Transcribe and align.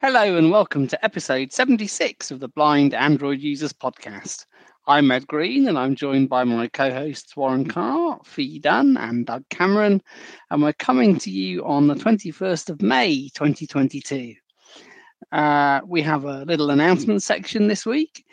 Hello 0.00 0.36
and 0.36 0.52
welcome 0.52 0.86
to 0.86 1.04
episode 1.04 1.52
76 1.52 2.30
of 2.30 2.38
the 2.38 2.46
Blind 2.46 2.94
Android 2.94 3.40
Users 3.40 3.72
Podcast. 3.72 4.46
I'm 4.86 5.10
Ed 5.10 5.26
Green 5.26 5.66
and 5.66 5.76
I'm 5.76 5.96
joined 5.96 6.28
by 6.28 6.44
my 6.44 6.68
co 6.68 6.92
hosts 6.92 7.36
Warren 7.36 7.68
Carr, 7.68 8.20
Fee 8.24 8.60
Dunn, 8.60 8.96
and 8.96 9.26
Doug 9.26 9.42
Cameron. 9.48 10.00
And 10.52 10.62
we're 10.62 10.72
coming 10.74 11.18
to 11.18 11.32
you 11.32 11.64
on 11.64 11.88
the 11.88 11.96
21st 11.96 12.70
of 12.70 12.80
May 12.80 13.28
2022. 13.34 14.34
Uh, 15.32 15.80
we 15.84 16.00
have 16.02 16.26
a 16.26 16.44
little 16.44 16.70
announcement 16.70 17.24
section 17.24 17.66
this 17.66 17.84
week. 17.84 18.24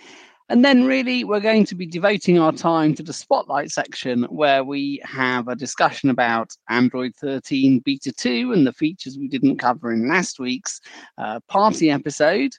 And 0.47 0.63
then, 0.63 0.85
really, 0.85 1.23
we're 1.23 1.39
going 1.39 1.65
to 1.65 1.75
be 1.75 1.87
devoting 1.87 2.37
our 2.37 2.51
time 2.51 2.93
to 2.95 3.03
the 3.03 3.13
spotlight 3.13 3.71
section 3.71 4.23
where 4.25 4.63
we 4.63 5.01
have 5.03 5.47
a 5.47 5.55
discussion 5.55 6.11
about 6.11 6.51
Android 6.69 7.15
13 7.15 7.79
Beta 7.79 8.11
2 8.11 8.53
and 8.53 8.67
the 8.67 8.73
features 8.73 9.17
we 9.17 9.27
didn't 9.27 9.57
cover 9.57 9.91
in 9.91 10.07
last 10.07 10.39
week's 10.39 10.81
uh, 11.17 11.39
party 11.47 11.89
episode. 11.89 12.51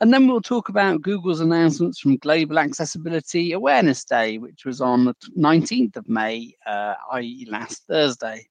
And 0.00 0.14
then 0.14 0.26
we'll 0.26 0.40
talk 0.40 0.70
about 0.70 1.02
Google's 1.02 1.40
announcements 1.40 2.00
from 2.00 2.16
Global 2.16 2.58
Accessibility 2.58 3.52
Awareness 3.52 4.02
Day, 4.02 4.38
which 4.38 4.64
was 4.64 4.80
on 4.80 5.04
the 5.04 5.14
19th 5.36 5.96
of 5.96 6.08
May, 6.08 6.54
uh, 6.64 6.94
i.e., 7.12 7.46
last 7.50 7.86
Thursday. 7.86 8.48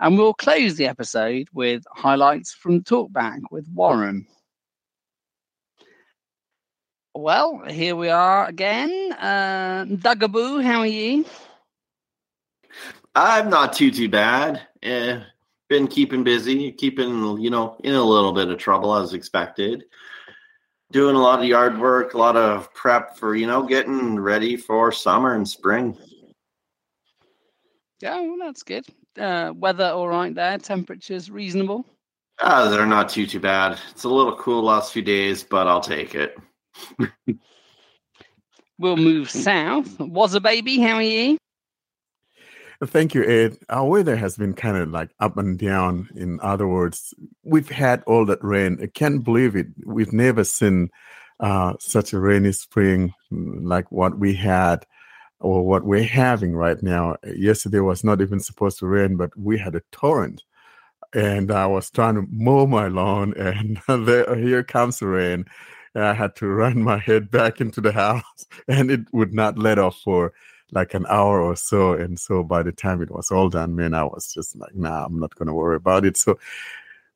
And 0.00 0.18
we'll 0.18 0.34
close 0.34 0.74
the 0.74 0.86
episode 0.86 1.48
with 1.54 1.82
highlights 1.94 2.52
from 2.52 2.82
Talkback 2.82 3.40
with 3.50 3.66
Warren. 3.72 4.26
Well, 7.16 7.62
here 7.66 7.96
we 7.96 8.10
are 8.10 8.46
again. 8.46 8.90
Uh, 9.14 9.86
Dugaboo, 9.88 10.62
how 10.62 10.80
are 10.80 10.86
you? 10.86 11.24
I'm 13.14 13.48
not 13.48 13.72
too 13.72 13.90
too 13.90 14.10
bad. 14.10 14.60
Eh, 14.82 15.20
been 15.70 15.88
keeping 15.88 16.22
busy, 16.22 16.72
keeping 16.72 17.38
you 17.38 17.48
know 17.48 17.78
in 17.82 17.94
a 17.94 18.02
little 18.02 18.34
bit 18.34 18.50
of 18.50 18.58
trouble 18.58 18.94
as 18.94 19.14
expected. 19.14 19.84
Doing 20.92 21.16
a 21.16 21.18
lot 21.18 21.38
of 21.38 21.46
yard 21.46 21.80
work, 21.80 22.12
a 22.12 22.18
lot 22.18 22.36
of 22.36 22.72
prep 22.74 23.16
for 23.16 23.34
you 23.34 23.46
know 23.46 23.62
getting 23.62 24.20
ready 24.20 24.54
for 24.54 24.92
summer 24.92 25.36
and 25.36 25.48
spring. 25.48 25.96
Yeah, 28.00 28.20
well, 28.20 28.36
that's 28.38 28.62
good. 28.62 28.84
Uh, 29.18 29.54
weather 29.56 29.86
all 29.86 30.08
right 30.08 30.34
there. 30.34 30.58
Temperatures 30.58 31.30
reasonable. 31.30 31.86
Ah, 32.42 32.68
they're 32.68 32.84
not 32.84 33.08
too 33.08 33.26
too 33.26 33.40
bad. 33.40 33.78
It's 33.90 34.04
a 34.04 34.08
little 34.10 34.36
cool 34.36 34.62
last 34.62 34.92
few 34.92 35.00
days, 35.00 35.42
but 35.42 35.66
I'll 35.66 35.80
take 35.80 36.14
it. 36.14 36.36
We'll 38.78 38.96
move 38.96 39.30
south. 39.30 39.98
Was 39.98 40.34
a 40.34 40.40
baby, 40.40 40.78
how 40.78 40.94
are 40.94 41.02
you? 41.02 41.38
Thank 42.84 43.14
you, 43.14 43.24
Ed. 43.24 43.56
Our 43.70 43.88
weather 43.88 44.16
has 44.16 44.36
been 44.36 44.52
kind 44.52 44.76
of 44.76 44.90
like 44.90 45.10
up 45.18 45.38
and 45.38 45.58
down. 45.58 46.10
In 46.14 46.38
other 46.42 46.68
words, 46.68 47.14
we've 47.42 47.70
had 47.70 48.02
all 48.06 48.26
that 48.26 48.44
rain. 48.44 48.78
I 48.82 48.86
can't 48.86 49.24
believe 49.24 49.56
it. 49.56 49.68
We've 49.86 50.12
never 50.12 50.44
seen 50.44 50.90
uh, 51.40 51.74
such 51.80 52.12
a 52.12 52.20
rainy 52.20 52.52
spring 52.52 53.14
like 53.30 53.90
what 53.90 54.18
we 54.18 54.34
had 54.34 54.86
or 55.40 55.66
what 55.66 55.84
we're 55.84 56.02
having 56.02 56.54
right 56.54 56.82
now. 56.82 57.16
Yesterday 57.24 57.80
was 57.80 58.04
not 58.04 58.20
even 58.20 58.40
supposed 58.40 58.78
to 58.80 58.86
rain, 58.86 59.16
but 59.16 59.30
we 59.38 59.56
had 59.56 59.74
a 59.74 59.82
torrent. 59.90 60.42
And 61.14 61.50
I 61.50 61.66
was 61.66 61.90
trying 61.90 62.16
to 62.16 62.26
mow 62.30 62.66
my 62.66 62.88
lawn, 62.88 63.32
and 63.38 63.80
there, 64.06 64.34
here 64.34 64.62
comes 64.62 64.98
the 64.98 65.06
rain 65.06 65.46
I 66.04 66.14
had 66.14 66.36
to 66.36 66.46
run 66.62 66.82
my 66.82 66.98
head 66.98 67.30
back 67.30 67.60
into 67.60 67.80
the 67.80 67.92
house 67.92 68.46
and 68.68 68.90
it 68.90 69.00
would 69.12 69.32
not 69.32 69.58
let 69.58 69.78
off 69.78 70.00
for 70.00 70.32
like 70.72 70.94
an 70.94 71.06
hour 71.08 71.40
or 71.40 71.56
so. 71.56 71.92
And 71.92 72.18
so 72.18 72.42
by 72.42 72.62
the 72.62 72.72
time 72.72 73.02
it 73.02 73.10
was 73.10 73.30
all 73.30 73.48
done, 73.48 73.76
man, 73.76 73.94
I 73.94 74.04
was 74.04 74.32
just 74.32 74.56
like, 74.56 74.74
nah, 74.74 75.04
I'm 75.04 75.20
not 75.20 75.34
going 75.34 75.46
to 75.46 75.54
worry 75.54 75.76
about 75.76 76.04
it. 76.04 76.16
So, 76.16 76.38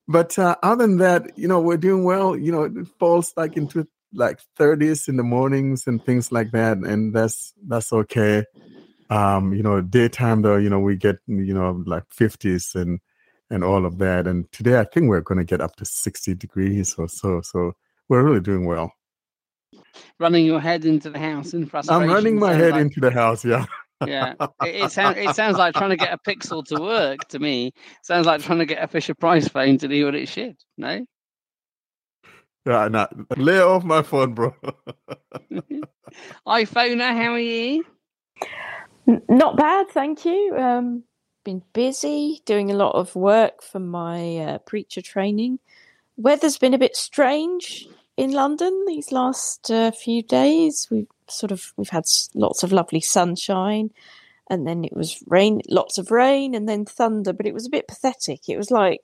but 0.07 0.39
uh, 0.39 0.57
other 0.63 0.87
than 0.87 0.99
that, 0.99 1.37
you 1.37 1.49
know, 1.49 1.61
we're 1.61 1.77
doing 1.77 2.05
well. 2.05 2.37
You 2.37 2.53
know, 2.53 2.63
it 2.65 2.87
falls 2.99 3.33
like 3.37 3.57
into 3.57 3.87
like 4.13 4.41
30s 4.59 5.09
in 5.09 5.17
the 5.17 5.23
mornings 5.23 5.87
and 5.87 6.05
things 6.05 6.33
like 6.33 6.53
that. 6.53 6.79
And 6.79 7.15
that's, 7.15 7.53
that's 7.67 7.93
okay. 7.93 8.45
Um, 9.09 9.53
you 9.53 9.63
know, 9.63 9.81
daytime 9.81 10.43
though, 10.43 10.57
you 10.57 10.71
know, 10.71 10.81
we 10.81 10.97
get, 10.97 11.19
you 11.27 11.55
know, 11.55 11.83
like 11.87 12.09
50s 12.11 12.81
and, 12.81 13.01
and 13.51 13.65
all 13.65 13.85
of 13.85 13.99
that. 13.99 14.29
And 14.29 14.51
today 14.53 14.79
I 14.79 14.85
think 14.85 15.09
we're 15.09 15.21
going 15.21 15.39
to 15.39 15.45
get 15.45 15.61
up 15.61 15.75
to 15.77 15.85
60 15.85 16.35
degrees 16.37 16.95
or 16.95 17.09
so. 17.09 17.41
So, 17.41 17.75
we're 18.11 18.25
really 18.25 18.41
doing 18.41 18.67
well. 18.67 18.93
Running 20.19 20.45
your 20.45 20.61
head 20.61 20.85
into 20.85 21.09
the 21.09 21.19
house 21.19 21.55
in 21.55 21.65
frustration. 21.65 22.03
I'm 22.03 22.11
running 22.11 22.39
my 22.39 22.53
head 22.53 22.73
like, 22.73 22.83
into 22.83 23.01
the 23.01 23.11
house. 23.11 23.45
Yeah. 23.45 23.65
yeah, 24.05 24.35
it, 24.63 24.75
it, 24.75 24.93
sound, 24.93 25.17
it 25.17 25.35
sounds 25.35 25.57
like 25.57 25.75
trying 25.75 25.91
to 25.91 25.97
get 25.97 26.13
a 26.13 26.19
pixel 26.19 26.63
to 26.67 26.81
work 26.83 27.27
to 27.29 27.39
me. 27.39 27.69
It 27.69 27.75
sounds 28.03 28.27
like 28.27 28.43
trying 28.43 28.59
to 28.59 28.67
get 28.67 28.83
a 28.83 28.89
Fisher 28.89 29.15
Price 29.15 29.49
phone 29.49 29.79
to 29.79 29.89
do 29.89 30.05
what 30.05 30.15
it 30.15 30.29
should. 30.29 30.57
No. 30.77 31.07
Yeah, 32.67 32.89
not 32.89 33.13
lay 33.39 33.61
off 33.61 33.85
my 33.85 34.03
phone, 34.03 34.35
bro. 34.35 34.55
iPhoner, 36.47 37.15
how 37.17 37.33
are 37.33 37.39
you? 37.39 37.85
Not 39.29 39.57
bad, 39.57 39.89
thank 39.91 40.25
you. 40.25 40.55
Um, 40.59 41.05
been 41.45 41.63
busy 41.73 42.43
doing 42.45 42.71
a 42.71 42.75
lot 42.75 42.95
of 42.97 43.15
work 43.15 43.63
for 43.63 43.79
my 43.79 44.37
uh, 44.39 44.59
preacher 44.59 45.01
training. 45.01 45.59
Weather's 46.17 46.59
been 46.59 46.75
a 46.75 46.79
bit 46.79 46.97
strange 46.97 47.89
in 48.21 48.33
London 48.33 48.85
these 48.87 49.13
last 49.13 49.71
uh, 49.71 49.91
few 49.91 50.23
days. 50.23 50.89
We've 50.91 51.07
sort 51.27 51.51
of 51.53 51.73
we've 51.79 51.89
had 51.89 52.05
lots 52.35 52.63
of 52.63 52.71
lovely 52.71 53.01
sunshine, 53.01 53.91
and 54.51 54.67
then 54.67 54.85
it 54.85 54.95
was 54.95 55.25
rain, 55.27 55.63
lots 55.71 55.97
of 55.97 56.11
rain, 56.11 56.55
and 56.55 56.69
then 56.69 56.85
thunder. 56.85 57.33
But 57.33 57.47
it 57.47 57.55
was 57.55 57.67
a 57.67 57.71
bit 57.71 57.89
pathetic. 57.89 58.51
It 58.51 58.59
was 58.59 58.71
like 58.71 59.01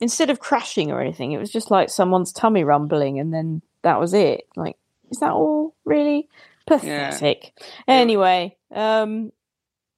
instead 0.00 0.28
of 0.28 0.40
crashing 0.40 0.90
or 0.90 1.00
anything, 1.00 1.30
it 1.30 1.38
was 1.38 1.52
just 1.52 1.70
like 1.70 1.88
someone's 1.88 2.32
tummy 2.32 2.64
rumbling, 2.64 3.20
and 3.20 3.32
then 3.32 3.62
that 3.82 4.00
was 4.00 4.12
it. 4.12 4.48
Like, 4.56 4.76
is 5.12 5.20
that 5.20 5.32
all 5.32 5.76
really 5.84 6.28
pathetic? 6.66 7.52
Yeah. 7.56 7.64
Anyway, 7.86 8.56
um, 8.74 9.30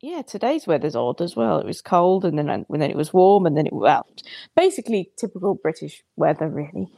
yeah, 0.02 0.20
today's 0.20 0.66
weather's 0.66 0.96
odd 0.96 1.22
as 1.22 1.34
well. 1.34 1.60
It 1.60 1.66
was 1.66 1.80
cold, 1.80 2.26
and 2.26 2.38
then 2.38 2.50
and 2.50 2.66
then 2.68 2.90
it 2.90 2.96
was 2.96 3.10
warm, 3.10 3.46
and 3.46 3.56
then 3.56 3.68
it 3.68 3.72
well, 3.72 4.06
basically 4.54 5.10
typical 5.16 5.54
British 5.54 6.02
weather, 6.16 6.46
really. 6.46 6.92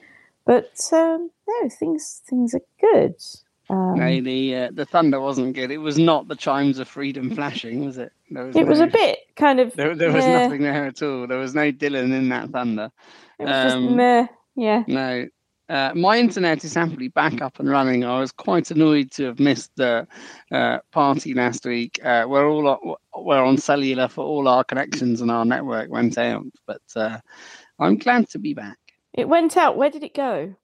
But 0.45 0.73
um, 0.93 1.31
no, 1.49 1.69
things 1.69 2.23
things 2.27 2.55
are 2.55 2.63
good. 2.81 3.15
Um, 3.71 3.95
no, 3.95 4.21
the 4.21 4.57
uh, 4.57 4.71
the 4.73 4.85
thunder 4.85 5.21
wasn't 5.21 5.55
good. 5.55 5.71
It 5.71 5.79
was 5.79 5.99
not 5.99 6.29
the 6.29 6.37
chimes 6.37 6.79
of 6.79 6.89
freedom 6.89 7.35
flashing, 7.35 7.85
was 7.85 7.99
it? 7.99 8.13
Was 8.31 8.57
it 8.57 8.65
no, 8.65 8.69
was 8.69 8.81
a 8.81 8.87
bit 8.87 9.21
kind 9.37 9.61
of. 9.61 9.75
There, 9.75 9.95
there 9.95 10.13
was 10.13 10.25
meh. 10.25 10.43
nothing 10.43 10.63
there 10.63 10.87
at 10.87 11.03
all. 11.03 11.27
There 11.27 11.39
was 11.39 11.55
no 11.55 11.71
Dylan 11.73 12.13
in 12.13 12.29
that 12.31 12.51
thunder. 12.51 12.91
It 13.39 13.45
was 13.45 13.73
um, 13.73 13.85
just 13.85 13.97
meh. 13.97 14.27
Yeah. 14.57 14.85
No, 14.87 15.27
uh, 15.73 15.93
my 15.95 16.19
internet 16.19 16.65
is 16.65 16.75
happily 16.75 17.09
back 17.09 17.41
up 17.41 17.59
and 17.59 17.71
running. 17.71 18.05
I 18.05 18.21
was 18.21 18.31
quite 18.31 18.71
annoyed 18.71 19.11
to 19.13 19.25
have 19.25 19.41
missed 19.41 19.71
the 19.77 20.07
uh, 20.51 20.79
party 20.91 21.33
last 21.33 21.65
week. 21.65 21.99
Uh, 22.05 22.27
we're 22.29 22.47
all 22.47 22.99
we're 23.17 23.43
on 23.43 23.57
cellular 23.57 24.09
for 24.09 24.23
all 24.23 24.49
our 24.49 24.65
connections 24.65 25.23
and 25.23 25.31
our 25.31 25.47
network 25.47 25.91
went 25.91 26.19
out, 26.19 26.45
but 26.67 26.83
uh, 26.95 27.19
I'm 27.79 27.97
glad 27.97 28.29
to 28.31 28.39
be 28.39 28.53
back. 28.53 28.77
It 29.13 29.29
went 29.29 29.57
out. 29.57 29.77
Where 29.77 29.91
did 29.91 30.05
it 30.05 30.15
go? 30.15 30.55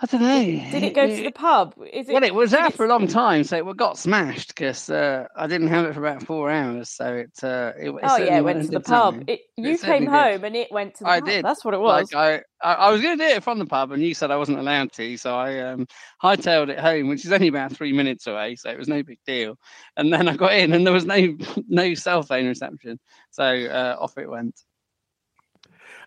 I 0.00 0.06
don't 0.06 0.22
know. 0.22 0.44
Did, 0.44 0.70
did 0.70 0.82
it 0.84 0.94
go 0.94 1.08
to 1.08 1.22
the 1.24 1.32
pub? 1.32 1.74
Is 1.92 2.08
it, 2.08 2.12
well, 2.12 2.22
it 2.22 2.32
was 2.32 2.54
out 2.54 2.72
for 2.72 2.86
a 2.86 2.88
long 2.88 3.08
time, 3.08 3.42
so 3.42 3.56
it 3.56 3.76
got 3.76 3.98
smashed 3.98 4.48
because 4.48 4.88
uh, 4.88 5.26
I 5.34 5.48
didn't 5.48 5.66
have 5.68 5.86
it 5.86 5.94
for 5.94 6.06
about 6.06 6.22
four 6.22 6.50
hours. 6.50 6.90
So 6.90 7.14
it. 7.14 7.32
Uh, 7.42 7.72
it, 7.76 7.88
it 7.88 7.94
oh 8.04 8.16
yeah, 8.16 8.38
it 8.38 8.44
went 8.44 8.62
to 8.62 8.68
the 8.68 8.78
pub. 8.78 9.24
It, 9.26 9.40
you 9.56 9.76
came 9.76 10.06
home 10.06 10.42
did. 10.42 10.44
and 10.44 10.56
it 10.56 10.70
went 10.70 10.94
to 10.96 11.04
the 11.04 11.10
I 11.10 11.18
pub. 11.18 11.28
did. 11.28 11.44
That's 11.44 11.64
what 11.64 11.74
it 11.74 11.80
was. 11.80 12.12
Like 12.12 12.44
I, 12.62 12.70
I, 12.70 12.74
I 12.74 12.90
was 12.92 13.00
going 13.00 13.18
to 13.18 13.24
do 13.24 13.28
it 13.28 13.42
from 13.42 13.58
the 13.58 13.66
pub, 13.66 13.90
and 13.90 14.00
you 14.00 14.14
said 14.14 14.30
I 14.30 14.36
wasn't 14.36 14.60
allowed 14.60 14.92
to, 14.92 15.16
so 15.16 15.34
I 15.34 15.58
um, 15.58 15.88
hightailed 16.22 16.68
it 16.68 16.78
home, 16.78 17.08
which 17.08 17.24
is 17.24 17.32
only 17.32 17.48
about 17.48 17.72
three 17.72 17.92
minutes 17.92 18.28
away, 18.28 18.54
so 18.54 18.70
it 18.70 18.78
was 18.78 18.86
no 18.86 19.02
big 19.02 19.18
deal. 19.26 19.58
And 19.96 20.12
then 20.12 20.28
I 20.28 20.36
got 20.36 20.52
in, 20.52 20.72
and 20.74 20.86
there 20.86 20.94
was 20.94 21.06
no 21.06 21.36
no 21.68 21.94
cell 21.94 22.22
phone 22.22 22.46
reception, 22.46 23.00
so 23.32 23.42
uh, 23.42 23.96
off 23.98 24.16
it 24.16 24.30
went. 24.30 24.54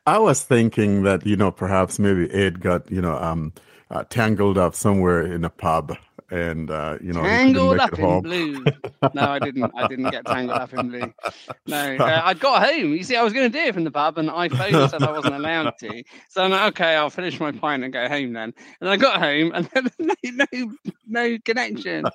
I 0.05 0.17
was 0.17 0.43
thinking 0.43 1.03
that 1.03 1.25
you 1.25 1.35
know 1.35 1.51
perhaps 1.51 1.99
maybe 1.99 2.31
Ed 2.31 2.59
got 2.61 2.89
you 2.91 3.01
know 3.01 3.15
um 3.17 3.53
uh, 3.89 4.03
tangled 4.09 4.57
up 4.57 4.73
somewhere 4.73 5.21
in 5.21 5.43
a 5.43 5.49
pub 5.49 5.97
and 6.31 6.71
uh, 6.71 6.97
you 7.01 7.11
know 7.11 7.21
tangled 7.21 7.77
up 7.79 7.93
in 7.93 8.05
home. 8.05 8.23
blue. 8.23 8.63
No, 9.15 9.23
I 9.23 9.39
didn't. 9.39 9.71
I 9.75 9.87
didn't 9.87 10.11
get 10.11 10.25
tangled 10.25 10.59
up 10.59 10.71
in 10.73 10.89
blue. 10.89 11.13
No, 11.65 11.95
uh, 11.99 12.21
I 12.23 12.35
got 12.35 12.63
home. 12.63 12.93
You 12.93 13.03
see, 13.03 13.15
I 13.15 13.23
was 13.23 13.33
going 13.33 13.51
to 13.51 13.57
do 13.57 13.65
it 13.65 13.73
from 13.73 13.83
the 13.83 13.91
pub, 13.91 14.19
and 14.19 14.29
iPhone 14.29 14.89
said 14.89 15.01
I 15.01 15.11
wasn't 15.11 15.33
allowed 15.33 15.73
to. 15.79 16.03
So 16.29 16.43
I'm 16.43 16.51
like, 16.51 16.73
okay, 16.73 16.95
I'll 16.95 17.09
finish 17.09 17.39
my 17.39 17.51
pint 17.51 17.83
and 17.83 17.91
go 17.91 18.07
home 18.07 18.33
then. 18.33 18.53
And 18.79 18.89
I 18.89 18.97
got 18.97 19.19
home, 19.19 19.51
and 19.55 19.67
then 19.73 19.89
no, 19.97 20.15
no, 20.23 20.75
no 21.07 21.37
connection. 21.43 22.05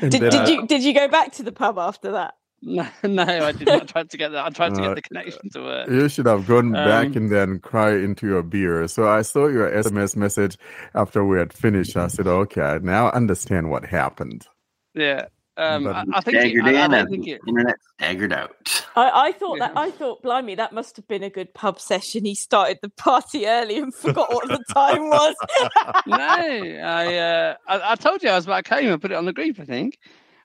did, 0.00 0.10
did 0.12 0.34
I, 0.34 0.48
you 0.48 0.66
did 0.66 0.84
you 0.84 0.94
go 0.94 1.08
back 1.08 1.32
to 1.32 1.42
the 1.42 1.52
pub 1.52 1.76
after 1.76 2.12
that? 2.12 2.34
No, 2.66 2.86
no, 3.02 3.22
I 3.24 3.52
did 3.52 3.66
not 3.68 3.88
try 3.88 4.04
to 4.04 4.16
get 4.16 4.32
that. 4.32 4.46
I 4.46 4.48
tried 4.48 4.74
to 4.74 4.80
get 4.80 4.90
uh, 4.90 4.94
the 4.94 5.02
connection 5.02 5.50
to 5.50 5.60
work. 5.60 5.90
You 5.90 6.08
should 6.08 6.24
have 6.24 6.46
gone 6.46 6.74
um, 6.74 6.84
back 6.84 7.14
and 7.14 7.30
then 7.30 7.58
cry 7.58 7.90
into 7.90 8.26
your 8.26 8.42
beer. 8.42 8.88
So 8.88 9.06
I 9.06 9.20
saw 9.20 9.48
your 9.48 9.70
SMS 9.70 10.16
message 10.16 10.56
after 10.94 11.24
we 11.24 11.38
had 11.38 11.52
finished. 11.52 11.94
I 11.96 12.06
said, 12.06 12.26
okay, 12.26 12.78
now 12.82 13.10
understand 13.10 13.70
what 13.70 13.84
happened. 13.84 14.46
Yeah. 14.94 15.26
Um, 15.56 15.86
I, 15.86 16.04
I 16.14 16.20
think 16.20 16.36
it, 16.36 16.40
Staggered 16.40 16.64
I, 16.64 16.68
I 16.80 16.84
in 16.84 16.94
and 16.94 17.10
think 17.10 17.28
it. 17.28 17.40
internet 17.46 17.76
staggered 17.96 18.32
out. 18.32 18.84
I, 18.96 19.28
I 19.28 19.32
thought 19.32 19.58
that 19.60 19.72
I 19.76 19.90
thought, 19.90 20.22
blimey, 20.22 20.56
that 20.56 20.72
must 20.72 20.96
have 20.96 21.06
been 21.06 21.22
a 21.22 21.30
good 21.30 21.52
pub 21.54 21.78
session. 21.78 22.24
He 22.24 22.34
started 22.34 22.78
the 22.82 22.88
party 22.88 23.46
early 23.46 23.78
and 23.78 23.94
forgot 23.94 24.32
what 24.32 24.48
the 24.48 24.64
time 24.72 25.08
was. 25.08 25.34
No, 26.06 26.16
I, 26.16 27.16
uh, 27.16 27.54
I 27.68 27.92
I 27.92 27.94
told 27.94 28.22
you 28.22 28.30
I 28.30 28.36
was 28.36 28.46
back 28.46 28.66
home. 28.66 28.92
I 28.92 28.96
put 28.96 29.12
it 29.12 29.16
on 29.16 29.26
the 29.26 29.32
group. 29.32 29.60
I 29.60 29.64
think 29.64 29.98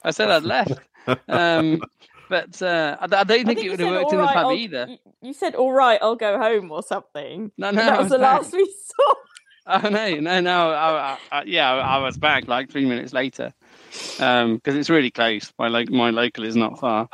I 0.04 0.12
said 0.12 0.30
I'd 0.30 0.44
left. 0.44 0.80
Um, 1.28 1.82
but 2.30 2.62
uh, 2.62 2.98
I, 3.00 3.04
I 3.04 3.08
don't 3.08 3.28
think, 3.28 3.42
I 3.42 3.54
think 3.54 3.64
it 3.66 3.70
would 3.72 3.80
have 3.80 3.90
worked 3.90 4.14
"All 4.14 4.20
in 4.20 4.26
the 4.26 4.28
pub 4.28 4.46
I'll-" 4.46 4.54
either. 4.54 4.98
You, 5.22 5.34
said, 5.34 5.56
"All 5.56 5.72
right, 5.72 6.00
I'll 6.02 6.16
go 6.16 6.38
home" 6.38 6.72
or 6.72 6.84
something. 6.84 7.52
No, 7.58 7.70
And 7.70 7.78
no, 7.78 7.86
that 7.86 8.00
was 8.00 8.10
the 8.10 8.18
last 8.18 8.54
we 8.54 8.66
saw. 8.86 9.14
Oh 9.72 9.88
no, 9.88 10.16
no, 10.16 10.40
no! 10.40 10.72
I, 10.72 11.20
I, 11.32 11.44
yeah, 11.44 11.72
I 11.72 12.00
was 12.00 12.18
back 12.18 12.48
like 12.48 12.72
three 12.72 12.86
minutes 12.86 13.14
later 13.14 13.54
because 13.92 14.76
it's 14.76 14.90
really 14.90 15.12
close. 15.12 15.54
My 15.60 15.68
lo- 15.68 15.84
my 15.92 16.10
local 16.10 16.44
is 16.44 16.56
not 16.56 16.80
far. 16.80 17.08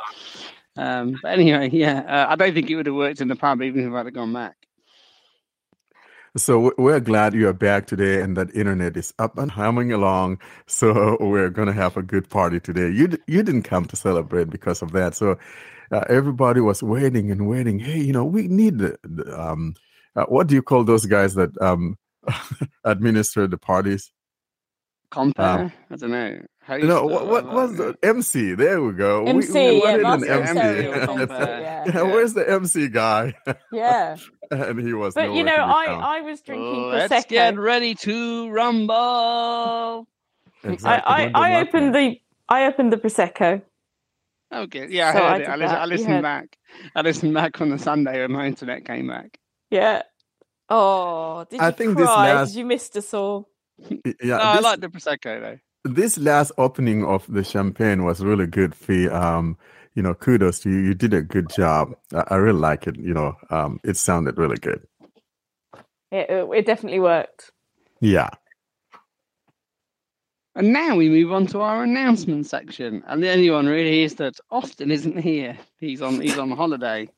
Um, 0.74 1.18
but 1.22 1.32
anyway, 1.32 1.68
yeah, 1.70 1.98
uh, 2.00 2.32
I 2.32 2.36
don't 2.36 2.54
think 2.54 2.70
it 2.70 2.76
would 2.76 2.86
have 2.86 2.94
worked 2.94 3.20
in 3.20 3.28
the 3.28 3.36
pub 3.36 3.60
even 3.60 3.86
if 3.86 3.92
I'd 3.92 4.06
have 4.06 4.14
gone 4.14 4.32
back. 4.32 4.56
So 6.36 6.60
we- 6.60 6.70
we're 6.78 7.00
glad 7.00 7.34
you 7.34 7.48
are 7.48 7.52
back 7.52 7.86
today 7.86 8.20
and 8.20 8.36
that 8.36 8.54
internet 8.54 8.96
is 8.96 9.14
up 9.18 9.38
and 9.38 9.50
humming 9.50 9.92
along. 9.92 10.38
So 10.66 11.16
we're 11.20 11.50
going 11.50 11.66
to 11.68 11.72
have 11.74 11.96
a 11.96 12.02
good 12.02 12.28
party 12.28 12.60
today. 12.60 12.90
You 12.90 13.08
you 13.26 13.42
didn't 13.42 13.62
come 13.62 13.86
to 13.86 13.96
celebrate 13.96 14.50
because 14.50 14.82
of 14.82 14.92
that. 14.92 15.14
So 15.14 15.38
uh, 15.92 16.04
everybody 16.08 16.60
was 16.60 16.82
waiting 16.82 17.30
and 17.30 17.48
waiting. 17.48 17.78
Hey, 17.80 18.00
you 18.00 18.12
know, 18.12 18.24
we 18.24 18.48
need 18.48 18.78
the, 18.78 18.98
the, 19.04 19.40
um 19.40 19.74
uh, 20.16 20.24
what 20.26 20.48
do 20.48 20.54
you 20.54 20.62
call 20.62 20.84
those 20.84 21.06
guys 21.06 21.34
that 21.36 21.50
um 21.62 21.96
administer 22.84 23.46
the 23.48 23.58
parties? 23.58 24.12
Compare, 25.10 25.46
um, 25.46 25.72
I 25.90 25.96
don't 25.96 26.10
know. 26.10 26.40
Host 26.66 26.82
You 26.82 26.88
know, 26.88 27.06
what, 27.06 27.26
what 27.28 27.46
was 27.46 27.76
the 27.76 27.96
MC? 28.02 28.54
There 28.54 28.82
we 28.82 28.92
go. 28.92 29.24
MC, 29.24 29.52
we, 29.52 29.82
yeah, 29.84 29.94
an 29.94 30.04
of 30.04 30.24
MC. 30.24 30.58
Yeah. 30.88 31.84
Yeah, 31.86 32.02
Where's 32.02 32.34
the 32.34 32.48
MC 32.50 32.88
guy? 32.88 33.34
Yeah, 33.72 34.16
and 34.50 34.80
he 34.80 34.92
was. 34.92 35.14
but 35.14 35.32
you 35.32 35.44
know, 35.44 35.54
I 35.54 35.86
found. 35.86 36.02
I 36.04 36.20
was 36.22 36.40
drinking 36.40 36.84
oh, 36.84 36.88
Let's 36.88 37.12
prosecco. 37.12 37.28
get 37.28 37.58
ready 37.58 37.94
to 37.94 38.50
rumble. 38.50 40.08
Exactly. 40.64 41.12
I, 41.14 41.30
I, 41.34 41.56
I 41.56 41.60
opened 41.60 41.94
the 41.94 42.18
I 42.48 42.66
opened 42.66 42.92
the 42.92 42.96
prosecco. 42.96 43.62
Okay, 44.52 44.86
yeah, 44.90 45.08
I 45.08 45.12
heard 45.12 45.22
I 45.22 45.36
it. 45.38 45.48
I, 45.48 45.56
lis- 45.56 45.70
I 45.70 45.84
listened 45.86 46.10
heard- 46.14 46.22
back. 46.22 46.58
I 46.96 47.00
listened 47.02 47.34
back 47.34 47.60
on 47.60 47.70
the 47.70 47.78
Sunday 47.78 48.20
when 48.22 48.32
my 48.32 48.46
internet 48.46 48.84
came 48.84 49.06
back. 49.08 49.38
Yeah. 49.70 50.02
Oh, 50.68 51.44
did 51.48 51.60
I 51.60 51.66
you 51.68 51.72
think 51.72 51.96
this 51.96 52.06
cry? 52.06 52.32
last- 52.34 52.50
Did 52.52 52.58
you 52.58 52.64
miss 52.66 52.90
us 52.96 53.14
all? 53.14 53.48
Yeah, 54.22 54.36
no, 54.38 54.38
I 54.38 54.60
like 54.60 54.80
the 54.80 54.88
prosecco 54.88 55.40
though. 55.40 55.58
this 55.92 56.18
last 56.18 56.52
opening 56.58 57.04
of 57.04 57.26
the 57.32 57.44
champagne 57.44 58.04
was 58.04 58.20
really 58.24 58.46
good 58.46 58.74
fee 58.74 59.08
um 59.08 59.56
you 59.94 60.02
know 60.02 60.14
kudos 60.14 60.60
to 60.60 60.70
you 60.70 60.78
you 60.78 60.94
did 60.94 61.14
a 61.14 61.22
good 61.22 61.48
job 61.50 61.94
i, 62.12 62.24
I 62.28 62.36
really 62.36 62.58
like 62.58 62.86
it 62.86 62.96
you 62.96 63.14
know 63.14 63.36
um 63.50 63.78
it 63.84 63.96
sounded 63.96 64.36
really 64.38 64.56
good 64.56 64.82
It, 66.10 66.30
it, 66.30 66.48
it 66.54 66.66
definitely 66.66 67.00
worked. 67.00 67.52
yeah 68.00 68.30
And 70.54 70.72
now 70.72 70.96
we 70.96 71.08
move 71.10 71.32
on 71.32 71.46
to 71.48 71.60
our 71.60 71.82
announcement 71.84 72.46
section. 72.46 73.02
And 73.06 73.22
the 73.22 73.30
only 73.30 73.50
one 73.50 73.66
really 73.66 74.02
is 74.04 74.14
that 74.14 74.36
Austin 74.50 74.90
isn't 74.90 75.18
here. 75.18 75.58
He's 75.78 76.00
on 76.00 76.20
he's 76.20 76.38
on 76.38 76.50
holiday. 76.50 77.08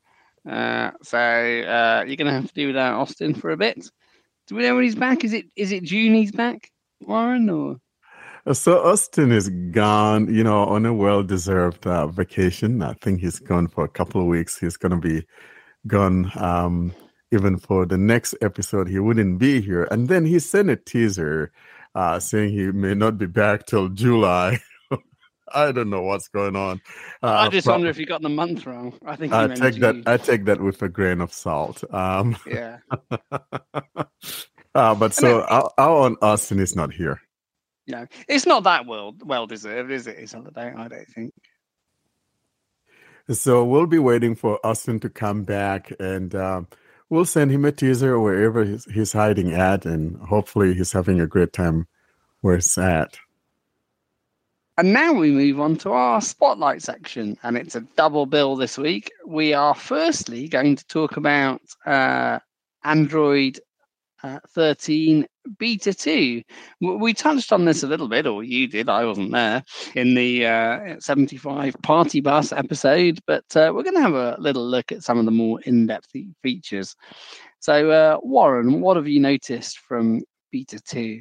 Uh, 0.49 0.90
so 1.02 1.19
uh, 1.19 2.05
you're 2.06 2.16
gonna 2.16 2.32
have 2.32 2.49
to 2.49 2.55
do 2.55 2.66
without 2.66 3.00
Austin 3.00 3.34
for 3.34 3.50
a 3.50 3.56
bit. 3.56 3.88
Do 4.49 4.55
we 4.55 4.62
know 4.62 4.75
when 4.75 4.85
he's 4.85 4.95
back? 4.95 5.25
Is 5.25 5.35
it 5.35 5.45
is 5.56 5.73
it 5.73 5.83
June 5.83 6.15
he's 6.15 6.33
back, 6.33 6.71
Warren? 7.00 7.50
Or? 7.50 7.77
So 8.55 8.83
austin 8.83 9.31
is 9.31 9.50
gone 9.73 10.33
you 10.35 10.43
know 10.43 10.65
on 10.65 10.87
a 10.87 10.95
well-deserved 10.95 11.87
uh, 11.87 12.06
vacation. 12.06 12.83
I 12.83 12.95
think 12.95 13.21
he's 13.21 13.39
gone 13.39 13.69
for 13.69 13.85
a 13.85 13.89
couple 13.89 14.23
of 14.23 14.27
weeks. 14.27 14.59
He's 14.59 14.79
going 14.79 14.99
to 14.99 15.09
be 15.09 15.27
gone 15.87 16.33
um 16.37 16.95
even 17.31 17.59
for 17.59 17.85
the 17.85 17.99
next 17.99 18.35
episode. 18.41 18.89
He 18.89 18.99
wouldn't 18.99 19.39
be 19.39 19.61
here. 19.61 19.87
And 19.91 20.09
then 20.09 20.25
he 20.25 20.39
sent 20.39 20.71
a 20.71 20.77
teaser 20.77 21.53
uh 21.94 22.19
saying 22.19 22.53
he 22.53 22.73
may 22.73 22.94
not 22.94 23.19
be 23.19 23.27
back 23.27 23.67
till 23.67 23.91
july 23.91 24.61
i 25.55 25.73
don't 25.73 25.91
know 25.91 26.03
what's 26.03 26.29
going 26.29 26.56
on 26.56 26.81
uh, 27.23 27.33
I 27.33 27.49
just 27.49 27.67
wonder 27.67 27.89
if 27.89 27.99
you 27.99 28.06
got 28.06 28.23
the 28.23 28.29
month 28.29 28.65
wrong. 28.65 28.95
I 29.05 29.17
think 29.17 29.33
I 29.33 29.49
take 29.49 29.81
that. 29.81 30.05
I 30.06 30.19
take 30.19 30.45
that 30.45 30.61
with 30.61 30.81
a 30.83 30.89
grain 30.89 31.21
of 31.21 31.33
salt. 31.33 31.83
Um, 31.93 32.37
yeah. 32.47 32.79
uh, 34.75 34.95
but 34.95 35.15
so 35.15 35.43
our, 35.43 35.71
our 35.79 36.17
Austin 36.23 36.61
is 36.61 36.77
not 36.77 36.93
here. 36.93 37.21
No, 37.89 38.06
it's 38.29 38.47
not 38.47 38.65
that 38.65 38.87
well 38.87 39.17
well 39.25 39.47
deserved, 39.47 39.91
is 39.91 40.06
it? 40.06 40.11
Is 40.11 40.17
it? 40.17 40.21
His 40.21 40.33
holiday, 40.33 40.73
I 40.77 40.89
don't 40.89 41.09
think. 41.09 41.35
So 43.31 43.65
we'll 43.65 43.87
be 43.87 43.99
waiting 43.99 44.37
for 44.37 44.65
Austin 44.65 45.01
to 45.01 45.11
come 45.11 45.43
back, 45.43 45.93
and 45.99 46.35
um, 46.35 46.69
we'll 47.11 47.25
send 47.25 47.51
him 47.51 47.65
a 47.65 47.73
teaser 47.73 48.19
wherever 48.21 48.65
he's, 48.65 48.85
he's 48.85 49.12
hiding 49.12 49.53
at, 49.53 49.85
and 49.87 50.17
hopefully 50.19 50.73
he's 50.75 50.93
having 50.93 51.21
a 51.21 51.27
great 51.27 51.53
time 51.53 51.89
where 52.43 52.55
he's 52.55 52.79
at. 52.79 53.19
And 54.79 54.93
now 54.93 55.13
we 55.13 55.33
move 55.33 55.59
on 55.59 55.75
to 55.79 55.91
our 55.91 56.21
spotlight 56.21 56.83
section, 56.83 57.37
and 57.43 57.57
it's 57.57 57.75
a 57.75 57.81
double 57.97 58.27
bill 58.27 58.55
this 58.55 58.79
week. 58.79 59.11
We 59.27 59.53
are 59.53 59.75
firstly 59.75 60.47
going 60.47 60.77
to 60.77 60.87
talk 60.87 61.17
about 61.17 61.61
uh, 61.85 62.39
Android 62.85 63.59
uh, 64.23 64.39
13 64.51 65.27
Beta 65.59 65.93
2. 65.93 66.43
We 66.81 67.13
touched 67.13 67.53
on 67.53 67.65
this 67.65 67.83
a 67.83 67.89
little 67.89 68.07
bit, 68.07 68.29
or 68.29 68.45
you 68.45 68.69
did, 68.69 68.89
I 68.89 69.05
wasn't 69.05 69.33
there, 69.33 69.65
in 69.97 70.15
the 70.15 70.47
uh, 70.47 71.01
75 71.01 71.75
Party 71.83 72.21
Bus 72.21 72.53
episode, 72.53 73.19
but 73.27 73.57
uh, 73.57 73.73
we're 73.75 73.83
going 73.83 73.97
to 73.97 74.01
have 74.01 74.15
a 74.15 74.37
little 74.39 74.65
look 74.65 74.93
at 74.93 75.03
some 75.03 75.19
of 75.19 75.25
the 75.25 75.33
more 75.33 75.61
in 75.63 75.89
depth 75.89 76.13
features. 76.41 76.95
So, 77.59 77.91
uh, 77.91 78.19
Warren, 78.23 78.81
what 78.81 78.97
have 78.97 79.09
you 79.09 79.19
noticed 79.19 79.81
from 79.81 80.23
Beta 80.53 80.79
2? 80.79 81.21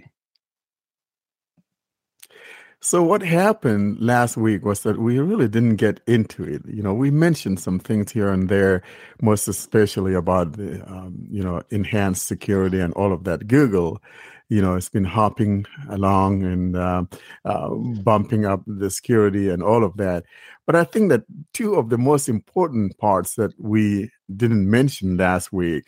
So 2.87 3.03
what 3.03 3.21
happened 3.21 3.99
last 3.99 4.37
week 4.37 4.63
was 4.63 4.79
that 4.83 4.97
we 4.97 5.19
really 5.19 5.49
didn't 5.49 5.75
get 5.75 5.99
into 6.07 6.45
it. 6.45 6.61
You 6.65 6.81
know, 6.81 6.93
we 6.93 7.11
mentioned 7.11 7.59
some 7.59 7.79
things 7.79 8.13
here 8.13 8.29
and 8.31 8.47
there, 8.47 8.81
most 9.21 9.49
especially 9.49 10.13
about 10.13 10.53
the 10.53 10.81
um, 10.89 11.27
you 11.29 11.43
know 11.43 11.61
enhanced 11.69 12.27
security 12.27 12.79
and 12.79 12.93
all 12.93 13.11
of 13.11 13.25
that. 13.25 13.45
Google, 13.45 14.01
you 14.47 14.61
know, 14.61 14.75
it's 14.75 14.87
been 14.87 15.03
hopping 15.03 15.65
along 15.89 16.43
and 16.43 16.77
uh, 16.77 17.03
uh, 17.43 17.71
bumping 18.05 18.45
up 18.45 18.61
the 18.65 18.89
security 18.89 19.49
and 19.49 19.61
all 19.61 19.83
of 19.83 19.97
that. 19.97 20.23
But 20.65 20.77
I 20.77 20.85
think 20.85 21.09
that 21.09 21.23
two 21.53 21.75
of 21.75 21.89
the 21.89 21.97
most 21.97 22.29
important 22.29 22.97
parts 22.99 23.35
that 23.35 23.51
we 23.59 24.11
didn't 24.33 24.71
mention 24.71 25.17
last 25.17 25.51
week 25.51 25.87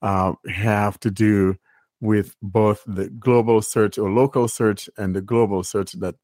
uh, 0.00 0.32
have 0.48 0.98
to 1.00 1.10
do 1.10 1.56
with 2.00 2.34
both 2.40 2.82
the 2.86 3.10
global 3.10 3.60
search 3.60 3.98
or 3.98 4.10
local 4.10 4.48
search 4.48 4.88
and 4.96 5.14
the 5.14 5.20
global 5.20 5.62
search 5.62 5.92
that 5.92 6.14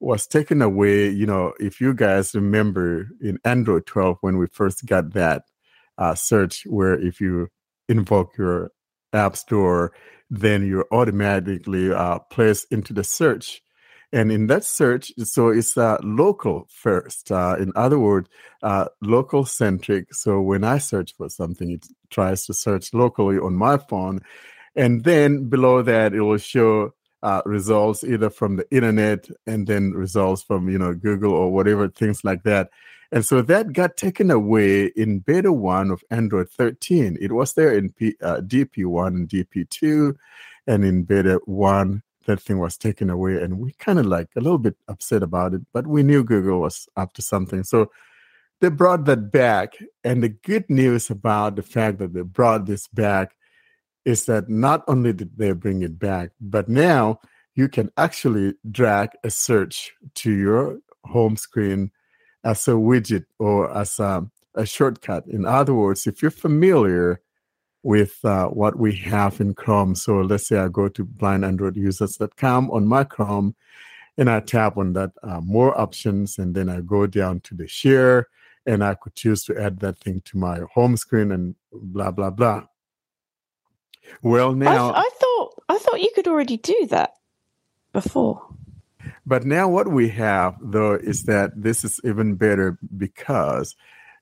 was 0.00 0.26
taken 0.26 0.62
away. 0.62 1.08
You 1.08 1.26
know, 1.26 1.54
if 1.58 1.80
you 1.80 1.94
guys 1.94 2.34
remember 2.34 3.08
in 3.20 3.38
Android 3.44 3.86
12 3.86 4.18
when 4.20 4.38
we 4.38 4.46
first 4.46 4.86
got 4.86 5.12
that 5.14 5.44
uh, 5.96 6.14
search, 6.14 6.64
where 6.66 6.94
if 6.94 7.20
you 7.20 7.48
invoke 7.88 8.36
your 8.36 8.72
app 9.12 9.36
store, 9.36 9.92
then 10.30 10.66
you're 10.66 10.86
automatically 10.92 11.92
uh, 11.92 12.18
placed 12.30 12.66
into 12.70 12.92
the 12.92 13.04
search. 13.04 13.62
And 14.10 14.32
in 14.32 14.46
that 14.46 14.64
search, 14.64 15.12
so 15.18 15.48
it's 15.48 15.76
uh, 15.76 15.98
local 16.02 16.66
first. 16.70 17.30
Uh, 17.30 17.56
in 17.58 17.72
other 17.76 17.98
words, 17.98 18.30
uh, 18.62 18.86
local 19.02 19.44
centric. 19.44 20.14
So 20.14 20.40
when 20.40 20.64
I 20.64 20.78
search 20.78 21.14
for 21.14 21.28
something, 21.28 21.70
it 21.70 21.86
tries 22.08 22.46
to 22.46 22.54
search 22.54 22.94
locally 22.94 23.38
on 23.38 23.54
my 23.54 23.76
phone 23.76 24.20
and 24.78 25.02
then 25.02 25.48
below 25.48 25.82
that 25.82 26.14
it 26.14 26.20
will 26.20 26.38
show 26.38 26.94
uh, 27.22 27.42
results 27.44 28.04
either 28.04 28.30
from 28.30 28.56
the 28.56 28.70
internet 28.70 29.28
and 29.46 29.66
then 29.66 29.92
results 29.92 30.42
from 30.42 30.68
you 30.68 30.78
know 30.78 30.94
google 30.94 31.32
or 31.32 31.52
whatever 31.52 31.88
things 31.88 32.24
like 32.24 32.42
that. 32.44 32.70
And 33.10 33.24
so 33.24 33.40
that 33.40 33.72
got 33.72 33.96
taken 33.96 34.30
away 34.30 34.86
in 34.86 35.20
beta 35.20 35.52
1 35.52 35.90
of 35.90 36.04
android 36.10 36.50
13 36.50 37.16
it 37.20 37.32
was 37.32 37.54
there 37.54 37.74
in 37.74 37.90
P, 37.90 38.14
uh, 38.22 38.40
dp1 38.42 39.06
and 39.08 39.28
dp2 39.28 40.14
and 40.66 40.84
in 40.84 41.04
beta 41.04 41.40
1 41.46 42.02
that 42.26 42.40
thing 42.40 42.58
was 42.58 42.76
taken 42.76 43.08
away 43.08 43.42
and 43.42 43.58
we 43.58 43.72
kind 43.78 43.98
of 43.98 44.04
like 44.04 44.28
a 44.36 44.40
little 44.40 44.58
bit 44.58 44.76
upset 44.88 45.22
about 45.22 45.54
it 45.54 45.62
but 45.72 45.86
we 45.86 46.02
knew 46.02 46.22
google 46.22 46.60
was 46.60 46.86
up 46.96 47.14
to 47.14 47.22
something. 47.22 47.64
So 47.64 47.90
they 48.60 48.68
brought 48.68 49.04
that 49.06 49.30
back 49.30 49.74
and 50.04 50.22
the 50.22 50.28
good 50.28 50.68
news 50.68 51.10
about 51.10 51.56
the 51.56 51.62
fact 51.62 51.98
that 51.98 52.12
they 52.12 52.22
brought 52.22 52.66
this 52.66 52.88
back 52.88 53.37
is 54.08 54.24
that 54.24 54.48
not 54.48 54.82
only 54.88 55.12
did 55.12 55.36
they 55.36 55.52
bring 55.52 55.82
it 55.82 55.98
back, 55.98 56.30
but 56.40 56.66
now 56.66 57.20
you 57.54 57.68
can 57.68 57.90
actually 57.98 58.54
drag 58.70 59.10
a 59.22 59.28
search 59.28 59.92
to 60.14 60.32
your 60.32 60.78
home 61.04 61.36
screen 61.36 61.90
as 62.42 62.66
a 62.68 62.70
widget 62.70 63.26
or 63.38 63.70
as 63.76 63.98
a, 63.98 64.26
a 64.54 64.64
shortcut. 64.64 65.26
In 65.26 65.44
other 65.44 65.74
words, 65.74 66.06
if 66.06 66.22
you're 66.22 66.30
familiar 66.30 67.20
with 67.82 68.24
uh, 68.24 68.46
what 68.46 68.78
we 68.78 68.96
have 68.96 69.42
in 69.42 69.52
Chrome, 69.52 69.94
so 69.94 70.22
let's 70.22 70.48
say 70.48 70.56
I 70.56 70.68
go 70.68 70.88
to 70.88 71.04
blindandroidusers.com 71.04 72.70
on 72.70 72.86
my 72.86 73.04
Chrome, 73.04 73.54
and 74.16 74.30
I 74.30 74.40
tap 74.40 74.78
on 74.78 74.94
that 74.94 75.10
uh, 75.22 75.42
more 75.42 75.78
options, 75.78 76.38
and 76.38 76.54
then 76.54 76.70
I 76.70 76.80
go 76.80 77.06
down 77.06 77.40
to 77.40 77.54
the 77.54 77.68
share, 77.68 78.28
and 78.64 78.82
I 78.82 78.94
could 78.94 79.16
choose 79.16 79.44
to 79.44 79.60
add 79.60 79.80
that 79.80 79.98
thing 79.98 80.22
to 80.24 80.38
my 80.38 80.60
home 80.72 80.96
screen 80.96 81.30
and 81.30 81.56
blah 81.70 82.10
blah 82.10 82.30
blah. 82.30 82.64
Well, 84.22 84.52
now 84.52 84.90
I, 84.90 85.00
I 85.00 85.10
thought 85.20 85.62
I 85.68 85.78
thought 85.78 86.00
you 86.00 86.10
could 86.14 86.28
already 86.28 86.56
do 86.56 86.86
that 86.90 87.14
before. 87.92 88.46
But 89.26 89.44
now 89.44 89.68
what 89.68 89.88
we 89.88 90.08
have 90.10 90.56
though 90.60 90.94
is 90.94 91.24
that 91.24 91.50
this 91.54 91.84
is 91.84 92.00
even 92.04 92.34
better 92.34 92.78
because 92.96 93.76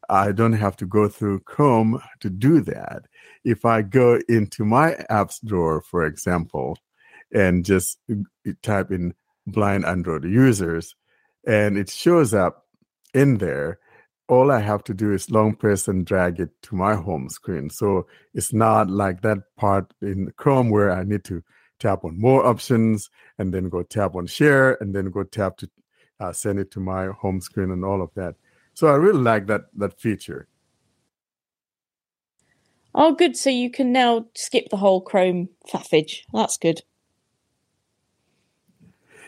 I 0.09 0.33
don't 0.33 0.53
have 0.53 0.77
to 0.79 0.87
go 0.87 1.09
through 1.09 1.41
Chrome 1.41 2.01
to 2.21 2.31
do 2.31 2.61
that. 2.63 3.07
If 3.45 3.65
I 3.65 3.83
go 3.83 4.21
into 4.29 4.65
my 4.65 4.95
apps 5.11 5.45
drawer, 5.45 5.81
for 5.81 6.05
example, 6.05 6.79
and 7.33 7.65
just 7.65 7.99
type 8.63 8.91
in 8.91 9.15
blind 9.47 9.85
Android 9.85 10.25
users, 10.25 10.95
and 11.47 11.77
it 11.77 11.91
shows 11.91 12.35
up 12.35 12.67
in 13.15 13.39
there, 13.39 13.79
all 14.29 14.51
I 14.51 14.61
have 14.61 14.83
to 14.85 14.95
do 14.95 15.13
is 15.13 15.31
long 15.31 15.55
press 15.55 15.87
and 15.89 16.05
drag 16.05 16.41
it 16.41 16.51
to 16.63 16.75
my 16.75 16.95
home 16.95 17.29
screen. 17.29 17.71
So 17.71 18.07
it's 18.35 18.53
not 18.53 18.91
like 18.91 19.23
that 19.23 19.39
part 19.57 19.93
in 20.03 20.33
Chrome 20.37 20.71
where 20.71 20.91
I 20.91 21.05
need 21.05 21.25
to 21.25 21.43
tap 21.79 22.05
on 22.05 22.19
more 22.19 22.45
options 22.45 23.11
and 23.39 23.53
then 23.53 23.69
go 23.69 23.83
tap 23.83 24.17
on 24.17 24.27
share 24.27 24.75
and 24.81 24.95
then 24.95 25.11
go 25.11 25.23
tap 25.23 25.59
to 25.59 25.71
uh, 26.19 26.33
send 26.33 26.59
it 26.59 26.71
to 26.73 26.81
my 26.81 27.07
home 27.07 27.41
screen 27.41 27.71
and 27.71 27.85
all 27.85 28.03
of 28.03 28.11
that. 28.15 28.35
So 28.75 28.89
I 28.89 28.95
really 28.95 29.21
like 29.21 29.47
that 29.47 29.63
that 29.77 30.01
feature. 30.01 30.49
Oh, 32.95 33.15
good. 33.15 33.37
So 33.37 33.51
you 33.51 33.71
can 33.71 33.93
now 33.93 34.27
skip 34.35 34.71
the 34.71 34.79
whole 34.79 35.03
Chrome 35.03 35.51
faffage. 35.69 36.23
That's 36.33 36.57
good. 36.57 36.81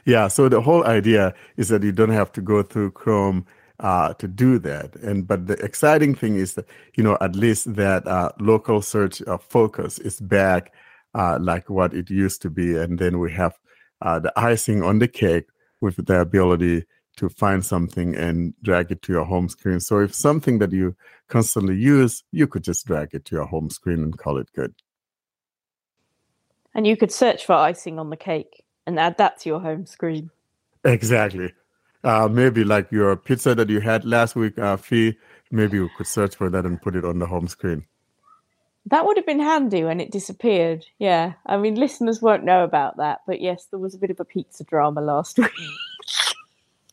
Yeah. 0.07 0.29
So 0.29 0.49
the 0.49 0.63
whole 0.63 0.85
idea 0.85 1.35
is 1.59 1.69
that 1.69 1.83
you 1.83 1.93
don't 1.93 2.09
have 2.11 2.33
to 2.33 2.41
go 2.41 2.63
through 2.63 2.93
Chrome 2.93 3.45
uh, 3.81 4.15
to 4.15 4.29
do 4.29 4.59
that. 4.61 4.97
And 4.97 5.27
but 5.27 5.47
the 5.47 5.55
exciting 5.65 6.15
thing 6.15 6.37
is 6.37 6.55
that 6.55 6.67
you 6.97 7.05
know 7.05 7.17
at 7.21 7.37
least 7.37 7.75
that 7.75 8.07
uh, 8.07 8.33
local 8.41 8.83
search 8.83 9.23
uh, 9.23 9.39
focus 9.39 9.99
is 9.99 10.21
back 10.21 10.73
uh, 11.15 11.39
like 11.41 11.71
what 11.71 11.95
it 11.95 12.11
used 12.11 12.43
to 12.43 12.51
be, 12.51 12.77
and 12.77 12.99
then 12.99 13.19
we 13.19 13.33
have 13.33 13.59
uh, 14.03 14.19
the 14.19 14.33
icing 14.37 14.83
on 14.83 14.99
the 14.99 15.09
cake 15.09 15.47
with 15.81 16.05
the 16.07 16.21
ability 16.21 16.85
to 17.17 17.29
find 17.29 17.65
something 17.65 18.15
and 18.15 18.55
drag 18.63 18.93
it 18.93 19.03
to 19.03 19.13
your 19.13 19.25
home 19.25 19.49
screen. 19.49 19.81
So 19.81 19.99
if 19.99 20.15
something 20.15 20.59
that 20.59 20.73
you 20.73 20.95
constantly 21.29 21.77
use, 21.77 22.23
you 22.31 22.47
could 22.47 22.63
just 22.63 22.87
drag 22.87 23.13
it 23.13 23.25
to 23.27 23.37
your 23.37 23.47
home 23.47 23.71
screen 23.71 24.03
and 24.05 24.17
call 24.17 24.39
it 24.39 24.49
good. 24.55 24.73
And 26.75 26.87
you 26.87 26.97
could 26.97 27.11
search 27.11 27.45
for 27.45 27.55
icing 27.55 27.99
on 27.99 28.11
the 28.11 28.17
cake 28.17 28.65
and 28.87 29.01
add 29.01 29.19
that 29.19 29.41
to 29.41 29.49
your 29.49 29.61
home 29.61 29.85
screen. 29.85 30.31
Exactly. 30.85 31.53
Uh, 32.05 32.29
maybe 32.31 32.65
like 32.65 32.91
your 32.93 33.17
pizza 33.17 33.55
that 33.55 33.69
you 33.69 33.81
had 33.81 34.05
last 34.05 34.37
week, 34.37 34.59
uh, 34.59 34.77
Fee, 34.77 35.17
maybe 35.51 35.77
you 35.77 35.89
could 35.97 36.07
search 36.07 36.37
for 36.37 36.49
that 36.49 36.65
and 36.65 36.81
put 36.81 36.95
it 36.95 37.05
on 37.05 37.19
the 37.19 37.27
home 37.27 37.49
screen. 37.49 37.85
That 38.87 39.05
would 39.05 39.17
have 39.17 39.27
been 39.27 39.41
handy 39.41 39.85
when 39.85 40.01
it 40.01 40.11
disappeared. 40.11 40.87
Yeah. 40.99 41.35
I 41.45 41.57
mean, 41.57 41.75
listeners 41.75 42.23
won't 42.23 42.45
know 42.45 42.65
about 42.65 42.97
that, 42.99 43.21
but 43.27 43.41
yes, 43.41 43.67
there 43.67 43.79
was 43.79 43.95
a 43.95 43.99
bit 43.99 44.11
of 44.11 44.21
a 44.21 44.25
pizza 44.25 44.65
drama 44.65 45.01
last 45.01 45.39
week. 45.39 45.51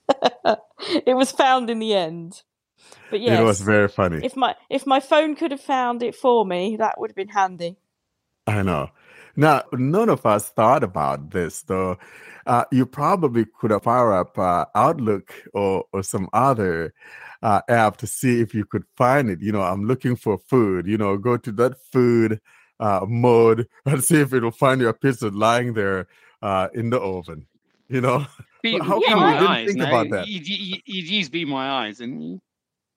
it 1.06 1.16
was 1.16 1.32
found 1.32 1.70
in 1.70 1.80
the 1.80 1.94
end. 1.94 2.42
But 3.10 3.22
yes, 3.22 3.40
it 3.40 3.44
was 3.44 3.62
very 3.62 3.88
funny. 3.88 4.20
If 4.24 4.36
my 4.36 4.56
if 4.70 4.86
my 4.86 5.00
phone 5.00 5.36
could 5.36 5.52
have 5.52 5.62
found 5.62 6.04
it 6.04 6.16
for 6.16 6.46
me, 6.46 6.78
that 6.78 7.00
would 7.00 7.12
have 7.12 7.16
been 7.16 7.30
handy. 7.30 7.78
I 8.48 8.62
know. 8.62 8.90
Now, 9.36 9.64
none 9.74 10.10
of 10.10 10.26
us 10.26 10.50
thought 10.50 10.84
about 10.84 11.32
this, 11.32 11.62
though. 11.64 11.98
Uh, 12.46 12.64
you 12.72 12.86
probably 12.86 13.46
could 13.60 13.72
have 13.72 13.84
fire 13.84 14.14
up 14.14 14.38
uh, 14.38 14.66
Outlook 14.76 15.34
or, 15.54 15.84
or 15.92 16.04
some 16.04 16.30
other 16.32 16.94
uh, 17.42 17.62
app 17.70 17.98
to 17.98 18.08
see 18.08 18.40
if 18.40 18.54
you 18.54 18.66
could 18.66 18.84
find 18.96 19.30
it. 19.30 19.42
You 19.42 19.52
know, 19.52 19.62
I'm 19.62 19.86
looking 19.86 20.16
for 20.16 20.38
food. 20.38 20.86
You 20.86 20.98
know, 20.98 21.18
go 21.18 21.38
to 21.38 21.52
that 21.54 21.80
food 21.92 22.40
uh, 22.80 23.06
mode 23.08 23.68
and 23.86 24.04
see 24.04 24.18
if 24.22 24.34
it'll 24.34 24.52
find 24.52 24.80
your 24.80 24.94
pizza 24.94 25.30
lying 25.30 25.74
there 25.74 26.08
uh, 26.42 26.68
in 26.74 26.90
the 26.90 27.00
oven. 27.00 27.48
You 27.88 28.02
know, 28.02 28.26
Be, 28.62 28.80
how 28.80 29.00
come 29.02 29.24
we 29.24 29.34
didn't 29.34 29.48
eyes, 29.48 29.68
think 29.68 29.80
no? 29.80 29.88
about 29.88 30.10
that? 30.12 30.28
You'd 30.28 30.48
use 30.88 31.30
Be 31.30 31.46
My 31.46 31.70
Eyes, 31.70 31.98
didn't 31.98 32.42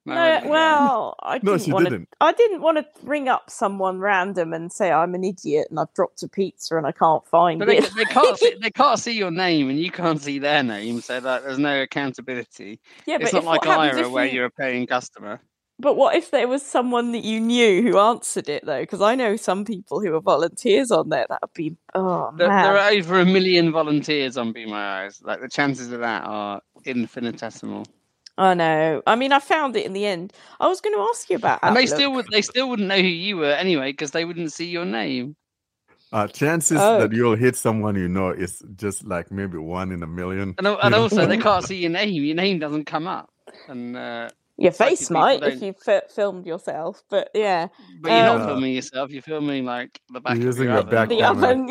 you? 0.09 0.15
No, 0.15 0.51
well, 0.51 1.17
I 1.23 1.39
No, 1.43 1.57
didn't 1.57 1.73
want 1.73 1.89
to. 1.89 2.07
I 2.21 2.33
didn't 2.33 2.61
want 2.63 2.79
to 2.79 2.87
ring 3.03 3.29
up 3.29 3.51
someone 3.51 3.99
random 3.99 4.53
and 4.53 4.73
say 4.73 4.91
I'm 4.91 5.15
an 5.15 5.25
idiot 5.25 5.69
and 5.71 5.79
I've 5.79 5.93
dropped 5.95 6.23
a 6.23 6.29
pizza 6.29 6.77
and 6.77 6.87
I 6.87 6.93
can't 6.93 7.27
find 7.27 7.59
But 7.59 7.69
they, 7.69 7.79
it. 7.79 7.91
they 7.97 8.05
can't 8.05 8.39
see, 8.39 8.55
they 8.61 8.71
can't 8.71 8.99
see 8.99 9.13
your 9.13 9.31
name 9.31 9.69
and 9.71 9.79
you 9.79 9.91
can't 9.91 10.21
see 10.21 10.39
their 10.39 10.63
name, 10.63 11.01
so 11.01 11.19
like, 11.19 11.43
there's 11.45 11.59
no 11.59 11.83
accountability. 11.83 12.81
yeah, 13.07 13.19
it's 13.21 13.33
not 13.33 13.45
like 13.45 13.63
Aira 13.63 14.11
where 14.11 14.27
you- 14.27 14.33
you're 14.33 14.47
a 14.47 14.51
paying 14.51 14.87
customer. 14.87 15.41
But 15.81 15.95
what 15.97 16.17
if 16.17 16.33
there 16.33 16.49
was 16.49 16.63
someone 16.67 17.13
that 17.13 17.23
you 17.23 17.39
knew 17.39 17.83
who 17.83 17.99
answered 18.01 18.49
it 18.49 18.67
though? 18.67 18.81
Because 18.81 19.01
I 19.01 19.15
know 19.15 19.37
some 19.37 19.65
people 19.65 20.01
who 20.01 20.13
are 20.13 20.21
volunteers 20.21 20.91
on 20.91 21.09
there. 21.09 21.25
That 21.29 21.41
would 21.41 21.55
be 21.55 21.77
oh 21.95 22.33
There, 22.37 22.49
man. 22.49 22.65
there 22.65 22.77
are 22.77 22.91
over 22.91 23.21
a 23.21 23.25
million 23.25 23.71
volunteers 23.71 24.37
on 24.37 24.51
Be 24.51 24.67
My 24.67 25.05
Eyes. 25.05 25.23
Like 25.23 25.41
the 25.41 25.49
chances 25.49 25.93
of 25.93 26.01
that 26.01 26.25
are 26.25 26.61
infinitesimal. 26.85 27.87
I 28.39 28.55
know. 28.55 29.03
I 29.07 29.17
mean, 29.17 29.33
I 29.33 29.41
found 29.41 29.77
it 29.77 29.85
in 29.85 29.93
the 29.93 30.07
end. 30.07 30.33
I 30.61 30.69
was 30.69 30.81
going 30.81 30.95
to 30.97 31.03
ask 31.11 31.29
you 31.29 31.37
about 31.37 31.59
And 31.63 31.77
they 31.77 31.87
still 31.87 32.13
would 32.13 32.27
they 32.31 32.41
still 32.43 32.69
wouldn't 32.71 32.89
know 32.89 32.97
who 32.97 33.03
you 33.09 33.37
were 33.37 33.53
anyway 33.53 33.91
because 33.93 34.13
they 34.13 34.25
wouldn't 34.25 34.53
see 34.53 34.67
your 34.69 34.85
name. 34.85 35.35
Uh, 36.13 36.27
chances 36.29 36.79
Oh. 36.81 37.01
that 37.01 37.13
you'll 37.13 37.37
hit 37.37 37.55
someone 37.57 37.95
you 37.97 38.09
know 38.09 38.31
is 38.31 38.63
just 38.77 39.05
like 39.05 39.31
maybe 39.31 39.59
one 39.59 39.93
in 39.93 40.03
a 40.03 40.07
million. 40.07 40.55
And, 40.57 40.67
and 40.67 40.95
also 40.95 41.27
they 41.27 41.37
can't 41.37 41.65
see 41.65 41.77
your 41.77 41.91
name. 41.91 42.25
Your 42.25 42.37
name 42.37 42.59
doesn't 42.61 42.85
come 42.87 43.07
up. 43.07 43.29
And 43.69 43.97
uh, 43.97 44.29
Your 44.57 44.73
face 44.73 45.11
might 45.11 45.43
if 45.43 45.55
don't- 45.59 45.63
you 45.63 45.73
fi- 45.85 46.03
filmed 46.09 46.47
yourself, 46.47 47.03
but 47.11 47.31
yeah, 47.35 47.67
but 48.01 48.11
you're 48.11 48.29
Um, 48.31 48.39
not 48.39 48.47
filming 48.47 48.75
yourself. 48.75 49.11
You're 49.11 49.21
filming 49.23 49.65
like 49.67 50.01
the 50.13 50.21
back 50.21 50.37
You're 50.37 50.43
of 50.49 50.55
using 50.55 50.65
your 50.65 50.73
your 50.75 50.81
oven. 50.83 50.95
back 50.95 51.09
the 51.09 51.19
camera. 51.19 51.51
oven. 51.51 51.69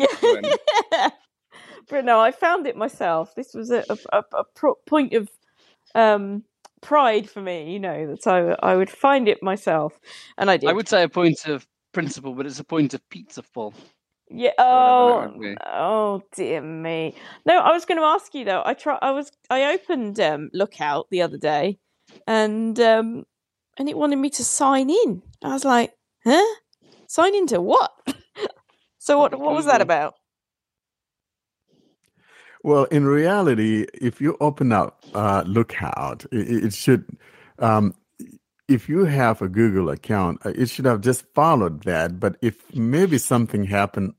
Yeah. 0.92 1.08
but 1.88 2.04
no, 2.04 2.20
I 2.20 2.30
found 2.30 2.66
it 2.66 2.76
myself. 2.76 3.34
This 3.34 3.54
was 3.54 3.70
a, 3.70 3.84
a, 3.88 3.96
a, 4.12 4.22
a 4.40 4.44
pro- 4.54 4.78
point 4.86 5.14
of 5.14 5.28
um, 5.94 6.44
pride 6.80 7.28
for 7.28 7.40
me, 7.40 7.72
you 7.72 7.78
know, 7.78 8.14
that 8.14 8.26
I, 8.26 8.56
I 8.62 8.76
would 8.76 8.90
find 8.90 9.28
it 9.28 9.42
myself, 9.42 9.98
and 10.36 10.50
I 10.50 10.56
did. 10.56 10.70
I 10.70 10.72
would 10.72 10.88
say 10.88 11.02
a 11.02 11.08
point 11.08 11.46
of 11.46 11.66
principle, 11.92 12.34
but 12.34 12.46
it's 12.46 12.60
a 12.60 12.64
point 12.64 12.94
of 12.94 13.08
pizza 13.08 13.42
full. 13.42 13.74
Yeah. 14.30 14.50
Oh. 14.58 15.20
that 15.20 15.32
would 15.32 15.40
be. 15.40 15.56
Oh 15.66 16.22
dear 16.34 16.60
me. 16.60 17.14
No, 17.46 17.58
I 17.58 17.72
was 17.72 17.84
going 17.84 17.98
to 17.98 18.06
ask 18.06 18.34
you 18.34 18.44
though. 18.44 18.62
I 18.64 18.74
try. 18.74 18.98
I 19.00 19.10
was. 19.10 19.30
I 19.50 19.72
opened 19.72 20.20
um, 20.20 20.50
Lookout 20.52 21.06
the 21.10 21.22
other 21.22 21.38
day, 21.38 21.78
and 22.26 22.78
um, 22.80 23.24
and 23.78 23.88
it 23.88 23.96
wanted 23.96 24.16
me 24.16 24.30
to 24.30 24.44
sign 24.44 24.90
in. 24.90 25.22
I 25.42 25.52
was 25.52 25.64
like, 25.64 25.92
huh? 26.24 26.56
Sign 27.06 27.34
into 27.34 27.60
what? 27.60 27.92
so 28.98 29.18
what? 29.18 29.38
What 29.38 29.54
was 29.54 29.66
that 29.66 29.80
about? 29.80 30.14
Well, 32.62 32.84
in 32.84 33.06
reality, 33.06 33.86
if 33.94 34.20
you 34.20 34.36
open 34.40 34.72
up 34.72 35.04
uh, 35.14 35.44
Lookout, 35.46 36.24
it, 36.32 36.64
it 36.64 36.74
should, 36.74 37.04
um, 37.58 37.94
if 38.68 38.88
you 38.88 39.04
have 39.04 39.40
a 39.40 39.48
Google 39.48 39.90
account, 39.90 40.44
uh, 40.44 40.52
it 40.54 40.68
should 40.68 40.84
have 40.84 41.00
just 41.00 41.24
followed 41.34 41.84
that. 41.84 42.18
But 42.18 42.36
if 42.42 42.74
maybe 42.74 43.18
something 43.18 43.64
happened, 43.64 44.14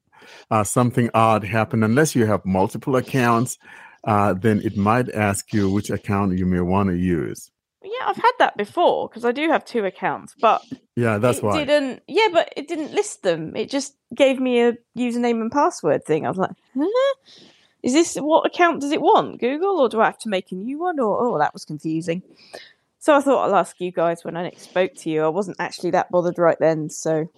uh, 0.51 0.63
something 0.63 1.09
odd 1.13 1.43
happened, 1.43 1.83
unless 1.83 2.15
you 2.15 2.25
have 2.25 2.45
multiple 2.45 2.95
accounts, 2.95 3.57
uh, 4.05 4.33
then 4.33 4.61
it 4.63 4.77
might 4.77 5.09
ask 5.13 5.53
you 5.53 5.69
which 5.69 5.89
account 5.89 6.37
you 6.37 6.45
may 6.45 6.61
want 6.61 6.89
to 6.89 6.95
use. 6.95 7.51
Yeah, 7.83 8.07
I've 8.07 8.17
had 8.17 8.31
that 8.39 8.57
before 8.57 9.07
because 9.07 9.25
I 9.25 9.31
do 9.31 9.49
have 9.49 9.63
two 9.63 9.85
accounts, 9.85 10.35
but 10.39 10.61
Yeah, 10.95 11.17
that's 11.17 11.39
it 11.39 11.43
why. 11.43 11.63
didn't. 11.63 12.03
Yeah, 12.07 12.27
but 12.31 12.53
it 12.57 12.67
didn't 12.67 12.93
list 12.93 13.23
them. 13.23 13.55
It 13.55 13.69
just 13.69 13.95
gave 14.13 14.39
me 14.39 14.61
a 14.61 14.77
username 14.97 15.41
and 15.41 15.51
password 15.51 16.03
thing. 16.05 16.25
I 16.25 16.29
was 16.29 16.37
like, 16.37 16.51
huh? 16.77 17.15
Is 17.83 17.93
this 17.93 18.15
what 18.15 18.45
account 18.45 18.81
does 18.81 18.91
it 18.91 19.01
want? 19.01 19.39
Google, 19.39 19.79
or 19.79 19.89
do 19.89 20.01
I 20.01 20.05
have 20.05 20.19
to 20.19 20.29
make 20.29 20.51
a 20.51 20.55
new 20.55 20.79
one? 20.79 20.99
Or 20.99 21.19
oh, 21.19 21.37
that 21.37 21.53
was 21.53 21.65
confusing. 21.65 22.21
So 22.99 23.15
I 23.15 23.21
thought 23.21 23.47
I'll 23.47 23.55
ask 23.55 23.79
you 23.79 23.91
guys 23.91 24.25
when 24.25 24.35
I 24.35 24.43
next 24.43 24.63
spoke 24.63 24.93
to 24.95 25.09
you. 25.09 25.23
I 25.23 25.29
wasn't 25.29 25.57
actually 25.59 25.91
that 25.91 26.11
bothered 26.11 26.37
right 26.37 26.57
then, 26.59 26.89
so 26.89 27.29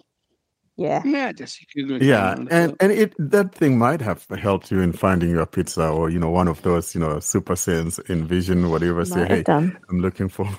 yeah. 0.82 1.02
Yeah, 1.06 1.32
just 1.32 1.64
Google. 1.76 2.02
Yeah, 2.02 2.34
and 2.50 2.76
and 2.80 2.92
it 2.92 3.14
that 3.20 3.54
thing 3.54 3.78
might 3.78 4.02
have 4.02 4.26
helped 4.40 4.72
you 4.72 4.80
in 4.80 4.94
finding 4.94 5.30
your 5.30 5.46
pizza, 5.46 5.88
or 5.88 6.10
you 6.10 6.18
know, 6.18 6.30
one 6.30 6.48
of 6.48 6.62
those, 6.64 6.96
you 6.96 7.02
know, 7.02 7.18
Supersense, 7.18 8.00
envision, 8.10 8.72
whatever. 8.72 9.06
Say, 9.06 9.28
hey, 9.28 9.44
done. 9.44 9.78
I'm 9.90 10.00
looking 10.00 10.30
for 10.30 10.50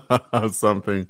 something. 0.52 1.08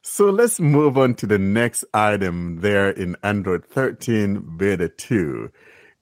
So 0.00 0.30
let's 0.30 0.60
move 0.60 0.96
on 0.96 1.14
to 1.16 1.26
the 1.26 1.38
next 1.38 1.84
item 1.92 2.60
there 2.60 2.90
in 2.90 3.16
Android 3.24 3.66
13 3.66 4.56
Beta 4.56 4.88
2. 4.88 5.50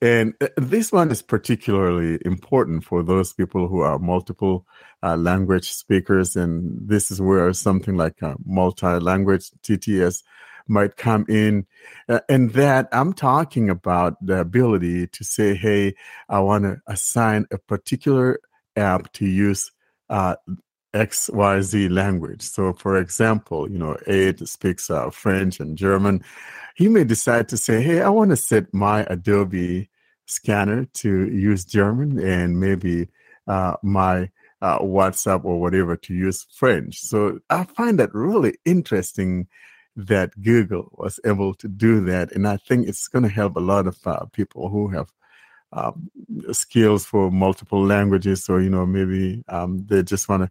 And 0.05 0.35
uh, 0.43 0.49
this 0.59 0.93
one 0.93 1.11
is 1.11 1.23
particularly 1.23 2.19
important 2.27 2.85
for 2.85 3.03
those 3.03 3.33
people 3.33 3.69
who 3.69 3.81
are 3.81 3.99
multiple 3.99 4.67
uh, 5.03 5.17
language 5.17 5.73
speakers. 5.73 6.37
And 6.37 6.79
this 6.87 7.11
is 7.11 7.23
where 7.23 7.51
something 7.55 7.97
like 7.97 8.21
a 8.21 8.37
multi 8.45 8.87
language 8.87 9.51
TTS 9.63 10.23
might 10.69 10.99
come 10.99 11.25
in. 11.31 11.67
Uh, 12.07 12.21
and 12.29 12.51
that 12.51 12.87
I'm 12.93 13.15
talking 13.15 13.71
about 13.71 14.19
the 14.21 14.41
ability 14.41 15.07
to 15.07 15.25
say, 15.25 15.55
hey, 15.55 15.95
I 16.29 16.41
want 16.41 16.65
to 16.65 16.83
assign 16.87 17.47
a 17.51 17.57
particular 17.57 18.41
app 18.77 19.11
to 19.15 19.25
use 19.25 19.73
uh, 20.11 20.37
XYZ 20.93 21.91
language. 21.91 22.43
So, 22.43 22.75
for 22.75 22.99
example, 22.99 23.71
you 23.71 23.79
know, 23.79 23.97
Ed 24.07 24.47
speaks 24.47 24.91
uh, 24.91 25.09
French 25.09 25.61
and 25.61 25.79
German. 25.79 26.23
He 26.77 26.89
may 26.89 27.05
decide 27.05 27.49
to 27.49 27.57
say, 27.57 27.81
hey, 27.81 28.03
I 28.03 28.11
want 28.11 28.33
to 28.33 28.37
set 28.37 28.75
my 28.75 29.07
Adobe 29.09 29.89
scanner 30.27 30.87
to 30.95 31.29
use 31.29 31.65
German 31.65 32.19
and 32.19 32.59
maybe 32.59 33.09
uh, 33.47 33.75
my 33.83 34.31
uh, 34.63 34.79
WhatsApp 34.79 35.45
or 35.45 35.61
whatever 35.61 35.97
to 35.97 36.15
use 36.15 36.47
French. 36.55 36.99
So 37.01 37.39
I 37.51 37.65
find 37.65 37.99
that 37.99 38.15
really 38.15 38.57
interesting 38.65 39.47
that 39.97 40.31
Google 40.43 40.91
was 40.93 41.21
able 41.25 41.55
to 41.55 41.69
do 41.69 42.01
that. 42.07 42.33
And 42.33 42.49
I 42.49 42.57
think 42.57 42.89
it's 42.89 43.07
going 43.07 43.23
to 43.23 43.29
help 43.29 43.57
a 43.57 43.61
lot 43.61 43.87
of 43.87 43.99
uh, 44.07 44.25
people 44.33 44.69
who 44.69 44.89
have 44.89 45.13
um, 45.73 46.11
skills 46.53 47.05
for 47.05 47.31
multiple 47.31 47.85
languages 47.85 48.49
or, 48.49 48.61
you 48.61 48.71
know, 48.71 48.87
maybe 48.87 49.45
um, 49.49 49.85
they 49.87 50.03
just 50.03 50.29
want 50.29 50.45
to. 50.45 50.51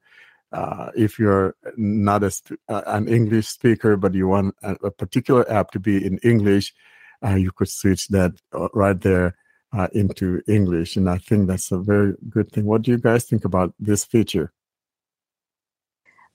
Uh, 0.51 0.91
if 0.95 1.17
you're 1.17 1.55
not 1.77 2.23
a, 2.23 2.31
uh, 2.69 2.83
an 2.85 3.07
English 3.07 3.47
speaker, 3.47 3.97
but 3.97 4.13
you 4.13 4.27
want 4.27 4.53
a, 4.61 4.73
a 4.83 4.91
particular 4.91 5.51
app 5.51 5.71
to 5.71 5.79
be 5.79 6.05
in 6.05 6.19
English, 6.19 6.75
uh, 7.25 7.33
you 7.33 7.51
could 7.51 7.67
switch 7.67 8.07
that 8.09 8.31
uh, 8.53 8.67
right 8.75 9.01
there 9.01 9.35
uh, 9.73 9.87
into 9.93 10.41
English. 10.47 10.95
And 10.95 11.09
I 11.09 11.17
think 11.17 11.47
that's 11.47 11.71
a 11.71 11.77
very 11.77 12.13
good 12.29 12.51
thing. 12.51 12.65
What 12.65 12.83
do 12.83 12.91
you 12.91 12.97
guys 12.97 13.25
think 13.25 13.43
about 13.43 13.73
this 13.79 14.05
feature? 14.05 14.51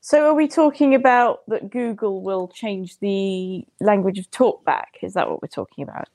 So, 0.01 0.29
are 0.29 0.35
we 0.35 0.49
talking 0.49 0.95
about 0.95 1.41
that 1.49 1.71
Google 1.71 2.23
will 2.23 2.49
change 2.49 2.99
the 3.01 3.65
language 3.81 4.19
of 4.19 4.31
talkback? 4.31 5.03
Is 5.03 5.15
that 5.15 5.29
what 5.29 5.43
we're 5.43 5.49
talking 5.49 5.85
about? 5.85 6.09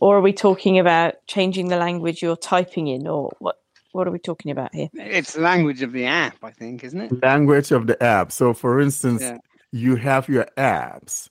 Or 0.00 0.16
are 0.16 0.20
we 0.20 0.32
talking 0.32 0.78
about 0.78 1.14
changing 1.26 1.68
the 1.68 1.76
language 1.76 2.20
you're 2.22 2.36
typing 2.36 2.88
in, 2.88 3.06
or 3.06 3.30
what? 3.38 3.56
What 3.92 4.06
are 4.06 4.12
we 4.12 4.20
talking 4.20 4.52
about 4.52 4.72
here? 4.72 4.88
It's 4.94 5.32
the 5.32 5.40
language 5.40 5.82
of 5.82 5.90
the 5.92 6.04
app, 6.04 6.36
I 6.44 6.52
think, 6.52 6.84
isn't 6.84 7.00
it? 7.00 7.22
Language 7.22 7.72
of 7.72 7.88
the 7.88 8.00
app. 8.02 8.30
So, 8.30 8.54
for 8.54 8.80
instance, 8.80 9.22
yeah. 9.22 9.38
you 9.72 9.96
have 9.96 10.28
your 10.28 10.46
apps, 10.56 11.28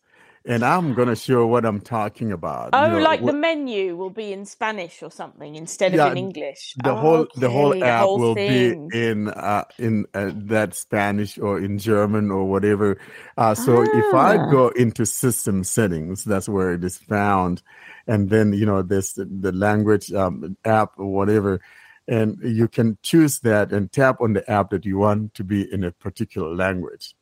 and 0.50 0.66
I'm 0.66 0.96
going 0.96 1.08
to 1.08 1.16
show 1.16 1.46
what 1.46 1.64
I'm 1.64 1.80
talking 1.80 2.32
about. 2.32 2.72
Oh, 2.74 2.86
you 2.86 2.92
know, 2.94 3.00
like 3.00 3.22
wh- 3.22 3.28
the 3.28 3.34
menu 3.34 3.96
will 3.96 4.10
be 4.10 4.34
in 4.34 4.46
Spanish 4.46 5.04
or 5.04 5.12
something 5.12 5.56
instead 5.56 5.94
yeah, 5.94 6.08
of 6.08 6.14
in 6.14 6.18
English. 6.18 6.74
The 6.84 6.92
oh, 6.92 6.96
whole 6.96 7.18
okay. 7.18 7.40
the 7.40 7.50
whole 7.50 7.84
app 7.84 8.02
whole 8.02 8.20
will 8.20 8.36
thing. 8.36 8.90
be 8.90 9.00
in 9.00 9.30
uh, 9.30 9.66
in 9.78 10.08
uh, 10.16 10.32
that 10.34 10.74
Spanish 10.74 11.38
or 11.38 11.60
in 11.60 11.78
German 11.78 12.32
or 12.32 12.46
whatever. 12.46 12.98
Uh, 13.38 13.54
so 13.54 13.84
ah. 13.84 14.00
if 14.02 14.14
I 14.16 14.38
Ah. 14.38 14.50
go 14.50 14.70
into 14.70 15.06
system 15.06 15.64
settings, 15.64 16.24
that's 16.24 16.50
where 16.50 16.74
it 16.74 16.84
is 16.84 16.98
found, 16.98 17.62
and 18.08 18.30
then 18.32 18.52
you 18.54 18.66
know 18.66 18.82
this 18.82 19.14
the, 19.14 19.26
the 19.26 19.52
language 19.52 20.12
um, 20.14 20.58
app 20.66 20.98
or 20.98 21.14
whatever. 21.14 21.62
And 22.08 22.40
you 22.42 22.68
can 22.68 22.98
choose 23.04 23.42
that 23.42 23.72
and 23.72 23.92
tap 23.92 24.20
on 24.20 24.34
the 24.34 24.42
app 24.50 24.72
that 24.72 24.84
you 24.84 24.98
want 24.98 25.36
to 25.36 25.44
be 25.44 25.72
in 25.72 25.84
a 25.84 25.92
particular 25.92 26.56
language 26.56 27.14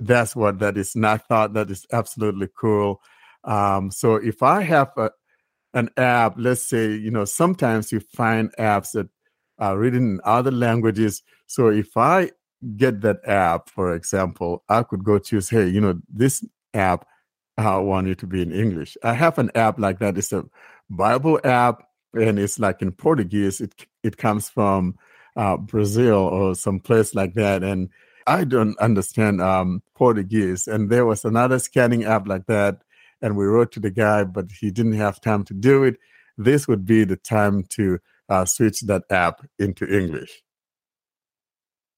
that's 0.00 0.34
what 0.34 0.58
that 0.58 0.76
is. 0.76 0.94
And 0.94 1.06
I 1.06 1.18
thought 1.18 1.52
that 1.52 1.70
is 1.70 1.86
absolutely 1.92 2.48
cool. 2.58 3.00
Um, 3.44 3.90
so 3.90 4.16
if 4.16 4.42
I 4.42 4.62
have 4.62 4.90
a, 4.96 5.10
an 5.74 5.90
app, 5.96 6.34
let's 6.36 6.66
say, 6.68 6.92
you 6.92 7.10
know, 7.10 7.24
sometimes 7.24 7.92
you 7.92 8.00
find 8.00 8.50
apps 8.58 8.92
that 8.92 9.08
are 9.58 9.78
written 9.78 10.14
in 10.14 10.20
other 10.24 10.50
languages. 10.50 11.22
So 11.46 11.68
if 11.68 11.96
I 11.96 12.32
get 12.76 13.02
that 13.02 13.20
app, 13.26 13.70
for 13.70 13.94
example, 13.94 14.64
I 14.68 14.82
could 14.82 15.04
go 15.04 15.18
choose, 15.18 15.50
hey, 15.50 15.68
you 15.68 15.80
know, 15.80 16.00
this 16.08 16.44
app, 16.74 17.06
I 17.56 17.76
want 17.76 18.08
it 18.08 18.18
to 18.20 18.26
be 18.26 18.40
in 18.40 18.52
English. 18.52 18.96
I 19.04 19.12
have 19.12 19.38
an 19.38 19.50
app 19.54 19.78
like 19.78 19.98
that. 19.98 20.16
It's 20.16 20.32
a 20.32 20.44
Bible 20.88 21.38
app, 21.44 21.82
and 22.14 22.38
it's 22.38 22.58
like 22.58 22.80
in 22.80 22.92
Portuguese. 22.92 23.60
It 23.60 23.74
it 24.02 24.16
comes 24.16 24.48
from 24.48 24.96
uh, 25.36 25.58
Brazil 25.58 26.16
or 26.16 26.54
some 26.54 26.80
place 26.80 27.14
like 27.14 27.34
that, 27.34 27.62
and 27.62 27.90
I 28.26 28.44
don't 28.44 28.78
understand 28.78 29.40
um, 29.40 29.82
Portuguese. 29.94 30.66
And 30.66 30.90
there 30.90 31.06
was 31.06 31.24
another 31.24 31.58
scanning 31.58 32.04
app 32.04 32.26
like 32.26 32.46
that. 32.46 32.82
And 33.22 33.36
we 33.36 33.44
wrote 33.44 33.72
to 33.72 33.80
the 33.80 33.90
guy, 33.90 34.24
but 34.24 34.50
he 34.50 34.70
didn't 34.70 34.94
have 34.94 35.20
time 35.20 35.44
to 35.44 35.54
do 35.54 35.84
it. 35.84 35.96
This 36.38 36.66
would 36.66 36.86
be 36.86 37.04
the 37.04 37.16
time 37.16 37.64
to 37.70 37.98
uh, 38.28 38.44
switch 38.44 38.80
that 38.82 39.02
app 39.10 39.44
into 39.58 39.86
English. 39.86 40.42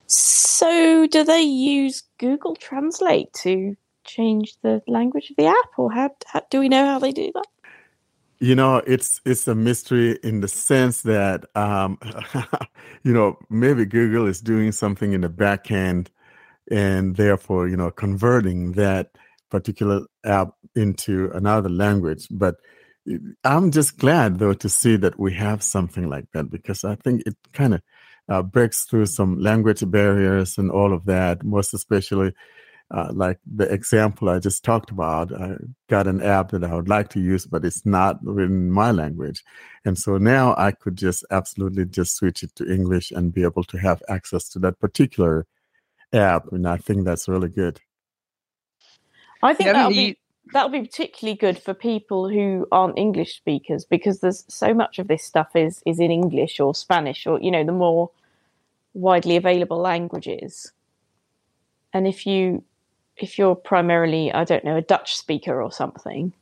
So, 0.07 1.07
do 1.07 1.25
they 1.25 1.43
use 1.43 2.03
Google 2.19 2.57
Translate 2.57 3.33
to 3.35 3.77
change 4.05 4.57
the 4.63 4.83
language 4.87 5.31
of 5.31 5.37
the 5.37 5.47
app, 5.47 5.79
or 5.79 5.93
how, 5.93 6.11
how 6.27 6.43
do 6.51 6.59
we 6.59 6.69
know 6.69 6.85
how 6.85 6.99
they 6.99 7.13
do 7.13 7.31
that? 7.35 7.47
You 8.43 8.57
know, 8.57 8.79
it's 8.89 9.21
it's 9.25 9.47
a 9.47 9.55
mystery 9.55 10.19
in 10.25 10.41
the 10.41 10.49
sense 10.49 11.03
that 11.03 11.45
um, 11.55 11.97
you 13.05 13.13
know 13.13 13.39
maybe 13.51 13.87
Google 13.87 14.27
is 14.27 14.41
doing 14.41 14.73
something 14.73 15.13
in 15.13 15.21
the 15.21 15.29
back 15.29 15.71
end, 15.71 16.11
and 16.69 17.15
therefore 17.15 17.69
you 17.69 17.77
know 17.77 17.93
converting 17.93 18.73
that 18.73 19.13
particular 19.49 20.01
app 20.25 20.55
into 20.75 21.31
another 21.33 21.69
language. 21.69 22.27
But 22.33 22.57
I'm 23.45 23.71
just 23.71 23.99
glad 23.99 24.41
though 24.41 24.55
to 24.55 24.69
see 24.69 24.97
that 24.97 25.21
we 25.21 25.33
have 25.35 25.63
something 25.63 26.11
like 26.11 26.27
that 26.33 26.51
because 26.51 26.83
I 26.83 26.97
think 26.97 27.23
it 27.25 27.37
kind 27.53 27.75
of 27.75 27.83
uh, 28.29 28.43
breaks 28.43 28.87
through 28.87 29.07
some 29.07 29.39
language 29.39 29.89
barriers 29.89 30.59
and 30.59 30.69
all 30.69 30.93
of 30.93 31.05
that. 31.05 31.45
Most 31.45 31.75
especially 31.75 32.35
uh, 32.93 33.11
like 33.13 33.39
the 33.47 33.65
example 33.73 34.29
I 34.29 34.39
just 34.39 34.65
talked 34.65 34.91
about, 34.91 35.33
I 35.33 35.57
got 35.89 36.07
an 36.07 36.23
app 36.23 36.51
that 36.51 36.63
I 36.63 36.75
would 36.75 36.89
like 36.89 37.09
to 37.11 37.21
use, 37.21 37.47
but 37.47 37.65
it's 37.65 37.87
not 37.87 38.19
written 38.23 38.57
in 38.67 38.71
my 38.71 38.91
language. 38.91 39.43
And 39.85 39.99
so 39.99 40.19
now 40.19 40.55
I 40.59 40.73
could 40.73 40.97
just 40.97 41.25
absolutely 41.31 41.87
just 41.87 42.17
switch 42.17 42.43
it 42.43 42.55
to 42.57 42.71
English 42.71 43.11
and 43.11 43.33
be 43.33 43.43
able 43.45 43.65
to 43.65 43.79
have 43.79 44.03
access 44.09 44.49
to 44.51 44.59
that 44.61 44.79
particular 44.79 45.47
app. 46.13 46.53
And 46.53 46.69
I 46.69 46.77
think 46.77 47.05
that's 47.05 47.29
really 47.29 47.49
good. 47.49 47.81
I 49.43 49.55
think 49.55 49.69
Yeah, 49.69 49.73
that'll 49.73 49.93
you- 49.93 50.13
be 50.15 50.19
that'll 50.53 50.69
be 50.71 50.83
particularly 50.83 51.37
good 51.37 51.59
for 51.59 51.73
people 51.73 52.29
who 52.29 52.67
aren't 52.71 52.99
English 52.99 53.37
speakers 53.37 53.87
because 53.87 54.21
there's 54.21 54.45
so 54.49 54.75
much 54.75 54.99
of 54.99 55.09
this 55.09 55.25
stuff 55.25 55.57
is 55.57 55.83
is 55.87 55.99
in 55.99 56.11
English 56.11 56.61
or 56.61 56.75
Spanish 56.75 57.27
or 57.27 57.41
you 57.41 57.51
know 57.51 57.65
the 57.65 57.73
more 57.73 58.11
widely 58.95 59.37
available 59.37 59.79
languages. 59.79 60.73
And 61.95 62.07
if 62.07 62.27
you 62.27 62.65
if 63.16 63.38
you're 63.38 63.55
primarily 63.55 64.33
I 64.33 64.44
don't 64.44 64.64
know 64.64 64.77
a 64.77 64.83
Dutch 64.83 65.16
speaker 65.16 65.61
or 65.62 65.72
something, 65.72 66.33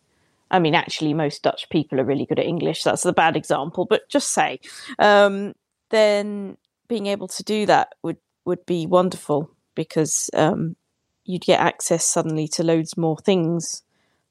I 0.51 0.59
mean 0.59 0.75
actually 0.75 1.15
most 1.15 1.43
Dutch 1.43 1.69
people 1.71 2.01
are 2.01 2.05
really 2.05 2.27
good 2.27 2.39
at 2.39 2.47
English. 2.47 2.83
That's 2.83 3.03
the 3.03 3.13
bad 3.13 3.37
example, 3.37 3.85
but 3.85 4.09
just 4.09 4.31
say, 4.31 4.61
um, 4.99 5.55
then 5.91 6.57
being 6.89 7.07
able 7.07 7.29
to 7.29 7.43
do 7.45 7.67
that 7.67 7.95
would 8.03 8.19
would 8.45 8.65
be 8.67 8.87
wonderful 8.87 9.51
because 9.75 10.31
um, 10.35 10.77
you'd 11.25 11.43
get 11.43 11.61
access 11.61 12.05
suddenly 12.05 12.49
to 12.49 12.65
loads 12.65 12.97
more 12.97 13.17
things 13.19 13.83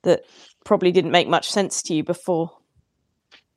that 0.03 0.23
probably 0.63 0.91
didn't 0.91 1.11
make 1.11 1.27
much 1.27 1.49
sense 1.49 1.81
to 1.83 1.93
you 1.93 2.03
before. 2.03 2.51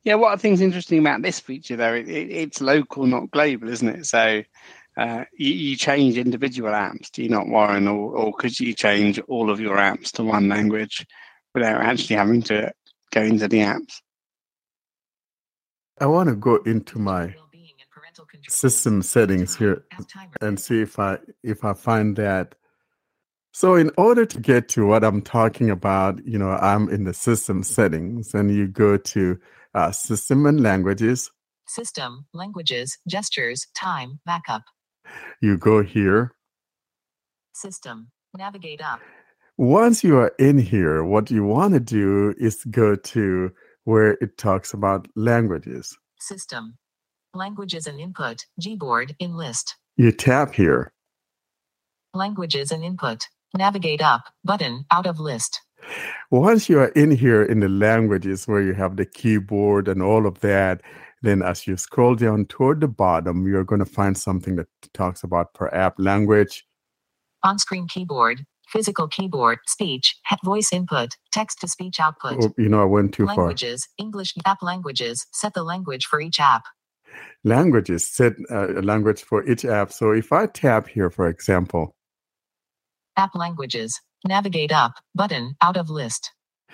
Yeah, 0.03 0.15
what 0.15 0.33
I 0.33 0.35
think 0.35 0.55
is 0.55 0.61
interesting 0.61 0.99
about 0.99 1.21
this 1.21 1.39
feature, 1.39 1.77
though, 1.77 1.93
it, 1.93 2.09
it, 2.09 2.29
it's 2.29 2.61
local, 2.61 3.05
not 3.05 3.31
global, 3.31 3.69
isn't 3.69 3.87
it? 3.87 4.05
So 4.05 4.43
uh, 4.97 5.25
you, 5.37 5.53
you 5.53 5.75
change 5.75 6.17
individual 6.17 6.71
apps, 6.71 7.09
do 7.11 7.23
you 7.23 7.29
not, 7.29 7.47
Warren, 7.47 7.87
or, 7.87 8.15
or 8.15 8.33
could 8.33 8.59
you 8.59 8.73
change 8.73 9.19
all 9.27 9.49
of 9.49 9.59
your 9.59 9.77
apps 9.77 10.11
to 10.13 10.23
one 10.23 10.49
language 10.49 11.05
without 11.53 11.81
actually 11.81 12.15
having 12.15 12.41
to 12.43 12.71
go 13.11 13.21
into 13.21 13.47
the 13.47 13.59
apps? 13.59 14.01
I 15.99 16.05
want 16.05 16.29
to 16.29 16.35
go 16.35 16.57
into 16.57 16.99
my 16.99 17.35
system 18.49 19.01
settings 19.01 19.55
here 19.55 19.85
and 20.41 20.59
see 20.59 20.81
if 20.81 20.99
I 20.99 21.19
if 21.43 21.63
I 21.63 21.73
find 21.73 22.15
that. 22.17 22.55
So 23.51 23.75
in 23.75 23.91
order 23.97 24.25
to 24.25 24.39
get 24.39 24.67
to 24.69 24.87
what 24.87 25.03
I'm 25.03 25.21
talking 25.21 25.69
about, 25.69 26.25
you 26.25 26.39
know, 26.39 26.49
I'm 26.49 26.89
in 26.89 27.03
the 27.03 27.13
system 27.13 27.61
settings 27.61 28.33
and 28.33 28.53
you 28.53 28.67
go 28.67 28.97
to 28.97 29.39
uh, 29.75 29.91
system 29.91 30.47
and 30.47 30.61
languages. 30.61 31.29
System, 31.67 32.25
languages, 32.33 32.97
gestures, 33.07 33.67
time, 33.75 34.19
backup. 34.25 34.63
You 35.41 35.57
go 35.57 35.83
here. 35.83 36.33
System, 37.53 38.11
navigate 38.37 38.81
up. 38.81 38.99
Once 39.57 40.03
you 40.03 40.17
are 40.17 40.33
in 40.39 40.57
here, 40.57 41.03
what 41.03 41.29
you 41.29 41.43
want 41.43 41.73
to 41.73 41.79
do 41.79 42.33
is 42.39 42.63
go 42.71 42.95
to 42.95 43.51
where 43.83 44.11
it 44.21 44.37
talks 44.37 44.73
about 44.73 45.07
languages. 45.15 45.95
System, 46.19 46.77
languages 47.33 47.85
and 47.85 47.99
input, 47.99 48.45
Gboard, 48.59 49.15
in 49.19 49.35
list. 49.35 49.75
You 49.95 50.11
tap 50.11 50.53
here. 50.53 50.91
Languages 52.13 52.71
and 52.71 52.83
input, 52.83 53.27
navigate 53.55 54.01
up, 54.01 54.23
button, 54.43 54.85
out 54.91 55.05
of 55.05 55.19
list. 55.19 55.61
Once 56.31 56.69
you 56.69 56.79
are 56.79 56.89
in 56.89 57.11
here 57.11 57.43
in 57.43 57.59
the 57.59 57.69
languages 57.69 58.47
where 58.47 58.61
you 58.61 58.73
have 58.73 58.95
the 58.95 59.05
keyboard 59.05 59.87
and 59.87 60.01
all 60.01 60.25
of 60.25 60.39
that, 60.39 60.81
then 61.23 61.41
as 61.41 61.65
you 61.65 61.75
scroll 61.77 62.13
down 62.15 62.45
toward 62.45 62.81
the 62.81 62.87
bottom, 62.87 63.47
you're 63.47 63.63
going 63.63 63.79
to 63.79 63.85
find 63.85 64.15
something 64.17 64.55
that 64.57 64.67
talks 64.93 65.23
about 65.23 65.53
per 65.55 65.67
app 65.69 65.95
language. 65.97 66.63
On 67.43 67.57
screen 67.57 67.87
keyboard, 67.87 68.45
Physical 68.73 69.07
keyboard, 69.07 69.59
speech, 69.67 70.15
voice 70.43 70.71
input, 70.73 71.15
text 71.31 71.61
to 71.61 71.67
speech 71.67 71.99
output. 71.99 72.37
Oh, 72.41 72.53
you 72.57 72.69
know, 72.69 72.81
I 72.81 72.85
went 72.85 73.13
too 73.13 73.27
far. 73.27 73.35
Languages, 73.35 73.87
English 73.97 74.33
app 74.45 74.63
languages, 74.63 75.27
set 75.31 75.53
the 75.53 75.63
language 75.63 76.05
for 76.05 76.19
each 76.19 76.39
app. 76.39 76.63
Languages 77.43 78.07
set 78.07 78.33
uh, 78.49 78.79
a 78.79 78.81
language 78.81 79.21
for 79.21 79.47
each 79.47 79.63
app. 79.65 79.91
So 79.91 80.11
if 80.11 80.31
I 80.31 80.47
tap 80.47 80.87
here, 80.87 81.09
for 81.11 81.27
example, 81.27 81.95
App 83.15 83.35
languages, 83.35 84.01
navigate 84.25 84.71
up, 84.71 84.93
button, 85.13 85.55
out 85.61 85.77
of 85.77 85.91
list. 85.91 86.31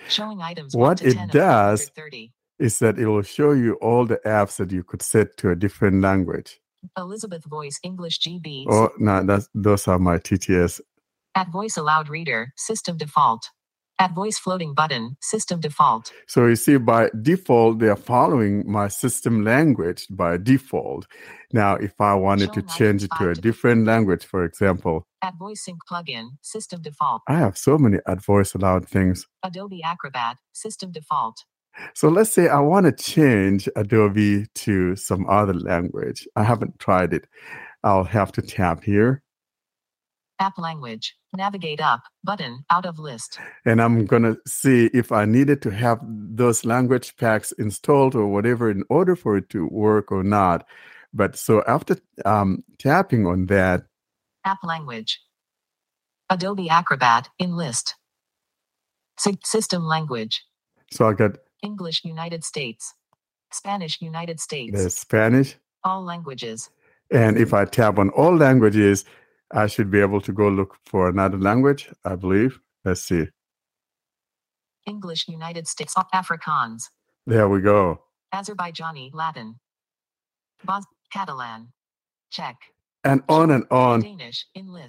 Showing 0.08 0.40
items 0.40 0.74
1 0.74 0.88
What 0.88 0.98
to 0.98 1.08
it 1.08 1.14
10 1.14 1.24
of 1.24 1.30
does- 1.32 1.90
130. 1.94 2.32
Is 2.60 2.78
that 2.78 2.98
it 2.98 3.06
will 3.06 3.22
show 3.22 3.52
you 3.52 3.74
all 3.80 4.04
the 4.04 4.20
apps 4.26 4.58
that 4.58 4.70
you 4.70 4.84
could 4.84 5.02
set 5.02 5.36
to 5.38 5.50
a 5.50 5.56
different 5.56 6.02
language. 6.02 6.60
Elizabeth 6.96 7.44
Voice 7.44 7.80
English 7.82 8.20
GB. 8.20 8.66
Oh, 8.68 8.90
no, 8.98 9.24
that's 9.24 9.48
those 9.54 9.88
are 9.88 9.98
my 9.98 10.18
TTS. 10.18 10.80
@Voice 11.50 11.76
Aloud 11.76 12.08
Reader, 12.08 12.52
system 12.56 12.96
default. 12.98 13.48
At 13.98 14.14
voice 14.14 14.38
floating 14.38 14.72
button, 14.72 15.16
system 15.20 15.60
default. 15.60 16.10
So 16.26 16.46
you 16.46 16.56
see, 16.56 16.78
by 16.78 17.10
default, 17.20 17.80
they 17.80 17.88
are 17.88 17.96
following 17.96 18.64
my 18.66 18.88
system 18.88 19.44
language 19.44 20.06
by 20.08 20.38
default. 20.38 21.06
Now, 21.52 21.74
if 21.74 22.00
I 22.00 22.14
wanted 22.14 22.54
to 22.54 22.62
change 22.62 23.04
it 23.04 23.10
to 23.18 23.28
a 23.28 23.34
different 23.34 23.84
language, 23.84 24.24
for 24.24 24.44
example, 24.44 25.06
At 25.22 25.34
voice 25.38 25.62
sync 25.64 25.80
plugin, 25.86 26.38
system 26.40 26.80
default. 26.80 27.20
I 27.28 27.36
have 27.36 27.58
so 27.58 27.76
many 27.76 27.98
at 28.06 28.24
voice 28.24 28.54
allowed 28.54 28.88
things. 28.88 29.26
Adobe 29.42 29.82
Acrobat, 29.82 30.38
system 30.52 30.92
default. 30.92 31.44
So 31.94 32.08
let's 32.08 32.32
say 32.32 32.48
I 32.48 32.60
want 32.60 32.86
to 32.86 32.92
change 32.92 33.68
Adobe 33.76 34.46
to 34.54 34.96
some 34.96 35.28
other 35.28 35.54
language. 35.54 36.26
I 36.36 36.44
haven't 36.44 36.78
tried 36.78 37.12
it. 37.12 37.26
I'll 37.82 38.04
have 38.04 38.32
to 38.32 38.42
tap 38.42 38.84
here 38.84 39.22
App 40.40 40.56
language, 40.56 41.14
navigate 41.36 41.82
up, 41.82 42.00
button, 42.24 42.64
out 42.70 42.86
of 42.86 42.98
list. 42.98 43.38
and 43.66 43.80
I'm 43.82 44.06
going 44.06 44.22
to 44.22 44.38
see 44.46 44.86
if 44.94 45.12
I 45.12 45.26
needed 45.26 45.60
to 45.62 45.70
have 45.70 46.00
those 46.02 46.64
language 46.64 47.14
packs 47.18 47.52
installed 47.52 48.14
or 48.14 48.26
whatever 48.26 48.70
in 48.70 48.82
order 48.88 49.14
for 49.14 49.36
it 49.36 49.50
to 49.50 49.66
work 49.66 50.10
or 50.10 50.24
not. 50.24 50.66
But 51.12 51.36
so 51.36 51.62
after 51.68 51.98
um, 52.24 52.64
tapping 52.78 53.26
on 53.26 53.46
that, 53.46 53.82
App 54.46 54.58
language. 54.64 55.20
Adobe 56.30 56.70
Acrobat, 56.70 57.28
in 57.38 57.54
list. 57.54 57.94
Sy- 59.18 59.36
system 59.44 59.84
language. 59.84 60.42
so 60.90 61.06
I 61.06 61.12
got 61.12 61.32
English 61.62 62.04
United 62.04 62.44
States. 62.44 62.94
Spanish 63.52 64.00
United 64.00 64.40
States. 64.40 64.94
Spanish. 64.94 65.56
All 65.84 66.02
languages. 66.02 66.70
And 67.10 67.36
if 67.36 67.52
I 67.52 67.64
tap 67.64 67.98
on 67.98 68.10
all 68.10 68.36
languages, 68.36 69.04
I 69.52 69.66
should 69.66 69.90
be 69.90 70.00
able 70.00 70.20
to 70.20 70.32
go 70.32 70.48
look 70.48 70.76
for 70.86 71.08
another 71.08 71.38
language, 71.38 71.90
I 72.04 72.14
believe. 72.14 72.60
Let's 72.84 73.02
see. 73.02 73.26
English 74.86 75.28
United 75.28 75.66
States. 75.66 75.94
Afrikaans. 76.14 76.84
There 77.26 77.48
we 77.48 77.60
go. 77.60 78.02
Azerbaijani 78.32 79.10
Latin. 79.12 79.56
Bos 80.64 80.84
Catalan. 81.12 81.72
Czech. 82.30 82.56
And 83.02 83.22
on 83.28 83.50
and 83.50 83.64
on. 83.70 84.02
Danish 84.02 84.46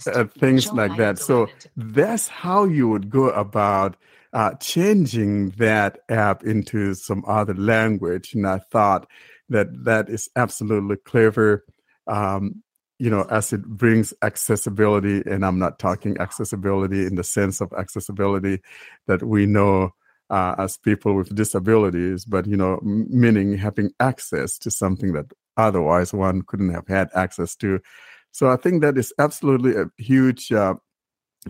uh, 0.08 0.26
things 0.26 0.72
like 0.74 0.98
that. 0.98 1.18
So 1.18 1.48
that's 1.76 2.28
how 2.28 2.66
you 2.66 2.90
would 2.90 3.10
go 3.10 3.30
about 3.30 3.96
uh, 4.34 4.54
changing 4.56 5.52
that 5.52 6.00
app 6.10 6.44
into 6.44 6.94
some 6.94 7.24
other 7.28 7.54
language. 7.54 8.34
And 8.34 8.48
I 8.48 8.60
thought 8.60 9.08
that 9.50 9.86
that 9.86 10.10
is 10.10 10.30
absolutely 10.36 10.98
clever. 10.98 11.66
Um, 12.08 12.64
you 13.00 13.10
know, 13.10 13.26
as 13.32 13.52
it 13.52 13.66
brings 13.66 14.14
accessibility, 14.22 15.24
and 15.26 15.44
I'm 15.44 15.58
not 15.58 15.80
talking 15.80 16.20
accessibility 16.20 17.06
in 17.06 17.16
the 17.16 17.24
sense 17.24 17.60
of 17.60 17.74
accessibility 17.74 18.62
that 19.08 19.24
we 19.24 19.48
know 19.48 19.96
uh, 20.30 20.56
as 20.58 20.78
people 20.78 21.16
with 21.16 21.36
disabilities, 21.36 22.26
but 22.26 22.46
you 22.46 22.56
know, 22.56 22.80
meaning 22.84 23.58
having 23.58 23.92
access 24.00 24.58
to 24.60 24.70
something 24.70 25.14
that 25.14 25.26
otherwise 25.58 26.14
one 26.14 26.42
couldn't 26.44 26.74
have 26.74 26.88
had 26.88 27.10
access 27.16 27.56
to. 27.58 27.80
So 28.32 28.50
I 28.50 28.56
think 28.56 28.82
that 28.82 28.98
is 28.98 29.14
absolutely 29.20 29.76
a 29.76 29.90
huge 29.98 30.52
uh, 30.52 30.76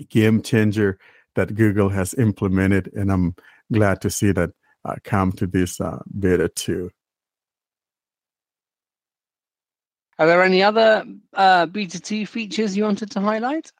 game 0.10 0.42
changer 0.42 0.98
that 1.36 1.56
Google 1.56 1.90
has 1.90 2.14
implemented, 2.16 2.92
and 2.94 3.12
I'm 3.12 3.36
glad 3.72 4.02
to 4.02 4.10
see 4.10 4.32
that 4.34 4.52
uh, 4.84 4.96
come 5.04 5.32
to 5.34 5.48
this 5.48 5.80
uh, 5.80 6.00
beta 6.20 6.50
too. 6.50 6.90
Are 10.20 10.28
there 10.28 10.44
any 10.44 10.62
other 10.62 11.04
uh, 11.34 11.66
Beta 11.66 12.00
2 12.00 12.28
features 12.28 12.78
you 12.78 12.84
wanted 12.84 13.10
to 13.12 13.22
highlight? 13.22 13.72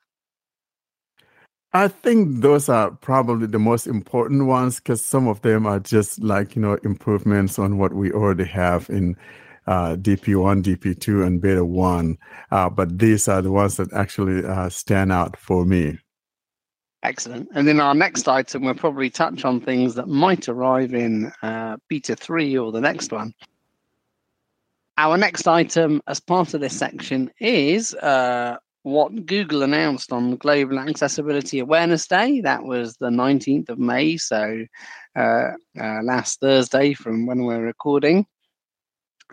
I 1.74 1.88
think 1.88 2.42
those 2.42 2.68
are 2.68 2.90
probably 2.90 3.46
the 3.46 3.60
most 3.60 3.86
important 3.88 4.48
ones 4.48 4.78
because 4.78 5.06
some 5.06 5.28
of 5.28 5.42
them 5.42 5.66
are 5.66 5.80
just 5.80 6.22
like 6.22 6.56
you 6.56 6.62
know 6.62 6.80
improvements 6.84 7.60
on 7.60 7.78
what 7.78 7.94
we 7.94 8.12
already 8.12 8.46
have 8.46 8.90
in 8.90 9.16
uh, 9.72 9.96
DP1, 9.96 10.62
DP2, 10.64 11.26
and 11.26 11.42
Beta 11.42 11.64
1. 11.64 12.18
Uh, 12.52 12.70
but 12.70 13.00
these 13.00 13.30
are 13.30 13.42
the 13.42 13.52
ones 13.52 13.78
that 13.78 13.92
actually 13.94 14.46
uh, 14.46 14.68
stand 14.68 15.14
out 15.14 15.38
for 15.38 15.66
me. 15.66 15.98
Excellent. 17.04 17.48
And 17.54 17.70
in 17.70 17.80
our 17.80 17.96
next 17.96 18.28
item, 18.28 18.64
we'll 18.64 18.76
probably 18.76 19.10
touch 19.10 19.46
on 19.46 19.62
things 19.62 19.96
that 19.96 20.10
might 20.10 20.50
arrive 20.50 20.94
in 20.94 21.32
uh, 21.42 21.78
Beta 21.88 22.18
3 22.18 22.58
or 22.58 22.74
the 22.74 22.82
next 22.82 23.14
one. 23.14 23.34
Our 24.98 25.18
next 25.18 25.48
item, 25.48 26.02
as 26.06 26.20
part 26.20 26.54
of 26.54 26.60
this 26.60 26.78
section, 26.78 27.32
is 27.40 27.94
uh, 27.96 28.58
what 28.84 29.26
Google 29.26 29.64
announced 29.64 30.12
on 30.12 30.36
Global 30.36 30.80
Accessibility 30.80 31.60
Awareness 31.60 32.08
Day. 32.08 32.42
That 32.42 32.66
was 32.66 32.98
the 32.98 33.10
19th 33.10 33.70
of 33.70 33.80
May, 33.80 34.18
so 34.18 34.66
uh, 35.16 35.52
uh, 35.80 36.02
last 36.04 36.42
Thursday 36.42 36.94
from 36.94 37.26
when 37.26 37.46
we're 37.46 37.66
recording. 37.66 38.28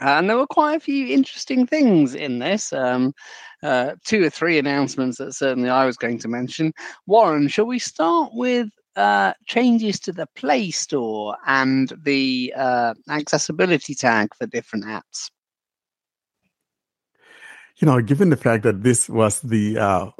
And 0.00 0.28
there 0.28 0.37
were 0.37 0.46
quite 0.46 0.76
a 0.76 0.80
few 0.80 1.06
interesting 1.08 1.66
things 1.66 2.14
in 2.14 2.38
this. 2.38 2.72
Um, 2.72 3.12
uh, 3.62 3.92
two 4.04 4.24
or 4.24 4.30
three 4.30 4.58
announcements 4.58 5.18
that 5.18 5.34
certainly 5.34 5.68
I 5.68 5.84
was 5.84 5.96
going 5.96 6.18
to 6.20 6.28
mention. 6.28 6.72
Warren, 7.06 7.48
shall 7.48 7.66
we 7.66 7.78
start 7.78 8.30
with 8.32 8.68
uh, 8.96 9.32
changes 9.46 9.98
to 10.00 10.12
the 10.12 10.26
Play 10.37 10.70
Store 10.70 11.37
and 11.46 11.92
the 12.02 12.52
uh, 12.56 12.94
accessibility 13.08 13.94
tag 13.94 14.28
for 14.37 14.46
different 14.46 14.84
apps? 14.84 15.30
You 17.78 17.86
know, 17.86 18.00
given 18.00 18.30
the 18.30 18.36
fact 18.36 18.64
that 18.64 18.82
this 18.82 19.08
was 19.08 19.40
the, 19.40 19.78
uh, 19.78 20.10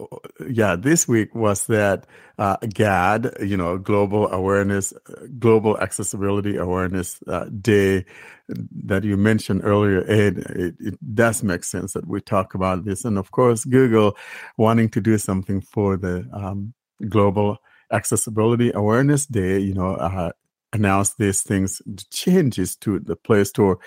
yeah, 0.49 0.77
this 0.77 1.09
week 1.09 1.35
was 1.35 1.67
that 1.67 2.07
uh, 2.39 2.57
GAD, 2.73 3.35
you 3.41 3.57
know, 3.57 3.79
Global 3.79 4.31
Awareness, 4.31 4.93
Global 5.41 5.77
Accessibility 5.79 6.57
Awareness 6.57 7.21
uh, 7.27 7.47
Day 7.61 8.05
that 8.49 9.03
you 9.03 9.17
mentioned 9.17 9.63
earlier, 9.65 10.05
Ed, 10.09 10.39
it, 10.39 10.75
it 10.79 11.15
does 11.15 11.43
make 11.43 11.65
sense 11.65 11.95
that 11.95 12.07
we 12.07 12.21
talk 12.21 12.55
about 12.55 12.85
this. 12.85 13.05
And 13.05 13.19
of 13.19 13.33
course, 13.33 13.65
Google 13.65 14.17
wanting 14.57 14.89
to 14.91 15.01
do 15.01 15.19
something 15.19 15.61
for 15.61 15.97
the 15.97 16.29
um, 16.33 16.75
Global 17.09 17.59
Accessibility 17.93 18.71
Awareness 18.73 19.27
Day, 19.27 19.59
you 19.59 19.75
know, 19.75 19.95
uh, 19.97 20.31
announce 20.73 21.15
these 21.15 21.43
things, 21.43 21.81
changes 22.11 22.77
to 22.77 22.99
the 23.01 23.17
Play 23.17 23.45
Store 23.45 23.79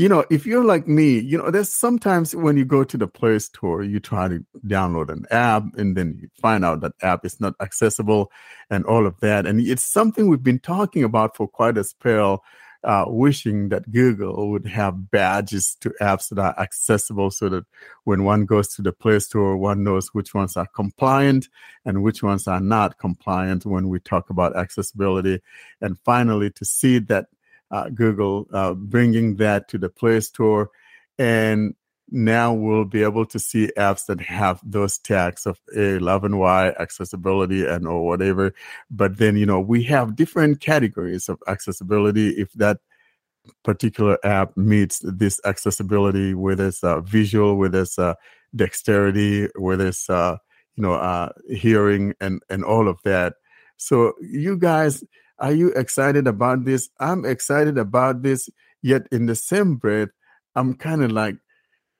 you 0.00 0.08
know, 0.08 0.24
if 0.30 0.46
you're 0.46 0.64
like 0.64 0.88
me, 0.88 1.18
you 1.18 1.36
know, 1.36 1.50
there's 1.50 1.68
sometimes 1.68 2.34
when 2.34 2.56
you 2.56 2.64
go 2.64 2.84
to 2.84 2.96
the 2.96 3.06
Play 3.06 3.38
Store, 3.38 3.82
you 3.82 4.00
try 4.00 4.28
to 4.28 4.42
download 4.66 5.10
an 5.10 5.26
app 5.30 5.64
and 5.76 5.94
then 5.94 6.16
you 6.18 6.30
find 6.40 6.64
out 6.64 6.80
that 6.80 6.92
app 7.02 7.26
is 7.26 7.38
not 7.38 7.52
accessible 7.60 8.32
and 8.70 8.86
all 8.86 9.06
of 9.06 9.20
that. 9.20 9.46
And 9.46 9.60
it's 9.60 9.84
something 9.84 10.26
we've 10.26 10.42
been 10.42 10.58
talking 10.58 11.04
about 11.04 11.36
for 11.36 11.46
quite 11.46 11.76
a 11.76 11.84
spell, 11.84 12.42
uh, 12.84 13.04
wishing 13.06 13.68
that 13.68 13.90
Google 13.90 14.50
would 14.50 14.66
have 14.66 15.10
badges 15.10 15.76
to 15.80 15.90
apps 16.00 16.28
that 16.30 16.38
are 16.38 16.58
accessible 16.58 17.30
so 17.30 17.48
that 17.48 17.64
when 18.04 18.24
one 18.24 18.46
goes 18.46 18.74
to 18.74 18.82
the 18.82 18.92
Play 18.92 19.18
Store, 19.18 19.56
one 19.56 19.84
knows 19.84 20.08
which 20.14 20.34
ones 20.34 20.56
are 20.56 20.66
compliant 20.74 21.48
and 21.84 22.02
which 22.02 22.22
ones 22.22 22.48
are 22.48 22.60
not 22.60 22.98
compliant 22.98 23.66
when 23.66 23.88
we 23.88 24.00
talk 24.00 24.30
about 24.30 24.56
accessibility. 24.56 25.40
And 25.80 25.98
finally, 25.98 26.50
to 26.50 26.64
see 26.64 26.98
that 27.00 27.26
uh, 27.70 27.88
Google 27.90 28.48
uh, 28.52 28.74
bringing 28.74 29.36
that 29.36 29.68
to 29.68 29.78
the 29.78 29.88
Play 29.88 30.20
Store. 30.20 30.70
And 31.18 31.74
now 32.10 32.52
we'll 32.52 32.84
be 32.84 33.02
able 33.02 33.24
to 33.26 33.38
see 33.38 33.70
apps 33.76 34.06
that 34.06 34.20
have 34.20 34.60
those 34.64 34.98
tags 34.98 35.46
of 35.46 35.60
A11Y 35.76 36.78
accessibility 36.80 37.64
and 37.64 37.86
or 37.86 38.06
whatever. 38.06 38.54
But 38.90 39.18
then, 39.18 39.36
you 39.36 39.46
know, 39.46 39.60
we 39.60 39.82
have 39.84 40.16
different 40.16 40.60
categories 40.60 41.28
of 41.28 41.38
accessibility. 41.46 42.30
If 42.30 42.52
that 42.54 42.78
particular 43.64 44.18
app 44.24 44.56
meets 44.56 45.00
this 45.04 45.40
accessibility, 45.44 46.34
whether 46.34 46.68
it's 46.68 46.84
uh, 46.84 47.00
visual, 47.00 47.56
whether 47.56 47.82
it's 47.82 47.98
uh, 47.98 48.14
dexterity, 48.54 49.48
whether 49.56 49.88
it's, 49.88 50.10
uh, 50.10 50.36
you 50.76 50.82
know, 50.82 50.94
uh, 50.94 51.30
hearing 51.48 52.14
and, 52.20 52.42
and 52.50 52.64
all 52.64 52.88
of 52.88 52.98
that. 53.04 53.34
So 53.76 54.14
you 54.20 54.56
guys, 54.56 55.04
are 55.38 55.52
you 55.52 55.68
excited 55.72 56.26
about 56.26 56.64
this? 56.64 56.90
I'm 57.00 57.24
excited 57.24 57.78
about 57.78 58.22
this, 58.22 58.50
yet 58.82 59.06
in 59.10 59.26
the 59.26 59.34
same 59.34 59.76
breath, 59.76 60.10
I'm 60.54 60.74
kind 60.74 61.02
of 61.02 61.12
like, 61.12 61.36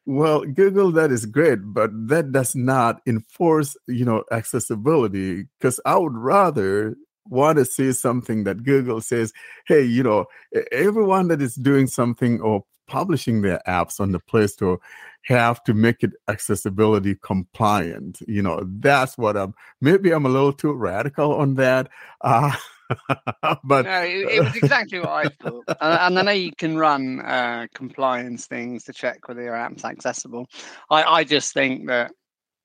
Well, 0.06 0.40
Google, 0.44 0.90
that 0.92 1.12
is 1.12 1.26
great, 1.26 1.58
but 1.62 1.90
that 2.08 2.32
does 2.32 2.54
not 2.54 3.00
enforce, 3.06 3.76
you 3.86 4.04
know, 4.04 4.24
accessibility. 4.32 5.46
Because 5.58 5.78
I 5.84 5.96
would 5.96 6.16
rather 6.16 6.96
want 7.28 7.58
to 7.58 7.64
see 7.64 7.92
something 7.92 8.44
that 8.44 8.64
Google 8.64 9.00
says, 9.00 9.32
hey, 9.66 9.82
you 9.82 10.02
know, 10.02 10.26
everyone 10.72 11.28
that 11.28 11.42
is 11.42 11.54
doing 11.54 11.86
something 11.86 12.40
or 12.40 12.64
publishing 12.88 13.42
their 13.42 13.60
apps 13.68 14.00
on 14.00 14.10
the 14.12 14.18
Play 14.18 14.48
Store 14.48 14.80
have 15.24 15.62
to 15.64 15.74
make 15.74 16.02
it 16.02 16.10
accessibility 16.28 17.14
compliant. 17.22 18.18
You 18.26 18.42
know, 18.42 18.62
that's 18.80 19.16
what 19.18 19.36
I'm. 19.36 19.54
Maybe 19.80 20.10
I'm 20.12 20.26
a 20.26 20.30
little 20.30 20.52
too 20.52 20.72
radical 20.72 21.34
on 21.34 21.54
that. 21.56 21.88
Uh, 22.22 22.52
but 23.64 23.84
no, 23.84 24.02
it, 24.02 24.28
it, 24.28 24.44
was 24.44 24.56
exactly 24.56 24.98
what 25.00 25.08
I 25.08 25.28
thought. 25.40 25.64
and, 25.68 25.78
and, 25.80 26.18
I 26.18 26.22
know 26.22 26.32
you 26.32 26.52
can 26.56 26.76
run 26.76 27.20
uh, 27.20 27.66
compliance 27.74 28.46
things 28.46 28.84
to 28.84 28.92
check 28.92 29.28
whether 29.28 29.42
your 29.42 29.56
app's 29.56 29.84
accessible. 29.84 30.46
I, 30.90 31.02
I 31.04 31.24
just 31.24 31.52
think 31.52 31.86
that 31.88 32.12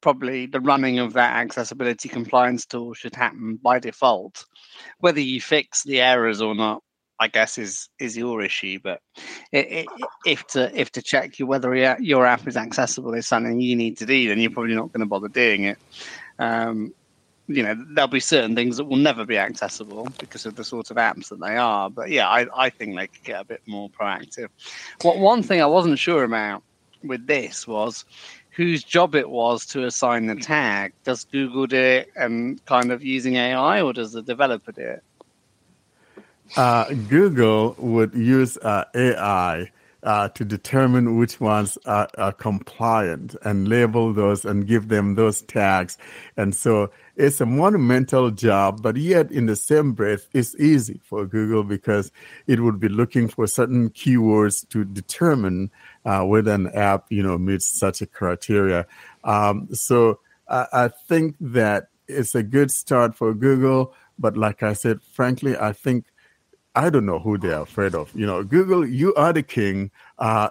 probably 0.02 0.46
the 0.46 0.62
running 0.62 1.00
of 1.00 1.14
that 1.14 1.36
accessibility 1.36 2.10
compliance 2.10 2.66
tool 2.66 2.94
should 2.94 3.16
happen 3.16 3.60
by 3.62 3.80
default. 3.80 4.46
Whether 5.00 5.22
you 5.22 5.42
fix 5.42 5.84
the 5.84 6.02
errors 6.02 6.42
or 6.42 6.56
not, 6.56 6.84
I 7.20 7.28
guess 7.28 7.58
is 7.58 7.90
is 8.00 8.18
your 8.18 8.42
issue. 8.42 8.80
But 8.84 9.00
it, 9.52 9.72
it, 9.72 9.88
if 10.26 10.46
to 10.48 10.80
if 10.80 10.92
to 10.92 11.02
check 11.02 11.40
you 11.40 11.48
whether 11.48 11.98
your 12.00 12.26
app 12.26 12.48
is 12.48 12.58
accessible 12.58 13.14
is 13.14 13.28
something 13.28 13.60
you 13.60 13.76
need 13.76 13.98
to 13.98 14.06
do, 14.06 14.28
then 14.28 14.40
you're 14.40 14.52
probably 14.52 14.76
not 14.76 14.92
going 14.92 15.02
to 15.02 15.06
bother 15.06 15.28
doing 15.28 15.64
it. 15.64 15.78
Um, 16.40 16.94
you 17.48 17.62
know, 17.62 17.76
there'll 17.90 18.08
be 18.08 18.20
certain 18.20 18.56
things 18.56 18.78
that 18.78 18.86
will 18.86 18.98
never 18.98 19.26
be 19.26 19.38
accessible 19.38 20.08
because 20.20 20.46
of 20.46 20.56
the 20.56 20.64
sort 20.64 20.90
of 20.90 20.98
apps 20.98 21.30
that 21.30 21.40
they 21.40 21.58
are. 21.58 21.90
But 21.90 22.10
yeah, 22.10 22.28
I, 22.28 22.48
I 22.56 22.70
think 22.70 22.96
they 22.96 23.08
could 23.08 23.24
get 23.24 23.42
a 23.42 23.46
bit 23.46 23.62
more 23.68 23.90
proactive. 23.90 24.50
What 25.04 25.20
one 25.20 25.44
thing 25.44 25.62
I 25.62 25.68
wasn't 25.68 26.00
sure 26.00 26.24
about 26.24 26.64
with 27.04 27.28
this 27.28 27.68
was 27.68 28.06
whose 28.56 28.84
job 28.84 29.16
it 29.16 29.30
was 29.30 29.66
to 29.66 29.86
assign 29.86 30.28
the 30.28 30.36
tag. 30.36 30.94
Does 31.04 31.26
Google 31.26 31.68
do 31.68 31.78
it 31.78 32.10
and 32.16 32.64
kind 32.66 32.92
of 32.92 33.04
using 33.04 33.36
AI, 33.36 33.82
or 33.82 33.92
does 33.92 34.14
the 34.14 34.22
developer 34.22 34.72
do 34.72 34.82
it? 34.82 35.04
Uh, 36.56 36.86
Google 37.10 37.76
would 37.78 38.14
use 38.14 38.58
uh, 38.58 38.86
AI 38.96 39.72
uh, 40.06 40.30
to 40.30 40.46
determine 40.46 41.18
which 41.18 41.42
ones 41.42 41.80
are, 41.88 42.08
are, 42.20 42.32
compliant 42.32 43.36
and 43.42 43.68
label 43.68 44.14
those 44.14 44.46
and 44.46 44.68
give 44.68 44.88
them 44.88 45.16
those 45.16 45.42
tags. 45.42 45.98
And 46.38 46.56
so 46.56 46.92
it's 47.16 47.42
a 47.42 47.46
monumental 47.46 48.30
job, 48.30 48.84
but 48.84 48.98
yet 48.98 49.32
in 49.32 49.48
the 49.48 49.56
same 49.56 49.94
breath, 49.94 50.28
it's 50.32 50.56
easy 50.58 51.02
for 51.04 51.26
Google 51.26 51.64
because 51.64 52.12
it 52.46 52.60
would 52.60 52.80
be 52.80 52.88
looking 52.88 53.28
for 53.28 53.48
certain 53.48 53.90
keywords 53.90 54.70
to 54.70 54.86
determine 54.86 55.72
uh, 56.06 56.22
whether 56.22 56.54
an 56.54 56.68
app, 56.76 57.12
you 57.12 57.24
know, 57.24 57.40
meets 57.40 57.66
such 57.66 58.00
a 58.02 58.06
criteria. 58.06 58.86
Um, 59.24 59.68
so 59.74 60.20
I, 60.48 60.68
I 60.72 60.88
think 60.88 61.36
that 61.40 61.88
it's 62.08 62.36
a 62.36 62.44
good 62.44 62.70
start 62.70 63.16
for 63.16 63.34
Google. 63.34 63.94
But 64.20 64.38
like 64.38 64.62
I 64.62 64.74
said, 64.74 65.02
frankly, 65.02 65.58
I 65.58 65.74
think 65.74 66.06
I 66.76 66.90
don't 66.90 67.06
know 67.06 67.20
who 67.20 67.38
they're 67.38 67.62
afraid 67.62 67.96
of. 67.96 68.12
You 68.14 68.26
know, 68.26 68.44
Google, 68.44 68.86
you 68.86 69.14
are 69.16 69.32
the 69.32 69.44
king. 69.44 69.92
Uh, 70.20 70.50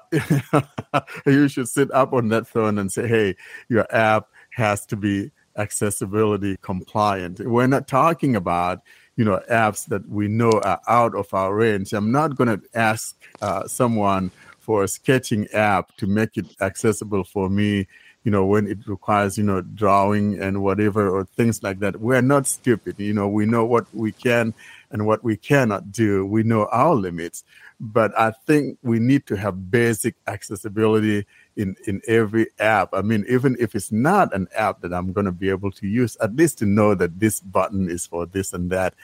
you 1.26 1.48
should 1.48 1.68
sit 1.68 1.90
up 1.92 2.12
on 2.12 2.28
that 2.28 2.46
throne 2.46 2.78
and 2.78 2.90
say, 2.90 3.06
hey, 3.06 3.36
your 3.68 3.86
app 3.94 4.28
has 4.50 4.86
to 4.86 4.96
be 4.96 5.30
accessibility 5.56 6.56
compliant. 6.62 7.40
We're 7.40 7.66
not 7.66 7.86
talking 7.86 8.36
about, 8.36 8.80
you 9.16 9.24
know, 9.24 9.40
apps 9.50 9.86
that 9.86 10.08
we 10.08 10.28
know 10.28 10.50
are 10.50 10.80
out 10.88 11.14
of 11.14 11.32
our 11.34 11.54
range. 11.54 11.92
I'm 11.92 12.10
not 12.10 12.36
going 12.36 12.58
to 12.58 12.66
ask 12.74 13.14
uh, 13.42 13.68
someone 13.68 14.30
for 14.58 14.82
a 14.82 14.88
sketching 14.88 15.46
app 15.52 15.94
to 15.98 16.06
make 16.06 16.36
it 16.36 16.46
accessible 16.60 17.24
for 17.24 17.50
me 17.50 17.86
you 18.24 18.30
know, 18.30 18.44
when 18.46 18.66
it 18.66 18.78
requires, 18.86 19.36
you 19.36 19.44
know, 19.44 19.60
drawing 19.60 20.40
and 20.40 20.62
whatever 20.62 21.08
or 21.08 21.24
things 21.24 21.62
like 21.62 21.78
that. 21.80 22.00
We're 22.00 22.22
not 22.22 22.46
stupid. 22.46 22.98
You 22.98 23.12
know, 23.12 23.28
we 23.28 23.44
know 23.44 23.66
what 23.66 23.86
we 23.94 24.12
can 24.12 24.54
and 24.90 25.06
what 25.06 25.22
we 25.22 25.36
cannot 25.36 25.92
do. 25.92 26.24
We 26.24 26.42
know 26.42 26.66
our 26.72 26.94
limits. 26.94 27.44
But 27.80 28.18
I 28.18 28.30
think 28.30 28.78
we 28.82 28.98
need 28.98 29.26
to 29.26 29.36
have 29.36 29.70
basic 29.70 30.14
accessibility 30.26 31.26
in, 31.56 31.76
in 31.86 32.00
every 32.08 32.46
app. 32.58 32.94
I 32.94 33.02
mean, 33.02 33.26
even 33.28 33.56
if 33.60 33.74
it's 33.74 33.92
not 33.92 34.34
an 34.34 34.48
app 34.56 34.80
that 34.80 34.94
I'm 34.94 35.12
going 35.12 35.26
to 35.26 35.32
be 35.32 35.50
able 35.50 35.70
to 35.72 35.86
use, 35.86 36.16
at 36.22 36.34
least 36.34 36.58
to 36.58 36.66
know 36.66 36.94
that 36.94 37.20
this 37.20 37.40
button 37.40 37.90
is 37.90 38.06
for 38.06 38.24
this 38.24 38.54
and 38.54 38.70
that. 38.70 38.94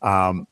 Um, 0.00 0.46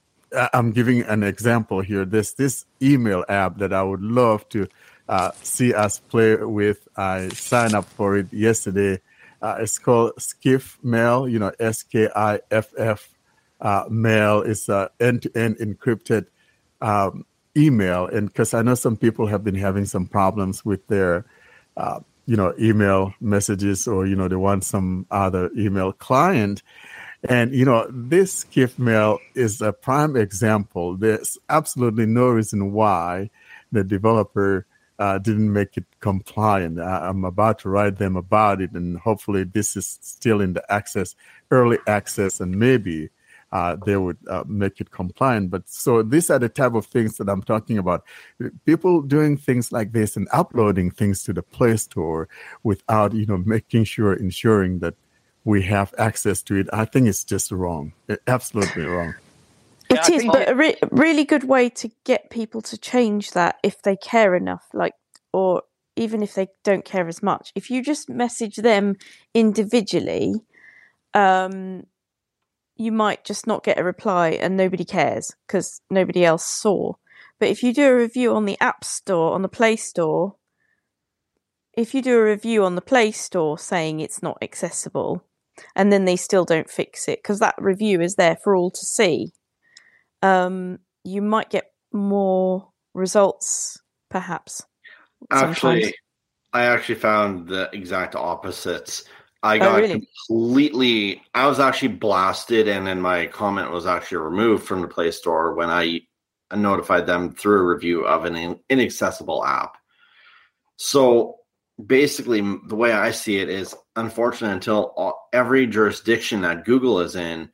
I'm 0.53 0.73
giving 0.73 1.03
an 1.03 1.23
example 1.23 1.81
here. 1.81 2.05
There's 2.05 2.35
this 2.35 2.67
email 2.83 3.25
app 3.29 3.59
that 3.59 3.73
I 3.73 3.83
would 3.83 4.03
love 4.03 4.49
to 4.51 4.69
uh, 5.11 5.33
see 5.43 5.75
us 5.75 5.99
play 5.99 6.37
with. 6.37 6.87
I 6.97 7.29
signed 7.35 7.75
up 7.75 7.85
for 7.85 8.17
it 8.17 8.33
yesterday. 8.33 9.03
Uh, 9.43 9.57
it's 9.59 9.79
called 9.79 10.13
Skiff 10.19 10.79
Mail, 10.83 11.29
you 11.29 11.39
know, 11.39 11.51
S 11.59 11.83
K 11.83 12.09
I 12.15 12.41
F 12.51 12.69
F 12.79 13.09
uh, 13.61 13.85
Mail. 13.91 14.43
It's 14.43 14.69
an 14.69 14.89
end 15.01 15.23
to 15.23 15.29
end 15.35 15.57
encrypted 15.59 16.27
um, 16.81 17.27
email. 17.57 18.07
And 18.07 18.29
because 18.29 18.55
I 18.55 18.63
know 18.63 18.77
some 18.77 18.97
people 18.97 19.27
have 19.27 19.43
been 19.43 19.57
having 19.57 19.87
some 19.87 20.07
problems 20.07 20.65
with 20.65 20.87
their, 20.87 21.25
uh, 21.77 22.01
you 22.27 22.37
know, 22.37 22.55
email 22.61 23.13
messages 23.21 23.89
or, 23.89 24.07
you 24.07 24.15
know, 24.15 24.29
they 24.29 24.37
want 24.37 24.63
some 24.63 25.07
other 25.11 25.51
email 25.57 25.93
client. 25.93 26.63
And, 27.29 27.53
you 27.53 27.65
know, 27.65 27.87
this 27.91 28.33
Skiff 28.33 28.79
Mail 28.79 29.19
is 29.35 29.61
a 29.61 29.73
prime 29.73 30.17
example. 30.17 30.97
There's 30.97 31.37
absolutely 31.49 32.07
no 32.07 32.29
reason 32.29 32.73
why 32.73 33.31
the 33.73 33.83
developer 33.85 34.67
uh, 35.01 35.19
didn't 35.19 35.53
make 35.53 35.77
it 35.77 35.87
compliant. 36.01 36.79
I, 36.79 37.09
am 37.09 37.25
about 37.25 37.59
to 37.61 37.71
write 37.71 37.97
them 37.97 38.17
about 38.17 38.61
it, 38.61 38.73
and 38.73 38.99
hopefully, 38.99 39.45
this 39.45 39.77
is 39.77 39.99
still 40.03 40.41
in 40.41 40.53
the 40.53 40.73
access, 40.73 41.17
early 41.51 41.79
access, 41.89 42.39
and 42.39 42.57
maybe 42.57 43.09
uh, 43.51 43.77
they 43.85 43.97
would 43.97 44.19
uh, 44.29 44.45
make 44.47 44.81
it 44.81 44.91
compliant. 44.91 45.51
But 45.51 45.69
so 45.69 46.03
these 46.03 46.31
are 46.31 46.39
the 46.39 46.51
type 46.51 46.75
of 46.75 46.85
things 46.87 47.17
that 47.17 47.31
I'm 47.31 47.43
talking 47.43 47.79
about. 47.79 48.05
People 48.67 49.01
doing 49.01 49.39
things 49.39 49.73
like 49.73 49.93
this 49.93 50.17
and 50.17 50.29
uploading 50.33 50.91
things 50.91 51.25
to 51.25 51.33
the 51.33 51.43
Play 51.43 51.79
Store 51.79 52.29
without, 52.63 53.15
you 53.15 53.25
know, 53.27 53.39
making 53.39 53.85
sure, 53.85 54.13
ensuring 54.13 54.81
that 54.81 54.95
we 55.45 55.63
have 55.63 55.95
access 55.97 56.43
to 56.43 56.57
it. 56.57 56.69
I 56.73 56.85
think 56.85 57.09
it's 57.09 57.25
just 57.25 57.51
wrong. 57.51 57.95
Absolutely 58.27 58.85
wrong. 58.85 59.15
It 59.91 60.09
is, 60.09 60.25
but 60.25 60.49
a 60.49 60.55
re- 60.55 60.77
really 60.91 61.25
good 61.25 61.45
way 61.45 61.69
to 61.71 61.91
get 62.05 62.31
people 62.31 62.63
to 62.63 62.79
change 62.79 63.33
that 63.33 63.57
if 63.63 63.83
they 63.83 63.97
care 63.97 64.35
enough, 64.35 64.65
like, 64.73 64.95
or 65.33 65.63
even 65.97 66.23
if 66.23 66.35
they 66.35 66.49
don't 66.65 66.85
care 66.85 67.09
as 67.09 67.23
much. 67.23 67.53
If 67.55 67.71
you 67.71 67.83
just 67.83 68.09
message 68.09 68.57
them 68.57 68.95
individually, 69.35 70.35
um, 71.13 71.85
you 72.77 72.93
might 72.93 73.25
just 73.25 73.47
not 73.47 73.65
get 73.65 73.79
a 73.79 73.85
reply 73.85 74.31
and 74.31 74.57
nobody 74.57 74.85
cares 74.85 75.33
because 75.47 75.81
nobody 75.91 76.25
else 76.25 76.45
saw. 76.47 76.95
But 77.39 77.49
if 77.49 77.63
you 77.63 77.75
do 77.75 77.89
a 77.89 77.97
review 77.97 78.35
on 78.35 78.45
the 78.45 78.57
App 78.61 78.85
Store, 78.85 79.35
on 79.35 79.43
the 79.43 79.49
Play 79.49 79.77
Store, 79.77 80.37
if 81.77 81.95
you 81.95 82.03
do 82.03 82.19
a 82.19 82.25
review 82.25 82.65
on 82.65 82.77
the 82.77 82.81
Play 82.81 83.11
Store 83.11 83.59
saying 83.59 84.01
it's 84.01 84.23
not 84.23 84.39
accessible, 84.41 85.25
and 85.75 85.93
then 85.93 86.05
they 86.05 86.17
still 86.17 86.45
don't 86.45 86.71
fix 86.71 87.09
it 87.09 87.19
because 87.23 87.39
that 87.41 87.55
review 87.59 88.01
is 88.01 88.15
there 88.15 88.37
for 88.43 88.57
all 88.57 88.71
to 88.71 88.87
see 88.87 89.33
um, 90.23 90.79
you 91.05 91.23
might 91.23 91.51
get 91.51 91.73
more 91.93 92.69
results, 92.95 93.81
perhaps. 94.11 94.63
Actually, 95.31 95.83
sometimes. 95.83 95.95
I 96.53 96.65
actually 96.65 96.97
found 96.97 97.49
the 97.49 97.71
exact 97.73 98.15
opposites. 98.15 99.05
I 99.43 99.57
oh, 99.57 99.59
got 99.59 99.75
oh, 99.75 99.81
really? 99.81 100.09
completely. 100.29 101.23
I 101.35 101.47
was 101.47 101.61
actually 101.61 101.89
blasted, 101.89 102.69
and 102.69 102.87
then 102.87 103.01
my 103.01 103.27
comment 103.27 103.71
was 103.71 103.87
actually 103.87 104.19
removed 104.19 104.67
from 104.67 104.83
the 104.83 104.89
Play 104.89 105.11
Store 105.11 105.55
when 105.55 105.71
I 105.71 106.01
notified 106.55 107.07
them 107.07 107.33
through 107.33 107.61
a 107.61 107.75
review 107.75 108.05
of 108.05 108.25
an 108.25 108.59
inaccessible 108.69 109.45
app. 109.45 109.77
So 110.77 111.37
basically, 111.87 112.41
the 112.67 112.77
way 112.77 112.93
I 112.93 113.13
see 113.13 113.39
it 113.39 113.49
is, 113.49 113.75
unfortunate 113.97 114.53
until 114.53 115.15
every 115.33 115.67
jurisdiction 115.67 116.43
that 116.43 116.65
Google 116.65 117.01
is 117.01 117.17
in 117.17 117.51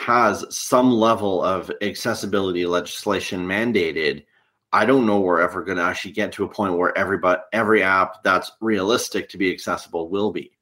has 0.00 0.46
some 0.48 0.90
level 0.90 1.42
of 1.42 1.70
accessibility 1.82 2.64
legislation 2.64 3.46
mandated, 3.46 4.24
I 4.72 4.86
don't 4.86 5.04
know 5.04 5.20
we're 5.20 5.42
ever 5.42 5.62
going 5.62 5.76
to 5.76 5.84
actually 5.84 6.12
get 6.12 6.32
to 6.32 6.44
a 6.44 6.48
point 6.48 6.78
where 6.78 6.96
everybody, 6.96 7.42
every 7.52 7.82
app 7.82 8.22
that's 8.24 8.50
realistic 8.62 9.28
to 9.28 9.38
be 9.38 9.52
accessible 9.52 10.08
will 10.08 10.32
be. 10.32 10.52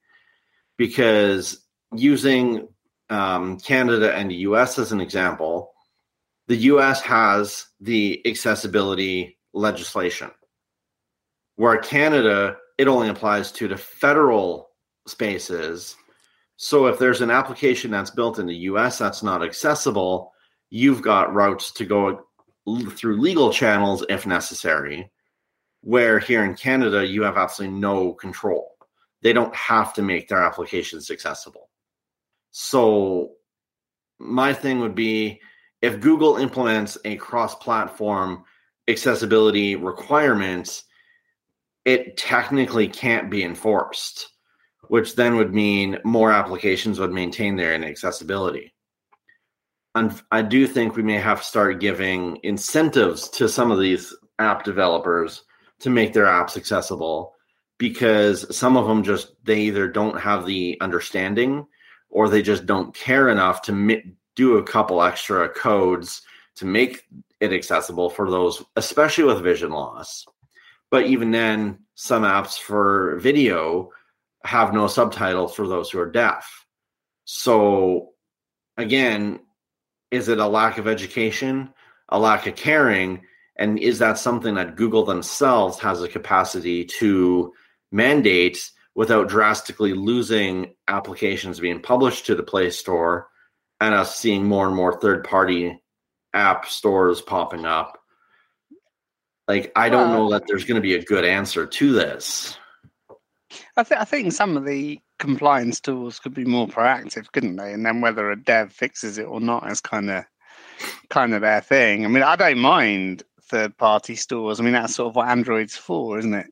Because 0.76 1.64
using 1.94 2.66
um, 3.10 3.60
Canada 3.60 4.12
and 4.12 4.28
the 4.28 4.36
US 4.48 4.76
as 4.76 4.90
an 4.90 5.00
example, 5.00 5.72
the 6.48 6.56
US 6.56 7.00
has 7.02 7.66
the 7.80 8.20
accessibility 8.26 9.38
legislation, 9.52 10.32
where 11.54 11.78
Canada, 11.78 12.56
it 12.76 12.88
only 12.88 13.08
applies 13.08 13.52
to 13.52 13.68
the 13.68 13.76
federal 13.76 14.70
spaces 15.06 15.94
so 16.60 16.86
if 16.86 16.98
there's 16.98 17.20
an 17.20 17.30
application 17.30 17.92
that's 17.92 18.10
built 18.10 18.40
in 18.40 18.46
the 18.46 18.56
US 18.56 18.98
that's 18.98 19.22
not 19.22 19.44
accessible, 19.44 20.32
you've 20.70 21.02
got 21.02 21.32
routes 21.32 21.70
to 21.72 21.84
go 21.84 22.26
through 22.90 23.20
legal 23.20 23.52
channels 23.52 24.04
if 24.08 24.26
necessary 24.26 25.10
Where 25.82 26.18
here 26.18 26.44
in 26.44 26.56
Canada, 26.56 27.06
you 27.06 27.22
have 27.22 27.36
absolutely 27.38 27.78
no 27.78 28.12
control. 28.12 28.72
They 29.22 29.32
don't 29.32 29.54
have 29.54 29.94
to 29.94 30.02
make 30.02 30.28
their 30.28 30.42
applications 30.42 31.12
accessible. 31.12 31.70
So, 32.50 33.34
my 34.18 34.52
thing 34.52 34.80
would 34.80 34.96
be 34.96 35.40
if 35.80 36.00
Google 36.00 36.38
implements 36.38 36.98
a 37.04 37.14
cross 37.16 37.54
platform 37.54 38.42
accessibility 38.88 39.76
requirements, 39.76 40.82
it 41.84 42.16
technically 42.16 42.88
can't 42.88 43.30
be 43.30 43.44
enforced, 43.44 44.32
which 44.88 45.16
then 45.16 45.36
would 45.36 45.54
mean 45.54 45.98
more 46.04 46.32
applications 46.32 46.98
would 46.98 47.12
maintain 47.12 47.56
their 47.56 47.74
inaccessibility. 47.74 48.74
And 49.94 50.20
I 50.30 50.42
do 50.42 50.66
think 50.66 50.96
we 50.96 51.02
may 51.02 51.18
have 51.18 51.40
to 51.40 51.46
start 51.46 51.80
giving 51.80 52.38
incentives 52.42 53.28
to 53.30 53.48
some 53.48 53.70
of 53.70 53.80
these 53.80 54.14
app 54.38 54.64
developers 54.64 55.42
to 55.80 55.90
make 55.90 56.12
their 56.12 56.26
apps 56.26 56.56
accessible 56.56 57.34
because 57.78 58.54
some 58.56 58.76
of 58.76 58.86
them 58.86 59.02
just 59.02 59.32
they 59.44 59.60
either 59.60 59.88
don't 59.88 60.20
have 60.20 60.44
the 60.44 60.76
understanding 60.80 61.66
or 62.10 62.28
they 62.28 62.42
just 62.42 62.66
don't 62.66 62.94
care 62.94 63.28
enough 63.28 63.62
to 63.62 63.72
mi- 63.72 64.14
do 64.34 64.58
a 64.58 64.62
couple 64.62 65.02
extra 65.02 65.48
codes 65.48 66.22
to 66.56 66.64
make 66.64 67.04
it 67.40 67.52
accessible 67.52 68.10
for 68.10 68.30
those 68.30 68.62
especially 68.76 69.24
with 69.24 69.42
vision 69.42 69.70
loss 69.70 70.24
but 70.90 71.06
even 71.06 71.30
then 71.30 71.78
some 71.94 72.22
apps 72.22 72.58
for 72.58 73.16
video 73.20 73.90
have 74.44 74.72
no 74.72 74.86
subtitles 74.86 75.54
for 75.54 75.66
those 75.66 75.90
who 75.90 75.98
are 75.98 76.10
deaf. 76.10 76.66
So 77.24 78.10
again 78.78 79.40
is 80.10 80.28
it 80.28 80.38
a 80.38 80.46
lack 80.46 80.78
of 80.78 80.88
education 80.88 81.68
a 82.08 82.18
lack 82.18 82.46
of 82.46 82.54
caring 82.54 83.20
and 83.56 83.78
is 83.78 83.98
that 83.98 84.16
something 84.16 84.54
that 84.54 84.76
google 84.76 85.04
themselves 85.04 85.78
has 85.78 86.00
a 86.00 86.08
capacity 86.08 86.84
to 86.84 87.52
mandate 87.90 88.70
without 88.94 89.28
drastically 89.28 89.92
losing 89.92 90.74
applications 90.86 91.60
being 91.60 91.82
published 91.82 92.24
to 92.26 92.34
the 92.34 92.42
play 92.42 92.70
store 92.70 93.28
and 93.80 93.94
us 93.94 94.16
seeing 94.16 94.44
more 94.44 94.66
and 94.66 94.74
more 94.74 94.98
third 94.98 95.22
party 95.24 95.80
app 96.34 96.66
stores 96.66 97.20
popping 97.20 97.64
up? 97.64 97.98
Like 99.46 99.72
i 99.76 99.88
don't 99.88 100.12
know 100.12 100.30
that 100.30 100.44
there's 100.46 100.64
going 100.64 100.76
to 100.76 100.80
be 100.80 100.94
a 100.94 101.04
good 101.04 101.24
answer 101.24 101.66
to 101.66 101.92
this 101.92 102.56
I, 103.76 103.82
th- 103.82 104.00
I 104.00 104.04
think 104.04 104.32
some 104.32 104.56
of 104.56 104.64
the 104.64 105.00
compliance 105.18 105.80
tools 105.80 106.18
could 106.18 106.34
be 106.34 106.44
more 106.44 106.66
proactive, 106.66 107.30
couldn't 107.32 107.56
they? 107.56 107.72
And 107.72 107.84
then 107.84 108.00
whether 108.00 108.30
a 108.30 108.42
dev 108.42 108.72
fixes 108.72 109.18
it 109.18 109.24
or 109.24 109.40
not 109.40 109.70
is 109.70 109.80
kind 109.80 110.10
of 110.10 110.24
kind 111.10 111.34
of 111.34 111.40
their 111.40 111.60
thing. 111.60 112.04
I 112.04 112.08
mean, 112.08 112.22
I 112.22 112.36
don't 112.36 112.58
mind 112.58 113.22
third 113.42 113.76
party 113.78 114.14
stores. 114.14 114.60
I 114.60 114.62
mean, 114.62 114.74
that's 114.74 114.94
sort 114.94 115.08
of 115.08 115.16
what 115.16 115.28
Android's 115.28 115.76
for, 115.76 116.18
isn't 116.18 116.34
it? 116.34 116.46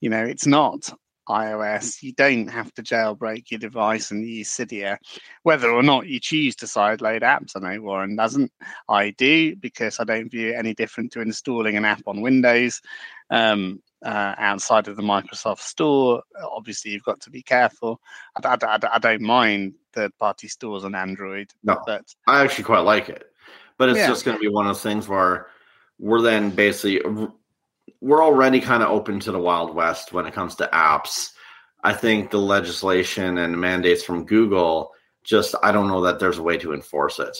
You 0.00 0.10
know, 0.10 0.24
it's 0.24 0.46
not 0.46 0.92
iOS. 1.28 2.02
You 2.02 2.12
don't 2.12 2.48
have 2.48 2.74
to 2.74 2.82
jailbreak 2.82 3.50
your 3.50 3.60
device 3.60 4.10
and 4.10 4.26
use 4.26 4.50
Cydia, 4.50 4.98
whether 5.44 5.70
or 5.70 5.82
not 5.82 6.08
you 6.08 6.18
choose 6.18 6.56
to 6.56 6.66
sideload 6.66 7.22
apps. 7.22 7.52
I 7.54 7.60
know 7.60 7.82
Warren 7.82 8.16
doesn't. 8.16 8.52
I 8.88 9.10
do 9.10 9.54
because 9.56 10.00
I 10.00 10.04
don't 10.04 10.30
view 10.30 10.50
it 10.50 10.56
any 10.56 10.74
different 10.74 11.12
to 11.12 11.20
installing 11.20 11.76
an 11.76 11.84
app 11.84 12.02
on 12.06 12.20
Windows. 12.20 12.80
Um, 13.30 13.82
uh, 14.04 14.34
outside 14.38 14.88
of 14.88 14.96
the 14.96 15.02
Microsoft 15.02 15.60
Store. 15.60 16.22
Obviously, 16.42 16.90
you've 16.90 17.04
got 17.04 17.20
to 17.20 17.30
be 17.30 17.42
careful. 17.42 18.00
I, 18.42 18.48
I, 18.48 18.56
I, 18.66 18.78
I 18.94 18.98
don't 18.98 19.20
mind 19.20 19.74
third 19.92 20.16
party 20.18 20.48
stores 20.48 20.84
on 20.84 20.94
Android. 20.94 21.50
No, 21.62 21.78
but 21.86 22.04
I 22.26 22.42
actually 22.42 22.64
quite 22.64 22.80
like 22.80 23.08
it. 23.08 23.24
But 23.76 23.90
it's 23.90 23.98
Yeah. 23.98 24.08
just 24.08 24.24
going 24.24 24.36
to 24.36 24.40
be 24.40 24.48
one 24.48 24.66
of 24.66 24.74
those 24.74 24.82
things 24.82 25.08
where 25.08 25.48
we're 25.98 26.22
then 26.22 26.50
basically 26.50 27.02
we're 28.00 28.24
already 28.24 28.60
kind 28.60 28.82
of 28.82 28.90
open 28.90 29.20
to 29.20 29.32
the 29.32 29.38
wild 29.38 29.74
west 29.74 30.12
when 30.12 30.26
it 30.26 30.32
comes 30.32 30.54
to 30.56 30.68
apps. 30.72 31.32
I 31.82 31.92
think 31.92 32.30
the 32.30 32.38
legislation 32.38 33.38
and 33.38 33.60
mandates 33.60 34.02
from 34.02 34.24
Google 34.24 34.92
just 35.22 35.54
I 35.62 35.72
don't 35.72 35.88
know 35.88 36.00
that 36.02 36.18
there's 36.18 36.38
a 36.38 36.42
way 36.42 36.56
to 36.58 36.72
enforce 36.72 37.18
it. 37.18 37.36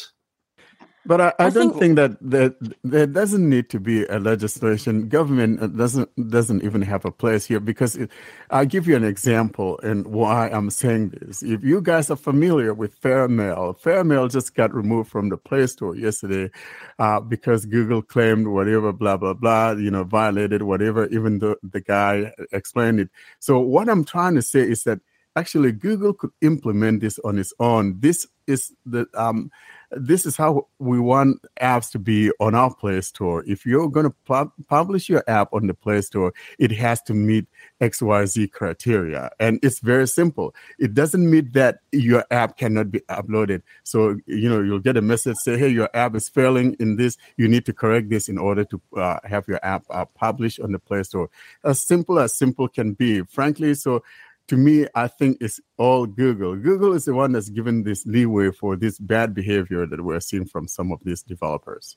But 1.07 1.21
I, 1.21 1.29
I, 1.39 1.47
I 1.47 1.51
don't 1.51 1.71
think- 1.71 1.81
think 1.81 1.97
that, 1.97 2.19
that 2.31 2.57
there 2.85 3.07
doesn't 3.07 3.49
need 3.49 3.71
to 3.71 3.81
be 3.81 4.05
a 4.07 4.19
legislation. 4.19 5.09
Government 5.09 5.63
uh, 5.63 5.69
doesn't 5.69 6.11
doesn't 6.31 6.63
even 6.63 6.83
have 6.83 7.07
a 7.07 7.11
place 7.11 7.47
here 7.47 7.59
because 7.59 7.97
it, 7.97 8.11
I'll 8.51 8.67
give 8.67 8.87
you 8.87 8.97
an 8.97 9.05
example 9.05 9.81
and 9.83 10.07
why 10.09 10.51
I'm 10.51 10.69
saying 10.69 11.11
this. 11.11 11.43
If 11.43 11.65
you 11.65 11.81
guys 11.81 12.11
are 12.11 12.17
familiar 12.17 12.75
with 12.75 13.01
FairEmail, 13.01 13.81
FairEmail 13.81 14.31
just 14.31 14.55
got 14.55 14.75
removed 14.75 15.11
from 15.11 15.31
the 15.31 15.39
Play 15.39 15.67
Store 15.69 15.97
yesterday 15.97 16.51
uh, 16.99 17.19
because 17.19 17.65
Google 17.65 18.03
claimed 18.03 18.47
whatever, 18.49 18.93
blah 18.93 19.17
blah 19.17 19.33
blah, 19.35 19.71
you 19.73 19.91
know, 19.91 20.05
violated 20.05 20.63
whatever. 20.63 21.07
Even 21.07 21.39
though 21.39 21.57
the 21.63 21.81
guy 21.81 22.31
explained 22.53 23.01
it. 23.01 23.09
So 23.39 23.59
what 23.59 23.89
I'm 23.89 24.05
trying 24.05 24.35
to 24.35 24.43
say 24.43 24.61
is 24.61 24.85
that 24.85 25.01
actually 25.35 25.73
Google 25.73 26.13
could 26.13 26.33
implement 26.43 27.01
this 27.01 27.19
on 27.25 27.39
its 27.39 27.55
own. 27.59 27.99
This 28.01 28.27
is 28.47 28.71
the 28.85 29.07
um 29.15 29.51
this 29.93 30.25
is 30.25 30.37
how 30.37 30.69
we 30.79 31.01
want 31.01 31.41
apps 31.61 31.91
to 31.93 31.99
be 31.99 32.31
on 32.41 32.55
our 32.55 32.73
Play 32.73 33.01
Store. 33.01 33.45
If 33.47 33.67
you're 33.67 33.89
going 33.89 34.05
to 34.05 34.15
pu- 34.25 34.53
publish 34.69 35.09
your 35.09 35.25
app 35.27 35.53
on 35.53 35.67
the 35.67 35.75
Play 35.75 36.01
Store, 36.03 36.33
it 36.59 36.71
has 36.73 37.03
to 37.03 37.15
meet 37.15 37.47
XYZ 37.81 38.53
criteria. 38.53 39.31
And 39.41 39.59
it's 39.63 39.81
very 39.81 40.07
simple. 40.07 40.55
It 40.79 40.95
doesn't 40.95 41.29
mean 41.29 41.51
that 41.53 41.81
your 41.93 42.25
app 42.31 42.57
cannot 42.57 42.91
be 42.91 43.01
uploaded. 43.11 43.63
So, 43.83 44.17
you 44.27 44.49
know, 44.49 44.63
you'll 44.63 44.79
get 44.79 44.97
a 44.97 45.03
message 45.03 45.37
say, 45.39 45.59
hey, 45.59 45.69
your 45.69 45.91
app 45.95 46.15
is 46.15 46.29
failing 46.29 46.77
in 46.79 46.97
this. 46.97 47.17
You 47.37 47.49
need 47.49 47.67
to 47.67 47.73
correct 47.73 48.11
this 48.11 48.29
in 48.29 48.39
order 48.39 48.65
to 48.65 48.81
uh, 48.97 49.19
have 49.25 49.49
your 49.49 49.61
app 49.65 49.85
uh, 49.91 50.05
published 50.05 50.61
on 50.61 50.73
the 50.73 50.79
Play 50.79 51.03
Store. 51.03 51.29
As 51.65 51.81
simple 51.81 52.19
as 52.19 52.35
simple 52.35 52.69
can 52.69 52.93
be. 52.93 53.23
Frankly, 53.23 53.75
so 53.75 54.03
to 54.49 54.57
me, 54.57 54.87
I 54.95 55.07
think 55.09 55.39
it's 55.41 55.61
all 55.77 56.07
Google. 56.07 56.57
Google 56.57 56.93
is 56.93 57.05
the 57.05 57.15
one 57.15 57.33
that's 57.33 57.49
given 57.51 57.83
this 57.85 58.05
leeway 58.07 58.51
for 58.51 58.77
this 58.77 58.99
bad 58.99 59.35
behavior 59.35 59.87
that 59.87 60.03
we're 60.03 60.21
seeing 60.21 60.45
from 60.45 60.67
some 60.69 60.91
of 60.93 60.99
these 61.05 61.23
developers. 61.23 61.97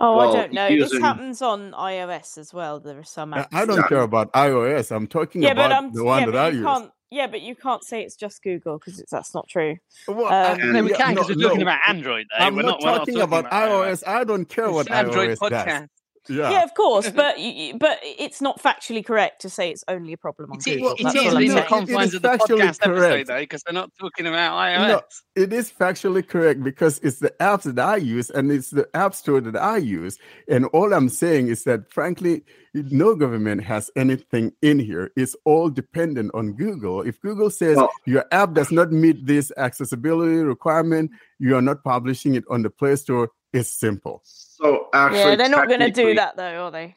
Oh, 0.00 0.16
Well, 0.16 0.30
I 0.30 0.36
don't 0.42 0.52
know. 0.52 0.68
using- 0.68 0.96
This 1.00 1.02
happens 1.02 1.42
on 1.42 1.72
iOS 1.72 2.38
as 2.38 2.54
well. 2.54 2.78
There 2.78 2.98
are 2.98 3.02
some 3.04 3.34
I- 3.34 3.42
apps. 3.42 3.48
I 3.52 3.64
don't 3.66 3.82
care 3.88 4.02
about 4.02 4.32
iOS. 4.32 4.94
I'm 4.94 5.08
talking 5.08 5.42
yeah, 5.42 5.54
but 5.54 5.66
about 5.66 5.72
I'm 5.84 5.92
the 5.92 6.04
one 6.04 6.20
yeah, 6.20 6.26
that 6.26 6.32
but 6.32 6.38
I 6.38 6.48
you 6.50 6.56
use. 6.58 6.64
can't. 6.64 6.90
Yeah, 7.10 7.26
but 7.26 7.40
you 7.40 7.56
can't 7.56 7.82
say 7.82 8.02
it's 8.02 8.14
just 8.16 8.42
Google 8.42 8.78
because 8.78 9.02
that's 9.10 9.34
not 9.34 9.48
true. 9.48 9.76
Well, 10.06 10.26
Um, 10.26 10.60
I- 10.60 10.64
no, 10.72 10.82
we 10.84 10.90
yeah, 10.90 10.96
can 10.98 11.14
because 11.14 11.30
no, 11.30 11.34
we're 11.36 11.42
talking 11.42 11.58
no, 11.58 11.62
about 11.64 11.80
Android. 11.88 12.26
Though. 12.30 12.44
I'm 12.44 12.54
we're 12.54 12.62
not, 12.62 12.68
not, 12.68 12.80
we're 12.82 12.90
not 12.90 12.98
talking, 12.98 13.20
about, 13.20 13.50
iOS. 13.50 14.06
I 14.06 14.22
don't 14.24 14.44
care 14.48 14.66
It's 14.66 14.74
what 14.74 14.86
an 14.88 14.92
Android 14.92 15.30
iOS 15.30 15.50
does. 15.50 15.88
Podcast. 16.28 16.36
Yeah. 16.36 16.50
Yeah, 16.50 16.62
of 16.64 16.74
course, 16.74 17.10
but 17.10 17.38
you, 17.40 17.50
you- 17.50 17.78
but 17.78 17.98
it's 18.02 18.40
not 18.40 18.60
factually 18.62 19.04
correct 19.04 19.42
to 19.42 19.50
say 19.50 19.70
it's 19.70 19.84
only 19.88 20.12
a 20.12 20.16
problem 20.16 20.52
on 20.52 20.58
It 20.58 20.66
is, 20.66 20.76
Google. 20.76 20.92
it 20.98 21.02
That's 21.04 21.14
is 21.16 21.20
all 21.26 21.36
I'm 21.38 21.46
the 21.48 21.54
no, 21.54 21.60
it- 21.60 21.66
confines 21.66 22.08
is 22.08 22.14
of 22.14 22.22
the 22.22 22.28
factually 22.28 22.60
podcast 22.60 22.68
episode, 22.68 22.94
correct. 22.94 23.28
though, 23.28 23.38
because 23.40 23.62
they're 23.64 23.74
not 23.74 23.90
talking 24.00 24.26
about 24.26 24.56
iOS. 24.58 24.88
No, 24.88 25.00
it 25.36 25.52
is 25.52 25.70
factually 25.70 26.26
correct 26.26 26.62
because 26.62 26.98
it's 27.00 27.18
the 27.18 27.30
apps 27.40 27.62
that 27.72 27.78
I 27.78 27.96
use 27.96 28.30
and 28.30 28.50
it's 28.50 28.70
the 28.70 28.88
app 28.94 29.14
store 29.14 29.40
that 29.40 29.56
I 29.56 29.76
use. 29.78 30.18
And 30.48 30.66
all 30.66 30.92
I'm 30.92 31.08
saying 31.08 31.48
is 31.48 31.64
that, 31.64 31.90
frankly, 31.92 32.42
no 32.74 33.14
government 33.14 33.64
has 33.64 33.90
anything 33.96 34.52
in 34.62 34.78
here. 34.78 35.10
It's 35.16 35.34
all 35.44 35.68
dependent 35.70 36.30
on 36.34 36.52
Google. 36.52 37.02
If 37.02 37.20
Google 37.20 37.50
says 37.50 37.76
Well- 37.76 37.90
your 38.06 38.24
app 38.32 38.52
does 38.54 38.70
not 38.70 38.92
meet 38.92 39.26
this 39.26 39.50
accessibility 39.56 40.36
requirement, 40.36 41.10
you 41.38 41.56
are 41.56 41.62
not 41.62 41.82
publishing 41.84 42.34
it 42.34 42.44
on 42.50 42.62
the 42.62 42.70
Play 42.70 42.96
Store. 42.96 43.30
It's 43.52 43.70
simple. 43.70 44.20
So 44.24 44.88
actually, 44.92 45.20
Yeah, 45.20 45.36
they're 45.36 45.48
not 45.48 45.68
going 45.68 45.80
to 45.80 45.90
do 45.90 46.14
that 46.14 46.36
though, 46.36 46.66
are 46.66 46.70
they? 46.70 46.96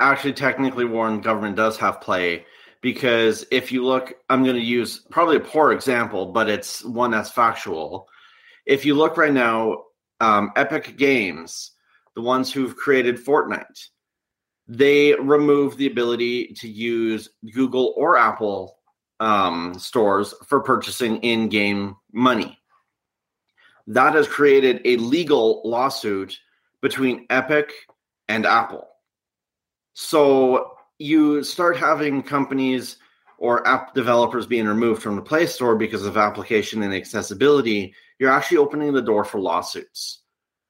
actually 0.00 0.32
technically 0.32 0.84
warren 0.84 1.20
government 1.20 1.56
does 1.56 1.76
have 1.76 2.00
play 2.00 2.44
because 2.80 3.46
if 3.50 3.70
you 3.70 3.84
look 3.84 4.14
i'm 4.28 4.42
going 4.42 4.56
to 4.56 4.62
use 4.62 4.98
probably 5.10 5.36
a 5.36 5.40
poor 5.40 5.72
example 5.72 6.26
but 6.26 6.48
it's 6.48 6.84
one 6.84 7.10
that's 7.10 7.30
factual 7.30 8.08
if 8.66 8.84
you 8.84 8.94
look 8.94 9.16
right 9.16 9.32
now 9.32 9.82
um, 10.20 10.52
epic 10.56 10.96
games 10.96 11.72
the 12.14 12.22
ones 12.22 12.52
who've 12.52 12.76
created 12.76 13.16
fortnite 13.16 13.88
they 14.66 15.14
remove 15.14 15.76
the 15.76 15.86
ability 15.86 16.48
to 16.54 16.68
use 16.68 17.28
google 17.52 17.94
or 17.96 18.16
apple 18.16 18.78
um, 19.20 19.74
stores 19.78 20.34
for 20.46 20.60
purchasing 20.60 21.18
in-game 21.18 21.94
money 22.12 22.58
that 23.86 24.14
has 24.14 24.26
created 24.26 24.80
a 24.84 24.96
legal 24.96 25.60
lawsuit 25.64 26.38
between 26.80 27.26
epic 27.30 27.72
and 28.28 28.46
apple 28.46 28.88
so 29.94 30.76
you 30.98 31.42
start 31.42 31.76
having 31.76 32.22
companies 32.22 32.96
or 33.38 33.66
app 33.66 33.94
developers 33.94 34.46
being 34.46 34.66
removed 34.66 35.02
from 35.02 35.16
the 35.16 35.22
Play 35.22 35.46
Store 35.46 35.76
because 35.76 36.06
of 36.06 36.16
application 36.16 36.82
and 36.82 36.94
accessibility, 36.94 37.94
you're 38.18 38.30
actually 38.30 38.58
opening 38.58 38.92
the 38.92 39.02
door 39.02 39.24
for 39.24 39.40
lawsuits, 39.40 40.22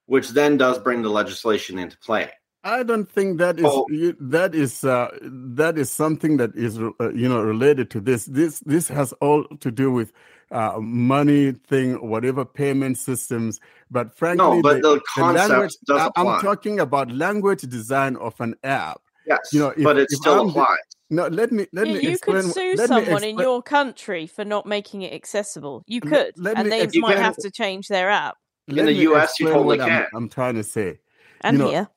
which 0.07 0.29
then 0.29 0.57
does 0.57 0.77
bring 0.79 1.01
the 1.01 1.09
legislation 1.09 1.79
into 1.79 1.97
play. 1.99 2.29
I 2.63 2.81
don't 2.81 3.07
think 3.07 3.37
that 3.37 3.59
is 3.59 3.65
oh. 3.67 3.87
that 4.19 4.55
is 4.55 4.83
uh, 4.83 5.09
that 5.21 5.77
is 5.77 5.91
something 5.91 6.37
that 6.37 6.55
is 6.55 6.79
uh, 6.79 7.11
you 7.13 7.29
know 7.29 7.39
related 7.41 7.91
to 7.91 8.01
this. 8.01 8.25
This 8.25 8.59
this 8.61 8.87
has 8.87 9.13
all 9.21 9.45
to 9.59 9.69
do 9.69 9.91
with 9.91 10.11
uh, 10.51 10.79
money 10.79 11.51
thing, 11.51 11.93
whatever 12.07 12.45
payment 12.45 12.97
systems. 12.97 13.59
But 13.91 14.15
frankly, 14.15 14.57
No, 14.57 14.61
but 14.61 14.81
the 14.81 15.01
concept 15.13 15.49
language, 15.49 15.75
does 15.87 16.01
I- 16.01 16.11
I'm 16.21 16.41
talking 16.41 16.79
about 16.79 17.11
language 17.11 17.61
design 17.61 18.15
of 18.17 18.39
an 18.41 18.55
app. 18.63 19.01
Yes, 19.25 19.39
You 19.51 19.59
know, 19.59 19.69
if- 19.69 19.83
but 19.83 19.97
it 19.97 20.07
if 20.11 20.19
still 20.19 20.39
I'm- 20.39 20.49
applies. 20.49 20.77
No, 21.11 21.27
let 21.27 21.51
me 21.51 21.67
let 21.71 21.85
Yeah, 21.87 21.93
me 21.93 21.99
you 21.99 22.09
explain. 22.13 22.43
could 22.43 22.53
sue 22.53 22.75
let 22.75 22.89
me 22.89 23.03
someone 23.05 23.23
in 23.23 23.37
your 23.37 23.61
country 23.61 24.25
for 24.25 24.43
not 24.43 24.65
making 24.65 25.03
it 25.03 25.13
accessible. 25.13 25.83
You 25.85 26.01
could, 26.01 26.33
let 26.35 26.57
and 26.57 26.65
me 26.65 26.69
they 26.71 26.99
might 26.99 27.13
can- 27.15 27.23
have 27.23 27.37
to 27.37 27.51
change 27.51 27.87
their 27.89 28.09
app. 28.09 28.37
In 28.67 28.75
let 28.77 28.85
the 28.85 28.93
US, 28.93 29.39
you 29.39 29.47
explain 29.47 29.53
totally 29.53 29.77
what 29.77 29.81
I'm. 29.91 30.05
I'm 30.15 30.29
trying 30.29 30.55
to 30.55 30.63
say. 30.63 30.99
And 31.41 31.59
know, 31.59 31.67
here, 31.69 31.87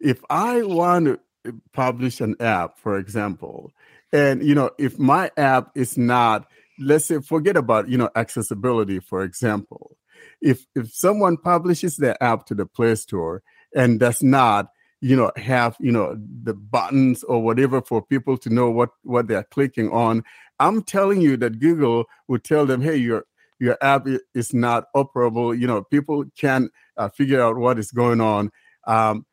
if 0.00 0.22
I 0.30 0.62
want 0.62 1.06
to 1.06 1.20
uh, 1.48 1.52
publish 1.72 2.20
an 2.20 2.36
app, 2.38 2.78
for 2.78 2.96
example, 2.98 3.72
and 4.12 4.44
you 4.44 4.54
know, 4.54 4.70
if 4.78 4.96
my 4.96 5.32
app 5.36 5.72
is 5.74 5.98
not, 5.98 6.46
let's 6.78 7.06
say, 7.06 7.20
forget 7.20 7.56
about 7.56 7.88
you 7.88 7.98
know 7.98 8.10
accessibility, 8.16 9.00
for 9.00 9.22
example, 9.22 9.96
if 10.40 10.66
if 10.74 10.92
someone 10.92 11.36
publishes 11.36 11.96
their 11.96 12.20
app 12.22 12.46
to 12.46 12.54
the 12.54 12.66
Play 12.66 12.94
Store 12.94 13.42
and 13.74 13.98
does 13.98 14.22
not, 14.22 14.68
you 15.00 15.16
know, 15.16 15.30
have 15.36 15.76
you 15.80 15.92
know 15.92 16.16
the 16.42 16.54
buttons 16.54 17.22
or 17.24 17.42
whatever 17.42 17.80
for 17.82 18.02
people 18.02 18.36
to 18.38 18.50
know 18.50 18.70
what 18.70 18.90
what 19.02 19.28
they're 19.28 19.44
clicking 19.44 19.90
on, 19.90 20.22
I'm 20.58 20.82
telling 20.82 21.20
you 21.20 21.36
that 21.38 21.60
Google 21.60 22.06
would 22.28 22.44
tell 22.44 22.66
them, 22.66 22.80
hey, 22.80 22.96
your 22.96 23.24
your 23.58 23.78
app 23.80 24.06
is 24.34 24.52
not 24.52 24.86
operable. 24.94 25.58
You 25.58 25.66
know, 25.66 25.82
people 25.82 26.24
can 26.36 26.70
uh, 26.96 27.08
figure 27.08 27.40
out 27.40 27.56
what 27.56 27.78
is 27.78 27.90
going 27.90 28.20
on. 28.20 28.50
Um, 28.86 29.24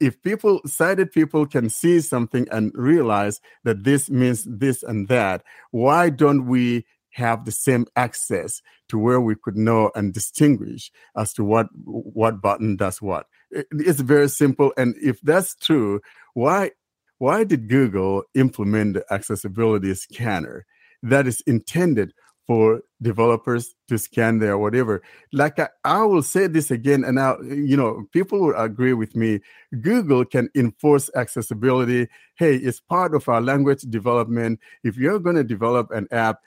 if 0.00 0.20
people 0.22 0.60
sighted 0.66 1.12
people 1.12 1.46
can 1.46 1.68
see 1.70 2.00
something 2.00 2.46
and 2.50 2.72
realize 2.74 3.40
that 3.64 3.84
this 3.84 4.10
means 4.10 4.44
this 4.44 4.82
and 4.82 5.08
that 5.08 5.42
why 5.70 6.10
don't 6.10 6.46
we 6.46 6.84
have 7.12 7.46
the 7.46 7.52
same 7.52 7.86
access 7.96 8.60
to 8.90 8.98
where 8.98 9.20
we 9.20 9.34
could 9.34 9.56
know 9.56 9.90
and 9.94 10.12
distinguish 10.12 10.90
as 11.16 11.32
to 11.32 11.42
what 11.42 11.66
what 11.84 12.42
button 12.42 12.76
does 12.76 13.00
what? 13.00 13.26
It's 13.50 14.00
very 14.00 14.28
simple 14.28 14.72
and 14.76 14.94
if 15.00 15.20
that's 15.22 15.54
true 15.56 16.00
why 16.34 16.72
why 17.18 17.44
did 17.44 17.68
google 17.68 18.24
implement 18.34 18.94
the 18.94 19.04
accessibility 19.10 19.94
scanner 19.94 20.66
that 21.02 21.26
is 21.26 21.40
intended 21.46 22.12
for 22.46 22.80
developers 23.02 23.74
to 23.88 23.98
scan 23.98 24.38
their 24.38 24.56
whatever 24.56 25.02
like 25.32 25.58
I, 25.58 25.68
I 25.84 26.02
will 26.04 26.22
say 26.22 26.46
this 26.46 26.70
again 26.70 27.04
and 27.04 27.16
now 27.16 27.38
you 27.40 27.76
know 27.76 28.06
people 28.12 28.40
will 28.40 28.56
agree 28.56 28.92
with 28.94 29.16
me 29.16 29.40
Google 29.80 30.24
can 30.24 30.48
enforce 30.54 31.10
accessibility. 31.14 32.08
Hey, 32.36 32.56
it's 32.56 32.80
part 32.80 33.14
of 33.14 33.28
our 33.28 33.40
language 33.40 33.82
development. 33.82 34.60
If 34.84 34.96
you're 34.96 35.18
going 35.18 35.36
to 35.36 35.44
develop 35.44 35.90
an 35.90 36.08
app, 36.10 36.40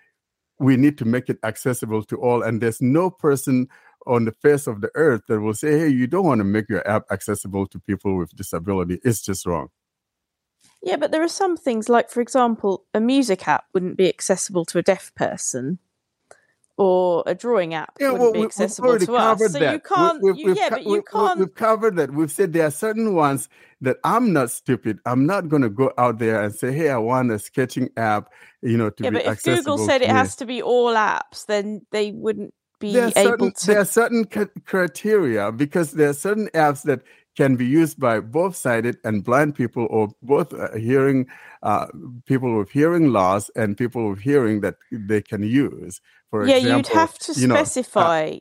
we 0.59 0.77
need 0.77 0.97
to 0.99 1.05
make 1.05 1.29
it 1.29 1.37
accessible 1.43 2.03
to 2.03 2.17
all. 2.17 2.41
And 2.41 2.61
there's 2.61 2.81
no 2.81 3.09
person 3.09 3.67
on 4.07 4.25
the 4.25 4.31
face 4.31 4.67
of 4.67 4.81
the 4.81 4.89
earth 4.95 5.21
that 5.27 5.39
will 5.39 5.53
say, 5.53 5.79
hey, 5.79 5.89
you 5.89 6.07
don't 6.07 6.25
want 6.25 6.39
to 6.39 6.45
make 6.45 6.69
your 6.69 6.87
app 6.87 7.03
accessible 7.11 7.67
to 7.67 7.79
people 7.79 8.17
with 8.17 8.35
disability. 8.35 8.99
It's 9.03 9.21
just 9.21 9.45
wrong. 9.45 9.69
yeah, 10.81 10.95
but 10.95 11.11
there 11.11 11.23
are 11.23 11.27
some 11.27 11.57
things 11.57 11.89
like, 11.89 12.09
for 12.09 12.21
example, 12.21 12.85
a 12.93 12.99
music 12.99 13.47
app 13.47 13.65
wouldn't 13.73 13.97
be 13.97 14.09
accessible 14.09 14.65
to 14.65 14.79
a 14.79 14.83
deaf 14.83 15.13
person, 15.15 15.79
or 16.79 17.23
a 17.27 17.35
drawing 17.35 17.73
app 17.73 17.91
Yeah, 17.99 18.11
wouldn't 18.11 18.21
well, 18.21 18.33
be 18.33 18.43
accessible 18.43 18.97
to 18.97 19.13
us. 19.15 19.39
So 19.51 19.59
that. 19.59 19.73
you 19.73 19.79
can't. 19.81 20.23
We- 20.23 20.31
we've- 20.31 20.39
you- 20.41 20.47
we've 20.47 20.55
yeah, 20.57 20.69
but 20.69 20.85
you 20.85 21.03
can't. 21.03 21.37
We've 21.37 21.53
covered 21.53 21.97
that. 21.97 22.13
We've 22.13 22.31
said 22.31 22.53
there 22.53 22.65
are 22.65 22.71
certain 22.71 23.13
ones 23.13 23.49
that 23.81 23.97
I'm 24.05 24.31
not 24.31 24.49
stupid. 24.49 24.99
I'm 25.05 25.25
not 25.25 25.49
going 25.49 25.61
to 25.61 25.69
go 25.69 25.91
out 25.97 26.19
there 26.19 26.41
and 26.41 26.55
say, 26.55 26.71
"Hey, 26.71 26.89
I 26.89 26.97
want 26.97 27.31
a 27.31 27.39
sketching 27.39 27.89
app," 27.97 28.31
you 28.61 28.77
know, 28.77 28.89
to 28.91 29.03
be 29.03 29.07
accessible. 29.07 29.07
yeah, 29.07 29.11
be 29.11 29.13
but 29.13 29.25
if 29.25 29.31
accessible. 29.31 29.75
Google 29.75 29.87
said 29.87 30.01
it 30.01 30.09
has 30.09 30.35
to 30.37 30.45
be 30.45 30.61
all 30.61 30.93
apps, 30.93 31.45
then 31.47 31.81
they 31.91 32.11
wouldn't 32.13 32.53
be 32.79 32.93
there 32.93 33.07
are 33.07 33.11
able 33.17 33.29
certain, 33.31 33.51
to. 33.51 33.67
there 33.67 33.79
are 33.81 33.85
certain 33.85 34.25
criteria 34.65 35.51
because 35.51 35.91
there 35.91 36.09
are 36.09 36.13
certain 36.13 36.47
apps 36.53 36.83
that 36.83 37.01
can 37.39 37.55
be 37.55 37.65
used 37.65 37.97
by 38.07 38.19
both 38.19 38.53
sighted 38.65 38.97
and 39.05 39.23
blind 39.23 39.55
people 39.55 39.87
or 39.89 40.09
both 40.21 40.53
uh, 40.53 40.75
hearing 40.75 41.25
uh, 41.63 41.87
people 42.25 42.57
with 42.57 42.69
hearing 42.69 43.05
loss 43.19 43.49
and 43.55 43.77
people 43.77 44.09
with 44.09 44.19
hearing 44.19 44.59
that 44.59 44.75
they 44.91 45.21
can 45.21 45.41
use 45.41 46.01
for 46.29 46.45
yeah, 46.45 46.57
example 46.57 46.77
you'd 46.77 46.99
have 47.01 47.17
to 47.17 47.31
you 47.39 47.47
know, 47.47 47.55
uh, 47.55 47.63
specify 47.63 48.37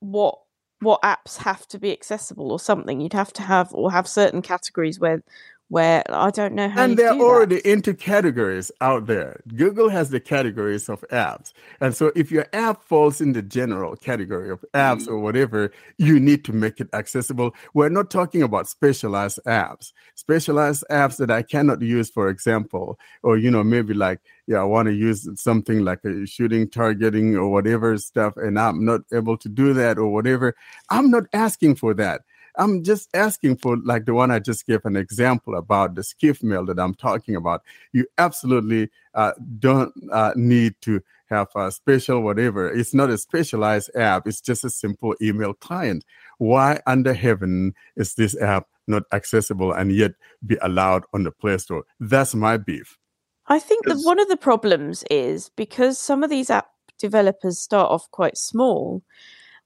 what 0.00 0.36
what 0.80 1.00
apps 1.02 1.38
have 1.38 1.66
to 1.68 1.78
be 1.78 1.92
accessible 1.92 2.52
or 2.52 2.60
something. 2.60 3.00
You'd 3.00 3.12
have 3.12 3.32
to 3.34 3.42
have 3.42 3.72
or 3.72 3.90
have 3.90 4.06
certain 4.06 4.42
categories 4.42 5.00
where 5.00 5.22
where 5.68 6.02
I 6.08 6.30
don't 6.30 6.54
know 6.54 6.68
how. 6.68 6.84
and 6.84 6.96
they're 6.96 7.12
do 7.12 7.18
that. 7.18 7.24
already 7.24 7.70
into 7.70 7.92
categories 7.92 8.72
out 8.80 9.06
there. 9.06 9.40
Google 9.54 9.90
has 9.90 10.10
the 10.10 10.20
categories 10.20 10.88
of 10.88 11.04
apps. 11.12 11.52
And 11.80 11.94
so 11.94 12.10
if 12.16 12.30
your 12.30 12.46
app 12.54 12.82
falls 12.82 13.20
in 13.20 13.32
the 13.32 13.42
general 13.42 13.94
category 13.96 14.50
of 14.50 14.64
apps 14.72 15.06
mm. 15.06 15.08
or 15.08 15.18
whatever, 15.18 15.70
you 15.98 16.18
need 16.18 16.44
to 16.46 16.52
make 16.52 16.80
it 16.80 16.88
accessible. 16.94 17.54
We're 17.74 17.90
not 17.90 18.10
talking 18.10 18.42
about 18.42 18.68
specialized 18.68 19.40
apps. 19.46 19.92
Specialized 20.14 20.84
apps 20.90 21.18
that 21.18 21.30
I 21.30 21.42
cannot 21.42 21.82
use, 21.82 22.10
for 22.10 22.28
example, 22.28 22.98
or 23.22 23.36
you 23.36 23.50
know, 23.50 23.62
maybe 23.62 23.92
like, 23.92 24.20
yeah, 24.46 24.60
I 24.60 24.64
want 24.64 24.86
to 24.86 24.94
use 24.94 25.28
something 25.38 25.84
like 25.84 26.02
a 26.04 26.26
shooting, 26.26 26.68
targeting, 26.68 27.36
or 27.36 27.50
whatever 27.50 27.96
stuff, 27.98 28.38
and 28.38 28.58
I'm 28.58 28.84
not 28.84 29.02
able 29.12 29.36
to 29.36 29.48
do 29.48 29.74
that 29.74 29.98
or 29.98 30.08
whatever. 30.08 30.54
I'm 30.88 31.10
not 31.10 31.24
asking 31.34 31.74
for 31.74 31.92
that. 31.94 32.22
I'm 32.58 32.82
just 32.82 33.08
asking 33.14 33.56
for 33.58 33.76
like 33.84 34.04
the 34.04 34.14
one 34.14 34.30
I 34.30 34.40
just 34.40 34.66
gave 34.66 34.84
an 34.84 34.96
example 34.96 35.54
about 35.54 35.94
the 35.94 36.02
skiff 36.02 36.42
mail 36.42 36.66
that 36.66 36.78
I'm 36.78 36.94
talking 36.94 37.36
about. 37.36 37.62
You 37.92 38.06
absolutely 38.18 38.90
uh, 39.14 39.32
don't 39.58 39.92
uh, 40.12 40.32
need 40.34 40.74
to 40.82 41.00
have 41.30 41.48
a 41.54 41.70
special 41.70 42.22
whatever. 42.22 42.68
It's 42.70 42.92
not 42.92 43.10
a 43.10 43.18
specialized 43.18 43.94
app. 43.94 44.26
It's 44.26 44.40
just 44.40 44.64
a 44.64 44.70
simple 44.70 45.14
email 45.22 45.54
client. 45.54 46.04
Why 46.38 46.80
under 46.86 47.14
heaven 47.14 47.74
is 47.96 48.14
this 48.14 48.38
app 48.40 48.66
not 48.86 49.04
accessible 49.12 49.72
and 49.72 49.92
yet 49.92 50.12
be 50.44 50.56
allowed 50.62 51.04
on 51.14 51.22
the 51.22 51.30
Play 51.30 51.58
Store? 51.58 51.84
That's 52.00 52.34
my 52.34 52.56
beef. 52.56 52.98
I 53.46 53.58
think 53.58 53.86
that 53.86 54.00
one 54.02 54.18
of 54.18 54.28
the 54.28 54.36
problems 54.36 55.04
is 55.10 55.50
because 55.56 55.98
some 55.98 56.22
of 56.22 56.30
these 56.30 56.50
app 56.50 56.68
developers 56.98 57.58
start 57.58 57.90
off 57.90 58.10
quite 58.10 58.36
small, 58.36 59.02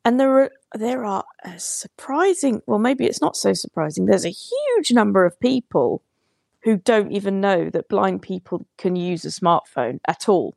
and 0.04 0.18
there 0.20 0.42
are 0.42 0.50
there 0.74 1.04
are 1.04 1.24
a 1.44 1.58
surprising 1.58 2.62
well 2.66 2.78
maybe 2.78 3.06
it's 3.06 3.20
not 3.20 3.36
so 3.36 3.52
surprising 3.52 4.06
there's 4.06 4.24
a 4.26 4.30
huge 4.30 4.92
number 4.92 5.24
of 5.24 5.38
people 5.40 6.02
who 6.64 6.76
don't 6.76 7.12
even 7.12 7.40
know 7.40 7.70
that 7.70 7.88
blind 7.88 8.22
people 8.22 8.66
can 8.78 8.96
use 8.96 9.24
a 9.24 9.28
smartphone 9.28 10.00
at 10.08 10.28
all 10.28 10.54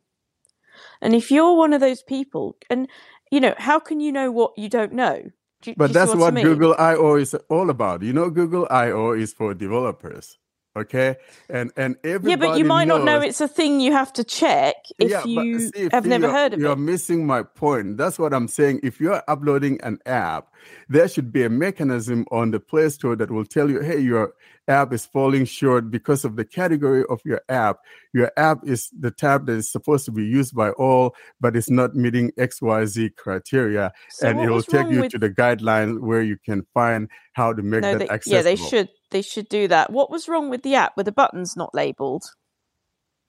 and 1.02 1.16
if 1.16 1.32
you're 1.32 1.56
one 1.56 1.74
of 1.74 1.82
those 1.82 2.04
people 2.04 2.56
and 2.70 2.88
you 3.32 3.40
know 3.40 3.56
how 3.58 3.80
can 3.80 4.00
you 4.00 4.12
know 4.12 4.32
what 4.32 4.54
you 4.58 4.70
don't 4.70 4.94
know 4.94 5.24
Do 5.62 5.76
do 5.76 5.76
But 5.76 5.88
see 5.94 5.94
that's 5.94 6.14
I 6.28 6.32
what 6.32 6.32
mean? 6.32 6.44
Google 6.44 6.76
I/O 6.78 7.16
is 7.18 7.36
all 7.50 7.70
about. 7.70 8.04
You 8.04 8.14
know, 8.14 8.30
Google 8.30 8.68
I/O 8.72 9.14
is 9.14 9.34
for 9.34 9.54
developers. 9.56 10.38
Okay, 10.78 11.16
and 11.50 11.72
and 11.78 11.96
everybody 12.04 12.30
yeah 12.32 12.36
but 12.36 12.58
you 12.58 12.66
might 12.66 12.84
not 12.86 13.04
know 13.06 13.22
it's 13.22 13.40
a 13.40 13.48
thing 13.48 13.80
you 13.80 13.94
have 13.94 14.12
to 14.12 14.26
check 14.26 14.76
if 15.00 15.10
Yeah, 15.10 15.24
you 15.24 15.60
see, 15.60 15.88
have 15.92 16.04
Fee, 16.04 16.10
never 16.10 16.28
you're- 16.28 16.34
heard 16.38 16.54
of 16.54 16.60
it. 16.60 16.64
You're 16.64 16.76
missing 16.76 17.26
my 17.26 17.44
point. 17.44 17.96
That's 17.98 18.20
what 18.20 18.34
I'm 18.34 18.50
saying. 18.50 18.82
If 18.84 19.00
you're 19.00 19.24
uploading 19.30 19.80
an 19.84 20.00
app, 20.06 20.50
there 20.90 21.08
should 21.08 21.32
be 21.32 21.44
a 21.44 21.50
mechanism 21.50 22.26
on 22.30 22.52
the 22.52 22.60
Play 22.60 22.90
Store 22.90 23.16
that 23.16 23.32
will 23.32 23.46
tell 23.46 23.70
you, 23.72 23.80
hey, 23.80 24.00
your 24.00 24.34
app 24.68 24.92
is 24.92 25.06
falling 25.06 25.46
short 25.46 25.90
because 25.92 26.26
of 26.26 26.36
the 26.36 26.44
category 26.44 27.06
of 27.10 27.22
your 27.24 27.40
app. 27.48 27.78
Your 28.14 28.32
app 28.36 28.60
is 28.68 28.90
the 29.00 29.12
tab 29.12 29.46
that 29.46 29.54
is 29.54 29.72
supposed 29.72 30.04
to 30.06 30.12
be 30.12 30.26
used 30.26 30.56
by 30.56 30.72
all, 30.72 31.16
but 31.40 31.56
it's 31.56 31.70
not 31.70 31.96
meeting 31.96 32.32
XYZ 32.38 33.16
criteria. 33.16 33.94
so 34.10 34.28
and 34.28 34.42
it 34.42 34.50
will 34.50 34.64
take 34.64 34.90
you 34.90 35.02
with 35.02 35.12
to 35.12 35.20
the 35.20 35.30
guidelines 35.30 36.00
where 36.02 36.22
you 36.22 36.36
can 36.44 36.66
find 36.74 37.08
how 37.34 37.54
to 37.54 37.62
make 37.62 37.82
no, 37.82 37.92
that 37.92 38.00
they, 38.00 38.10
accessible. 38.10 38.36
yeah, 38.38 38.42
they 38.42 38.56
should. 38.56 38.90
They 39.12 39.22
should 39.22 39.50
do 39.50 39.68
that. 39.68 39.92
What 39.92 40.10
was 40.12 40.28
wrong 40.28 40.50
with 40.50 40.64
the 40.64 40.76
app 40.76 40.98
Were 40.98 41.04
the 41.04 41.12
buttons 41.12 41.56
not 41.56 41.74
labeled? 41.74 42.24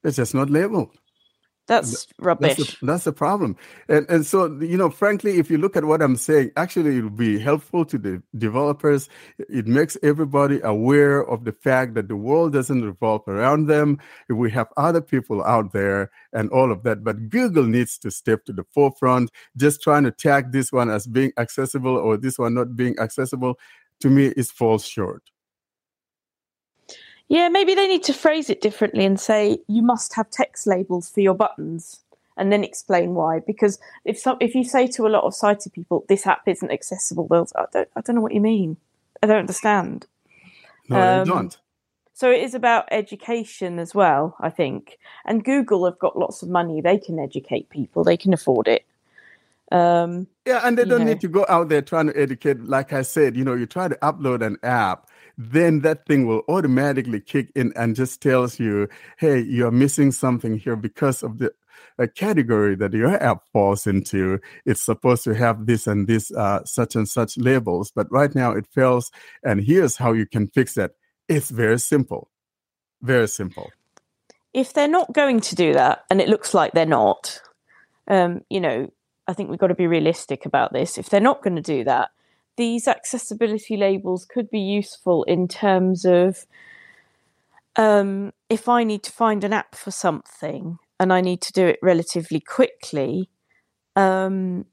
It's 0.04 0.16
just 0.16 0.34
not 0.34 0.50
labeled. 0.50 0.90
That's 1.66 1.90
That's 1.90 2.06
rubbish. 2.20 2.56
the, 2.56 2.86
that's 2.86 3.04
the 3.04 3.12
problem. 3.12 3.56
And 3.88 4.06
and 4.08 4.24
so 4.24 4.46
you 4.60 4.76
know, 4.76 4.88
frankly, 4.88 5.38
if 5.38 5.50
you 5.50 5.58
look 5.58 5.76
at 5.76 5.84
what 5.84 6.00
I'm 6.00 6.14
saying, 6.16 6.52
actually 6.56 6.98
it'll 6.98 7.10
be 7.10 7.40
helpful 7.40 7.84
to 7.86 7.98
the 7.98 8.22
developers. 8.38 9.08
It 9.38 9.66
makes 9.66 9.96
everybody 10.02 10.60
aware 10.62 11.24
of 11.28 11.44
the 11.44 11.50
fact 11.52 11.94
that 11.94 12.06
the 12.06 12.14
world 12.14 12.52
doesn't 12.52 12.84
revolve 12.84 13.22
around 13.26 13.66
them. 13.66 13.98
If 14.28 14.36
we 14.36 14.48
have 14.52 14.68
other 14.76 15.00
people 15.00 15.42
out 15.42 15.72
there 15.72 16.10
and 16.32 16.50
all 16.50 16.70
of 16.70 16.84
that. 16.84 17.02
But 17.02 17.30
Google 17.30 17.64
needs 17.64 17.98
to 17.98 18.12
step 18.12 18.44
to 18.44 18.52
the 18.52 18.64
forefront. 18.72 19.32
Just 19.56 19.82
trying 19.82 20.04
to 20.04 20.12
tag 20.12 20.52
this 20.52 20.70
one 20.70 20.88
as 20.88 21.08
being 21.08 21.32
accessible 21.36 21.96
or 21.96 22.16
this 22.16 22.38
one 22.38 22.54
not 22.54 22.76
being 22.76 22.96
accessible, 23.00 23.58
to 24.00 24.08
me, 24.08 24.26
is 24.36 24.52
falls 24.52 24.86
short. 24.86 25.22
Yeah, 27.28 27.48
maybe 27.48 27.74
they 27.74 27.88
need 27.88 28.04
to 28.04 28.12
phrase 28.12 28.50
it 28.50 28.60
differently 28.60 29.04
and 29.04 29.18
say 29.18 29.58
you 29.68 29.82
must 29.82 30.14
have 30.14 30.30
text 30.30 30.66
labels 30.66 31.08
for 31.10 31.20
your 31.20 31.34
buttons, 31.34 32.00
and 32.36 32.52
then 32.52 32.62
explain 32.62 33.14
why. 33.14 33.40
Because 33.40 33.78
if 34.04 34.18
some, 34.18 34.36
if 34.40 34.54
you 34.54 34.64
say 34.64 34.86
to 34.88 35.06
a 35.06 35.08
lot 35.08 35.24
of 35.24 35.34
sighted 35.34 35.72
people 35.72 36.04
this 36.08 36.26
app 36.26 36.46
isn't 36.46 36.70
accessible, 36.70 37.26
they'll 37.28 37.48
I 37.56 37.64
don't 37.72 37.88
I 37.96 38.00
don't 38.00 38.16
know 38.16 38.22
what 38.22 38.34
you 38.34 38.40
mean. 38.40 38.76
I 39.22 39.26
don't 39.26 39.38
understand. 39.38 40.06
No, 40.88 41.00
Um, 41.00 41.24
they 41.24 41.30
don't. 41.30 41.58
So 42.14 42.30
it 42.30 42.40
is 42.40 42.54
about 42.54 42.88
education 42.90 43.78
as 43.78 43.94
well, 43.94 44.36
I 44.40 44.48
think. 44.48 44.98
And 45.26 45.44
Google 45.44 45.84
have 45.84 45.98
got 45.98 46.18
lots 46.18 46.42
of 46.42 46.48
money; 46.48 46.80
they 46.80 46.98
can 46.98 47.18
educate 47.18 47.68
people. 47.70 48.04
They 48.04 48.16
can 48.16 48.32
afford 48.32 48.68
it. 48.68 48.84
Um, 49.72 50.28
Yeah, 50.46 50.60
and 50.62 50.78
they 50.78 50.84
don't 50.84 51.00
know. 51.00 51.06
need 51.06 51.20
to 51.22 51.28
go 51.28 51.44
out 51.48 51.68
there 51.68 51.82
trying 51.82 52.06
to 52.06 52.16
educate. 52.16 52.62
Like 52.62 52.92
I 52.92 53.02
said, 53.02 53.36
you 53.36 53.44
know, 53.44 53.54
you 53.54 53.66
try 53.66 53.88
to 53.88 53.96
upload 53.96 54.42
an 54.42 54.58
app 54.62 55.10
then 55.38 55.80
that 55.80 56.06
thing 56.06 56.26
will 56.26 56.42
automatically 56.48 57.20
kick 57.20 57.52
in 57.54 57.72
and 57.76 57.94
just 57.94 58.22
tells 58.22 58.58
you, 58.58 58.88
hey, 59.18 59.40
you're 59.40 59.70
missing 59.70 60.12
something 60.12 60.58
here 60.58 60.76
because 60.76 61.22
of 61.22 61.38
the 61.38 61.52
a 61.98 62.06
category 62.06 62.74
that 62.76 62.92
your 62.92 63.22
app 63.22 63.42
falls 63.52 63.86
into. 63.86 64.38
It's 64.64 64.82
supposed 64.82 65.24
to 65.24 65.34
have 65.34 65.66
this 65.66 65.86
and 65.86 66.06
this, 66.06 66.30
uh, 66.32 66.64
such 66.64 66.94
and 66.94 67.08
such 67.08 67.36
labels, 67.38 67.90
but 67.90 68.10
right 68.10 68.34
now 68.34 68.52
it 68.52 68.66
fails. 68.66 69.10
And 69.42 69.62
here's 69.62 69.96
how 69.96 70.12
you 70.12 70.26
can 70.26 70.48
fix 70.48 70.74
that. 70.74 70.92
It's 71.28 71.50
very 71.50 71.78
simple. 71.78 72.30
Very 73.02 73.28
simple. 73.28 73.70
If 74.52 74.72
they're 74.72 74.88
not 74.88 75.12
going 75.12 75.40
to 75.40 75.54
do 75.54 75.72
that, 75.74 76.04
and 76.10 76.20
it 76.20 76.28
looks 76.28 76.54
like 76.54 76.72
they're 76.72 76.86
not, 76.86 77.40
um, 78.08 78.42
you 78.48 78.60
know, 78.60 78.90
I 79.26 79.32
think 79.32 79.50
we've 79.50 79.58
got 79.58 79.66
to 79.68 79.74
be 79.74 79.86
realistic 79.86 80.46
about 80.46 80.72
this. 80.72 80.98
If 80.98 81.10
they're 81.10 81.20
not 81.20 81.42
going 81.42 81.56
to 81.56 81.62
do 81.62 81.84
that, 81.84 82.10
these 82.56 82.88
accessibility 82.88 83.76
labels 83.76 84.24
could 84.24 84.50
be 84.50 84.60
useful 84.60 85.24
in 85.24 85.48
terms 85.48 86.04
of 86.04 86.46
um, 87.76 88.32
if 88.48 88.68
I 88.68 88.84
need 88.84 89.02
to 89.04 89.12
find 89.12 89.44
an 89.44 89.52
app 89.52 89.74
for 89.74 89.90
something 89.90 90.78
and 90.98 91.12
I 91.12 91.20
need 91.20 91.42
to 91.42 91.52
do 91.52 91.66
it 91.66 91.78
relatively 91.82 92.40
quickly, 92.40 93.28
um, 93.94 94.64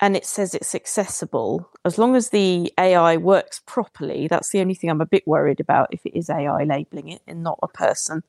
and 0.00 0.16
it 0.16 0.26
says 0.26 0.54
it's 0.54 0.74
accessible, 0.74 1.68
as 1.84 1.98
long 1.98 2.16
as 2.16 2.30
the 2.30 2.72
AI 2.78 3.16
works 3.16 3.62
properly, 3.64 4.28
that's 4.28 4.50
the 4.50 4.60
only 4.60 4.74
thing 4.74 4.90
I'm 4.90 5.00
a 5.00 5.06
bit 5.06 5.26
worried 5.26 5.60
about 5.60 5.88
if 5.92 6.04
it 6.04 6.16
is 6.16 6.28
AI 6.28 6.64
labeling 6.64 7.08
it 7.08 7.22
and 7.26 7.42
not 7.42 7.58
a 7.62 7.68
person. 7.68 8.22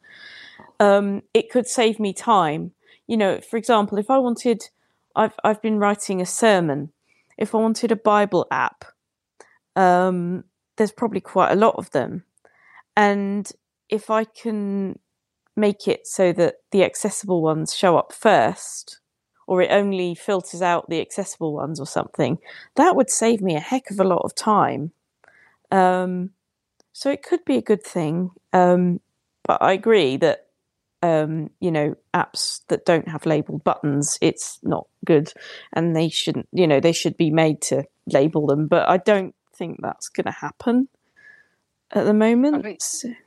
Um, 0.80 1.24
it 1.34 1.50
could 1.52 1.68
save 1.68 2.00
me 2.00 2.14
time. 2.14 2.72
You 3.08 3.18
know, 3.18 3.42
for 3.42 3.58
example, 3.58 3.98
if 3.98 4.10
I 4.10 4.18
wanted, 4.20 4.64
I've 5.16 5.34
I've 5.44 5.62
been 5.62 5.78
writing 5.80 6.22
a 6.22 6.26
sermon. 6.26 6.92
If 7.38 7.54
I 7.54 7.58
wanted 7.58 7.92
a 7.92 7.96
Bible 7.98 8.48
app, 8.52 8.86
um, 9.76 10.44
there's 10.78 10.92
probably 10.92 11.22
quite 11.22 11.52
a 11.52 11.56
lot 11.56 11.76
of 11.78 11.92
them, 11.92 12.24
and 12.96 13.52
if 13.90 14.10
I 14.10 14.24
can 14.24 15.00
make 15.56 15.88
it 15.88 16.06
so 16.06 16.34
that 16.34 16.56
the 16.72 16.84
accessible 16.84 17.42
ones 17.42 17.74
show 17.74 17.98
up 17.98 18.12
first, 18.12 19.00
or 19.48 19.62
it 19.62 19.72
only 19.72 20.16
filters 20.16 20.62
out 20.62 20.90
the 20.90 21.00
accessible 21.00 21.54
ones 21.54 21.80
or 21.80 21.86
something, 21.86 22.38
that 22.76 22.96
would 22.96 23.10
save 23.10 23.42
me 23.42 23.56
a 23.56 23.60
heck 23.60 23.92
of 23.92 24.00
a 24.00 24.04
lot 24.04 24.22
of 24.24 24.34
time. 24.36 24.92
Um, 25.72 26.32
so 26.94 27.12
it 27.12 27.24
could 27.24 27.46
be 27.46 27.58
a 27.58 27.62
good 27.62 27.84
thing. 27.84 28.32
Um, 28.54 29.02
but 29.44 29.62
I 29.62 29.74
agree 29.74 30.18
that, 30.18 30.48
um, 31.04 31.52
you 31.60 31.72
know, 31.72 31.96
apps 32.14 32.62
that 32.70 32.86
don't 32.86 33.08
have 33.08 33.26
labeled 33.26 33.64
buttons, 33.64 34.18
it's 34.22 34.60
not 34.64 34.88
good. 35.06 35.32
And 35.74 35.96
they 35.96 36.10
shouldn't, 36.10 36.48
you 36.52 36.66
know, 36.66 36.80
they 36.80 36.94
should 36.94 37.16
be 37.16 37.30
made 37.30 37.62
to 37.64 37.84
label 38.08 38.48
them. 38.48 38.68
But 38.68 38.90
I 38.90 38.98
don't 38.98 39.35
think 39.56 39.80
that's 39.82 40.10
going 40.10 40.26
to 40.26 40.32
happen 40.32 40.88
at 41.92 42.06
the 42.06 42.14
moment. 42.14 42.58
I 42.58 42.62
think, 42.62 42.80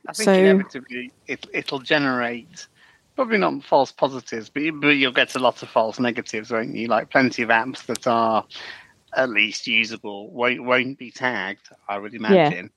I 0.07 0.13
think 0.13 0.25
so, 0.25 0.33
inevitably 0.33 1.11
it, 1.27 1.47
it'll 1.53 1.79
generate 1.79 2.67
probably 3.15 3.37
not 3.37 3.63
false 3.63 3.91
positives, 3.91 4.49
but, 4.49 4.63
you, 4.63 4.73
but 4.73 4.89
you'll 4.89 5.11
get 5.11 5.35
a 5.35 5.39
lot 5.39 5.61
of 5.61 5.69
false 5.69 5.99
negatives, 5.99 6.51
won't 6.51 6.75
you? 6.75 6.87
Like 6.87 7.09
plenty 7.09 7.41
of 7.41 7.49
apps 7.49 7.85
that 7.87 8.07
are 8.07 8.45
at 9.13 9.29
least 9.29 9.67
usable 9.67 10.31
won't, 10.31 10.63
won't 10.63 10.97
be 10.97 11.11
tagged, 11.11 11.69
I 11.87 11.97
would 11.97 12.13
imagine. 12.13 12.69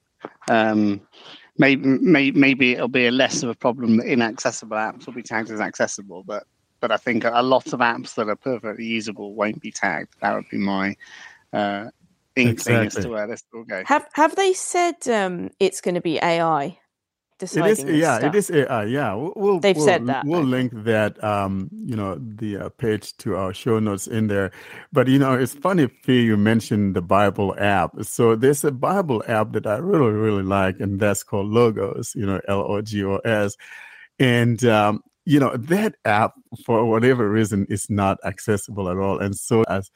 Yeah. 0.48 0.70
Um, 0.70 1.00
maybe, 1.58 1.86
maybe, 1.86 2.38
maybe 2.38 2.72
it'll 2.72 2.88
be 2.88 3.06
a 3.06 3.12
less 3.12 3.42
of 3.42 3.50
a 3.50 3.54
problem 3.54 3.98
that 3.98 4.06
inaccessible 4.06 4.76
apps 4.76 5.06
will 5.06 5.12
be 5.12 5.22
tagged 5.22 5.50
as 5.50 5.60
accessible, 5.60 6.24
but 6.24 6.44
but 6.80 6.90
I 6.90 6.96
think 6.96 7.24
a 7.24 7.42
lot 7.42 7.72
of 7.72 7.78
apps 7.78 8.16
that 8.16 8.28
are 8.28 8.34
perfectly 8.34 8.84
usable 8.84 9.34
won't 9.34 9.62
be 9.62 9.70
tagged. 9.70 10.16
That 10.20 10.34
would 10.34 10.48
be 10.50 10.58
my 10.58 10.96
uh, 11.52 11.90
inkling 12.36 12.54
exactly. 12.54 12.86
as 12.86 13.04
to 13.04 13.10
where 13.10 13.26
this 13.26 13.42
will 13.52 13.64
go. 13.64 13.82
Have 13.86 14.06
Have 14.14 14.36
they 14.36 14.52
said 14.52 14.96
um, 15.08 15.50
it's 15.60 15.80
going 15.80 15.94
to 15.94 16.00
be 16.00 16.18
AI? 16.18 16.78
It 17.42 17.56
is, 17.56 17.82
yeah, 17.82 18.18
stuff? 18.18 18.34
it 18.34 18.38
is 18.38 18.50
AI. 18.50 18.84
Yeah, 18.84 19.14
we'll, 19.14 19.58
they've 19.58 19.76
we'll, 19.76 19.84
said 19.84 20.06
that. 20.06 20.24
We'll 20.24 20.44
link 20.44 20.72
that, 20.84 21.22
um, 21.24 21.68
you 21.72 21.96
know, 21.96 22.16
the 22.16 22.56
uh, 22.56 22.68
page 22.68 23.16
to 23.18 23.34
our 23.34 23.52
show 23.52 23.80
notes 23.80 24.06
in 24.06 24.28
there. 24.28 24.52
But 24.92 25.08
you 25.08 25.18
know, 25.18 25.34
it's 25.34 25.54
funny, 25.54 25.88
Fee, 25.88 26.22
you 26.22 26.36
mentioned 26.36 26.94
the 26.94 27.02
Bible 27.02 27.56
app. 27.58 27.90
So 28.02 28.36
there's 28.36 28.62
a 28.62 28.70
Bible 28.70 29.24
app 29.26 29.52
that 29.52 29.66
I 29.66 29.78
really, 29.78 30.12
really 30.12 30.44
like, 30.44 30.78
and 30.78 31.00
that's 31.00 31.24
called 31.24 31.48
Logos. 31.48 32.12
You 32.14 32.26
know, 32.26 32.40
L 32.46 32.60
O 32.60 32.80
G 32.80 33.04
O 33.04 33.16
S, 33.16 33.56
and 34.20 34.64
um, 34.64 35.02
you 35.24 35.40
know 35.40 35.56
that 35.56 35.96
app 36.04 36.34
for 36.64 36.84
whatever 36.84 37.28
reason 37.28 37.66
is 37.68 37.90
not 37.90 38.18
accessible 38.24 38.88
at 38.88 38.98
all. 38.98 39.18
And 39.18 39.36
so 39.36 39.64
as 39.64 39.90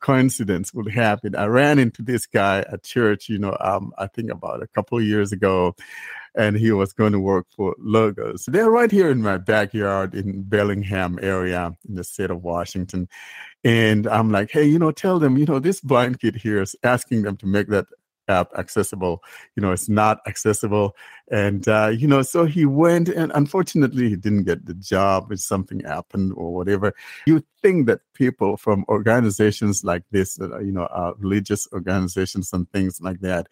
coincidence 0.00 0.72
would 0.74 0.90
happen. 0.90 1.34
I 1.34 1.46
ran 1.46 1.78
into 1.78 2.02
this 2.02 2.26
guy 2.26 2.60
at 2.60 2.84
church, 2.84 3.28
you 3.28 3.38
know, 3.38 3.56
um, 3.60 3.92
I 3.98 4.06
think 4.06 4.30
about 4.30 4.62
a 4.62 4.66
couple 4.68 4.98
of 4.98 5.04
years 5.04 5.32
ago, 5.32 5.74
and 6.34 6.56
he 6.56 6.70
was 6.70 6.92
going 6.92 7.12
to 7.12 7.20
work 7.20 7.46
for 7.56 7.74
Logos. 7.78 8.44
They're 8.46 8.70
right 8.70 8.90
here 8.90 9.10
in 9.10 9.22
my 9.22 9.38
backyard 9.38 10.14
in 10.14 10.42
Bellingham 10.42 11.18
area 11.22 11.72
in 11.88 11.94
the 11.94 12.04
state 12.04 12.30
of 12.30 12.42
Washington. 12.42 13.08
And 13.64 14.06
I'm 14.06 14.30
like, 14.30 14.50
hey, 14.50 14.64
you 14.64 14.78
know, 14.78 14.92
tell 14.92 15.18
them, 15.18 15.38
you 15.38 15.46
know, 15.46 15.58
this 15.58 15.80
blind 15.80 16.20
kid 16.20 16.36
here 16.36 16.60
is 16.60 16.76
asking 16.82 17.22
them 17.22 17.36
to 17.38 17.46
make 17.46 17.68
that 17.68 17.86
app 18.28 18.52
accessible. 18.56 19.22
You 19.54 19.62
know, 19.62 19.72
it's 19.72 19.88
not 19.88 20.20
accessible. 20.26 20.96
And, 21.30 21.66
uh, 21.68 21.88
you 21.88 22.06
know, 22.06 22.22
so 22.22 22.44
he 22.44 22.66
went 22.66 23.08
and 23.08 23.32
unfortunately 23.34 24.08
he 24.08 24.16
didn't 24.16 24.44
get 24.44 24.66
the 24.66 24.74
job 24.74 25.32
if 25.32 25.40
something 25.40 25.80
happened 25.80 26.32
or 26.36 26.54
whatever. 26.54 26.94
You 27.26 27.42
think 27.62 27.86
that 27.86 28.00
people 28.14 28.56
from 28.56 28.84
organizations 28.88 29.84
like 29.84 30.04
this, 30.10 30.36
that 30.36 30.52
are, 30.52 30.62
you 30.62 30.72
know, 30.72 30.84
uh, 30.84 31.14
religious 31.18 31.66
organizations 31.72 32.52
and 32.52 32.70
things 32.72 33.00
like 33.00 33.20
that 33.20 33.48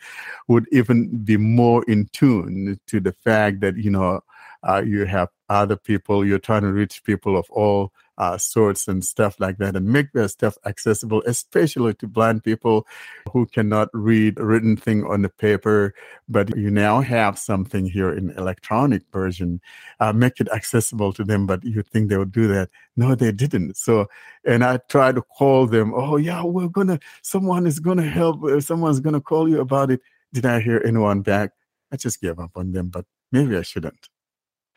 would 0.49 0.66
even 0.72 1.25
be 1.25 1.37
more 1.37 1.85
in 1.85 2.07
tune 2.12 2.79
to 2.87 3.01
the 3.01 3.12
fact 3.12 3.61
that, 3.61 3.77
you 3.77 3.91
know, 3.91 4.20
uh, 4.66 4.83
you 4.85 5.05
have 5.05 5.29
other 5.55 5.76
people, 5.76 6.24
you're 6.24 6.38
trying 6.38 6.62
to 6.62 6.72
reach 6.72 7.05
people 7.05 7.36
of 7.36 7.48
all 7.50 7.92
uh, 8.18 8.38
sorts 8.38 8.86
and 8.86 9.05
stuff 9.05 9.40
like 9.40 9.59
that 9.59 9.74
and 9.74 9.86
make 9.86 10.12
their 10.12 10.28
stuff 10.28 10.57
accessible, 10.64 11.22
especially 11.26 11.94
to 11.94 12.07
blind 12.07 12.44
people 12.44 12.86
who 13.32 13.46
cannot 13.46 13.88
read 13.92 14.38
written 14.38 14.76
thing 14.76 15.05
on 15.05 15.22
the 15.22 15.28
paper. 15.28 15.94
But 16.28 16.57
you 16.57 16.70
now 16.70 17.00
have 17.00 17.38
something 17.38 17.86
here 17.86 18.12
in 18.12 18.30
electronic 18.30 19.02
version, 19.12 19.61
uh, 20.00 20.12
make 20.12 20.40
it 20.40 20.48
accessible 20.50 21.12
to 21.14 21.24
them. 21.24 21.46
But 21.46 21.64
you 21.64 21.82
think 21.82 22.09
they 22.09 22.18
would 22.18 22.32
do 22.32 22.46
that? 22.48 22.70
No, 22.96 23.14
they 23.14 23.32
didn't. 23.32 23.76
So, 23.76 24.07
and 24.44 24.64
I 24.64 24.78
try 24.88 25.12
to 25.12 25.22
call 25.22 25.66
them. 25.66 25.92
Oh 25.94 26.16
yeah, 26.16 26.44
we're 26.44 26.68
gonna. 26.68 27.00
Someone 27.22 27.66
is 27.66 27.80
gonna 27.80 28.09
help. 28.09 28.44
Uh, 28.44 28.61
someone's 28.61 29.00
gonna 29.00 29.20
call 29.20 29.48
you 29.48 29.61
about 29.61 29.90
it. 29.90 30.00
Did 30.32 30.46
I 30.46 30.61
hear 30.61 30.82
anyone 30.84 31.22
back? 31.22 31.50
I 31.92 31.96
just 31.96 32.20
gave 32.20 32.38
up 32.38 32.52
on 32.57 32.72
them. 32.72 32.88
But 32.88 33.07
maybe 33.32 33.57
I 33.57 33.62
shouldn't. 33.62 34.09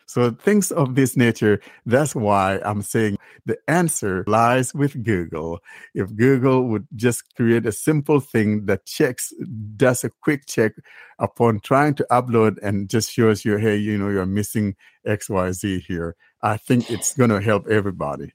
So 0.08 0.32
things 0.32 0.72
of 0.72 0.96
this 0.96 1.18
nature, 1.18 1.60
that's 1.86 2.16
why 2.16 2.60
I'm 2.64 2.82
saying 2.82 3.18
the 3.46 3.58
answer 3.68 4.24
lies 4.26 4.74
with 4.74 5.04
Google. 5.04 5.60
If 5.94 6.16
Google 6.16 6.64
would 6.70 6.88
just 6.96 7.36
create 7.36 7.66
a 7.66 7.74
simple 7.74 8.22
thing 8.22 8.66
that 8.68 8.86
checks, 8.86 9.34
does 9.76 10.06
a 10.06 10.10
quick 10.22 10.46
check 10.48 10.74
upon 11.20 11.60
trying 11.60 11.96
to 11.96 12.08
upload 12.10 12.58
and 12.64 12.90
just 12.90 13.12
shows 13.12 13.44
you, 13.44 13.58
hey, 13.58 13.76
you 13.76 13.98
know, 13.98 14.10
you're 14.10 14.26
missing 14.26 14.76
XYZ 15.06 15.82
here, 15.82 16.16
I 16.42 16.56
think 16.56 16.90
it's 16.90 17.14
going 17.14 17.30
to 17.30 17.42
help 17.42 17.68
everybody. 17.68 18.34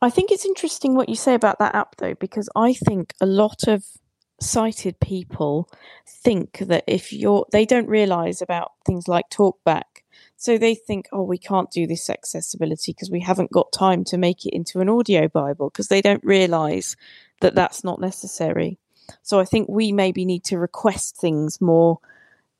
I 0.00 0.08
think 0.10 0.32
it's 0.32 0.46
interesting 0.46 0.94
what 0.94 1.08
you 1.10 1.16
say 1.16 1.34
about 1.34 1.58
that 1.58 1.74
app, 1.74 1.96
though, 1.96 2.14
because 2.14 2.48
I 2.56 2.72
think 2.72 3.12
a 3.20 3.26
lot 3.26 3.68
of 3.68 3.84
sighted 4.40 5.00
people 5.00 5.68
think 6.06 6.58
that 6.58 6.84
if 6.86 7.12
you're, 7.12 7.46
they 7.52 7.64
don't 7.64 7.88
realize 7.88 8.42
about 8.42 8.72
things 8.86 9.06
like 9.06 9.26
talkback 9.30 9.82
so 10.44 10.58
they 10.58 10.74
think, 10.74 11.08
oh, 11.10 11.22
we 11.22 11.38
can't 11.38 11.70
do 11.70 11.86
this 11.86 12.10
accessibility 12.10 12.92
because 12.92 13.10
we 13.10 13.20
haven't 13.20 13.50
got 13.50 13.72
time 13.72 14.04
to 14.04 14.18
make 14.18 14.44
it 14.44 14.52
into 14.52 14.80
an 14.80 14.90
audio 14.90 15.26
Bible 15.26 15.70
because 15.70 15.88
they 15.88 16.02
don't 16.02 16.22
realize 16.22 16.96
that 17.40 17.54
that's 17.54 17.82
not 17.82 17.98
necessary. 17.98 18.78
So 19.22 19.40
I 19.40 19.46
think 19.46 19.70
we 19.70 19.90
maybe 19.90 20.26
need 20.26 20.44
to 20.44 20.58
request 20.58 21.16
things 21.16 21.62
more 21.62 21.98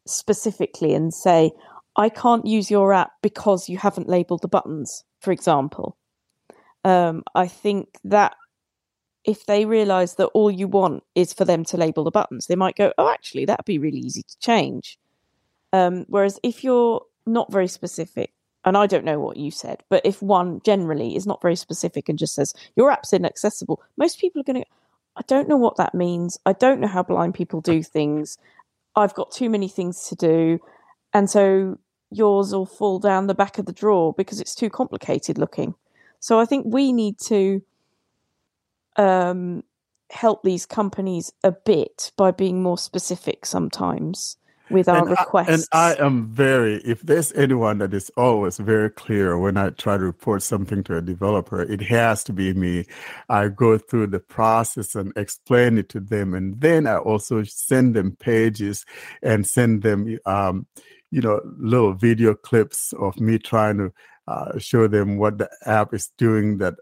specifically 0.07 0.95
and 0.95 1.12
say, 1.12 1.53
I 1.95 2.09
can't 2.09 2.47
use 2.47 2.70
your 2.70 2.95
app 2.95 3.12
because 3.20 3.68
you 3.68 3.76
haven't 3.76 4.09
labeled 4.09 4.41
the 4.41 4.49
buttons, 4.49 5.05
for 5.20 5.30
example. 5.30 5.95
Um, 6.85 7.22
I 7.35 7.47
think 7.47 7.99
that 8.05 8.35
if 9.24 9.45
they 9.45 9.66
realize 9.66 10.14
that 10.14 10.28
all 10.28 10.51
you 10.51 10.68
want 10.68 11.03
is 11.14 11.35
for 11.35 11.45
them 11.45 11.66
to 11.66 11.76
label 11.76 12.05
the 12.05 12.11
buttons, 12.11 12.47
they 12.47 12.57
might 12.57 12.76
go, 12.76 12.95
oh, 12.97 13.11
actually, 13.11 13.45
that'd 13.45 13.66
be 13.66 13.78
really 13.78 13.99
easy 13.99 14.22
to 14.22 14.39
change. 14.39 14.99
Um, 15.74 16.07
whereas 16.09 16.41
if 16.43 16.64
you're 16.64 17.03
not 17.26 17.52
very 17.52 17.68
specific, 17.68 18.32
and 18.64 18.76
I 18.76 18.86
don't 18.86 19.04
know 19.04 19.20
what 19.20 19.36
you 19.36 19.50
said, 19.50 19.82
but 19.88 20.04
if 20.04 20.22
one 20.22 20.60
generally 20.64 21.16
is 21.16 21.26
not 21.26 21.42
very 21.42 21.56
specific 21.56 22.08
and 22.08 22.18
just 22.18 22.34
says 22.34 22.54
your 22.76 22.90
app's 22.90 23.12
inaccessible, 23.12 23.82
most 23.96 24.18
people 24.18 24.40
are 24.40 24.44
going 24.44 24.62
to. 24.62 24.68
I 25.16 25.22
don't 25.28 25.48
know 25.48 25.56
what 25.56 25.76
that 25.76 25.94
means. 25.94 26.38
I 26.44 26.54
don't 26.54 26.80
know 26.80 26.88
how 26.88 27.04
blind 27.04 27.34
people 27.34 27.60
do 27.60 27.84
things. 27.84 28.36
I've 28.96 29.14
got 29.14 29.30
too 29.30 29.48
many 29.48 29.68
things 29.68 30.08
to 30.08 30.16
do, 30.16 30.58
and 31.12 31.30
so 31.30 31.78
yours 32.10 32.52
will 32.52 32.66
fall 32.66 32.98
down 32.98 33.26
the 33.26 33.34
back 33.34 33.58
of 33.58 33.66
the 33.66 33.72
drawer 33.72 34.12
because 34.16 34.40
it's 34.40 34.54
too 34.54 34.70
complicated 34.70 35.38
looking. 35.38 35.74
So 36.20 36.40
I 36.40 36.46
think 36.46 36.66
we 36.66 36.92
need 36.92 37.18
to 37.26 37.62
um, 38.96 39.62
help 40.10 40.42
these 40.42 40.64
companies 40.64 41.32
a 41.42 41.52
bit 41.52 42.12
by 42.16 42.30
being 42.30 42.62
more 42.62 42.78
specific 42.78 43.44
sometimes 43.44 44.36
with 44.70 44.88
our 44.88 44.98
and 44.98 45.10
requests. 45.10 45.68
I, 45.72 45.92
and 45.92 46.00
I 46.00 46.04
am 46.04 46.26
very, 46.28 46.76
if 46.84 47.02
there's 47.02 47.32
anyone 47.32 47.78
that 47.78 47.92
is 47.94 48.10
always 48.16 48.58
very 48.58 48.90
clear 48.90 49.38
when 49.38 49.56
I 49.56 49.70
try 49.70 49.96
to 49.96 50.04
report 50.04 50.42
something 50.42 50.82
to 50.84 50.96
a 50.96 51.02
developer, 51.02 51.62
it 51.62 51.82
has 51.82 52.24
to 52.24 52.32
be 52.32 52.54
me. 52.54 52.86
I 53.28 53.48
go 53.48 53.78
through 53.78 54.08
the 54.08 54.20
process 54.20 54.94
and 54.94 55.12
explain 55.16 55.78
it 55.78 55.88
to 55.90 56.00
them. 56.00 56.34
And 56.34 56.60
then 56.60 56.86
I 56.86 56.96
also 56.96 57.42
send 57.44 57.94
them 57.94 58.16
pages 58.16 58.84
and 59.22 59.46
send 59.46 59.82
them, 59.82 60.18
um, 60.26 60.66
you 61.10 61.20
know, 61.20 61.40
little 61.58 61.92
video 61.92 62.34
clips 62.34 62.92
of 62.94 63.20
me 63.20 63.38
trying 63.38 63.78
to 63.78 63.92
uh, 64.26 64.58
show 64.58 64.88
them 64.88 65.18
what 65.18 65.38
the 65.38 65.50
app 65.66 65.92
is 65.92 66.10
doing 66.16 66.58
that 66.58 66.74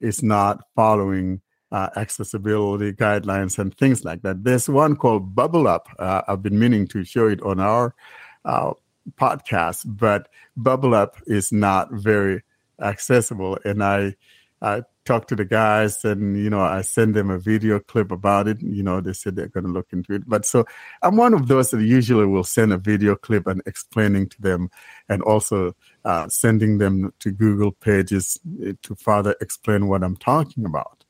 is 0.00 0.22
not 0.22 0.62
following 0.76 1.40
uh, 1.74 1.90
accessibility 1.96 2.92
guidelines 2.92 3.58
and 3.58 3.76
things 3.76 4.04
like 4.04 4.22
that. 4.22 4.44
There's 4.44 4.68
one 4.68 4.94
called 4.94 5.34
Bubble 5.34 5.66
Up. 5.66 5.88
Uh, 5.98 6.22
I've 6.28 6.40
been 6.40 6.56
meaning 6.56 6.86
to 6.88 7.02
show 7.02 7.26
it 7.26 7.42
on 7.42 7.58
our 7.58 7.96
uh, 8.44 8.74
podcast, 9.18 9.82
but 9.84 10.28
Bubble 10.56 10.94
Up 10.94 11.16
is 11.26 11.50
not 11.50 11.90
very 11.90 12.44
accessible. 12.80 13.58
And 13.64 13.82
I, 13.82 14.14
I 14.62 14.82
talked 15.04 15.28
to 15.30 15.34
the 15.34 15.44
guys 15.44 16.04
and, 16.04 16.38
you 16.38 16.48
know, 16.48 16.60
I 16.60 16.82
send 16.82 17.16
them 17.16 17.28
a 17.28 17.40
video 17.40 17.80
clip 17.80 18.12
about 18.12 18.46
it. 18.46 18.62
You 18.62 18.84
know, 18.84 19.00
they 19.00 19.12
said 19.12 19.34
they're 19.34 19.48
going 19.48 19.66
to 19.66 19.72
look 19.72 19.88
into 19.92 20.14
it. 20.14 20.28
But 20.28 20.46
so 20.46 20.64
I'm 21.02 21.16
one 21.16 21.34
of 21.34 21.48
those 21.48 21.72
that 21.72 21.82
usually 21.82 22.26
will 22.26 22.44
send 22.44 22.72
a 22.72 22.78
video 22.78 23.16
clip 23.16 23.48
and 23.48 23.60
explaining 23.66 24.28
to 24.28 24.40
them 24.40 24.70
and 25.08 25.22
also 25.22 25.74
uh, 26.04 26.28
sending 26.28 26.78
them 26.78 27.12
to 27.18 27.32
Google 27.32 27.72
pages 27.72 28.38
eh, 28.64 28.74
to 28.82 28.94
further 28.94 29.34
explain 29.40 29.88
what 29.88 30.04
I'm 30.04 30.16
talking 30.16 30.64
about. 30.66 31.03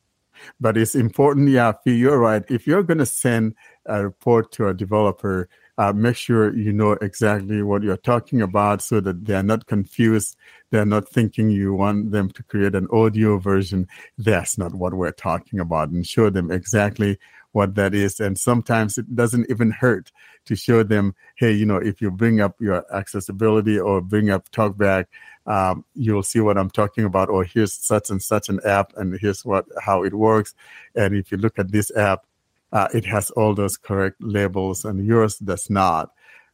But 0.61 0.77
it's 0.77 0.95
important, 0.95 1.49
yeah, 1.49 1.73
you're 1.85 2.19
right. 2.19 2.43
If 2.49 2.67
you're 2.67 2.83
going 2.83 2.99
to 2.99 3.07
send 3.07 3.55
a 3.87 4.05
report 4.05 4.53
to 4.53 4.69
a 4.69 4.75
developer, 4.75 5.49
uh, 5.77 5.93
make 5.93 6.17
sure 6.17 6.57
you 6.57 6.73
know 6.73 6.93
exactly 6.93 7.63
what 7.63 7.83
you're 7.83 7.97
talking 7.97 8.41
about 8.41 8.81
so 8.81 9.01
that 9.01 9.25
they're 9.25 9.43
not 9.43 9.67
confused. 9.67 10.37
They're 10.71 10.87
not 10.87 11.09
thinking 11.09 11.51
you 11.51 11.75
want 11.75 12.13
them 12.13 12.31
to 12.31 12.43
create 12.45 12.75
an 12.75 12.87
audio 12.93 13.39
version. 13.39 13.89
That's 14.17 14.57
not 14.57 14.75
what 14.75 14.95
we're 14.95 15.13
talking 15.13 15.59
about 15.59 15.91
and 15.91 16.07
show 16.07 16.31
them 16.31 16.51
exactly 16.51 17.19
what 17.53 17.75
that 17.77 17.95
is. 17.95 18.21
And 18.21 18.39
sometimes 18.39 18.99
it 18.99 19.15
doesn't 19.15 19.51
even 19.51 19.71
hurt 19.71 20.11
to 20.47 20.57
show 20.57 20.83
them, 20.83 21.15
hey, 21.37 21.53
you 21.53 21.65
know, 21.65 21.77
if 21.77 22.01
you 22.01 22.11
bring 22.11 22.41
up 22.41 22.61
your 22.61 22.85
accessibility 22.95 23.79
or 23.79 24.01
bring 24.01 24.31
up 24.31 24.51
TalkBack, 24.51 25.07
um, 25.47 25.85
you'll 25.95 26.23
see 26.23 26.41
what 26.41 26.59
I'm 26.59 26.71
talking 26.71 27.05
about. 27.05 27.29
Or 27.29 27.45
here's 27.45 27.73
such 27.73 28.11
and 28.11 28.23
such 28.23 28.49
an 28.49 28.61
app, 28.65 28.93
and 28.97 29.19
here's 29.21 29.45
what 29.45 29.67
how 29.81 30.03
it 30.03 30.15
works. 30.15 30.55
And 30.95 31.15
if 31.15 31.31
you 31.31 31.39
look 31.39 31.59
at 31.59 31.73
this 31.73 31.95
app, 31.97 32.27
uh, 32.73 32.89
it 32.95 33.05
has 33.05 33.31
all 33.31 33.55
those 33.55 33.77
correct 33.77 34.17
labels, 34.21 34.85
and 34.85 35.05
yours 35.05 35.39
does 35.39 35.71
not. 35.71 36.13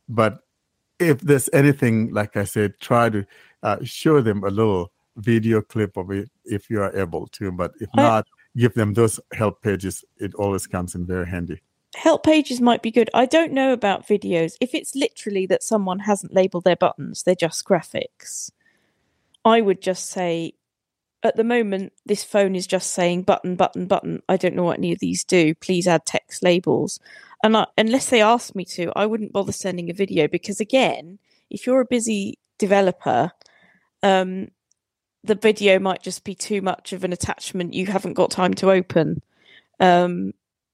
But 0.09 0.41
if 0.99 1.21
there's 1.21 1.49
anything, 1.53 2.13
like 2.13 2.37
I 2.37 2.45
said, 2.45 2.79
try 2.81 3.09
to 3.11 3.27
uh, 3.63 3.79
show 3.83 4.21
them 4.21 4.45
a 4.45 4.51
little 4.51 4.93
video 5.17 5.61
clip 5.63 5.97
of 5.97 6.11
it 6.11 6.31
if 6.45 6.71
you 6.71 6.83
are 6.83 6.97
able 6.97 7.27
to. 7.29 7.51
But 7.53 7.73
if 7.81 7.89
not, 7.95 8.27
give 8.57 8.75
them 8.75 8.95
those 8.95 9.21
help 9.33 9.63
pages. 9.63 10.05
It 10.19 10.35
always 10.35 10.67
comes 10.67 10.95
in 10.95 11.07
very 11.07 11.27
handy. 11.27 11.61
Help 11.97 12.23
pages 12.23 12.61
might 12.61 12.83
be 12.83 12.91
good. 12.91 13.11
I 13.15 13.27
don't 13.27 13.53
know 13.53 13.73
about 13.73 14.07
videos. 14.07 14.57
If 14.61 14.75
it's 14.75 14.95
literally 14.95 15.47
that 15.47 15.63
someone 15.63 16.01
hasn't 16.01 16.33
labeled 16.33 16.65
their 16.65 16.77
buttons, 16.77 17.25
they're 17.25 17.35
just 17.35 17.65
graphics. 17.65 18.53
I 19.45 19.61
would 19.61 19.81
just 19.81 20.11
say, 20.11 20.55
at 21.23 21.37
the 21.37 21.45
moment, 21.45 21.93
this 22.07 22.25
phone 22.25 22.55
is 22.55 22.67
just 22.67 22.91
saying 22.93 23.23
button, 23.23 23.57
button, 23.57 23.87
button. 23.87 24.23
I 24.29 24.37
don't 24.37 24.55
know 24.55 24.65
what 24.65 24.79
any 24.79 24.93
of 24.93 24.99
these 24.99 25.25
do. 25.25 25.55
Please 25.55 25.87
add 25.87 26.07
text 26.07 26.43
labels. 26.43 26.99
And 27.43 27.57
I, 27.57 27.67
unless 27.79 28.11
they 28.11 28.23
ask 28.23 28.55
me 28.55 28.65
to, 28.67 28.93
I 28.97 29.07
wouldn't 29.07 29.33
bother 29.33 29.53
sending 29.53 29.91
a 29.91 29.95
video 29.95 30.29
because, 30.29 30.61
again, 30.61 31.19
if 31.51 31.67
you're 31.67 31.81
a 31.81 31.87
busy 31.87 32.39
developer, 32.59 33.33
um, 34.03 34.49
the 35.25 35.35
video 35.35 35.79
might 35.79 36.03
just 36.03 36.25
be 36.25 36.35
too 36.35 36.63
much 36.63 36.93
of 36.93 37.05
an 37.05 37.13
attachment 37.13 37.75
you 37.75 37.87
haven't 37.87 38.15
got 38.15 38.31
time 38.31 38.55
to 38.55 38.71
open. 38.71 39.23
Um, 39.79 40.33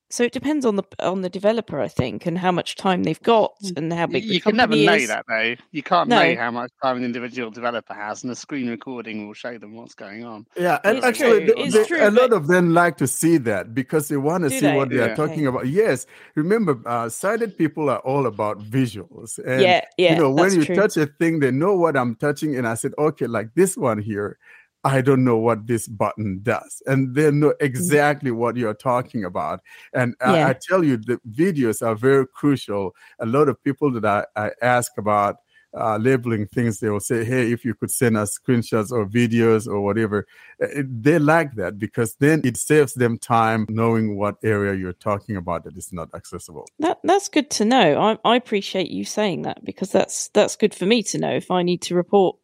so 0.09 0.23
it 0.25 0.33
depends 0.33 0.65
on 0.65 0.77
the 0.77 0.85
on 1.01 1.23
the 1.23 1.29
developer, 1.29 1.81
I 1.81 1.89
think, 1.89 2.27
and 2.27 2.39
how 2.39 2.53
much 2.53 2.77
time 2.77 3.03
they've 3.05 3.23
got 3.23 3.53
Mm. 3.63 3.77
and 3.79 3.93
how 3.93 4.07
big 4.07 4.27
the 4.29 4.35
You 4.35 4.41
can 4.41 4.57
never 4.57 4.73
company 4.73 4.87
know 4.87 4.95
is. 4.95 5.09
that 5.09 5.25
though. 5.29 5.55
You 5.73 5.83
can't 5.83 6.09
No. 6.09 6.23
know 6.23 6.37
how 6.37 6.51
much 6.51 6.71
time 6.83 6.97
an 6.99 7.05
individual 7.05 7.51
developer 7.51 7.93
has, 7.95 8.23
and 8.23 8.31
a 8.33 8.35
screen 8.37 8.69
recording 8.69 9.27
will 9.27 9.35
show 9.35 9.59
them 9.59 9.75
what's 9.75 9.95
going 9.95 10.25
on. 10.25 10.47
Yeah, 10.57 10.79
and 10.85 10.99
It's 10.99 11.07
actually, 11.07 11.47
true. 11.47 11.55
the- 11.55 11.79
It's 11.79 11.89
true, 11.89 11.99
a 12.03 12.11
lot 12.11 12.33
of 12.33 12.47
them 12.47 12.73
like 12.73 12.97
to 12.99 13.07
see 13.07 13.37
that 13.39 13.75
because 13.75 14.09
they 14.09 14.17
want 14.17 14.45
to 14.45 14.51
see 14.51 14.61
they? 14.61 14.77
what 14.77 14.91
they 14.91 14.99
are 15.01 15.09
Yeah. 15.09 15.15
talking 15.17 15.47
about. 15.47 15.67
Yes, 15.67 16.07
remember, 16.35 16.79
uh, 16.87 17.09
sighted 17.09 17.59
people 17.59 17.91
are 17.91 17.99
all 18.01 18.27
about 18.27 18.59
visuals, 18.61 19.39
and 19.45 19.61
yeah, 19.63 19.81
yeah, 19.99 20.13
you 20.15 20.19
know 20.21 20.31
when 20.31 20.55
you 20.55 20.65
true. 20.65 20.77
touch 20.77 20.97
a 20.97 21.07
thing, 21.07 21.41
they 21.41 21.51
know 21.51 21.75
what 21.77 21.97
I'm 21.97 22.15
touching, 22.15 22.57
and 22.57 22.67
I 22.67 22.75
said, 22.75 22.93
okay, 22.99 23.27
like 23.27 23.55
this 23.55 23.77
one 23.77 23.99
here. 23.99 24.39
I 24.87 25.01
don't 25.01 25.25
know 25.25 25.37
what 25.49 25.67
this 25.67 25.89
button 25.89 26.41
does, 26.43 26.83
and 26.87 27.15
they 27.15 27.31
know 27.31 27.55
exactly 27.61 28.31
what 28.31 28.57
you're 28.57 28.81
talking 28.93 29.25
about. 29.25 29.61
And 29.93 30.15
I, 30.21 30.33
Yeah. 30.33 30.49
I 30.49 30.53
tell 30.69 30.83
you, 30.85 30.97
the 30.97 31.19
videos 31.31 31.79
are 31.87 31.97
very 32.09 32.27
crucial. 32.41 32.95
A 33.19 33.27
lot 33.27 33.49
of 33.49 33.63
people 33.63 33.89
that 33.97 34.05
I, 34.05 34.47
I 34.47 34.51
ask 34.63 34.93
about 34.99 35.37
uh, 35.77 35.99
labeling 35.99 36.47
things, 36.47 36.81
they 36.81 36.89
will 36.89 37.01
say, 37.01 37.25
"Hey, 37.25 37.53
if 37.53 37.65
you 37.65 37.75
could 37.75 37.91
send 37.91 38.17
us 38.17 38.39
screenshots 38.39 38.91
or 38.91 39.07
videos 39.07 39.67
or 39.67 39.81
whatever." 39.83 40.27
Uh, 40.63 40.83
They 41.07 41.19
like 41.19 41.55
that 41.57 41.79
because 41.79 42.17
then 42.19 42.41
it 42.45 42.57
saves 42.57 42.95
them 42.95 43.19
time 43.19 43.67
knowing 43.69 44.17
what 44.17 44.37
area 44.43 44.75
you're 44.75 45.01
talking 45.11 45.37
about 45.37 45.65
that 45.65 45.77
is 45.77 45.93
not 45.93 46.09
accessible. 46.15 46.65
That 46.79 46.99
that's 47.05 47.29
good 47.29 47.51
to 47.59 47.65
know. 47.65 47.87
I 48.01 48.33
I 48.33 48.37
appreciate 48.37 48.91
you 48.91 49.05
saying 49.05 49.43
that 49.43 49.65
because 49.65 49.91
that's 49.93 50.29
that's 50.29 50.57
good 50.57 50.75
for 50.75 50.87
me 50.87 51.03
to 51.11 51.19
know 51.19 51.35
if 51.37 51.51
I 51.51 51.63
need 51.63 51.83
to 51.83 51.95
report 51.95 52.37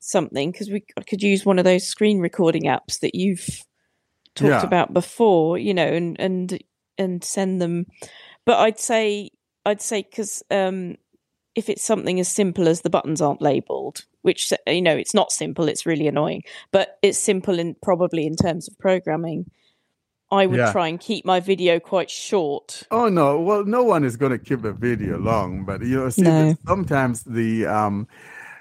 something 0.00 0.50
because 0.50 0.70
we 0.70 0.84
I 0.96 1.02
could 1.02 1.22
use 1.22 1.44
one 1.44 1.58
of 1.58 1.64
those 1.64 1.86
screen 1.86 2.20
recording 2.20 2.64
apps 2.64 3.00
that 3.00 3.14
you've 3.14 3.46
talked 4.34 4.50
Yeah. 4.50 4.64
about 4.64 4.92
before, 4.94 5.58
you 5.58 5.74
know, 5.74 5.86
and 5.86 6.18
and 6.20 6.58
and 6.96 7.22
send 7.24 7.60
them. 7.60 7.86
But 8.44 8.58
I'd 8.58 8.78
say 8.78 9.30
I'd 9.64 9.82
say 9.82 10.02
because 10.02 10.42
um, 10.50 10.96
if 11.54 11.68
it's 11.68 11.84
something 11.84 12.20
as 12.20 12.28
simple 12.28 12.68
as 12.68 12.82
the 12.82 12.90
buttons 12.90 13.20
aren't 13.20 13.42
labeled, 13.42 14.04
which 14.22 14.52
you 14.66 14.82
know 14.82 14.96
it's 14.96 15.14
not 15.14 15.32
simple, 15.32 15.68
it's 15.68 15.86
really 15.86 16.06
annoying, 16.06 16.42
but 16.72 16.98
it's 17.02 17.18
simple 17.18 17.58
in 17.58 17.76
probably 17.82 18.26
in 18.26 18.36
terms 18.36 18.68
of 18.68 18.78
programming. 18.78 19.50
I 20.30 20.46
would 20.46 20.58
Yeah. 20.58 20.72
try 20.72 20.88
and 20.88 21.00
keep 21.00 21.24
my 21.24 21.40
video 21.40 21.80
quite 21.80 22.10
short. 22.10 22.82
Oh 22.90 23.08
no! 23.08 23.40
Well, 23.40 23.64
no 23.64 23.82
one 23.82 24.04
is 24.04 24.16
going 24.18 24.32
to 24.32 24.38
keep 24.38 24.62
a 24.64 24.72
video 24.72 25.18
long, 25.18 25.64
but 25.64 25.82
you 25.82 25.96
know, 25.96 26.10
see, 26.10 26.22
No. 26.24 26.54
sometimes 26.66 27.22
the 27.22 27.64
um, 27.66 28.06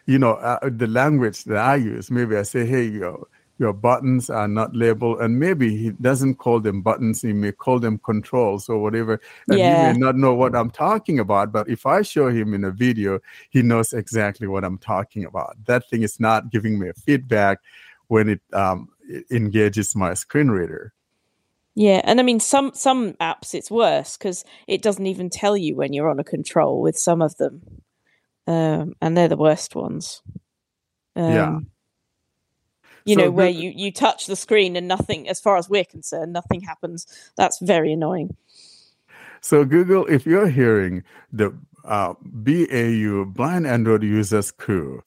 you 0.08 0.18
know, 0.18 0.34
uh, 0.36 0.70
the 0.70 0.88
language 0.88 1.44
that 1.44 1.58
I 1.58 1.76
use, 1.76 2.10
maybe 2.10 2.36
I 2.38 2.44
say, 2.44 2.66
hey, 2.66 2.86
your 2.86 3.28
your 3.60 3.74
buttons 3.74 4.30
are 4.30 4.48
not 4.48 4.76
labeled, 4.76 5.20
and 5.20 5.40
maybe 5.40 5.76
he 5.76 5.90
doesn't 5.90 6.36
call 6.36 6.60
them 6.60 6.82
buttons; 6.82 7.22
he 7.22 7.34
may 7.34 7.52
call 7.52 7.80
them 7.80 7.98
controls 8.00 8.70
or 8.70 8.80
whatever, 8.80 9.20
and 9.50 9.60
Yeah. 9.60 9.76
he 9.76 9.76
may 9.76 9.94
not 9.94 10.16
know 10.16 10.34
what 10.34 10.56
I'm 10.56 10.70
talking 10.72 11.20
about. 11.20 11.52
But 11.52 11.68
if 11.70 11.86
I 11.86 12.04
show 12.04 12.30
him 12.30 12.54
in 12.54 12.64
a 12.64 12.72
video, 12.72 13.20
he 13.50 13.62
knows 13.62 13.94
exactly 13.94 14.48
what 14.48 14.64
I'm 14.64 14.78
talking 14.78 15.26
about. 15.26 15.58
That 15.66 15.90
thing 15.90 16.04
is 16.04 16.20
not 16.20 16.52
giving 16.52 16.80
me 16.80 16.90
a 16.90 16.94
feedback 16.94 17.60
when 18.08 18.30
it 18.30 18.42
um, 18.54 18.90
it 19.10 19.26
engages 19.32 19.96
my 19.96 20.14
screen 20.14 20.50
reader. 20.50 20.94
Yeah, 21.76 22.02
and 22.04 22.20
I 22.20 22.24
mean 22.24 22.40
some 22.40 22.72
some 22.74 23.14
apps 23.14 23.54
it's 23.54 23.70
worse 23.70 24.18
because 24.18 24.46
it 24.68 24.82
doesn't 24.82 25.06
even 25.06 25.30
tell 25.30 25.58
you 25.58 25.76
when 25.76 25.94
you're 25.94 26.10
on 26.10 26.20
a 26.20 26.24
control 26.24 26.82
with 26.82 26.98
some 26.98 27.22
of 27.22 27.36
them, 27.38 27.82
um, 28.48 28.94
and 29.02 29.18
they're 29.18 29.30
the 29.30 29.38
worst 29.38 29.76
ones. 29.76 30.22
Um, 31.16 31.26
Yeah. 31.26 31.60
You 33.06 33.16
So 33.16 33.22
know 33.24 33.32
where 33.32 33.50
you 33.50 33.72
you 33.76 33.92
touch 33.92 34.28
the 34.28 34.36
screen 34.36 34.76
and 34.76 34.88
nothing, 34.88 35.30
as 35.30 35.40
far 35.40 35.58
as 35.58 35.70
we're 35.70 35.86
concerned, 35.86 36.34
nothing 36.34 36.62
happens. 36.62 37.08
That's 37.38 37.60
very 37.60 37.94
annoying. 37.94 38.36
So 39.42 39.66
Google, 39.66 40.06
if 40.08 40.26
you're 40.26 40.50
hearing 40.50 41.04
the 41.32 41.54
uh, 41.86 42.16
BAU 42.22 43.26
Blind 43.26 43.68
Android 43.68 44.04
Users 44.04 44.52
Crew, 44.52 45.04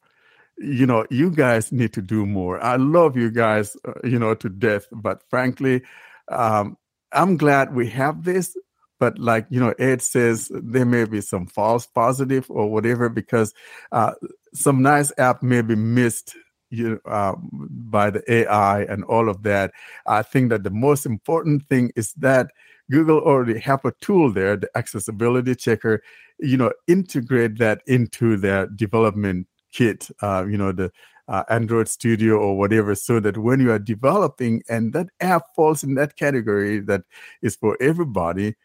you 0.59 0.87
know 0.87 1.07
you 1.11 1.31
guys 1.31 1.73
need 1.73 1.93
to 1.95 2.03
do 2.03 2.27
more. 2.27 2.63
I 2.63 2.77
love 2.77 3.17
you 3.17 3.31
guys, 3.31 3.77
uh, 3.87 3.95
you 4.05 4.19
know, 4.19 4.35
to 4.37 4.49
death. 4.49 4.87
But 4.93 5.23
frankly, 5.31 5.83
um, 6.31 6.77
I'm 7.13 7.37
glad 7.37 7.75
we 7.75 7.89
have 7.91 8.25
this. 8.25 8.57
But 9.01 9.19
like 9.19 9.47
you 9.51 9.59
know, 9.59 9.75
Ed 9.79 10.03
says 10.03 10.51
there 10.53 10.85
may 10.85 11.05
be 11.07 11.21
some 11.21 11.47
false 11.47 11.87
positive 11.87 12.47
or 12.51 12.71
whatever 12.71 13.09
because 13.09 13.53
uh, 13.91 14.13
some 14.55 14.83
nice 14.83 15.11
app 15.19 15.43
may 15.43 15.63
be 15.63 15.75
missed 15.75 16.37
you 16.71 16.91
know, 16.91 16.99
uh, 17.11 17.35
by 17.43 18.11
the 18.11 18.23
AI 18.33 18.83
and 18.83 19.03
all 19.05 19.29
of 19.29 19.43
that. 19.43 19.73
I 20.07 20.23
think 20.23 20.51
that 20.51 20.63
the 20.63 20.71
most 20.71 21.05
important 21.05 21.67
thing 21.69 21.91
is 21.97 22.13
that 22.15 22.53
Google 22.91 23.21
already 23.21 23.59
have 23.61 23.85
a 23.85 23.93
tool 24.01 24.33
there, 24.33 24.57
the 24.57 24.71
accessibility 24.77 25.55
checker. 25.55 26.03
You 26.39 26.57
know, 26.57 26.73
integrate 26.87 27.59
that 27.59 27.83
into 27.87 28.37
their 28.37 28.67
development 28.67 29.47
kit. 29.73 30.09
Uh, 30.23 30.47
you 30.49 30.57
know, 30.57 30.73
the 30.73 30.91
uh, 31.29 31.45
Android 31.49 31.89
Studio 31.89 32.37
or 32.37 32.59
whatever, 32.59 32.95
so 32.95 33.21
that 33.21 33.39
when 33.39 33.61
you 33.61 33.71
are 33.71 33.79
developing 33.79 34.63
and 34.69 34.93
that 34.93 35.09
app 35.21 35.43
falls 35.55 35.85
in 35.85 35.95
that 35.95 36.17
category 36.17 36.81
that 36.81 37.03
is 37.43 37.57
for 37.57 37.77
everybody, 37.81 38.57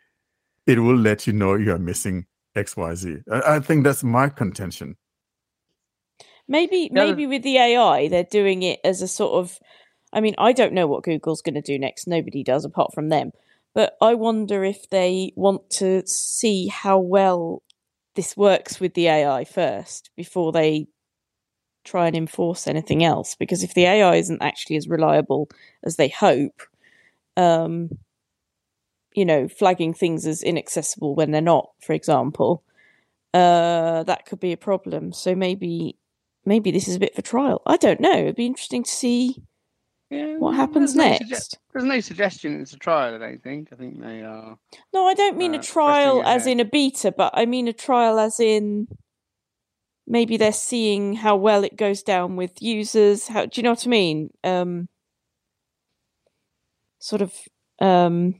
it 0.67 0.79
will 0.79 0.97
let 0.97 1.27
you 1.27 1.33
know 1.33 1.55
you 1.55 1.73
are 1.73 1.79
missing 1.79 2.25
XYZ. 2.55 3.23
I, 3.31 3.55
I 3.55 3.59
think 3.59 3.83
that's 3.83 4.03
my 4.03 4.29
contention. 4.29 4.95
Maybe 6.47 6.89
Yeah. 6.93 7.05
maybe 7.05 7.27
with 7.27 7.43
the 7.43 7.57
AI, 7.57 8.07
they're 8.07 8.23
doing 8.23 8.63
it 8.63 8.79
as 8.83 9.01
a 9.01 9.07
sort 9.07 9.33
of. 9.33 9.59
I 10.13 10.21
mean, 10.21 10.35
I 10.37 10.53
don't 10.53 10.73
know 10.73 10.87
what 10.87 11.03
Google's 11.03 11.41
going 11.41 11.55
to 11.55 11.61
do 11.61 11.77
next. 11.77 12.07
Nobody 12.07 12.43
does 12.43 12.63
apart 12.63 12.93
from 12.93 13.09
them. 13.09 13.31
But 13.73 13.97
I 14.01 14.13
wonder 14.15 14.63
if 14.63 14.89
they 14.89 15.33
want 15.35 15.69
to 15.71 16.03
see 16.07 16.67
how 16.67 16.97
well 16.99 17.61
this 18.15 18.37
works 18.37 18.79
with 18.79 18.93
the 18.93 19.07
AI 19.07 19.43
first 19.43 20.11
before 20.15 20.53
they 20.53 20.87
try 21.83 22.07
and 22.07 22.15
enforce 22.15 22.67
anything 22.67 23.03
else. 23.03 23.35
Because 23.35 23.63
if 23.63 23.73
the 23.73 23.85
AI 23.85 24.15
isn't 24.15 24.41
actually 24.41 24.77
as 24.77 24.87
reliable 24.87 25.49
as 25.83 25.97
they 25.97 26.07
hope, 26.07 26.61
um, 27.35 27.89
you 29.15 29.25
know, 29.25 29.47
flagging 29.47 29.93
things 29.93 30.25
as 30.27 30.43
inaccessible 30.43 31.15
when 31.15 31.31
they're 31.31 31.41
not, 31.41 31.69
for 31.81 31.93
example, 31.93 32.63
uh, 33.33 34.03
that 34.03 34.25
could 34.25 34.39
be 34.39 34.51
a 34.51 34.57
problem. 34.57 35.11
So 35.13 35.33
maybe 35.35 35.97
maybe 36.45 36.71
this 36.71 36.87
is 36.87 36.95
a 36.95 36.99
bit 36.99 37.15
for 37.15 37.21
trial. 37.21 37.61
I 37.65 37.77
don't 37.77 37.99
know. 37.99 38.13
It'd 38.17 38.35
be 38.35 38.45
interesting 38.45 38.83
to 38.83 38.89
see 38.91 39.41
Yeah, 40.09 40.37
what 40.37 40.55
happens 40.55 40.93
there's 40.93 41.21
no 41.21 41.27
next. 41.27 41.57
there's 41.73 41.85
no 41.85 41.99
suggestion 41.99 42.61
it's 42.61 42.73
a 42.73 42.77
trial. 42.77 43.15
I 43.15 43.17
don't 43.17 43.41
think. 43.43 43.69
I 43.71 43.75
think 43.75 43.99
they 44.01 44.21
are. 44.21 44.57
No, 44.93 45.07
I 45.07 45.13
don't 45.13 45.37
mean 45.37 45.55
uh, 45.55 45.59
a 45.59 45.61
trial 45.61 46.21
as 46.25 46.45
in 46.45 46.59
a 46.59 46.65
beta, 46.65 47.11
but 47.11 47.31
I 47.35 47.45
mean 47.45 47.67
a 47.67 47.73
trial 47.73 48.19
as 48.19 48.39
in 48.39 48.87
maybe 50.07 50.37
they're 50.37 50.51
seeing 50.53 51.15
how 51.15 51.35
well 51.35 51.63
it 51.63 51.75
goes 51.77 52.03
down 52.03 52.35
with 52.35 52.61
users. 52.61 53.27
How 53.27 53.45
do 53.47 53.51
you 53.55 53.63
know 53.63 53.71
what 53.71 53.87
I 53.87 53.89
mean? 53.89 54.29
Um, 54.43 54.87
sort 56.99 57.21
of, 57.23 57.33
um, 57.81 58.35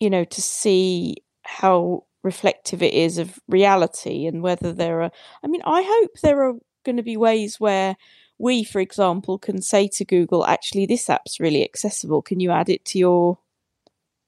you 0.00 0.10
know, 0.10 0.24
to 0.24 0.42
see 0.42 1.16
how 1.42 2.04
reflective 2.22 2.82
it 2.82 2.94
is 2.94 3.18
of 3.18 3.38
reality 3.48 4.26
and 4.26 4.42
whether 4.42 4.72
there 4.72 5.02
are. 5.02 5.10
I 5.42 5.46
mean, 5.46 5.62
I 5.64 5.82
hope 5.86 6.10
there 6.22 6.42
are 6.48 6.54
going 6.84 6.96
to 6.96 7.02
be 7.02 7.16
ways 7.16 7.60
where 7.60 7.96
we, 8.38 8.64
for 8.64 8.80
example, 8.80 9.38
can 9.38 9.62
say 9.62 9.88
to 9.88 10.04
Google, 10.04 10.44
actually, 10.46 10.86
this 10.86 11.08
app's 11.08 11.38
really 11.38 11.62
accessible. 11.62 12.22
Can 12.22 12.40
you 12.40 12.50
add 12.50 12.68
it 12.68 12.84
to 12.86 12.98
your 12.98 13.38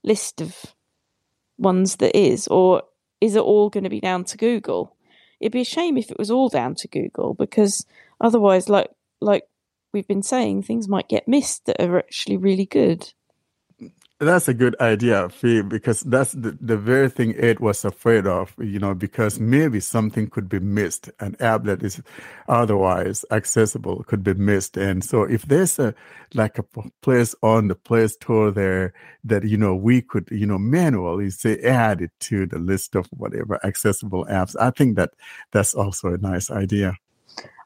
list 0.04 0.40
of 0.40 0.74
ones 1.58 1.96
that 1.96 2.16
is? 2.16 2.46
Or 2.48 2.82
is 3.20 3.34
it 3.34 3.42
all 3.42 3.70
going 3.70 3.84
to 3.84 3.90
be 3.90 4.00
down 4.00 4.24
to 4.24 4.36
Google? 4.36 4.94
It'd 5.40 5.52
be 5.52 5.62
a 5.62 5.64
shame 5.64 5.96
if 5.98 6.10
it 6.10 6.18
was 6.18 6.30
all 6.30 6.48
down 6.48 6.74
to 6.76 6.88
Google 6.88 7.34
because 7.34 7.84
otherwise, 8.20 8.68
like 8.68 8.90
like 9.20 9.44
we've 9.92 10.06
been 10.06 10.22
saying, 10.22 10.62
things 10.62 10.88
might 10.88 11.08
get 11.08 11.28
missed 11.28 11.66
that 11.66 11.80
are 11.80 11.98
actually 11.98 12.36
really 12.36 12.66
good. 12.66 13.12
That's 14.18 14.48
a 14.48 14.54
good 14.54 14.74
idea, 14.80 15.28
Fee, 15.28 15.60
because 15.60 16.00
that's 16.00 16.32
the, 16.32 16.56
the 16.58 16.78
very 16.78 17.10
thing 17.10 17.34
Ed 17.36 17.60
was 17.60 17.84
afraid 17.84 18.26
of, 18.26 18.54
you 18.58 18.78
know, 18.78 18.94
because 18.94 19.38
maybe 19.38 19.78
something 19.78 20.28
could 20.28 20.48
be 20.48 20.58
missed. 20.58 21.10
An 21.20 21.36
app 21.38 21.64
that 21.64 21.82
is 21.82 22.00
otherwise 22.48 23.26
accessible 23.30 24.04
could 24.04 24.22
be 24.22 24.32
missed. 24.32 24.78
And 24.78 25.04
so 25.04 25.24
if 25.24 25.42
there's 25.42 25.78
a 25.78 25.94
like 26.32 26.58
a 26.58 26.64
place 27.02 27.34
on 27.42 27.68
the 27.68 27.74
Play 27.74 28.08
Store 28.08 28.50
there 28.50 28.94
that, 29.24 29.44
you 29.44 29.58
know, 29.58 29.74
we 29.74 30.00
could, 30.00 30.30
you 30.30 30.46
know, 30.46 30.58
manually 30.58 31.28
say 31.28 31.60
add 31.60 32.00
it 32.00 32.12
to 32.20 32.46
the 32.46 32.58
list 32.58 32.94
of 32.94 33.06
whatever 33.08 33.60
accessible 33.66 34.24
apps, 34.30 34.56
I 34.58 34.70
think 34.70 34.96
that 34.96 35.10
that's 35.50 35.74
also 35.74 36.14
a 36.14 36.18
nice 36.18 36.50
idea. 36.50 36.96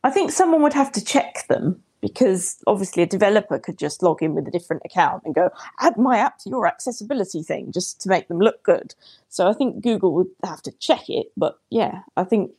I 0.03 0.11
think 0.11 0.33
someone 0.33 0.63
would 0.63 0.73
have 0.73 0.91
to 0.93 1.05
check 1.05 1.47
them 1.47 1.81
because 2.01 2.59
obviously 2.67 3.03
a 3.03 3.07
developer 3.07 3.59
could 3.59 3.79
just 3.79 4.03
log 4.03 4.23
in 4.23 4.35
with 4.35 4.49
a 4.49 4.51
different 4.51 4.83
account 4.85 5.23
and 5.25 5.35
go 5.35 5.51
add 5.81 5.97
my 5.97 6.19
app 6.19 6.39
to 6.39 6.51
your 6.51 6.67
accessibility 6.67 7.43
thing 7.43 7.73
just 7.73 8.01
to 8.01 8.09
make 8.09 8.29
them 8.29 8.39
look 8.39 8.63
good. 8.63 8.95
So 9.29 9.49
I 9.49 9.53
think 9.53 9.83
Google 9.83 10.13
would 10.15 10.31
have 10.45 10.63
to 10.63 10.73
check 10.73 11.09
it, 11.09 11.31
but 11.37 11.59
yeah, 11.71 12.03
I 12.17 12.25
think 12.25 12.53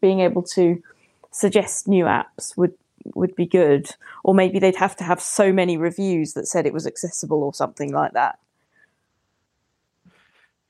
being 0.00 0.20
able 0.20 0.42
to 0.42 0.82
suggest 1.30 1.88
new 1.88 2.04
apps 2.04 2.56
would 2.56 2.74
would 3.14 3.36
be 3.36 3.46
good 3.46 3.88
or 4.24 4.34
maybe 4.34 4.58
they'd 4.58 4.76
have 4.76 4.96
to 4.96 5.04
have 5.04 5.20
so 5.20 5.52
many 5.52 5.76
reviews 5.76 6.32
that 6.32 6.48
said 6.48 6.66
it 6.66 6.72
was 6.72 6.88
accessible 6.88 7.44
or 7.44 7.54
something 7.54 7.92
like 7.92 8.12
that. 8.14 8.38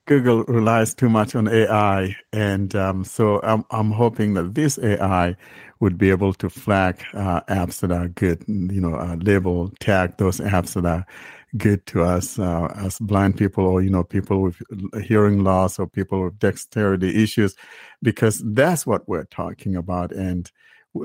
Google 0.07 0.45
relies 0.45 0.95
too 0.95 1.09
much 1.09 1.35
on 1.35 1.49
AI, 1.49 2.17
and 2.33 2.75
um, 2.77 3.05
so 3.05 3.41
I'm 3.43 3.65
I'm 3.71 3.91
hoping 3.91 4.35
that 4.35 4.55
this 4.55 4.79
AI 4.79 5.37
would 5.81 5.99
be 5.99 6.11
able 6.11 6.33
to 6.35 6.49
flag 6.49 7.03
uh, 7.15 7.41
apps 7.49 7.81
that 7.81 7.91
are 7.91 8.09
good, 8.09 8.45
you 8.47 8.81
know, 8.81 8.95
uh, 8.95 9.17
label 9.21 9.71
tag 9.81 10.17
those 10.19 10.39
apps 10.41 10.75
that 10.75 10.87
are 10.87 11.05
good 11.59 11.85
to 11.87 12.03
us 12.05 12.39
uh, 12.39 12.73
as 12.77 12.99
blind 13.01 13.37
people 13.37 13.67
or 13.67 13.83
you 13.83 13.91
know 13.91 14.05
people 14.05 14.43
with 14.43 14.63
hearing 15.03 15.43
loss 15.45 15.79
or 15.79 15.89
people 15.89 16.25
with 16.25 16.39
dexterity 16.39 17.23
issues, 17.23 17.57
because 18.03 18.43
that's 18.55 18.87
what 18.87 19.09
we're 19.09 19.25
talking 19.25 19.75
about. 19.77 20.13
And 20.13 20.51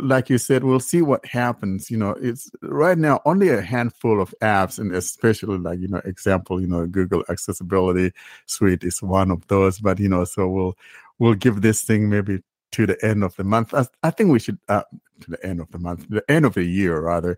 like 0.02 0.30
you 0.30 0.38
said, 0.38 0.64
we'll 0.64 0.80
see 0.80 1.02
what 1.02 1.26
happens. 1.26 1.92
You 1.92 1.98
know, 1.98 2.12
it's 2.22 2.50
right 2.62 2.98
now 2.98 3.22
only 3.26 3.50
a 3.50 3.62
handful 3.62 4.22
of 4.22 4.34
apps, 4.42 4.80
and 4.80 4.94
especially 4.96 5.58
like 5.58 5.80
you 5.80 5.88
know, 5.88 6.02
example, 6.06 6.62
you 6.62 6.68
know, 6.68 6.86
Google 6.88 7.24
Accessibility 7.30 8.12
Suite 8.46 8.84
is 8.84 9.02
one 9.02 9.32
of 9.32 9.46
those. 9.48 9.80
But 9.80 10.00
you 10.00 10.10
know, 10.10 10.24
so 10.24 10.48
we'll 10.48 10.78
we'll 11.20 11.36
give 11.36 11.62
this 11.62 11.82
thing 11.82 12.10
maybe 12.10 12.42
to 12.72 12.86
the 12.86 13.04
end 13.06 13.24
of 13.24 13.36
the 13.36 13.44
month. 13.44 13.74
I, 13.74 13.86
I 14.04 14.12
think 14.12 14.32
we 14.32 14.40
should 14.40 14.60
uh, 14.70 14.84
to 15.22 15.32
the 15.32 15.46
end 15.46 15.60
of 15.60 15.72
the 15.72 15.80
month, 15.80 16.08
the 16.10 16.24
end 16.30 16.46
of 16.46 16.54
the 16.54 16.64
year 16.64 17.00
rather. 17.00 17.38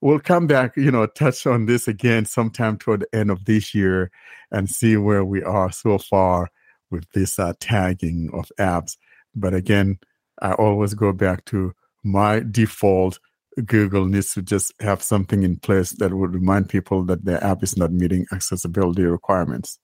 We'll 0.00 0.20
come 0.20 0.46
back, 0.46 0.76
you 0.76 0.92
know, 0.92 1.06
touch 1.06 1.44
on 1.44 1.66
this 1.66 1.88
again 1.88 2.24
sometime 2.24 2.78
toward 2.78 3.00
the 3.00 3.18
end 3.18 3.32
of 3.32 3.44
this 3.46 3.74
year 3.74 4.12
and 4.52 4.70
see 4.70 4.96
where 4.96 5.24
we 5.24 5.42
are 5.42 5.72
so 5.72 5.98
far 5.98 6.50
with 6.90 7.10
this 7.12 7.38
uh, 7.38 7.54
tagging 7.58 8.30
of 8.32 8.50
apps. 8.60 8.96
But 9.34 9.54
again, 9.54 9.98
I 10.40 10.52
always 10.52 10.94
go 10.94 11.12
back 11.12 11.44
to 11.46 11.74
my 12.04 12.42
default 12.50 13.18
Google 13.64 14.06
needs 14.06 14.34
to 14.34 14.42
just 14.42 14.72
have 14.80 15.02
something 15.02 15.42
in 15.42 15.56
place 15.56 15.90
that 15.98 16.14
would 16.14 16.34
remind 16.34 16.68
people 16.68 17.04
that 17.04 17.24
their 17.24 17.42
app 17.42 17.62
is 17.62 17.76
not 17.76 17.92
meeting 17.92 18.26
accessibility 18.32 19.02
requirements. 19.02 19.78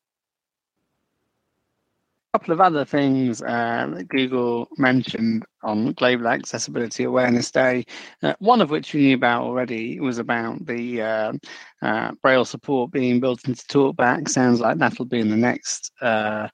A 2.32 2.38
couple 2.38 2.52
of 2.52 2.60
other 2.60 2.84
things 2.84 3.42
uh, 3.42 3.88
that 3.94 4.08
Google 4.08 4.68
mentioned 4.76 5.44
on 5.62 5.92
Global 5.92 6.26
Accessibility 6.26 7.04
Awareness 7.04 7.52
Day, 7.52 7.84
uh, 8.24 8.34
one 8.40 8.60
of 8.60 8.70
which 8.70 8.92
we 8.92 9.02
knew 9.02 9.14
about 9.14 9.44
already 9.44 10.00
was 10.00 10.18
about 10.18 10.66
the 10.66 11.00
uh, 11.00 11.32
uh, 11.80 12.10
Braille 12.22 12.44
support 12.44 12.90
being 12.90 13.20
built 13.20 13.46
into 13.46 13.64
TalkBack. 13.66 14.28
Sounds 14.28 14.58
like 14.58 14.78
that'll 14.78 15.04
be 15.04 15.20
in 15.20 15.30
the 15.30 15.36
next 15.36 15.92
uh, 16.02 16.48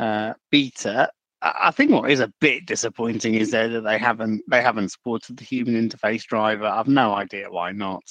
uh, 0.00 0.34
beta. 0.50 1.08
I 1.42 1.70
think 1.70 1.90
what 1.90 2.10
is 2.10 2.20
a 2.20 2.32
bit 2.40 2.66
disappointing 2.66 3.34
is 3.34 3.50
that 3.52 3.68
they 3.84 3.98
haven't 3.98 4.42
they 4.50 4.60
haven't 4.60 4.90
supported 4.90 5.38
the 5.38 5.44
human 5.44 5.88
interface 5.88 6.24
driver. 6.24 6.66
I've 6.66 6.88
no 6.88 7.14
idea 7.14 7.50
why 7.50 7.72
not. 7.72 8.02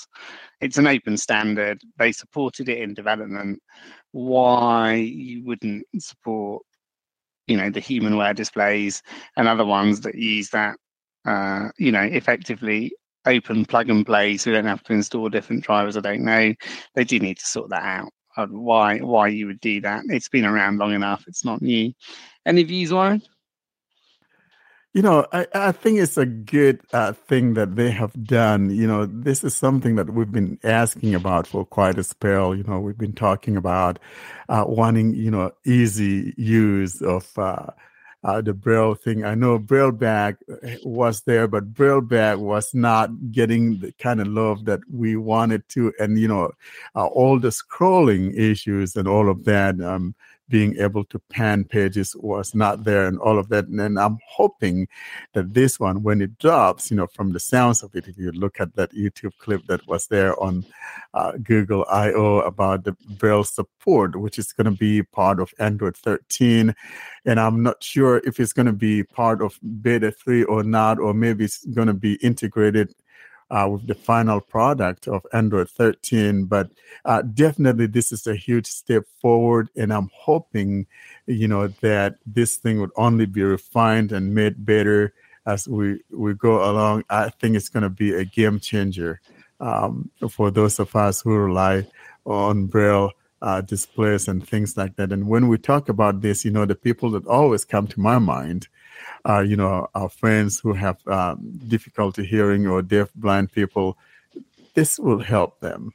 It's 0.62 0.80
an 0.80 0.88
open 0.88 1.16
standard. 1.16 1.80
They 1.98 2.12
supported 2.12 2.70
it 2.70 2.80
in 2.80 2.96
development. 2.96 3.60
Why 4.12 4.96
you 4.96 5.46
wouldn't 5.46 5.86
support 6.00 6.64
you 7.50 7.58
know 7.58 7.70
the 7.70 7.82
humanware 7.82 8.36
displays 8.36 9.02
and 9.36 9.48
other 9.48 9.66
ones 9.66 10.02
that 10.02 10.16
use 10.16 10.50
that 10.52 10.78
uh, 11.26 11.70
you 11.78 11.92
know 11.92 12.04
effectively 12.04 12.94
open 13.26 13.66
plug 13.66 13.90
and 13.90 14.06
play 14.06 14.38
so 14.38 14.50
we 14.50 14.56
don't 14.56 14.66
have 14.66 14.84
to 14.84 14.94
install 14.94 15.28
different 15.28 15.64
drivers 15.64 15.98
i 15.98 16.00
don't 16.00 16.24
know 16.24 16.54
they 16.96 17.04
do 17.04 17.20
need 17.20 17.38
to 17.38 17.46
sort 17.46 17.70
that 17.70 17.84
out 17.84 18.10
why 18.48 19.00
why 19.00 19.28
you 19.28 19.48
would 19.48 19.60
do 19.60 19.82
that 19.82 20.04
it's 20.08 20.30
been 20.30 20.46
around 20.46 20.78
long 20.78 20.94
enough 20.94 21.26
it's 21.28 21.46
not 21.46 21.62
new 21.62 21.94
any 22.46 22.64
views 22.64 22.92
warren 22.94 23.22
You 24.94 25.04
know, 25.04 25.28
I, 25.32 25.46
I 25.54 25.72
think 25.72 26.00
it's 26.00 26.18
a 26.18 26.26
good 26.26 26.82
uh, 26.94 27.14
thing 27.14 27.54
that 27.54 27.76
they 27.76 27.92
have 27.92 28.24
done. 28.24 28.72
You 28.72 28.88
know, 28.88 29.06
this 29.06 29.44
is 29.44 29.56
something 29.56 29.96
that 29.98 30.10
we've 30.10 30.32
been 30.32 30.58
asking 30.64 31.14
about 31.14 31.46
for 31.46 31.64
quite 31.64 32.00
a 32.00 32.04
spell. 32.04 32.56
You 32.56 32.64
know, 32.64 32.80
we've 32.80 32.98
been 32.98 33.14
talking 33.14 33.56
about 33.56 34.00
uh, 34.50 34.66
wanting, 34.68 35.14
you 35.14 35.30
know, 35.30 35.52
easy 35.64 36.34
use 36.38 37.04
of 37.04 37.38
uh, 37.38 37.68
uh, 38.24 38.42
the 38.42 38.54
Braille 38.54 38.96
thing. 38.96 39.24
I 39.24 39.36
know 39.36 39.60
BrailleBack 39.60 40.84
was 40.84 41.22
there, 41.22 41.48
but 41.48 41.74
BrailleBack 41.74 42.40
was 42.40 42.74
not 42.74 43.32
getting 43.32 43.80
the 43.80 43.92
kind 43.94 44.20
of 44.20 44.28
love 44.28 44.66
that 44.66 44.82
we 44.92 45.16
wanted 45.16 45.68
to. 45.70 45.94
And, 46.00 46.20
you 46.20 46.28
know, 46.28 46.52
uh, 46.96 47.06
all 47.08 47.40
the 47.40 47.50
scrolling 47.50 48.38
issues 48.38 48.96
and 48.96 49.08
all 49.08 49.30
of 49.30 49.46
that. 49.46 49.80
Um, 49.82 50.16
being 50.50 50.76
able 50.78 51.06
to 51.06 51.20
pan 51.30 51.64
pages 51.64 52.16
was 52.16 52.54
not 52.54 52.84
there 52.84 53.06
and 53.06 53.20
all 53.20 53.38
of 53.38 53.50
that. 53.50 53.68
And 53.68 54.00
I'm 54.00 54.18
hoping 54.28 54.88
that 55.34 55.54
this 55.54 55.80
one, 55.80 56.04
when 56.04 56.22
it 56.22 56.38
drops, 56.40 56.90
you 56.92 56.98
know, 56.98 57.08
from 57.08 57.32
the 57.32 57.40
sounds 57.40 57.84
of 57.84 57.96
it, 57.96 58.08
if 58.08 58.18
you 58.18 58.32
look 58.32 58.60
at 58.60 58.76
that 58.76 58.92
YouTube 58.92 59.38
clip 59.40 59.66
that 59.68 59.86
was 59.88 60.08
there 60.08 60.40
on 60.42 60.66
uh, 61.14 61.34
Google 61.44 61.86
I/O 61.90 62.40
about 62.40 62.84
the 62.84 62.94
Braille 63.18 63.44
support, 63.44 64.16
which 64.16 64.40
is 64.40 64.52
going 64.52 64.66
to 64.66 64.78
be 64.78 65.04
part 65.04 65.40
of 65.40 65.54
Android 65.60 65.96
13, 65.96 66.76
and 67.26 67.40
I'm 67.40 67.64
not 67.64 67.84
sure 67.84 68.22
if 68.26 68.40
it's 68.40 68.54
going 68.54 68.66
to 68.66 68.74
be 68.74 69.04
part 69.04 69.42
of 69.42 69.60
Beta 69.82 70.12
3 70.12 70.44
or 70.44 70.64
not, 70.64 71.00
or 71.00 71.14
maybe 71.14 71.46
it's 71.46 71.64
going 71.66 71.88
to 71.88 71.94
be 71.94 72.16
integrated 72.16 72.94
uh, 73.52 73.68
with 73.72 73.88
the 73.88 73.96
final 73.96 74.40
product 74.40 75.08
of 75.08 75.26
Android 75.34 75.70
13. 75.70 76.46
But 76.46 76.70
uh, 77.06 77.22
definitely, 77.22 77.88
this 77.88 78.12
is 78.12 78.28
a 78.28 78.36
huge 78.36 78.68
step 78.68 79.04
forward, 79.22 79.70
and 79.76 79.92
I'm 79.94 80.10
hoping, 80.14 80.88
you 81.26 81.48
know, 81.48 81.68
that 81.82 82.16
this 82.26 82.58
thing 82.58 82.80
would 82.80 82.92
only 82.96 83.26
be 83.26 83.44
refined 83.44 84.12
and 84.12 84.36
made 84.36 84.66
better 84.66 85.14
as 85.46 85.68
we 85.68 86.02
we 86.12 86.34
go 86.34 86.70
along. 86.70 87.06
I 87.10 87.30
think 87.30 87.56
it's 87.56 87.70
going 87.70 87.84
to 87.84 87.90
be 87.90 88.14
a 88.14 88.26
game 88.26 88.60
changer 88.60 89.22
um, 89.60 90.12
for 90.30 90.52
those 90.52 90.80
of 90.80 90.96
us 90.96 91.22
who 91.22 91.36
rely 91.36 91.88
on 92.26 92.68
Braille. 92.68 93.12
Uh, 93.42 93.62
displays 93.62 94.28
and 94.28 94.46
things 94.46 94.76
like 94.76 94.98
that. 94.98 95.14
And 95.14 95.30
when 95.30 95.48
we 95.48 95.58
talk 95.58 95.88
about 95.88 96.20
this, 96.20 96.44
you 96.44 96.52
know, 96.52 96.66
the 96.66 96.76
people 96.76 97.12
that 97.12 97.26
always 97.26 97.64
come 97.64 97.88
to 97.88 97.98
my 97.98 98.20
mind 98.20 98.68
uh, 99.28 99.40
you 99.40 99.56
know, 99.56 99.88
our 99.96 100.10
friends 100.10 100.60
who 100.60 100.74
have 100.74 101.06
um, 101.08 101.60
difficulty 101.68 102.26
hearing 102.26 102.68
or 102.68 102.82
deaf, 102.82 103.10
blind 103.16 103.52
people, 103.52 103.98
this 104.74 105.00
will 105.00 105.20
help 105.20 105.60
them. 105.60 105.92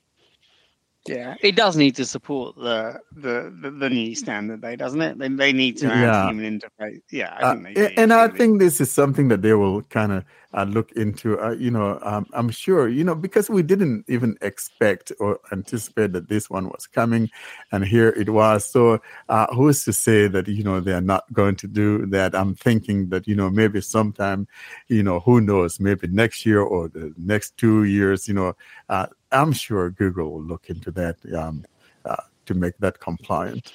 Yeah, 1.06 1.34
it 1.42 1.54
does 1.54 1.76
need 1.76 1.96
to 1.96 2.04
support 2.06 2.56
the 2.56 2.98
the 3.14 3.54
the, 3.60 3.70
the 3.70 3.90
new 3.90 4.14
standard, 4.14 4.62
though, 4.62 4.76
doesn't 4.76 5.02
it? 5.02 5.18
They, 5.18 5.28
they 5.28 5.52
need 5.52 5.76
to 5.78 5.88
have 5.88 6.00
Yeah. 6.12 6.22
human 6.22 6.58
interface. 6.60 7.00
Yeah, 7.12 7.34
I 7.36 7.44
Uh, 7.44 7.50
think 7.50 7.64
they 7.74 7.94
and 7.96 8.12
I 8.12 8.28
think 8.28 8.58
this 8.58 8.80
is 8.80 8.90
something 8.90 9.28
that 9.28 9.42
they 9.42 9.52
will 9.52 9.82
kind 9.82 10.12
of 10.12 10.24
uh, 10.54 10.64
look 10.64 10.92
into. 10.92 11.38
Uh, 11.38 11.50
you 11.52 11.70
know, 11.70 11.98
um, 12.02 12.26
I'm 12.32 12.48
sure, 12.48 12.88
you 12.88 13.04
know, 13.04 13.14
because 13.14 13.50
we 13.50 13.62
didn't 13.62 14.04
even 14.08 14.38
expect 14.40 15.12
or 15.20 15.40
anticipate 15.52 16.12
that 16.12 16.28
this 16.28 16.48
one 16.48 16.68
was 16.68 16.86
coming, 16.86 17.28
and 17.72 17.84
here 17.84 18.08
it 18.10 18.30
was. 18.30 18.64
So, 18.64 19.00
uh, 19.28 19.46
who's 19.54 19.84
to 19.84 19.92
say 19.92 20.26
that 20.28 20.48
you 20.48 20.62
know 20.64 20.80
they're 20.80 21.00
not 21.02 21.30
going 21.32 21.56
to 21.56 21.66
do 21.66 22.06
that? 22.06 22.34
I'm 22.34 22.54
thinking 22.54 23.08
that 23.10 23.26
you 23.28 23.34
know 23.36 23.50
maybe 23.50 23.80
sometime, 23.82 24.46
you 24.88 25.02
know, 25.02 25.20
who 25.20 25.40
knows, 25.40 25.80
maybe 25.80 26.06
next 26.06 26.46
year 26.46 26.60
or 26.60 26.88
the 26.88 27.12
next 27.18 27.56
two 27.58 27.84
years. 27.84 28.26
You 28.28 28.34
know, 28.34 28.56
uh, 28.88 29.06
I'm 29.34 29.52
sure 29.52 29.90
Google 29.90 30.30
will 30.32 30.42
look 30.42 30.70
into 30.70 30.90
that 30.92 31.16
um, 31.36 31.64
uh, 32.04 32.16
to 32.46 32.54
make 32.54 32.76
that 32.78 33.00
compliant. 33.00 33.72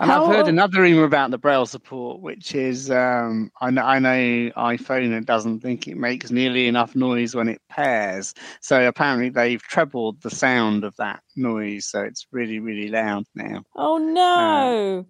And 0.00 0.10
I've 0.10 0.22
How- 0.22 0.26
heard 0.26 0.48
another 0.48 0.80
rumor 0.82 1.04
about 1.04 1.30
the 1.30 1.38
Braille 1.38 1.66
support, 1.66 2.20
which 2.20 2.54
is 2.54 2.90
um, 2.90 3.52
I 3.60 3.70
know 3.70 3.82
I 3.82 3.98
know 4.00 4.50
iPhone 4.56 5.16
it 5.16 5.24
doesn't 5.24 5.60
think 5.60 5.86
it 5.86 5.96
makes 5.96 6.30
nearly 6.32 6.66
enough 6.66 6.96
noise 6.96 7.34
when 7.36 7.48
it 7.48 7.62
pairs. 7.68 8.34
So 8.60 8.86
apparently 8.88 9.28
they've 9.28 9.62
trebled 9.62 10.20
the 10.22 10.30
sound 10.30 10.82
of 10.82 10.96
that 10.96 11.22
noise, 11.36 11.86
so 11.86 12.02
it's 12.02 12.26
really 12.32 12.58
really 12.58 12.88
loud 12.88 13.24
now. 13.36 13.62
Oh 13.76 13.98
no! 13.98 15.06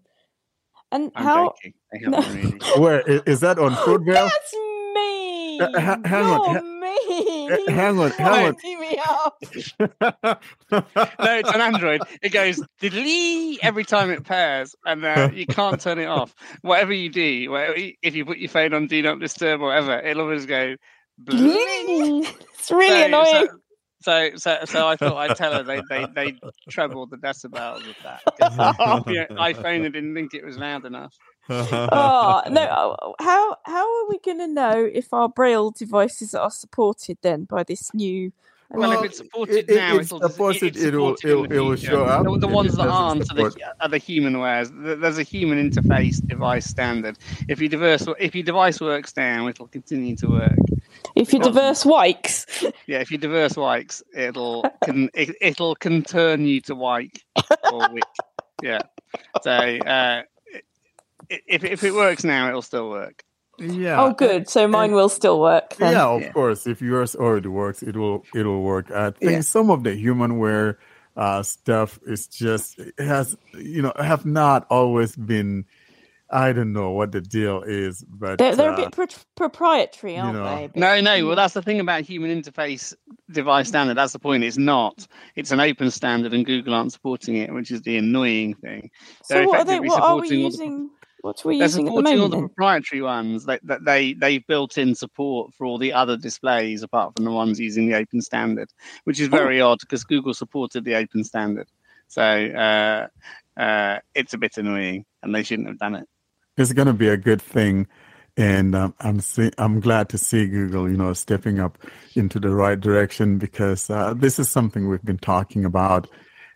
and 0.93 1.11
I'm 1.15 1.25
how? 1.25 1.45
joking. 1.47 1.75
They 1.93 1.99
really. 2.43 2.59
Where 2.79 3.01
is 3.23 3.41
that 3.41 3.59
on 3.59 3.73
Fruitvale? 3.85 4.29
That's 4.29 4.55
mean. 4.95 5.63
Uh, 5.63 5.81
ha- 5.81 6.01
hang 6.05 6.25
on, 6.27 6.74
You're 7.49 7.57
ha- 7.59 7.65
mean. 7.67 7.69
Uh, 7.69 7.73
hang 7.73 7.99
on, 7.99 8.11
hang 8.13 8.27
on. 8.29 8.43
Winding 8.43 8.81
me 8.81 8.99
up. 9.09 9.37
no, 10.21 10.37
it's 11.39 11.51
an 11.53 11.61
Android. 11.61 12.03
It 12.23 12.31
goes 12.31 12.61
diddly 12.81 13.59
every 13.63 13.85
time 13.85 14.11
it 14.11 14.25
pairs, 14.25 14.75
and 14.85 15.05
uh, 15.05 15.31
you 15.33 15.47
can't 15.47 15.81
turn 15.81 15.99
it 15.99 16.07
off. 16.07 16.35
Whatever 16.63 16.93
you 16.93 17.09
do, 17.11 17.51
whatever, 17.51 17.75
if 18.03 18.15
you 18.15 18.25
put 18.25 18.39
your 18.39 18.49
phone 18.51 18.75
on 18.75 18.87
Do 18.87 19.01
Not 19.03 19.21
Disturb 19.21 19.61
or 19.61 19.69
whatever, 19.69 19.99
it'll 20.01 20.23
always 20.25 20.47
go. 20.47 20.77
bling. 21.19 22.25
it's 22.59 22.71
really 22.71 23.01
So- 23.01 23.07
annoying. 23.07 23.49
So, 24.03 24.31
so, 24.37 24.59
so 24.67 24.87
I 24.87 24.97
thought 24.97 25.17
I'd 25.17 25.35
tell 25.35 25.55
her 25.55 25.63
they 25.63 25.81
they 25.89 26.05
they 26.15 26.35
trebled 26.69 27.09
the 27.11 27.17
decibels 27.17 27.89
of 27.89 27.97
that. 28.03 28.21
'cause, 28.39 29.03
yeah, 29.09 29.25
iPhone 29.29 29.91
didn't 29.91 30.15
think 30.15 30.35
it 30.35 30.45
was 30.45 30.59
loud 30.59 30.85
enough. 30.85 31.15
Oh 31.51 32.43
no! 32.51 32.97
oh, 33.03 33.15
How 33.21 33.57
how 33.65 33.85
are 34.03 34.09
we 34.09 34.19
going 34.19 34.39
to 34.39 34.47
know 34.49 34.89
if 34.93 35.13
our 35.13 35.29
Braille 35.29 35.71
devices 35.71 36.35
are 36.35 36.51
supported 36.51 37.19
then 37.23 37.45
by 37.45 37.63
this 37.63 37.93
new? 37.95 38.33
I 38.73 38.79
Well, 38.79 38.91
mean, 38.91 38.99
if 39.01 39.05
it's 39.05 39.19
supported 39.19 39.57
it- 39.57 39.71
it- 39.71 39.77
now, 39.77 39.97
it's 39.97 40.07
it'll, 40.11 40.29
supported, 40.29 40.63
it's 40.77 40.83
it'll- 40.83 41.17
supported 41.17 41.29
in 41.45 41.49
the 41.51 41.55
it'll- 41.57 41.75
it'll 41.75 41.77
show 41.77 42.05
up. 42.05 42.25
The, 42.25 42.39
the 42.39 42.49
ones 42.49 42.75
that 42.77 42.89
aren't 42.89 43.31
are 43.31 43.35
the, 43.35 43.75
are 43.81 43.89
the 43.89 43.99
human 43.99 44.39
wares. 44.41 44.71
There's 44.75 45.19
a 45.19 45.23
human 45.23 45.71
interface 45.71 46.27
device 46.27 46.65
standard. 46.67 47.19
If 47.49 47.61
your 47.61 47.69
device 47.69 48.07
if 48.19 48.35
your 48.35 48.43
device 48.45 48.81
works 48.81 49.13
now, 49.17 49.47
it'll 49.49 49.69
continue 49.69 50.17
to 50.17 50.27
work. 50.29 50.57
if 51.15 51.33
you 51.33 51.39
diverse 51.41 51.85
wikes, 51.85 52.47
Yeah, 52.87 52.99
if 53.01 53.11
you 53.13 53.19
diverse 53.19 53.55
wikes, 53.57 54.03
it'll 54.17 54.65
can 54.83 55.11
it, 55.15 55.37
it'll 55.43 55.75
can 55.77 56.03
turn 56.03 56.47
you 56.47 56.61
to 56.63 56.75
wike 56.75 57.21
or 57.71 57.89
wick. 57.93 58.03
Yeah. 58.63 58.81
So 59.43 59.51
uh, 59.53 60.23
i- 60.23 60.25
if 61.31 61.65
if 61.65 61.83
it 61.85 61.95
works 61.95 62.25
now, 62.25 62.49
it'll 62.49 62.63
still 62.63 62.91
work. 62.91 63.23
yeah. 63.59 64.01
oh 64.03 64.13
good. 64.13 64.49
So 64.49 64.67
mine 64.69 64.93
will 64.93 65.09
still 65.09 65.41
work. 65.41 65.77
Then. 65.77 65.93
Yeah, 65.93 66.07
of 66.07 66.23
Yeah. 66.23 66.33
course. 66.33 66.67
If 66.67 66.81
yours 66.83 67.15
already 67.15 67.49
works, 67.49 67.83
it 67.83 67.97
will 67.97 68.25
it 68.35 68.43
will 68.45 68.63
work. 68.63 68.91
I 68.91 69.11
think 69.11 69.31
Yeah. 69.33 69.41
some 69.43 69.71
of 69.71 69.85
the 69.85 69.91
humanware 69.91 70.77
uh, 71.17 71.43
stuff 71.45 71.99
is 72.07 72.27
just 72.27 72.81
has 72.99 73.37
you 73.55 73.83
know 73.83 73.93
have 73.99 74.27
not 74.27 74.67
always 74.71 75.15
been. 75.17 75.65
I 76.31 76.53
don't 76.53 76.73
know 76.73 76.91
what 76.91 77.13
the 77.13 77.21
deal 77.21 77.63
is, 77.63 78.03
but 78.09 78.39
They're, 78.39 78.57
they're 78.57 78.71
a 78.71 78.73
uh, 78.73 78.77
bit 78.77 78.93
pro- 78.93 79.07
proprietary, 79.37 80.19
aren't 80.19 80.37
know. 80.39 80.69
they? 80.75 80.81
No, 80.81 81.01
no. 81.01 81.27
Well, 81.27 81.37
that's 81.37 81.55
the 81.55 81.63
thing 81.63 81.79
about 81.79 82.01
human 82.03 82.31
interface 82.43 82.93
device 83.31 83.69
standard. 83.69 83.95
That's 83.97 84.15
the 84.15 84.19
point. 84.19 84.43
It's 84.43 84.57
not. 84.57 85.07
It's 85.37 85.53
an 85.53 85.61
open 85.61 85.91
standard, 85.93 86.33
and 86.35 86.45
Google 86.45 86.75
aren't 86.75 86.93
supporting 86.93 87.37
it, 87.37 87.53
which 87.55 87.71
is 87.71 87.83
the 87.83 87.99
annoying 87.99 88.55
thing. 88.55 88.91
so 89.23 89.35
they're 89.35 89.47
what 89.47 89.61
are 89.61 89.65
they? 89.65 89.79
What 89.81 90.01
are 90.03 90.17
we 90.17 90.27
supporting 90.29 90.31
the- 90.31 90.45
using? 90.45 90.91
What 91.25 91.43
are 91.43 91.49
we 91.49 91.59
They're 91.59 91.69
using 91.69 91.89
at 91.89 91.95
the 91.95 91.97
supporting 91.97 92.21
all 92.21 92.29
the 92.29 92.39
proprietary 92.49 93.01
ones 93.01 93.47
that, 93.47 93.61
that 93.65 93.87
they 93.87 94.13
they've 94.13 94.47
built 94.47 94.77
in 94.77 94.95
support 94.95 95.55
for 95.55 95.65
all 95.65 95.79
the 95.79 95.95
other 95.95 96.19
displays 96.19 96.83
apart 96.83 97.15
from 97.17 97.25
the 97.25 97.31
ones 97.31 97.59
using 97.59 97.89
the 97.89 97.97
open 97.97 98.21
standard, 98.21 98.69
which 99.05 99.19
is 99.19 99.29
very 99.29 99.59
odd 99.59 99.79
because 99.81 100.05
Google 100.05 100.35
supported 100.35 100.85
the 100.85 100.97
open 100.97 101.25
standard. 101.25 101.67
So 102.09 102.23
uh, 102.23 103.07
uh, 103.59 104.01
it's 104.15 104.35
a 104.35 104.39
bit 104.39 104.59
annoying, 104.59 105.07
and 105.23 105.35
they 105.35 105.43
shouldn't 105.43 105.69
have 105.69 105.79
done 105.79 105.95
it. 105.95 106.07
it's 106.59 106.75
going 106.75 106.89
to 106.89 106.93
be 106.93 107.09
a 107.09 107.17
good 107.17 107.41
thing 107.41 107.87
and 108.37 108.75
um, 108.75 108.95
i'm 109.01 109.21
see, 109.21 109.51
i'm 109.59 109.79
glad 109.81 110.09
to 110.09 110.19
see 110.19 110.47
google 110.47 110.91
you 110.91 110.97
know 110.97 111.13
stepping 111.13 111.61
up 111.61 111.79
into 112.17 112.41
the 112.41 112.51
right 112.51 112.81
direction 112.81 113.39
because 113.39 113.89
uh, 113.91 114.13
this 114.13 114.41
is 114.41 114.49
something 114.49 114.89
we've 114.89 115.05
been 115.05 115.19
talking 115.19 115.65
about 115.65 116.09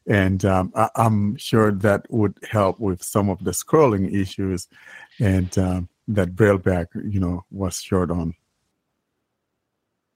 and 0.09 0.45
um, 0.45 0.73
I, 0.75 0.89
i'm 0.97 1.37
sure 1.37 1.71
that 1.71 2.11
would 2.11 2.37
help 2.51 2.81
with 2.81 3.03
some 3.03 3.29
of 3.29 3.45
the 3.45 3.53
scrolling 3.53 4.13
issues 4.13 4.67
and 5.21 5.57
um, 5.59 5.89
that 6.09 6.35
brailleback 6.35 6.87
you 7.09 7.21
know 7.21 7.45
was 7.51 7.81
short 7.81 8.11
on 8.11 8.35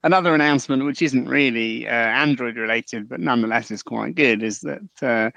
Another 0.05 0.35
announcement, 0.35 0.83
which 0.83 1.01
isn't 1.01 1.29
really 1.29 1.87
uh, 1.87 1.91
Android 1.91 2.57
related, 2.57 3.07
but 3.07 3.21
nonetheless 3.21 3.71
is 3.71 3.81
quite 3.81 4.15
good, 4.15 4.43
is 4.43 4.59
that 4.59 4.81
uh, 5.01 5.31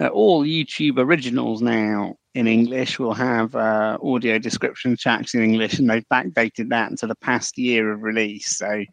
uh, 0.00 0.08
all 0.10 0.44
YouTube 0.44 0.98
originals 0.98 1.60
now 1.60 2.14
in 2.36 2.46
English 2.46 3.00
will 3.00 3.14
have 3.14 3.56
uh, 3.56 3.98
audio 4.00 4.38
description 4.38 4.96
tracks 4.96 5.34
in 5.34 5.42
English, 5.42 5.80
and 5.80 5.90
they've 5.90 6.08
backdated 6.08 6.68
that 6.68 6.96
to 6.98 7.08
the 7.08 7.16
past 7.16 7.58
year 7.58 7.90
of 7.90 8.04
release. 8.04 8.56
So 8.56 8.84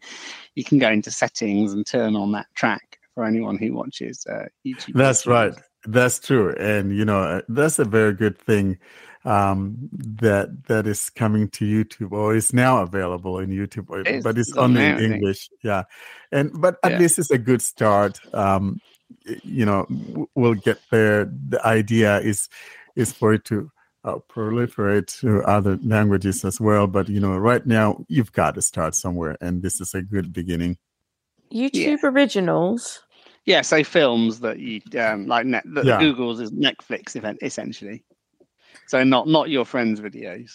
you 0.56 0.64
can 0.64 0.78
go 0.78 0.90
into 0.90 1.12
settings 1.12 1.72
and 1.74 1.86
turn 1.86 2.16
on 2.16 2.32
that 2.32 2.46
track 2.56 2.89
for 3.20 3.26
anyone 3.26 3.58
who 3.58 3.74
watches 3.74 4.26
uh, 4.30 4.46
YouTube. 4.64 4.94
That's 4.94 5.26
originals. 5.26 5.56
right. 5.56 5.64
That's 5.86 6.18
true, 6.18 6.54
and 6.56 6.96
you 6.96 7.04
know 7.04 7.22
uh, 7.22 7.40
that's 7.48 7.78
a 7.78 7.84
very 7.84 8.14
good 8.14 8.38
thing 8.38 8.78
um, 9.24 9.76
that 9.92 10.66
that 10.68 10.86
is 10.86 11.10
coming 11.10 11.48
to 11.50 11.64
YouTube 11.64 12.12
or 12.12 12.34
is 12.34 12.52
now 12.54 12.80
available 12.82 13.38
in 13.38 13.50
YouTube, 13.50 13.88
It 14.00 14.16
is. 14.16 14.24
but 14.24 14.38
it's 14.38 14.50
It's 14.50 14.58
only 14.58 14.84
in. 14.86 15.12
English. 15.12 15.50
Yeah, 15.62 15.84
and 16.32 16.50
but 16.60 16.76
at 16.82 16.92
Yeah. 16.92 16.98
least 16.98 17.18
it's 17.18 17.30
a 17.30 17.38
good 17.38 17.62
start. 17.62 18.20
Um, 18.34 18.80
you 19.42 19.66
know, 19.66 19.86
we'll 20.34 20.54
get 20.54 20.78
there. 20.90 21.26
The 21.48 21.60
idea 21.66 22.20
is 22.20 22.48
is 22.96 23.12
for 23.12 23.34
it 23.34 23.44
to 23.46 23.70
uh, 24.04 24.18
proliferate 24.28 25.08
to 25.20 25.42
other 25.44 25.78
languages 25.82 26.44
as 26.44 26.58
well. 26.60 26.86
But 26.86 27.08
you 27.08 27.20
know, 27.20 27.36
right 27.36 27.66
now 27.66 28.04
you've 28.08 28.32
got 28.32 28.54
to 28.54 28.62
start 28.62 28.94
somewhere, 28.94 29.36
and 29.40 29.62
this 29.62 29.80
is 29.80 29.94
a 29.94 30.02
good 30.02 30.32
beginning. 30.32 30.76
YouTube 31.52 32.04
originals. 32.04 33.02
Yeah, 33.46 33.62
so 33.62 33.82
films 33.82 34.40
that 34.40 34.58
you 34.58 34.80
um, 35.00 35.26
like 35.26 35.46
net, 35.46 35.64
that 35.74 35.84
Yeah. 35.84 35.98
Google's 35.98 36.40
is 36.40 36.52
Netflix 36.52 37.16
event 37.16 37.38
essentially. 37.42 38.04
So 38.86 39.02
not 39.04 39.28
not 39.28 39.50
your 39.50 39.64
friends' 39.64 40.00
videos. 40.00 40.50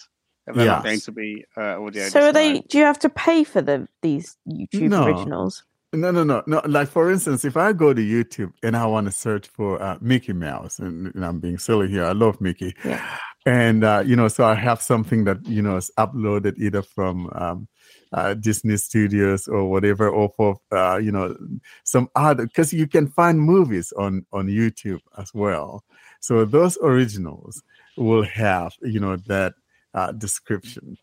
They're 0.46 0.64
not 0.64 0.84
going 0.84 1.00
to 1.00 1.12
be 1.12 1.44
uh, 1.56 1.82
audio. 1.82 2.08
So 2.08 2.28
are 2.28 2.32
they? 2.32 2.60
Do 2.60 2.78
you 2.78 2.84
have 2.84 3.00
to 3.00 3.08
pay 3.08 3.42
for 3.44 3.60
the 3.60 3.88
these 4.02 4.36
YouTube 4.48 4.90
No. 4.90 5.04
originals? 5.04 5.64
No, 5.92 6.10
no, 6.10 6.24
no, 6.24 6.42
no. 6.46 6.60
Like 6.66 6.88
for 6.88 7.10
instance, 7.10 7.44
if 7.44 7.56
I 7.56 7.72
go 7.72 7.94
to 7.94 8.00
YouTube 8.02 8.52
and 8.62 8.76
I 8.76 8.86
want 8.86 9.06
to 9.06 9.12
search 9.12 9.48
for 9.48 9.80
uh, 9.82 9.96
Mickey 10.00 10.32
Mouse, 10.32 10.78
and, 10.78 11.14
and 11.14 11.24
I'm 11.24 11.40
being 11.40 11.58
silly 11.58 11.88
here, 11.88 12.04
I 12.04 12.12
love 12.12 12.40
Mickey, 12.40 12.74
Yeah. 12.84 13.02
and 13.46 13.82
uh, 13.82 14.02
you 14.04 14.14
know, 14.14 14.28
so 14.28 14.44
I 14.44 14.54
have 14.54 14.82
something 14.82 15.24
that 15.24 15.38
you 15.46 15.62
know 15.62 15.76
is 15.76 15.90
uploaded 15.98 16.58
either 16.58 16.82
from 16.82 17.30
um, 17.34 17.68
uh, 18.16 18.34
Disney 18.34 18.78
Studios 18.78 19.48
or 19.48 19.70
whatever, 19.70 20.10
or 20.10 20.30
for 20.36 20.58
uh, 20.72 20.98
you 20.98 21.12
know 21.12 21.36
some 21.84 22.10
other 22.16 22.46
because 22.46 22.72
you 22.74 22.88
can 22.88 23.08
find 23.08 23.40
movies 23.40 23.92
on 23.98 24.26
on 24.32 24.48
YouTube 24.48 25.02
as 25.18 25.34
well. 25.34 25.84
So 26.20 26.44
those 26.46 26.78
originals 26.82 27.62
will 27.96 28.24
have 28.24 28.74
you 28.82 29.00
know 29.00 29.16
that 29.28 29.54
uh, 29.94 30.12
description. 30.12 30.98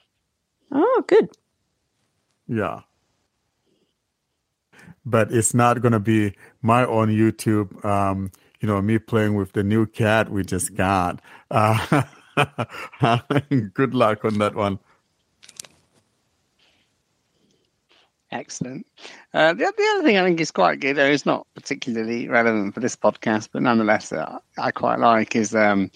Oh, 0.72 1.04
good. 1.08 1.30
Yeah. 2.48 2.82
but 5.06 5.32
it's 5.32 5.54
not 5.54 5.82
going 5.82 5.92
to 5.94 6.00
be 6.00 6.36
my 6.62 6.86
own 6.86 7.10
YouTube. 7.10 7.84
Um, 7.86 8.32
you 8.62 8.68
know, 8.68 8.82
me 8.82 9.00
playing 9.00 9.36
with 9.36 9.54
the 9.54 9.64
new 9.64 9.86
cat 9.86 10.32
we 10.32 10.44
just 10.44 10.76
got. 10.76 11.22
Uh, 11.52 12.04
good 13.74 13.94
luck 13.94 14.26
on 14.26 14.38
that 14.40 14.56
one. 14.56 14.80
Excellent. 18.34 18.86
Uh, 19.34 19.54
the, 19.54 19.72
the 19.78 19.94
other 19.94 20.04
thing 20.04 20.18
I 20.18 20.24
think 20.24 20.42
is 20.42 20.52
quite 20.52 20.80
good, 20.80 20.96
though, 20.98 21.06
it's 21.06 21.26
not 21.26 21.46
particularly 21.54 22.28
relevant 22.28 22.74
for 22.74 22.80
this 22.80 22.96
podcast, 22.96 23.50
but 23.54 23.62
nonetheless, 23.62 24.12
uh, 24.12 24.40
I 24.58 24.72
quite 24.72 25.00
like 25.00 25.36
is 25.36 25.54
um, 25.56 25.92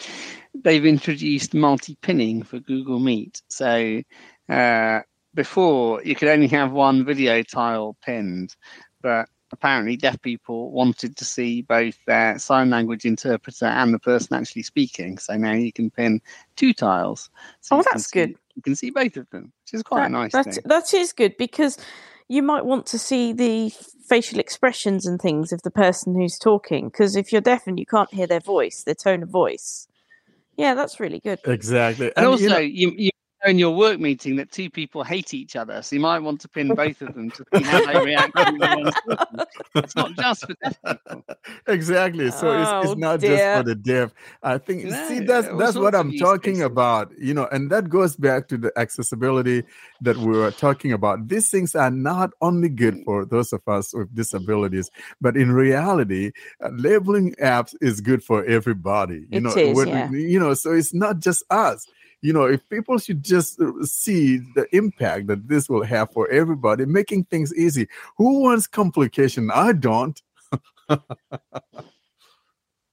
they've 0.54 0.86
introduced 0.86 1.54
multi-pinning 1.54 2.44
for 2.44 2.60
Google 2.60 3.00
Meet. 3.00 3.42
So 3.48 4.02
uh, 4.50 5.00
before 5.34 6.04
you 6.04 6.16
could 6.16 6.30
only 6.30 6.48
have 6.50 6.72
one 6.72 7.04
video 7.04 7.42
tile 7.42 7.98
pinned, 8.04 8.56
but 9.02 9.28
apparently 9.52 9.96
deaf 9.96 10.22
people 10.22 10.72
wanted 10.72 11.16
to 11.18 11.26
see 11.26 11.62
both 11.64 11.98
their 12.06 12.38
sign 12.38 12.70
language 12.70 13.06
interpreter 13.06 13.66
and 13.66 13.94
the 13.94 14.00
person 14.00 14.36
actually 14.36 14.62
speaking. 14.64 15.18
So 15.18 15.38
now 15.38 15.54
you 15.54 15.72
can 15.72 15.90
pin 15.90 16.22
two 16.56 16.74
tiles. 16.74 17.30
So 17.62 17.78
Oh, 17.78 17.84
that's 17.90 18.10
see- 18.12 18.20
good. 18.20 18.36
You 18.56 18.62
can 18.62 18.76
see 18.76 18.90
both 18.90 19.16
of 19.18 19.30
them, 19.30 19.54
which 19.64 19.74
is 19.76 19.84
quite 19.84 20.08
a 20.08 20.10
nice 20.10 20.32
that, 20.34 20.46
thing. 20.46 20.56
that 20.66 20.92
is 20.94 21.14
good 21.14 21.38
because 21.38 21.78
you 22.28 22.44
might 22.44 22.66
want 22.66 22.86
to 22.88 23.00
see 23.00 23.34
the 23.34 23.70
facial 24.08 24.40
expressions 24.40 25.06
and 25.06 25.20
things 25.20 25.52
of 25.52 25.62
the 25.64 25.72
person 25.72 26.16
who's 26.16 26.38
talking. 26.38 26.90
Because 26.90 27.16
if 27.16 27.32
you're 27.32 27.42
deaf 27.42 27.68
and 27.68 27.78
you 27.80 27.86
can't 27.86 28.14
hear 28.14 28.28
their 28.28 28.40
voice, 28.40 28.84
their 28.84 28.96
tone 28.96 29.24
of 29.24 29.30
voice, 29.30 29.88
yeah, 30.58 30.74
that's 30.74 31.00
really 31.00 31.20
good. 31.20 31.40
Exactly. 31.46 32.12
And, 32.16 32.24
you 32.26 32.32
also, 32.32 32.48
know- 32.50 32.58
you, 32.58 32.92
you 32.98 33.06
know 33.06 33.17
in 33.46 33.60
your 33.60 33.76
work 33.76 34.00
meeting 34.00 34.36
that 34.38 34.52
two 34.52 34.70
people 34.70 35.04
hate 35.04 35.34
each 35.34 35.56
other, 35.56 35.82
so 35.82 35.96
you 35.96 36.00
might 36.02 36.20
want 36.20 36.42
to 36.42 36.48
pin 36.48 36.70
both 36.74 37.02
of 37.02 37.14
them 37.14 37.30
to 37.32 37.46
see 37.56 37.64
how 37.64 37.86
they 37.94 38.06
react. 38.06 38.36
when 38.36 38.58
one's 38.60 38.96
talking. 39.08 39.46
It's 39.76 39.96
not 39.96 40.12
just 40.16 40.46
for 40.48 40.54
deaf 40.64 40.78
people. 40.84 41.24
exactly 41.68 42.32
so 42.32 42.60
it's, 42.60 42.70
Oh, 42.70 42.82
it's 42.82 42.96
not 42.96 43.20
dear. 43.20 43.38
just 43.38 43.58
for 43.58 43.64
the 43.64 43.76
deaf 43.76 44.14
i 44.44 44.58
think 44.58 44.86
No, 44.86 45.08
see 45.08 45.20
that's 45.20 45.48
that's 45.58 45.76
what 45.78 45.94
i'm 45.96 46.12
talking 46.18 46.54
cases. 46.56 46.66
about 46.66 47.12
you 47.18 47.34
know 47.34 47.48
and 47.52 47.70
that 47.72 47.90
goes 47.90 48.16
back 48.16 48.48
to 48.50 48.58
the 48.58 48.72
accessibility 48.78 49.64
that 50.02 50.18
we 50.18 50.38
were 50.38 50.52
talking 50.52 50.94
about 50.94 51.28
these 51.28 51.50
things 51.50 51.76
are 51.76 51.92
not 51.92 52.32
only 52.42 52.70
good 52.70 53.04
for 53.06 53.26
those 53.26 53.54
of 53.54 53.62
us 53.68 53.94
with 53.94 54.14
disabilities 54.16 54.90
but 55.22 55.38
in 55.38 55.52
reality 55.52 56.32
uh, 56.64 56.70
labeling 56.74 57.34
apps 57.42 57.76
is 57.82 58.02
good 58.02 58.24
for 58.24 58.44
everybody 58.46 59.26
you 59.30 59.38
It 59.38 59.44
know 59.44 59.52
is, 59.56 59.76
when- 59.76 59.88
yeah. 59.90 60.10
you 60.12 60.40
know 60.40 60.54
so 60.54 60.72
it's 60.74 60.94
not 60.94 61.20
just 61.20 61.44
us 61.50 61.86
you 62.22 62.34
know 62.34 62.46
if 62.46 62.68
people 62.70 62.98
should 62.98 63.24
just 63.24 63.60
uh, 63.62 63.72
see 63.84 64.38
the 64.56 64.66
impact 64.76 65.28
that 65.28 65.48
this 65.48 65.70
will 65.70 65.84
have 65.84 66.12
for 66.12 66.30
everybody 66.30 66.86
making 66.86 67.24
things 67.26 67.54
easy 67.56 67.88
who 68.18 68.42
wants 68.42 68.68
complication 68.68 69.50
i 69.54 69.72
don't 69.72 70.22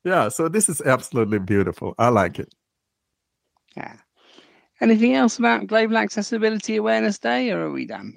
yeah 0.04 0.28
so 0.28 0.48
this 0.48 0.68
is 0.68 0.80
absolutely 0.82 1.38
beautiful 1.38 1.94
i 1.98 2.08
like 2.08 2.38
it 2.38 2.52
Yeah. 3.76 3.96
Anything 4.80 5.14
else 5.14 5.38
about 5.38 5.66
Global 5.66 5.96
Accessibility 5.96 6.76
Awareness 6.76 7.18
Day, 7.18 7.50
or 7.50 7.66
are 7.66 7.70
we 7.70 7.86
done? 7.86 8.12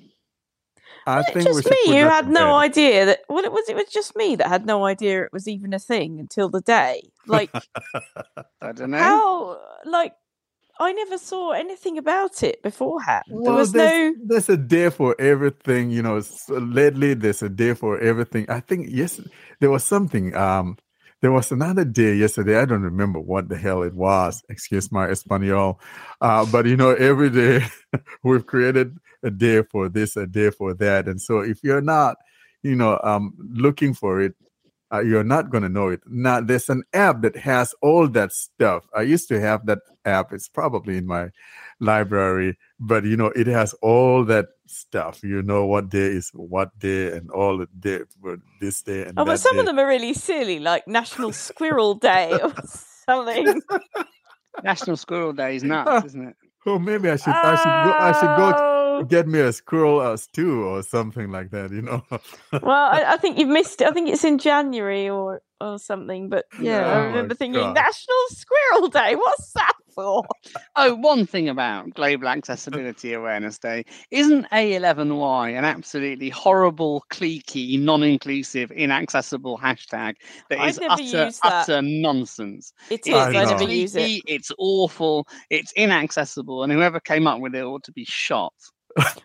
i 1.05 1.18
Was 1.18 1.26
think 1.32 1.45
we 1.53 1.62
just 1.62 1.64
should 1.64 1.72
me 1.72 1.88
who 1.99 2.10
had 2.10 2.28
no 2.28 2.51
bed. 2.51 2.72
idea 2.72 3.05
that. 3.05 3.20
Well, 3.30 3.45
it 3.45 3.51
was. 3.51 3.70
It 3.70 3.76
was 3.76 3.86
just 3.89 4.16
me 4.16 4.36
that 4.36 4.47
had 4.47 4.66
no 4.66 4.86
idea 4.86 5.24
it 5.24 5.32
was 5.32 5.47
even 5.47 5.74
a 5.74 5.80
thing 5.80 6.20
until 6.20 6.49
the 6.49 6.62
day. 6.62 7.10
Like 7.28 7.49
I 8.62 8.72
don't 8.74 8.91
know. 8.91 8.97
how? 8.97 9.60
Like 9.86 10.14
I 10.80 10.94
never 10.94 11.18
saw 11.18 11.52
anything 11.52 11.98
about 11.98 12.44
it 12.44 12.62
beforehand. 12.62 13.24
there 13.28 13.54
was 13.54 13.72
there's, 13.72 14.16
no. 14.16 14.24
there's 14.26 14.50
a 14.50 14.58
day 14.58 14.90
for 14.90 15.20
everything, 15.20 15.90
you 15.90 16.02
know. 16.02 16.22
Lately, 16.50 17.14
there's 17.14 17.42
a 17.42 17.50
day 17.50 17.74
for 17.74 18.00
everything. 18.00 18.50
I 18.50 18.60
think 18.60 18.88
yes, 18.90 19.20
there 19.60 19.72
was 19.72 19.84
something. 19.84 20.36
Um, 20.36 20.78
there 21.22 21.32
was 21.32 21.52
another 21.52 21.84
day 21.84 22.14
yesterday. 22.16 22.60
I 22.60 22.66
don't 22.66 22.84
remember 22.84 23.20
what 23.20 23.50
the 23.50 23.58
hell 23.58 23.82
it 23.82 23.96
was. 23.96 24.44
Excuse 24.50 24.92
my 24.92 25.08
Espanol. 25.10 25.80
Uh, 26.22 26.46
but 26.46 26.68
you 26.68 26.78
know, 26.78 26.92
every 26.92 27.32
day 27.32 27.66
we've 28.24 28.46
created 28.46 28.96
a 29.24 29.32
day 29.32 29.64
for 29.64 29.90
this, 29.90 30.16
a 30.16 30.28
day 30.28 30.52
for 30.52 30.76
that, 30.76 31.08
and 31.08 31.20
so 31.20 31.40
if 31.40 31.64
you're 31.64 31.82
not, 31.82 32.18
you 32.62 32.76
know, 32.76 33.00
um, 33.04 33.34
looking 33.40 33.94
for 33.94 34.22
it, 34.22 34.36
uh, 34.94 35.00
you're 35.02 35.24
not 35.24 35.50
going 35.50 35.64
to 35.64 35.70
know 35.70 35.90
it. 35.90 36.02
Now, 36.08 36.40
there's 36.42 36.70
an 36.70 36.84
app 36.94 37.22
that 37.22 37.36
has 37.38 37.74
all 37.82 38.08
that 38.10 38.32
stuff. 38.32 38.86
I 38.96 39.02
used 39.02 39.28
to 39.30 39.40
have 39.40 39.66
that 39.66 39.80
app. 40.06 40.32
It's 40.34 40.48
probably 40.48 40.98
in 40.98 41.06
my 41.06 41.30
library, 41.80 42.58
but 42.80 43.04
you 43.04 43.18
know, 43.18 43.28
it 43.36 43.48
has 43.48 43.74
all 43.82 44.24
that 44.26 44.46
stuff. 44.68 45.22
You 45.24 45.42
know 45.44 45.66
what 45.66 45.90
day 45.90 46.08
is 46.08 46.30
what 46.34 46.78
day 46.80 47.12
and 47.12 47.30
all 47.32 47.58
the 47.58 47.68
day 47.80 48.00
for 48.22 48.38
this 48.62 48.82
day 48.82 49.02
and 49.04 49.14
Oh, 49.20 49.24
that 49.26 49.32
but 49.32 49.40
some 49.40 49.56
day. 49.56 49.60
of 49.60 49.66
them 49.66 49.78
are 49.80 49.88
really 49.88 50.14
silly, 50.14 50.60
like 50.60 50.88
National 50.88 51.32
Squirrel 51.34 51.96
Day 51.96 52.38
or 52.42 52.54
something. 53.08 53.62
National 54.64 54.98
Squirrel 54.98 55.34
Day 55.34 55.58
is 55.58 55.64
nuts, 55.64 56.06
isn't 56.08 56.30
it? 56.30 56.36
Oh, 56.66 56.80
maybe 56.80 57.10
I 57.10 57.16
should. 57.16 57.30
I 57.34 57.56
should 57.56 57.64
go. 57.66 57.98
I 57.98 58.12
should 58.14 58.38
go 58.38 58.54
Oh. 58.58 58.77
Get 59.04 59.28
me 59.28 59.39
a 59.39 59.54
squirrel 59.54 60.00
uh, 60.00 60.18
stew 60.18 60.64
or 60.64 60.84
something 60.84 61.32
like 61.32 61.52
that. 61.52 61.72
You 61.72 61.82
know. 61.82 62.04
Well, 62.52 62.72
I, 62.72 63.14
I 63.14 63.18
think 63.22 63.38
you've 63.38 63.50
missed 63.50 63.82
it. 63.82 63.88
I 63.88 63.91
think 63.91 64.10
it's 64.10 64.24
in 64.24 64.38
January 64.38 65.10
or 65.10 65.41
or 65.62 65.80
something. 65.80 66.30
But 66.30 66.45
yeah, 66.62 66.86
Oh 66.86 66.89
I 66.91 66.95
my 66.99 67.05
remember 67.08 67.36
thinking 67.36 67.62
God. 67.62 67.76
National 67.76 68.18
Squirrel 68.30 68.88
Day. 68.89 69.16
What's 69.16 69.51
that 69.53 69.74
for? 69.93 70.24
Oh, 70.80 70.93
one 70.95 71.26
thing 71.26 71.49
about 71.49 71.89
Global 71.95 72.28
Accessibility 72.28 73.14
Awareness 73.14 73.58
Day 73.58 73.84
isn't 74.12 74.45
A11Y 74.51 75.58
an 75.58 75.66
absolutely 75.66 76.30
horrible, 76.30 77.03
cliquey, 77.10 77.80
non-inclusive, 77.82 78.70
inaccessible 78.72 79.58
hashtag 79.58 80.14
that 80.51 80.60
I've 80.60 80.70
is 80.70 80.80
never 80.80 80.93
utter, 80.93 81.03
used 81.26 81.41
that. 81.41 81.53
utter 81.70 81.82
nonsense. 81.82 82.74
It 82.91 83.08
is. 83.08 83.14
I 83.16 83.30
I, 83.30 83.32
know. 83.32 83.49
never 83.58 83.64
use 83.64 83.95
it. 83.95 84.22
It's 84.28 84.51
awful. 84.60 85.28
It's 85.49 85.72
inaccessible, 85.74 86.62
and 86.64 86.72
whoever 86.72 86.99
came 86.99 87.26
up 87.26 87.39
with 87.41 87.55
it 87.55 87.64
ought 87.64 87.84
to 87.86 87.91
be 87.91 88.05
shot. 88.05 88.53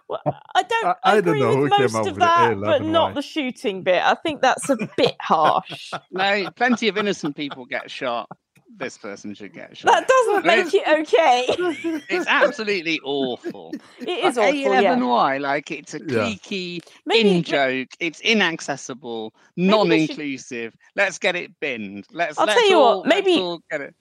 Well, 0.08 0.20
I 0.54 0.62
don't. 0.62 0.84
I- 0.86 0.90
I, 0.90 0.96
I 1.04 1.20
don't 1.20 1.28
agree 1.28 1.40
know 1.40 1.48
with 1.56 1.56
who 1.56 1.70
came 1.70 1.80
most 1.82 1.94
up 1.94 2.00
of 2.00 2.06
with 2.12 2.16
that, 2.20 2.60
but 2.60 2.82
not 2.82 3.14
the 3.14 3.22
shooting 3.22 3.82
bit. 3.82 4.02
I 4.02 4.14
think 4.14 4.42
that's 4.42 4.68
a 4.68 4.76
bit 4.96 5.16
harsh. 5.20 5.92
No, 6.10 6.21
plenty 6.56 6.88
of 6.88 6.96
innocent 6.98 7.36
people 7.36 7.64
get 7.66 7.90
shot. 7.90 8.28
This 8.74 8.96
person 8.96 9.34
should 9.34 9.52
get 9.52 9.76
shot. 9.76 9.92
that 9.92 10.08
doesn't 10.08 10.46
No, 10.46 10.56
make 10.64 10.72
it 10.72 10.88
okay. 11.00 12.00
It's 12.08 12.26
absolutely 12.26 12.98
awful. 13.04 13.74
It 14.00 14.08
is 14.08 14.36
Like 14.38 14.54
awful. 14.54 14.82
Yeah. 14.82 14.96
A11Y, 14.96 15.40
like 15.40 15.70
it's 15.70 15.92
a 15.92 15.98
Yeah. 15.98 16.04
cliquey 16.06 16.80
Maybe 17.04 17.36
in 17.36 17.42
joke. 17.42 17.88
It's 18.00 18.20
inaccessible, 18.20 19.34
Maybe 19.56 19.66
they 19.66 20.06
should- 20.06 20.16
non-inclusive. 20.16 20.74
Let's 20.96 21.18
get 21.18 21.36
it 21.36 21.50
binned. 21.60 22.06
Let's. 22.12 22.38
I'll 22.38 22.46
let's 22.46 22.58
tell 22.58 22.70
you 22.70 22.78
what, 22.78 22.82
all, 22.84 23.00
let's 23.06 23.26
maybe- 23.26 23.40
all 23.40 23.60
get 23.70 23.82
it. 23.82 23.94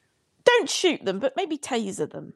don't 0.45 0.69
shoot 0.69 1.03
them, 1.03 1.19
but 1.19 1.33
maybe 1.35 1.57
taser 1.57 2.09
them. 2.09 2.33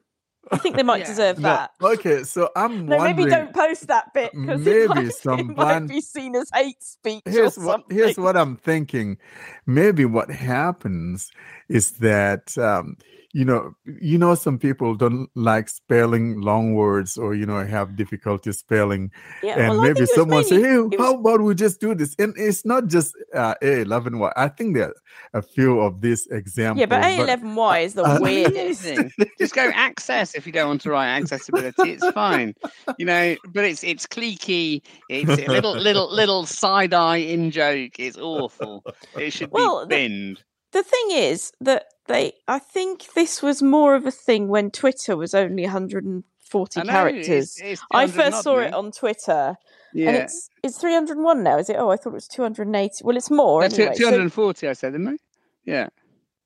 I 0.52 0.56
think 0.58 0.76
they 0.76 0.82
might 0.82 1.00
Yeah. 1.00 1.06
deserve 1.06 1.38
No, 1.38 1.48
that. 1.48 1.70
okay, 1.82 2.22
so 2.22 2.50
I'm 2.54 2.86
No, 2.86 2.96
wondering. 2.98 3.16
maybe 3.16 3.30
don't 3.30 3.52
post 3.52 3.88
that 3.88 4.12
bit 4.14 4.32
because 4.32 4.60
maybe 4.60 4.82
it, 4.82 4.88
might, 4.88 5.12
some 5.14 5.40
it 5.40 5.56
might 5.56 5.86
be 5.88 6.00
seen 6.00 6.36
as 6.36 6.48
hate 6.54 6.82
speech. 6.82 7.22
here's 7.24 7.58
or 7.58 7.64
what 7.64 7.80
something. 7.80 7.96
here's 7.96 8.16
what 8.16 8.36
I'm 8.36 8.56
thinking. 8.56 9.18
Maybe 9.66 10.04
what 10.04 10.30
happens 10.30 11.30
is 11.68 11.92
that 11.98 12.56
um, 12.58 12.96
you 13.38 13.44
know 13.44 13.62
you 13.84 14.16
know 14.22 14.34
some 14.34 14.58
people 14.58 14.94
don't 14.94 15.28
like 15.34 15.68
spelling 15.68 16.40
long 16.40 16.74
words 16.74 17.18
or 17.18 17.34
you 17.34 17.44
know 17.50 17.60
have 17.76 17.88
difficulty 18.02 18.52
spelling, 18.52 19.10
Yeah, 19.42 19.58
and 19.60 19.68
well, 19.70 19.82
maybe 19.82 20.00
think 20.06 20.10
it 20.10 20.14
someone 20.14 20.44
say, 20.44 20.60
"Hey, 20.62 20.78
was- 20.78 20.94
how 20.98 21.14
about 21.20 21.40
we 21.42 21.54
just 21.54 21.80
do 21.80 21.94
this?" 21.94 22.14
And 22.18 22.32
it's 22.36 22.64
not 22.64 22.86
just 22.94 23.10
uh, 23.34 23.54
A11 23.62 24.18
Y. 24.18 24.32
I 24.36 24.48
think 24.48 24.74
there 24.76 24.88
are 24.88 24.94
a 25.34 25.42
few 25.42 25.80
of 25.80 26.00
these 26.00 26.26
examples. 26.30 26.80
yeah, 26.80 26.86
but 26.86 27.02
A11Y 27.04 27.84
is 27.84 27.92
the 27.94 28.04
uh, 28.04 28.18
weirdest. 28.20 28.86
Anything. 28.86 29.12
Just 29.38 29.54
go 29.54 29.70
access 29.74 30.34
if 30.34 30.46
you 30.46 30.52
don't 30.52 30.68
want 30.68 30.80
to 30.82 30.90
write 30.90 31.12
accessibility. 31.20 31.90
It's 31.92 32.08
fine, 32.24 32.54
you 32.98 33.04
know. 33.04 33.36
But 33.54 33.64
it's 33.64 33.84
it's 33.84 34.06
cliquey. 34.06 34.80
It's 35.10 35.28
a 35.28 35.46
little 35.46 35.76
little 35.76 36.08
little 36.10 36.46
side 36.46 36.94
eye 36.94 37.18
in 37.34 37.50
joke. 37.50 37.98
It's 37.98 38.16
awful. 38.16 38.82
It 39.14 39.32
should 39.32 39.50
Well, 39.52 39.84
be 39.86 39.94
binned. 39.96 40.36
the 40.38 40.42
thing 40.82 41.10
is 41.10 41.52
that 41.60 41.86
they 42.06 42.32
I 42.48 42.58
think 42.58 43.12
this 43.14 43.42
was 43.42 43.62
more 43.62 43.94
of 43.94 44.06
a 44.06 44.10
thing 44.10 44.48
when 44.48 44.70
Twitter 44.70 45.16
was 45.16 45.34
only 45.34 45.64
140 45.64 46.80
I 46.80 46.82
know, 46.84 46.90
characters. 46.92 47.28
it's- 47.28 47.60
it's 47.62 47.82
I 47.92 48.06
first 48.06 48.42
saw 48.42 48.58
it 48.58 48.72
on 48.74 48.92
Twitter 48.92 49.56
Yeah. 49.92 50.08
and 50.08 50.16
it's 50.18 50.50
it's 50.62 50.78
301 50.78 51.42
now, 51.42 51.58
is 51.58 51.68
it? 51.70 51.76
Oh, 51.78 51.90
I 51.90 51.96
thought 51.96 52.10
it 52.10 52.14
was 52.14 52.28
280. 52.28 53.02
Well, 53.04 53.16
it's 53.16 53.30
more 53.30 53.62
anyway. 53.64 53.92
so- 53.94 54.10
240, 54.10 54.68
I 54.68 54.72
said, 54.72 54.92
didn't 54.92 55.08
I? 55.08 55.16
Yeah. 55.64 55.88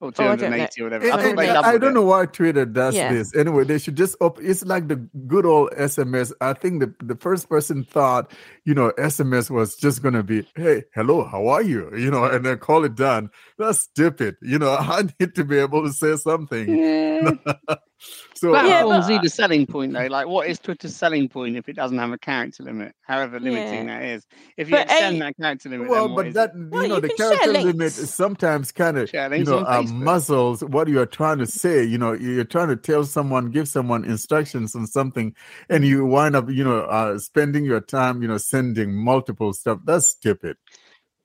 Or 0.01 0.11
Oh, 0.19 0.25
I 0.25 0.35
don't 0.37 0.41
know. 0.51 0.67
280 0.67 0.81
or 0.81 0.85
whatever. 0.85 1.05
And- 1.05 1.13
I 1.13 1.17
thought 1.23 1.57
and 1.59 1.67
I, 1.67 1.79
don't 1.79 1.93
know 1.95 2.03
why 2.05 2.25
Twitter 2.27 2.65
does 2.65 2.95
Yeah. 2.95 3.13
this. 3.13 3.37
Anyway, 3.37 3.65
they 3.65 3.79
should 3.79 3.97
just 3.97 4.17
op- 4.21 4.41
it's 4.41 4.65
like 4.65 4.89
the 4.89 4.97
good 5.27 5.45
old 5.45 5.71
SMS. 5.73 6.33
I 6.41 6.55
think 6.55 6.81
the, 6.81 6.95
the 7.05 7.17
first 7.17 7.49
person 7.51 7.85
thought, 7.85 8.33
you 8.65 8.73
know, 8.75 8.93
SMS 8.99 9.51
was 9.51 9.77
just 9.77 10.03
gonna 10.03 10.23
be, 10.23 10.49
hey, 10.57 10.85
hello, 10.95 11.25
how 11.25 11.47
are 11.49 11.63
you? 11.63 11.91
You 11.97 12.11
know, 12.11 12.25
and 12.25 12.47
then 12.47 12.57
call 12.59 12.85
it 12.85 12.95
done. 12.95 13.29
That's 13.59 13.81
stupid. 13.81 14.37
You 14.41 14.59
know, 14.59 14.71
I 14.81 15.03
need 15.21 15.35
to 15.35 15.45
be 15.45 15.59
able 15.59 15.83
to 15.87 15.93
say 15.93 16.17
something. 16.17 16.69
Yeah. 16.79 17.33
So 18.35 18.55
Yeah, 18.55 18.63
Platforms 18.63 19.07
but- 19.07 19.13
need 19.13 19.25
a 19.25 19.29
selling 19.29 19.67
point 19.67 19.93
though. 19.93 20.07
Like, 20.07 20.27
what 20.27 20.49
is 20.49 20.59
Twitter's 20.59 20.97
selling 20.97 21.29
point 21.29 21.57
if 21.57 21.69
it 21.69 21.77
doesn't 21.77 21.99
have 21.99 22.11
a 22.13 22.19
character 22.19 22.63
limit? 22.63 22.95
However 23.03 23.39
limiting 23.39 23.89
Yeah. 23.89 24.01
that 24.01 24.05
is. 24.09 24.27
If 24.57 24.69
you 24.71 24.77
But 24.77 24.83
extend 24.91 25.17
A- 25.17 25.19
that 25.21 25.37
character 25.37 25.69
limit, 25.69 25.89
well, 25.89 26.07
then 26.09 26.17
but 26.17 26.27
is 26.29 26.35
that 26.35 26.51
it? 26.51 26.57
you 26.59 26.69
Well, 26.71 26.89
know 26.89 26.95
you 26.97 27.01
the 27.03 27.09
character 27.11 27.53
limit 27.53 27.87
is 27.99 28.15
sometimes 28.15 28.73
kind 28.73 28.97
of 28.99 29.13
you 29.13 29.45
know 29.45 29.59
uh, 29.59 29.83
Facebook. 29.83 29.93
muzzles 29.93 30.65
what 30.65 30.89
you 30.89 31.01
are 31.01 31.07
trying 31.07 31.39
to 31.39 31.47
say. 31.47 31.85
You 31.85 31.99
know, 31.99 32.13
you're 32.13 32.45
trying 32.45 32.69
to 32.69 32.77
tell 32.77 33.05
someone, 33.05 33.51
give 33.51 33.69
someone 33.69 34.05
instructions 34.05 34.75
on 34.75 34.87
something, 34.87 35.35
and 35.69 35.85
you 35.85 36.07
wind 36.07 36.35
up 36.37 36.49
you 36.51 36.65
know 36.65 36.81
uh, 36.83 37.19
spending 37.19 37.65
your 37.65 37.81
time 37.81 38.23
you 38.23 38.29
know 38.29 38.39
sending 38.39 38.95
multiple 38.95 39.53
stuff. 39.53 39.81
That's 39.85 40.07
stupid. 40.07 40.57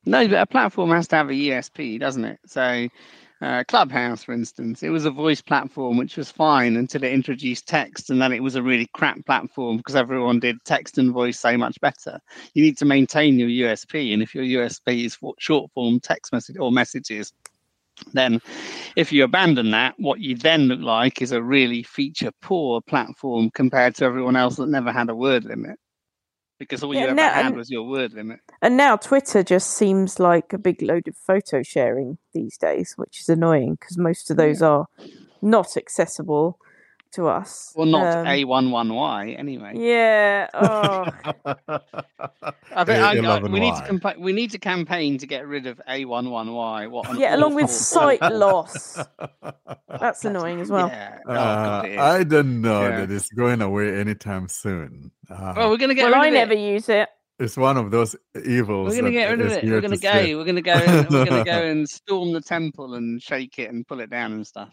No, 0.08 0.28
but 0.28 0.38
a 0.42 0.46
platform 0.46 0.92
has 0.92 1.08
to 1.08 1.16
have 1.16 1.30
a 1.30 1.34
USP, 1.34 2.00
doesn't 2.00 2.26
it? 2.26 2.40
So, 2.46 2.88
uh, 3.46 3.64
Clubhouse, 3.70 4.26
for 4.26 4.34
instance, 4.34 4.84
it 4.84 4.90
was 4.90 5.06
a 5.06 5.12
voice 5.12 5.42
platform, 5.42 5.98
which 5.98 6.18
was 6.18 6.32
fine 6.32 6.78
until 6.78 7.04
it 7.06 7.14
introduced 7.14 7.68
text, 7.68 8.12
and 8.12 8.22
then 8.22 8.34
it 8.34 8.44
was 8.44 8.56
a 8.56 8.64
really 8.64 8.88
crap 8.96 9.26
platform 9.26 9.78
because 9.78 9.96
everyone 9.96 10.42
did 10.42 10.58
text 10.66 10.98
and 11.00 11.14
voice 11.14 11.40
so 11.40 11.58
much 11.58 11.80
better. 11.82 12.20
You 12.56 12.64
need 12.64 12.78
to 12.80 12.86
maintain 12.86 13.40
your 13.40 13.50
USP, 13.50 14.14
and 14.14 14.24
if 14.24 14.36
your 14.36 14.46
USP 14.46 15.06
is 15.06 15.18
short 15.40 15.72
form 15.74 16.02
text 16.02 16.34
message 16.34 16.58
or 16.60 16.72
messages, 16.74 17.34
then 18.14 18.42
if 18.96 19.12
you 19.14 19.24
abandon 19.26 19.72
that, 19.72 19.96
what 20.00 20.22
you 20.22 20.36
then 20.36 20.64
look 20.64 20.82
like 20.82 21.22
is 21.22 21.34
a 21.34 21.44
really 21.44 21.84
feature 21.84 22.32
poor 22.42 22.82
platform 22.82 23.52
compared 23.54 23.96
to 23.96 24.06
everyone 24.06 24.38
else 24.38 24.58
that 24.58 24.70
never 24.70 24.92
had 24.92 25.10
a 25.10 25.16
word 25.16 25.46
limit. 25.46 25.80
Because 26.58 26.84
all 26.84 26.94
you 26.94 27.02
ever 27.02 27.14
no, 27.14 27.24
had 27.24 27.48
and- 27.48 27.56
was 27.56 27.70
your 27.70 27.84
word 27.84 28.14
limit. 28.14 28.40
And 28.62 28.78
now 28.78 28.96
Twitter 28.96 29.44
just 29.44 29.72
seems 29.72 30.20
like 30.20 30.54
a 30.54 30.58
big 30.58 30.82
load 30.82 31.08
of 31.08 31.16
photo 31.18 31.62
sharing 31.64 32.18
these 32.34 32.58
days, 32.58 32.94
which 32.96 33.20
is 33.20 33.30
annoying 33.30 33.76
because 33.80 33.98
most 33.98 34.32
of 34.32 34.38
those 34.38 34.62
are 34.62 34.88
not 35.42 35.76
accessible 35.78 36.58
to 37.14 37.28
us. 37.28 37.72
Well, 37.76 37.86
not 37.86 38.18
Um, 38.18 38.26
A11Y 38.26 39.36
anyway. 39.40 39.74
Yeah. 39.76 40.48
Oh, 40.54 41.06
I 42.76 42.84
think 42.84 43.00
I, 43.00 43.12
I, 43.12 43.16
A11Y. 43.16 43.52
we 43.52 43.60
need 43.60 43.76
to 43.76 43.82
campa- 43.82 44.18
we 44.18 44.34
need 44.34 44.52
to 44.52 44.58
campaign 44.60 45.18
to 45.20 45.28
get 45.28 45.48
rid 45.48 45.66
of 45.68 45.80
A11Y. 45.88 46.90
What 46.90 47.18
yeah. 47.18 47.36
Along 47.36 47.56
with 47.56 47.70
sight 47.70 48.22
loss. 48.22 48.98
That's 50.00 50.26
annoying 50.26 50.60
as 50.62 50.70
well. 50.70 50.88
Yeah. 50.90 51.20
Oh, 51.26 51.32
Uh, 51.34 51.82
God. 51.84 51.98
I 51.98 52.24
don't 52.24 52.62
know 52.62 52.82
Yeah. 52.82 53.00
that 53.06 53.12
it's 53.12 53.30
going 53.30 53.62
away 53.62 53.98
anytime 54.00 54.48
soon. 54.50 55.12
Uh, 55.30 55.54
well, 55.56 55.70
we're 55.70 55.78
gonna 55.78 55.94
get 55.94 56.12
Well, 56.12 56.22
rid 56.22 56.26
I 56.26 56.28
of 56.28 56.34
never 56.34 56.54
it. 56.54 56.60
use 56.60 56.90
it. 56.90 57.08
it's 57.40 57.58
one 57.58 57.78
of 57.78 57.92
those 57.92 58.16
evils. 58.46 58.90
We're 58.90 59.02
gonna 59.02 59.12
get 59.12 59.30
rid 59.30 59.42
of 59.42 59.52
it. 59.52 59.64
We're 59.64 59.82
gonna 59.82 59.96
to 59.96 60.02
go. 60.02 60.10
stay. 60.10 60.36
We're 60.36 60.44
gonna 60.46 60.62
go. 60.62 60.74
And, 60.74 61.10
we're 61.10 61.26
gonna 61.26 61.44
go 61.46 61.52
and 61.72 61.88
storm 61.88 62.34
the 62.34 62.42
temple 62.42 62.96
and 62.96 63.22
shake 63.22 63.58
it 63.60 63.72
and 63.72 63.88
pull 63.88 64.00
it 64.02 64.10
down 64.10 64.34
and 64.34 64.46
stuff. 64.46 64.70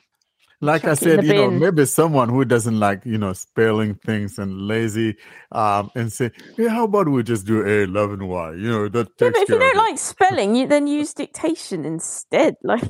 Like 0.63 0.85
I 0.85 0.95
Chuck 0.95 1.03
it 1.03 1.05
said, 1.05 1.21
the 1.21 1.27
you 1.27 1.35
know, 1.35 1.51
maybe 1.51 1.85
someone 1.87 2.29
who 2.29 2.45
doesn't 2.45 2.79
like, 2.79 3.05
you 3.05 3.19
know, 3.19 3.33
spelling 3.33 3.97
things 3.97 4.39
and 4.39 4.69
lazy, 4.69 5.17
um, 5.51 5.91
and 5.97 6.11
say, 6.11 6.31
yeah, 6.57 6.69
how 6.69 6.85
about 6.85 7.09
we 7.09 7.25
just 7.25 7.47
do 7.47 7.67
A 7.67 7.83
eleven 7.83 8.29
Y? 8.29 8.53
You 8.53 8.71
know, 8.71 8.89
that 8.89 9.09
Yeah, 9.21 9.31
but 9.31 9.37
if 9.43 9.49
you 9.49 9.59
don't 9.59 9.73
of 9.73 9.77
like 9.77 9.99
spelling, 9.99 10.55
you 10.55 10.69
then 10.69 10.87
use 10.87 11.13
dictation 11.13 11.85
instead. 11.85 12.55
Like. 12.63 12.85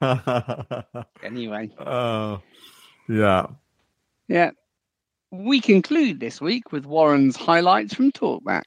Anyway, 1.22 1.70
uh, 1.78 2.38
yeah. 3.08 3.46
yeah. 4.26 4.50
We 5.30 5.60
conclude 5.60 6.18
this 6.18 6.40
week 6.40 6.72
with 6.72 6.84
Warren's 6.84 7.36
highlights 7.36 7.94
from 7.94 8.10
Talkback. 8.10 8.64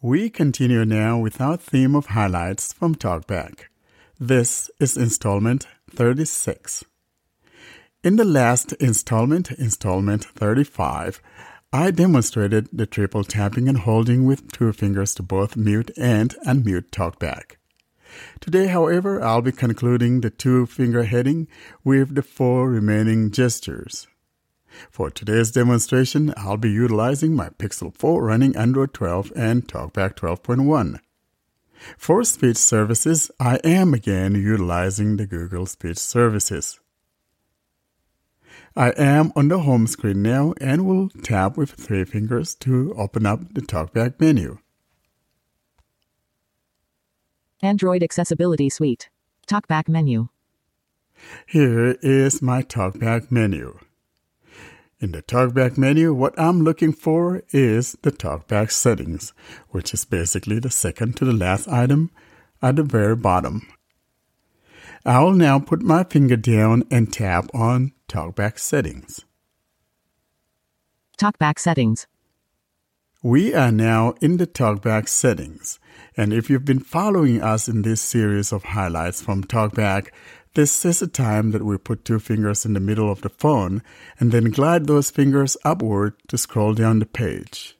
We 0.00 0.30
continue 0.30 0.84
now 0.84 1.18
with 1.18 1.40
our 1.40 1.56
theme 1.56 1.96
of 1.96 2.06
highlights 2.06 2.72
from 2.72 2.94
Talkback. 2.94 3.64
This 4.20 4.68
is 4.80 4.96
installment 4.96 5.68
36. 5.94 6.84
In 8.02 8.16
the 8.16 8.24
last 8.24 8.72
installment, 8.72 9.52
installment 9.52 10.24
35, 10.24 11.22
I 11.72 11.92
demonstrated 11.92 12.68
the 12.72 12.84
triple 12.84 13.22
tapping 13.22 13.68
and 13.68 13.78
holding 13.78 14.24
with 14.24 14.50
two 14.50 14.72
fingers 14.72 15.14
to 15.14 15.22
both 15.22 15.56
mute 15.56 15.92
and 15.96 16.34
unmute 16.44 16.90
Talkback. 16.90 17.58
Today, 18.40 18.66
however, 18.66 19.22
I'll 19.22 19.40
be 19.40 19.52
concluding 19.52 20.20
the 20.20 20.30
two 20.30 20.66
finger 20.66 21.04
heading 21.04 21.46
with 21.84 22.16
the 22.16 22.22
four 22.22 22.68
remaining 22.68 23.30
gestures. 23.30 24.08
For 24.90 25.10
today's 25.10 25.52
demonstration, 25.52 26.34
I'll 26.36 26.56
be 26.56 26.72
utilizing 26.72 27.36
my 27.36 27.50
Pixel 27.50 27.96
4 27.96 28.24
running 28.24 28.56
Android 28.56 28.94
12 28.94 29.32
and 29.36 29.68
TalkBack 29.68 30.16
12.1. 30.16 30.98
For 31.96 32.24
speech 32.24 32.56
services, 32.56 33.30
I 33.38 33.56
am 33.64 33.94
again 33.94 34.34
utilizing 34.34 35.16
the 35.16 35.26
Google 35.26 35.66
Speech 35.66 35.98
Services. 35.98 36.80
I 38.76 38.90
am 38.90 39.32
on 39.34 39.48
the 39.48 39.60
home 39.60 39.86
screen 39.86 40.22
now 40.22 40.54
and 40.60 40.86
will 40.86 41.08
tap 41.22 41.56
with 41.56 41.70
three 41.70 42.04
fingers 42.04 42.54
to 42.56 42.94
open 42.96 43.26
up 43.26 43.54
the 43.54 43.60
TalkBack 43.60 44.20
menu. 44.20 44.58
Android 47.60 48.02
Accessibility 48.02 48.68
Suite. 48.68 49.08
Talkback 49.48 49.88
menu. 49.88 50.28
Here 51.46 51.96
is 52.02 52.40
my 52.40 52.62
TalkBack 52.62 53.32
menu. 53.32 53.78
In 55.00 55.12
the 55.12 55.22
TalkBack 55.22 55.78
menu, 55.78 56.12
what 56.12 56.34
I'm 56.36 56.62
looking 56.62 56.92
for 56.92 57.42
is 57.50 57.96
the 58.02 58.10
TalkBack 58.10 58.72
settings, 58.72 59.32
which 59.68 59.94
is 59.94 60.04
basically 60.04 60.58
the 60.58 60.70
second 60.70 61.16
to 61.18 61.24
the 61.24 61.32
last 61.32 61.68
item 61.68 62.10
at 62.60 62.74
the 62.74 62.82
very 62.82 63.14
bottom. 63.14 63.68
I'll 65.06 65.30
now 65.30 65.60
put 65.60 65.82
my 65.82 66.02
finger 66.02 66.36
down 66.36 66.82
and 66.90 67.12
tap 67.12 67.48
on 67.54 67.92
TalkBack 68.08 68.58
settings. 68.58 69.24
Talkback 71.16 71.60
settings. 71.60 72.08
We 73.22 73.54
are 73.54 73.72
now 73.72 74.14
in 74.20 74.36
the 74.36 74.46
TalkBack 74.48 75.08
settings, 75.08 75.78
and 76.16 76.32
if 76.32 76.50
you've 76.50 76.64
been 76.64 76.80
following 76.80 77.40
us 77.40 77.68
in 77.68 77.82
this 77.82 78.00
series 78.00 78.52
of 78.52 78.64
highlights 78.64 79.22
from 79.22 79.44
TalkBack, 79.44 80.08
this 80.58 80.84
is 80.84 81.00
a 81.00 81.06
time 81.06 81.52
that 81.52 81.62
we 81.62 81.78
put 81.78 82.04
two 82.04 82.18
fingers 82.18 82.66
in 82.66 82.72
the 82.72 82.80
middle 82.80 83.12
of 83.12 83.20
the 83.20 83.28
phone 83.28 83.80
and 84.18 84.32
then 84.32 84.50
glide 84.50 84.88
those 84.88 85.08
fingers 85.08 85.56
upward 85.64 86.14
to 86.26 86.36
scroll 86.36 86.74
down 86.74 86.98
the 86.98 87.06
page. 87.06 87.78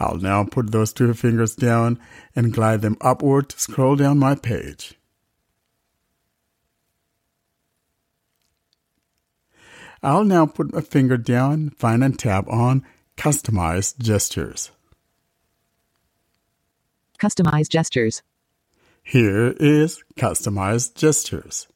I'll 0.00 0.16
now 0.16 0.42
put 0.42 0.72
those 0.72 0.92
two 0.92 1.14
fingers 1.14 1.54
down 1.54 2.00
and 2.34 2.52
glide 2.52 2.82
them 2.82 2.96
upward 3.00 3.50
to 3.50 3.60
scroll 3.60 3.94
down 3.94 4.18
my 4.18 4.34
page. 4.34 4.94
I'll 10.02 10.24
now 10.24 10.46
put 10.46 10.74
my 10.74 10.80
finger 10.80 11.16
down, 11.16 11.70
find 11.78 12.02
and 12.02 12.18
tap 12.18 12.48
on 12.48 12.84
Customize 13.16 13.96
Gestures. 14.00 14.72
Customize 17.20 17.68
gestures. 17.68 18.20
Here 19.02 19.54
is 19.58 20.02
Customize 20.16 20.94
Gestures. 20.94 21.66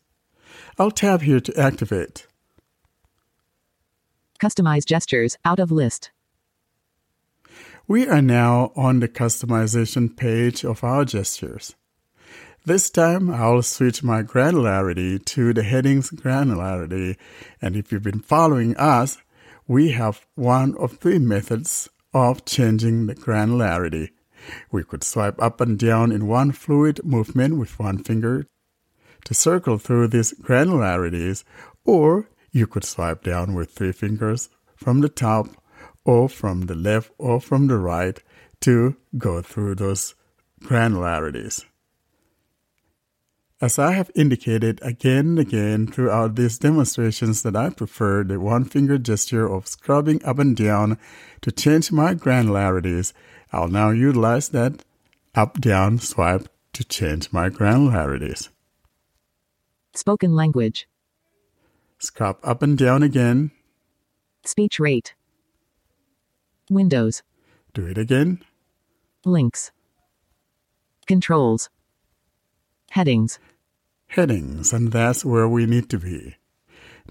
I'll 0.78 0.90
tap 0.90 1.22
here 1.22 1.40
to 1.40 1.60
activate. 1.60 2.26
Customize 4.38 4.84
gestures 4.84 5.36
out 5.44 5.58
of 5.58 5.72
list. 5.72 6.10
We 7.88 8.06
are 8.08 8.22
now 8.22 8.72
on 8.76 9.00
the 9.00 9.08
customization 9.08 10.16
page 10.16 10.64
of 10.64 10.84
our 10.84 11.04
gestures. 11.04 11.74
This 12.64 12.90
time 12.90 13.30
I'll 13.30 13.62
switch 13.62 14.02
my 14.02 14.22
granularity 14.22 15.24
to 15.24 15.54
the 15.54 15.62
headings 15.62 16.10
granularity, 16.10 17.16
and 17.62 17.76
if 17.76 17.92
you've 17.92 18.02
been 18.02 18.20
following 18.20 18.76
us, 18.76 19.18
we 19.68 19.92
have 19.92 20.26
one 20.34 20.76
of 20.78 20.98
three 20.98 21.18
methods 21.18 21.88
of 22.12 22.44
changing 22.44 23.06
the 23.06 23.14
granularity. 23.14 24.10
We 24.70 24.84
could 24.84 25.04
swipe 25.04 25.40
up 25.40 25.60
and 25.60 25.78
down 25.78 26.12
in 26.12 26.26
one 26.26 26.52
fluid 26.52 27.00
movement 27.04 27.58
with 27.58 27.78
one 27.78 27.98
finger 27.98 28.46
to 29.24 29.34
circle 29.34 29.78
through 29.78 30.08
these 30.08 30.32
granularities, 30.34 31.44
or 31.84 32.28
you 32.52 32.66
could 32.66 32.84
swipe 32.84 33.22
down 33.22 33.54
with 33.54 33.70
three 33.70 33.92
fingers 33.92 34.48
from 34.76 35.00
the 35.00 35.08
top 35.08 35.48
or 36.04 36.28
from 36.28 36.62
the 36.62 36.74
left 36.74 37.10
or 37.18 37.40
from 37.40 37.66
the 37.66 37.76
right 37.78 38.22
to 38.60 38.96
go 39.18 39.42
through 39.42 39.74
those 39.74 40.14
granularities. 40.62 41.64
As 43.58 43.78
I 43.78 43.92
have 43.92 44.10
indicated 44.14 44.80
again 44.82 45.28
and 45.28 45.38
again 45.38 45.86
throughout 45.86 46.36
these 46.36 46.58
demonstrations 46.58 47.42
that 47.42 47.56
I 47.56 47.70
prefer 47.70 48.22
the 48.22 48.38
one 48.38 48.64
finger 48.64 48.98
gesture 48.98 49.50
of 49.50 49.66
scrubbing 49.66 50.22
up 50.24 50.38
and 50.38 50.54
down 50.54 50.98
to 51.40 51.50
change 51.50 51.90
my 51.90 52.14
granularities, 52.14 53.14
I'll 53.52 53.68
now 53.68 53.90
utilize 53.90 54.48
that 54.50 54.82
up 55.34 55.60
down 55.60 55.98
swipe 55.98 56.48
to 56.72 56.84
change 56.84 57.32
my 57.32 57.48
granularities. 57.48 58.48
Spoken 59.94 60.34
language. 60.34 60.88
Scrub 61.98 62.38
up 62.42 62.62
and 62.62 62.76
down 62.76 63.02
again. 63.02 63.50
Speech 64.44 64.78
rate. 64.78 65.14
Windows. 66.70 67.22
Do 67.72 67.86
it 67.86 67.96
again. 67.96 68.42
Links. 69.24 69.70
Controls. 71.06 71.70
Headings. 72.90 73.38
headings, 74.08 74.72
and 74.72 74.92
that's 74.92 75.24
where 75.24 75.48
we 75.48 75.66
need 75.66 75.90
to 75.90 75.98
be. 75.98 76.36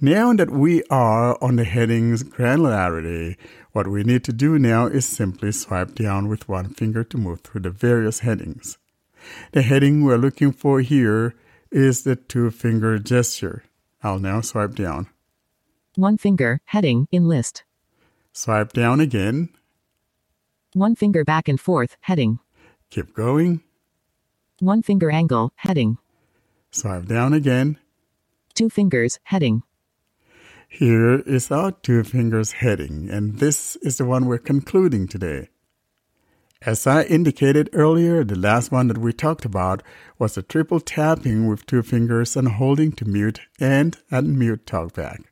Now 0.02 0.34
that 0.34 0.52
we 0.52 0.84
are 0.90 1.38
on 1.42 1.56
the 1.56 1.64
headings 1.64 2.22
granularity, 2.22 3.38
what 3.72 3.88
we 3.88 4.04
need 4.04 4.26
to 4.26 4.34
do 4.34 4.60
now 4.60 4.88
is 4.88 5.06
simply 5.08 5.54
swipe 5.54 5.96
down 5.96 6.28
with 6.28 6.50
one 6.50 6.74
finger 6.74 7.06
to 7.06 7.18
move 7.18 7.42
through 7.42 7.62
the 7.62 7.70
various 7.70 8.20
headings. 8.20 8.78
The 9.54 9.62
heading 9.62 10.04
we're 10.04 10.18
looking 10.18 10.52
for 10.52 10.82
here 10.82 11.34
is 11.72 12.04
the 12.04 12.18
two 12.18 12.52
finger 12.52 13.00
gesture. 13.00 13.64
I'll 14.04 14.20
now 14.20 14.42
swipe 14.42 14.76
down. 14.76 15.08
One 15.96 16.18
finger, 16.18 16.60
heading, 16.66 17.08
in 17.10 17.30
list. 17.30 17.64
Swipe 18.34 18.74
down 18.74 19.00
again. 19.00 19.48
One 20.74 20.96
finger 20.96 21.24
back 21.24 21.48
and 21.48 21.60
forth, 21.60 21.96
heading. 22.02 22.40
Keep 22.90 23.14
going. 23.14 23.62
One 24.60 24.82
finger 24.82 25.10
angle, 25.10 25.54
heading. 25.56 26.00
Swipe 26.72 27.06
down 27.06 27.32
again. 27.32 27.78
Two 28.54 28.70
fingers, 28.70 29.20
heading. 29.24 29.64
Here 30.70 31.20
is 31.20 31.52
our 31.52 31.72
two 31.72 32.04
fingers 32.04 32.54
heading, 32.54 33.10
and 33.10 33.38
this 33.40 33.76
is 33.78 33.98
the 33.98 34.06
one 34.06 34.26
we're 34.26 34.40
concluding 34.40 35.08
today. 35.08 35.50
As 36.62 36.88
I 36.88 37.04
indicated 37.04 37.70
earlier, 37.72 38.24
the 38.24 38.38
last 38.38 38.72
one 38.72 38.88
that 38.88 38.98
we 38.98 39.14
talked 39.14 39.46
about 39.46 39.84
was 40.18 40.36
the 40.36 40.42
triple 40.42 40.80
tapping 40.80 41.48
with 41.48 41.66
two 41.66 41.84
fingers 41.84 42.36
and 42.36 42.48
holding 42.48 42.92
to 42.94 43.06
mute 43.06 43.42
and 43.60 43.98
unmute 44.12 44.66
talkback. 44.66 45.26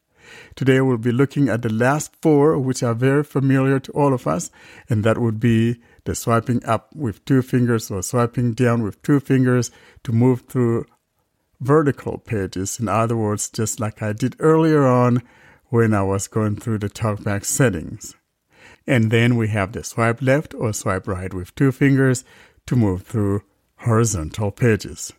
Today 0.55 0.79
we'll 0.81 0.97
be 0.97 1.11
looking 1.11 1.49
at 1.49 1.63
the 1.63 1.73
last 1.73 2.15
four, 2.21 2.57
which 2.59 2.83
are 2.83 2.93
very 2.93 3.23
familiar 3.23 3.79
to 3.79 3.91
all 3.93 4.13
of 4.13 4.27
us, 4.27 4.51
and 4.89 5.03
that 5.03 5.17
would 5.17 5.39
be 5.39 5.81
the 6.05 6.15
swiping 6.15 6.63
up 6.65 6.95
with 6.95 7.25
two 7.25 7.41
fingers 7.41 7.89
or 7.89 8.03
swiping 8.03 8.53
down 8.53 8.83
with 8.83 9.01
two 9.01 9.19
fingers 9.19 9.71
to 10.03 10.11
move 10.11 10.41
through 10.47 10.85
vertical 11.63 12.17
pages. 12.17 12.79
In 12.79 12.87
other 12.87 13.15
words, 13.15 13.49
just 13.49 13.79
like 13.79 14.01
I 14.01 14.13
did 14.13 14.35
earlier 14.39 14.85
on 14.85 15.23
when 15.69 15.93
I 15.93 16.03
was 16.03 16.27
going 16.27 16.57
through 16.57 16.79
the 16.79 16.89
talkback 16.89 17.45
settings. 17.45 18.15
And 18.85 19.11
then 19.11 19.37
we 19.37 19.47
have 19.47 19.71
the 19.71 19.83
swipe 19.83 20.21
left 20.21 20.53
or 20.53 20.73
swipe 20.73 21.07
right 21.07 21.33
with 21.33 21.55
two 21.55 21.71
fingers 21.71 22.23
to 22.67 22.75
move 22.75 23.03
through 23.03 23.43
horizontal 23.77 24.51
pages. 24.51 25.13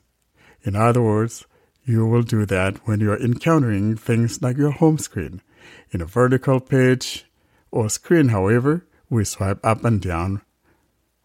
In 0.62 0.76
other 0.76 1.02
words, 1.02 1.46
you 1.84 2.06
will 2.06 2.22
do 2.22 2.46
that 2.46 2.86
when 2.86 3.00
you're 3.00 3.20
encountering 3.20 3.96
things 3.96 4.40
like 4.40 4.56
your 4.56 4.70
home 4.70 4.98
screen. 4.98 5.42
In 5.90 6.00
a 6.00 6.06
vertical 6.06 6.60
page 6.60 7.26
or 7.70 7.88
screen, 7.88 8.28
however, 8.28 8.86
we 9.10 9.24
swipe 9.24 9.64
up 9.64 9.84
and 9.84 10.00
down 10.00 10.42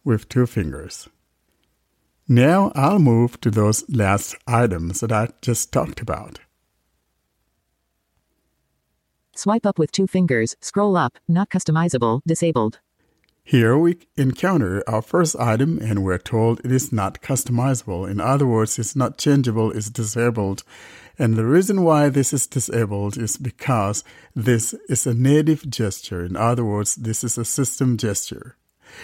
with 0.03 0.27
two 0.27 0.45
fingers. 0.45 1.07
Now 2.31 2.71
I'll 2.75 2.99
move 2.99 3.41
to 3.41 3.49
those 3.49 3.83
last 3.89 4.35
items 4.45 4.99
that 4.99 5.11
I 5.11 5.29
just 5.41 5.73
talked 5.73 5.99
about. 5.99 6.39
Swipe 9.35 9.65
up 9.65 9.79
with 9.79 9.91
two 9.91 10.05
fingers, 10.05 10.55
scroll 10.61 10.95
up, 10.95 11.17
not 11.27 11.49
customizable, 11.49 12.21
disabled. 12.27 12.81
Here 13.43 13.75
we 13.75 13.97
encounter 14.15 14.83
our 14.87 15.01
first 15.01 15.35
item 15.39 15.79
and 15.81 16.03
we're 16.03 16.19
told 16.19 16.59
it 16.63 16.71
is 16.71 16.93
not 16.93 17.19
customizable. 17.23 18.07
In 18.07 18.21
other 18.21 18.45
words, 18.45 18.77
it's 18.77 18.95
not 18.95 19.17
changeable, 19.17 19.71
it's 19.71 19.89
disabled. 19.89 20.63
And 21.17 21.33
the 21.33 21.45
reason 21.45 21.81
why 21.83 22.09
this 22.09 22.31
is 22.31 22.45
disabled 22.45 23.17
is 23.17 23.37
because 23.37 24.03
this 24.35 24.75
is 24.87 25.07
a 25.07 25.15
native 25.15 25.67
gesture. 25.67 26.23
In 26.23 26.35
other 26.35 26.63
words, 26.63 26.93
this 26.93 27.23
is 27.23 27.39
a 27.39 27.45
system 27.45 27.97
gesture. 27.97 28.55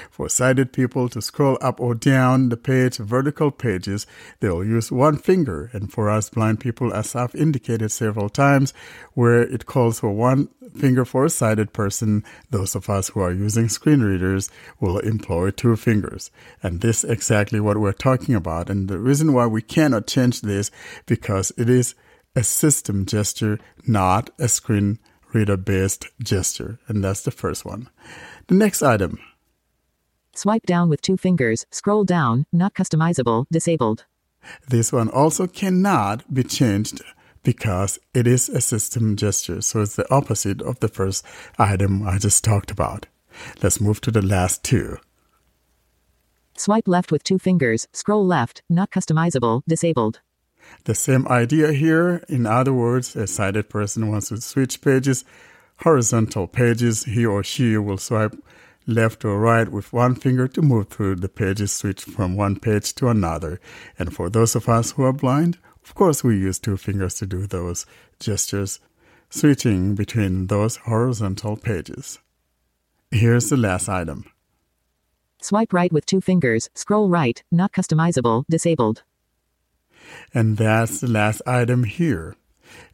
For 0.09 0.29
sighted 0.29 0.73
people 0.73 1.09
to 1.09 1.21
scroll 1.21 1.57
up 1.61 1.79
or 1.79 1.95
down 1.95 2.49
the 2.49 2.57
page, 2.57 2.97
vertical 2.97 3.51
pages, 3.51 4.05
they'll 4.39 4.63
use 4.63 4.91
one 4.91 5.17
finger. 5.17 5.69
And 5.73 5.91
for 5.91 6.09
us 6.09 6.29
blind 6.29 6.59
people, 6.59 6.93
as 6.93 7.15
I've 7.15 7.35
indicated 7.35 7.91
several 7.91 8.29
times, 8.29 8.73
where 9.13 9.41
it 9.41 9.65
calls 9.65 9.99
for 9.99 10.11
one 10.11 10.49
finger 10.75 11.05
for 11.05 11.25
a 11.25 11.29
sighted 11.29 11.73
person, 11.73 12.23
those 12.49 12.75
of 12.75 12.89
us 12.89 13.09
who 13.09 13.21
are 13.21 13.31
using 13.31 13.69
screen 13.69 14.01
readers 14.01 14.49
will 14.79 14.99
employ 14.99 15.51
two 15.51 15.75
fingers. 15.75 16.31
And 16.61 16.81
this 16.81 17.03
is 17.03 17.09
exactly 17.09 17.59
what 17.59 17.77
we're 17.77 17.93
talking 17.93 18.35
about. 18.35 18.69
And 18.69 18.87
the 18.87 18.99
reason 18.99 19.33
why 19.33 19.47
we 19.47 19.61
cannot 19.61 20.07
change 20.07 20.41
this, 20.41 20.71
because 21.05 21.51
it 21.57 21.69
is 21.69 21.95
a 22.35 22.43
system 22.43 23.05
gesture, 23.05 23.59
not 23.87 24.29
a 24.39 24.47
screen 24.47 24.99
reader 25.33 25.57
based 25.57 26.07
gesture. 26.21 26.79
And 26.87 27.03
that's 27.03 27.21
the 27.21 27.31
first 27.31 27.65
one. 27.65 27.89
The 28.47 28.55
next 28.55 28.83
item. 28.83 29.19
Swipe 30.37 30.65
down 30.65 30.89
with 30.89 31.01
two 31.01 31.15
fingers, 31.15 31.65
scroll 31.71 32.03
down, 32.03 32.45
not 32.51 32.73
customizable, 32.73 33.45
disabled. 33.49 34.03
This 34.67 34.91
one 34.91 35.07
also 35.07 35.47
cannot 35.47 36.33
be 36.33 36.43
changed 36.43 37.01
because 37.43 37.99
it 38.13 38.27
is 38.27 38.49
a 38.49 38.59
system 38.59 39.15
gesture. 39.15 39.61
So 39.61 39.81
it's 39.81 39.95
the 39.95 40.13
opposite 40.13 40.61
of 40.61 40.81
the 40.81 40.89
first 40.89 41.25
item 41.57 42.05
I 42.05 42.17
just 42.17 42.43
talked 42.43 42.69
about. 42.69 43.05
Let's 43.63 43.79
move 43.79 44.01
to 44.01 44.11
the 44.11 44.21
last 44.21 44.61
two. 44.61 44.97
Swipe 46.57 46.87
left 46.87 47.13
with 47.13 47.23
two 47.23 47.39
fingers, 47.39 47.87
scroll 47.93 48.25
left, 48.25 48.61
not 48.69 48.91
customizable, 48.91 49.61
disabled. 49.67 50.19
The 50.83 50.95
same 50.95 51.27
idea 51.29 51.71
here. 51.71 52.23
In 52.27 52.45
other 52.45 52.73
words, 52.73 53.15
a 53.15 53.27
sighted 53.27 53.69
person 53.69 54.09
wants 54.09 54.29
to 54.29 54.41
switch 54.41 54.81
pages, 54.81 55.23
horizontal 55.77 56.47
pages, 56.47 57.05
he 57.05 57.25
or 57.25 57.41
she 57.41 57.77
will 57.77 57.97
swipe 57.97 58.35
left 58.87 59.25
or 59.25 59.39
right 59.39 59.69
with 59.69 59.93
one 59.93 60.15
finger 60.15 60.47
to 60.47 60.61
move 60.61 60.89
through 60.89 61.15
the 61.15 61.29
pages, 61.29 61.71
switch 61.71 62.03
from 62.03 62.35
one 62.35 62.59
page 62.59 62.93
to 62.95 63.09
another. 63.09 63.59
And 63.97 64.13
for 64.13 64.29
those 64.29 64.55
of 64.55 64.69
us 64.69 64.91
who 64.91 65.03
are 65.03 65.13
blind, 65.13 65.57
of 65.83 65.93
course, 65.95 66.23
we 66.23 66.37
use 66.37 66.59
two 66.59 66.77
fingers 66.77 67.15
to 67.15 67.25
do 67.25 67.45
those 67.45 67.85
gestures, 68.19 68.79
switching 69.29 69.95
between 69.95 70.47
those 70.47 70.77
horizontal 70.77 71.57
pages. 71.57 72.19
Here's 73.11 73.49
the 73.49 73.57
last 73.57 73.87
item. 73.87 74.25
Swipe 75.41 75.73
right 75.73 75.93
with 75.93 76.05
two 76.05 76.21
fingers, 76.21 76.69
scroll 76.73 77.07
right, 77.07 77.43
not 77.51 77.71
customizable, 77.71 78.45
disabled. 78.49 79.03
And 80.33 80.57
that's 80.57 81.01
the 81.01 81.07
last 81.07 81.41
item 81.45 81.83
here. 81.83 82.35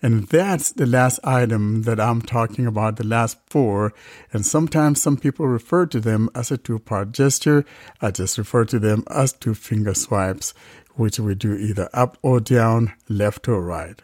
And 0.02 0.28
that's 0.28 0.72
the 0.72 0.86
last 0.86 1.20
item 1.24 1.84
that 1.84 2.00
I'm 2.00 2.22
talking 2.22 2.66
about, 2.66 2.98
the 2.98 3.06
last 3.06 3.38
four. 3.50 3.94
And 4.34 4.46
sometimes 4.46 5.02
some 5.02 5.18
people 5.18 5.48
refer 5.48 5.86
to 5.88 6.00
them 6.00 6.30
as 6.34 6.52
a 6.52 6.58
two 6.58 6.80
part 6.80 7.12
gesture. 7.12 7.66
I 8.02 8.12
just 8.12 8.38
refer 8.38 8.66
to 8.66 8.80
them 8.80 9.04
as 9.10 9.34
two 9.34 9.54
finger 9.54 9.94
swipes, 9.94 10.54
which 10.96 11.20
we 11.20 11.36
do 11.36 11.54
either 11.56 11.90
up 11.94 12.18
or 12.22 12.40
down, 12.40 12.94
left 13.10 13.48
or 13.48 13.62
right. 13.62 14.02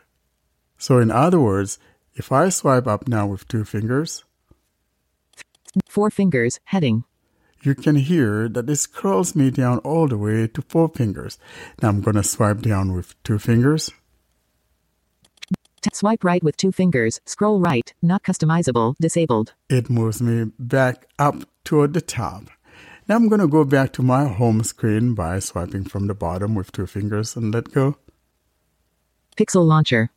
So, 0.78 1.00
in 1.00 1.10
other 1.12 1.40
words, 1.40 1.80
if 2.14 2.32
I 2.32 2.50
swipe 2.50 2.88
up 2.88 3.08
now 3.08 3.28
with 3.28 3.48
two 3.48 3.64
fingers, 3.64 4.24
Four 5.88 6.10
fingers, 6.10 6.60
heading. 6.66 7.04
you 7.62 7.76
can 7.76 7.96
hear 7.96 8.48
that 8.50 8.70
it 8.70 8.76
scrolls 8.78 9.36
me 9.36 9.52
down 9.52 9.78
all 9.80 10.08
the 10.08 10.18
way 10.18 10.48
to 10.48 10.62
four 10.64 10.90
fingers. 10.90 11.38
Now 11.82 11.90
I'm 11.90 12.02
going 12.02 12.16
to 12.16 12.24
swipe 12.24 12.62
down 12.62 12.94
with 12.94 13.22
two 13.24 13.38
fingers. 13.38 13.92
T- 15.88 15.92
swipe 15.94 16.24
right 16.24 16.44
with 16.44 16.58
two 16.58 16.72
fingers, 16.72 17.22
scroll 17.26 17.60
right, 17.60 17.94
not 18.02 18.24
customizable, 18.24 18.96
disabled. 19.00 19.54
it 19.70 19.90
moves 19.90 20.22
me 20.22 20.52
back 20.60 21.08
up 21.18 21.36
toward 21.64 21.94
the 21.94 22.02
top. 22.02 22.44
Now 23.08 23.16
I'm 23.16 23.30
going 23.30 23.40
to 23.40 23.48
go 23.48 23.64
back 23.64 23.94
to 23.94 24.04
my 24.04 24.28
home 24.28 24.64
screen 24.64 25.14
by 25.14 25.40
swiping 25.40 25.86
from 25.86 26.08
the 26.08 26.14
bottom 26.14 26.56
with 26.56 26.74
two 26.74 26.88
fingers 26.88 27.38
and 27.38 27.54
let 27.54 27.72
go. 27.72 27.96
Pixel 29.38 29.66
launcher. 29.66 30.10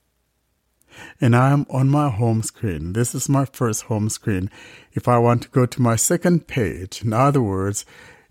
And 1.20 1.36
I 1.36 1.52
am 1.52 1.66
on 1.70 1.88
my 1.88 2.10
home 2.10 2.42
screen. 2.42 2.94
This 2.94 3.14
is 3.14 3.28
my 3.28 3.44
first 3.44 3.84
home 3.84 4.08
screen. 4.08 4.50
If 4.92 5.06
I 5.06 5.18
want 5.18 5.42
to 5.42 5.48
go 5.50 5.66
to 5.66 5.82
my 5.82 5.94
second 5.94 6.48
page, 6.48 7.02
in 7.04 7.12
other 7.12 7.40
words, 7.40 7.84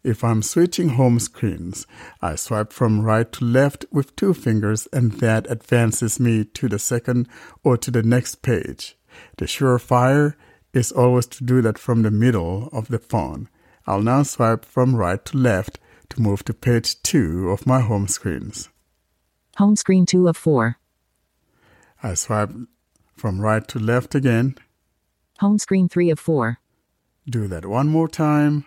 if 0.03 0.23
I'm 0.23 0.41
switching 0.41 0.89
home 0.89 1.19
screens, 1.19 1.85
I 2.21 2.35
swipe 2.35 2.71
from 2.71 3.01
right 3.01 3.31
to 3.33 3.45
left 3.45 3.85
with 3.91 4.15
two 4.15 4.33
fingers 4.33 4.87
and 4.93 5.13
that 5.13 5.49
advances 5.49 6.19
me 6.19 6.45
to 6.45 6.69
the 6.69 6.79
second 6.79 7.27
or 7.63 7.77
to 7.77 7.91
the 7.91 8.03
next 8.03 8.41
page. 8.41 8.97
The 9.37 9.45
surefire 9.45 10.35
is 10.73 10.91
always 10.91 11.25
to 11.27 11.43
do 11.43 11.61
that 11.61 11.77
from 11.77 12.03
the 12.03 12.11
middle 12.11 12.69
of 12.71 12.87
the 12.87 12.99
phone. 12.99 13.49
I'll 13.87 14.01
now 14.01 14.23
swipe 14.23 14.65
from 14.65 14.95
right 14.95 15.23
to 15.25 15.37
left 15.37 15.79
to 16.09 16.21
move 16.21 16.43
to 16.45 16.53
page 16.53 17.01
two 17.01 17.49
of 17.49 17.65
my 17.65 17.81
home 17.81 18.07
screens. 18.07 18.69
Home 19.57 19.75
screen 19.75 20.05
2 20.05 20.29
of 20.29 20.37
4. 20.37 20.77
I 22.01 22.13
swipe 22.13 22.51
from 23.17 23.41
right 23.41 23.67
to 23.67 23.77
left 23.77 24.15
again. 24.15 24.55
Home 25.39 25.57
screen 25.57 25.89
3 25.89 26.11
of 26.11 26.19
4. 26.19 26.59
Do 27.29 27.47
that 27.47 27.65
one 27.65 27.89
more 27.89 28.07
time. 28.07 28.65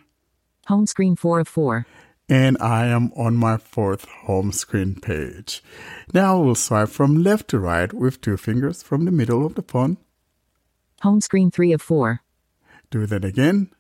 Home 0.67 0.87
screen 0.87 1.17
4 1.17 1.41
of 1.41 1.49
4. 1.49 1.87
and 2.29 2.57
I 2.61 2.87
am 2.87 3.13
on 3.15 3.37
my 3.37 3.57
fourth 3.59 4.07
home 4.27 4.53
screen 4.53 4.95
page. 4.95 5.63
Now 6.15 6.41
we'll 6.41 6.55
swipe 6.55 6.89
from 6.89 7.23
left 7.23 7.49
to 7.49 7.59
right 7.59 7.93
with 7.93 8.21
two 8.21 8.37
fingers 8.37 8.83
from 8.83 9.05
the 9.05 9.11
middle 9.11 9.45
of 9.45 9.55
the 9.55 9.63
phone. 9.63 9.99
Home 11.03 11.21
screen 11.21 11.51
3 11.51 11.73
of 11.73 11.83
4. 11.83 12.21
Do 12.91 13.07
that 13.07 13.25
again. 13.25 13.71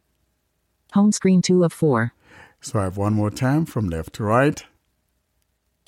Home 0.93 1.13
screen 1.13 1.41
2 1.41 1.65
of 1.65 1.73
4. 1.73 2.13
Swipe 2.61 2.97
one 2.97 3.15
more 3.15 3.31
time 3.31 3.65
from 3.65 3.89
left 3.89 4.15
to 4.15 4.25
right. 4.25 4.63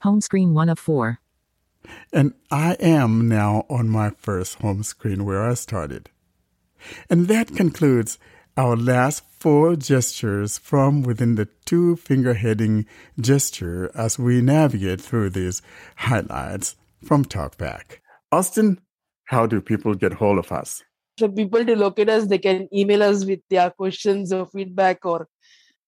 Home 0.02 0.20
screen 0.20 0.54
1 0.54 0.68
of 0.68 0.78
4. 0.78 1.18
And 2.12 2.32
I 2.50 2.74
am 2.80 3.28
now 3.28 3.66
on 3.68 3.88
my 3.90 4.10
first 4.10 4.60
home 4.60 4.82
screen 4.84 5.24
where 5.26 5.42
I 5.42 5.54
started. 5.54 6.08
And 7.10 7.28
that 7.28 7.54
concludes 7.54 8.18
our 8.56 8.76
last 8.76 9.24
four 9.39 9.76
gestures 9.76 10.59
from 10.59 11.02
within 11.02 11.35
the 11.35 11.48
two 11.64 11.97
finger 11.97 12.35
heading 12.35 12.86
gesture 13.20 13.90
as 13.94 14.18
we 14.18 14.40
navigate 14.40 15.01
through 15.01 15.31
these 15.31 15.60
highlights 15.97 16.76
from 17.05 17.24
TalkBack. 17.24 17.98
Austin, 18.31 18.81
how 19.24 19.47
do 19.47 19.60
people 19.60 19.94
get 19.94 20.14
hold 20.14 20.39
of 20.39 20.52
us? 20.52 20.82
For 21.18 21.28
people 21.28 21.64
to 21.64 21.76
locate 21.76 22.09
us, 22.09 22.26
they 22.26 22.39
can 22.39 22.68
email 22.72 23.02
us 23.02 23.24
with 23.24 23.40
their 23.51 23.70
questions 23.70 24.32
or 24.32 24.47
feedback 24.47 25.05
or 25.05 25.28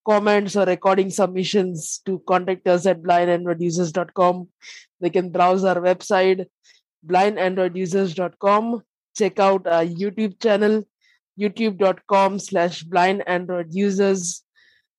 comments 0.05 0.55
or 0.55 0.65
recording 0.65 1.09
submissions 1.09 2.01
to 2.05 2.21
contact 2.27 2.67
us 2.67 2.85
at 2.85 3.01
blindandroidusers.com. 3.01 4.47
They 5.01 5.09
can 5.09 5.31
browse 5.31 5.63
our 5.65 5.75
website, 5.75 6.45
blindandroidusers.com. 7.05 8.83
Check 9.17 9.39
out 9.39 9.67
our 9.67 9.85
YouTube 9.85 10.41
channel, 10.41 10.83
youtube.com 11.39 12.39
slash 12.39 12.83
blindandroidusers. 12.83 14.41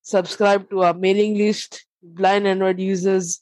Subscribe 0.02 0.70
to 0.70 0.82
our 0.82 0.94
mailing 0.94 1.36
list, 1.36 1.84
blind 2.02 2.46
android 2.46 2.80
users, 2.80 3.40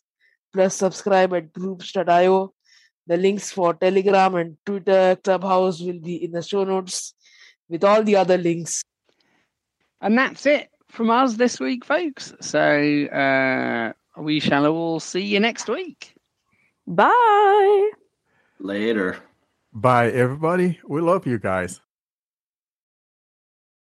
plus 0.53 0.75
subscribe 0.75 1.33
at 1.35 1.53
groups.io. 1.53 2.53
The 3.07 3.17
links 3.17 3.53
for 3.53 3.75
Telegram 3.75 4.35
and 4.35 4.57
Twitter, 4.67 5.17
Clubhouse 5.23 5.81
will 5.81 6.01
be 6.01 6.25
in 6.25 6.33
the 6.33 6.43
show 6.43 6.65
notes 6.65 7.15
with 7.69 7.85
all 7.85 8.03
the 8.03 8.17
other 8.17 8.37
links. 8.37 8.83
And 10.01 10.19
that's 10.19 10.45
it 10.47 10.71
from 10.89 11.11
us 11.11 11.35
this 11.35 11.61
week, 11.61 11.85
folks. 11.85 12.35
So 12.41 12.59
uh, 12.59 13.93
we 14.21 14.41
shall 14.41 14.67
all 14.67 14.99
see 14.99 15.23
you 15.23 15.41
next 15.41 15.69
week. 15.69 16.15
Bye. 16.87 17.91
Later. 18.59 19.19
Bye, 19.73 20.11
everybody. 20.11 20.81
We 20.87 21.01
love 21.01 21.27
you 21.27 21.39
guys. 21.39 21.81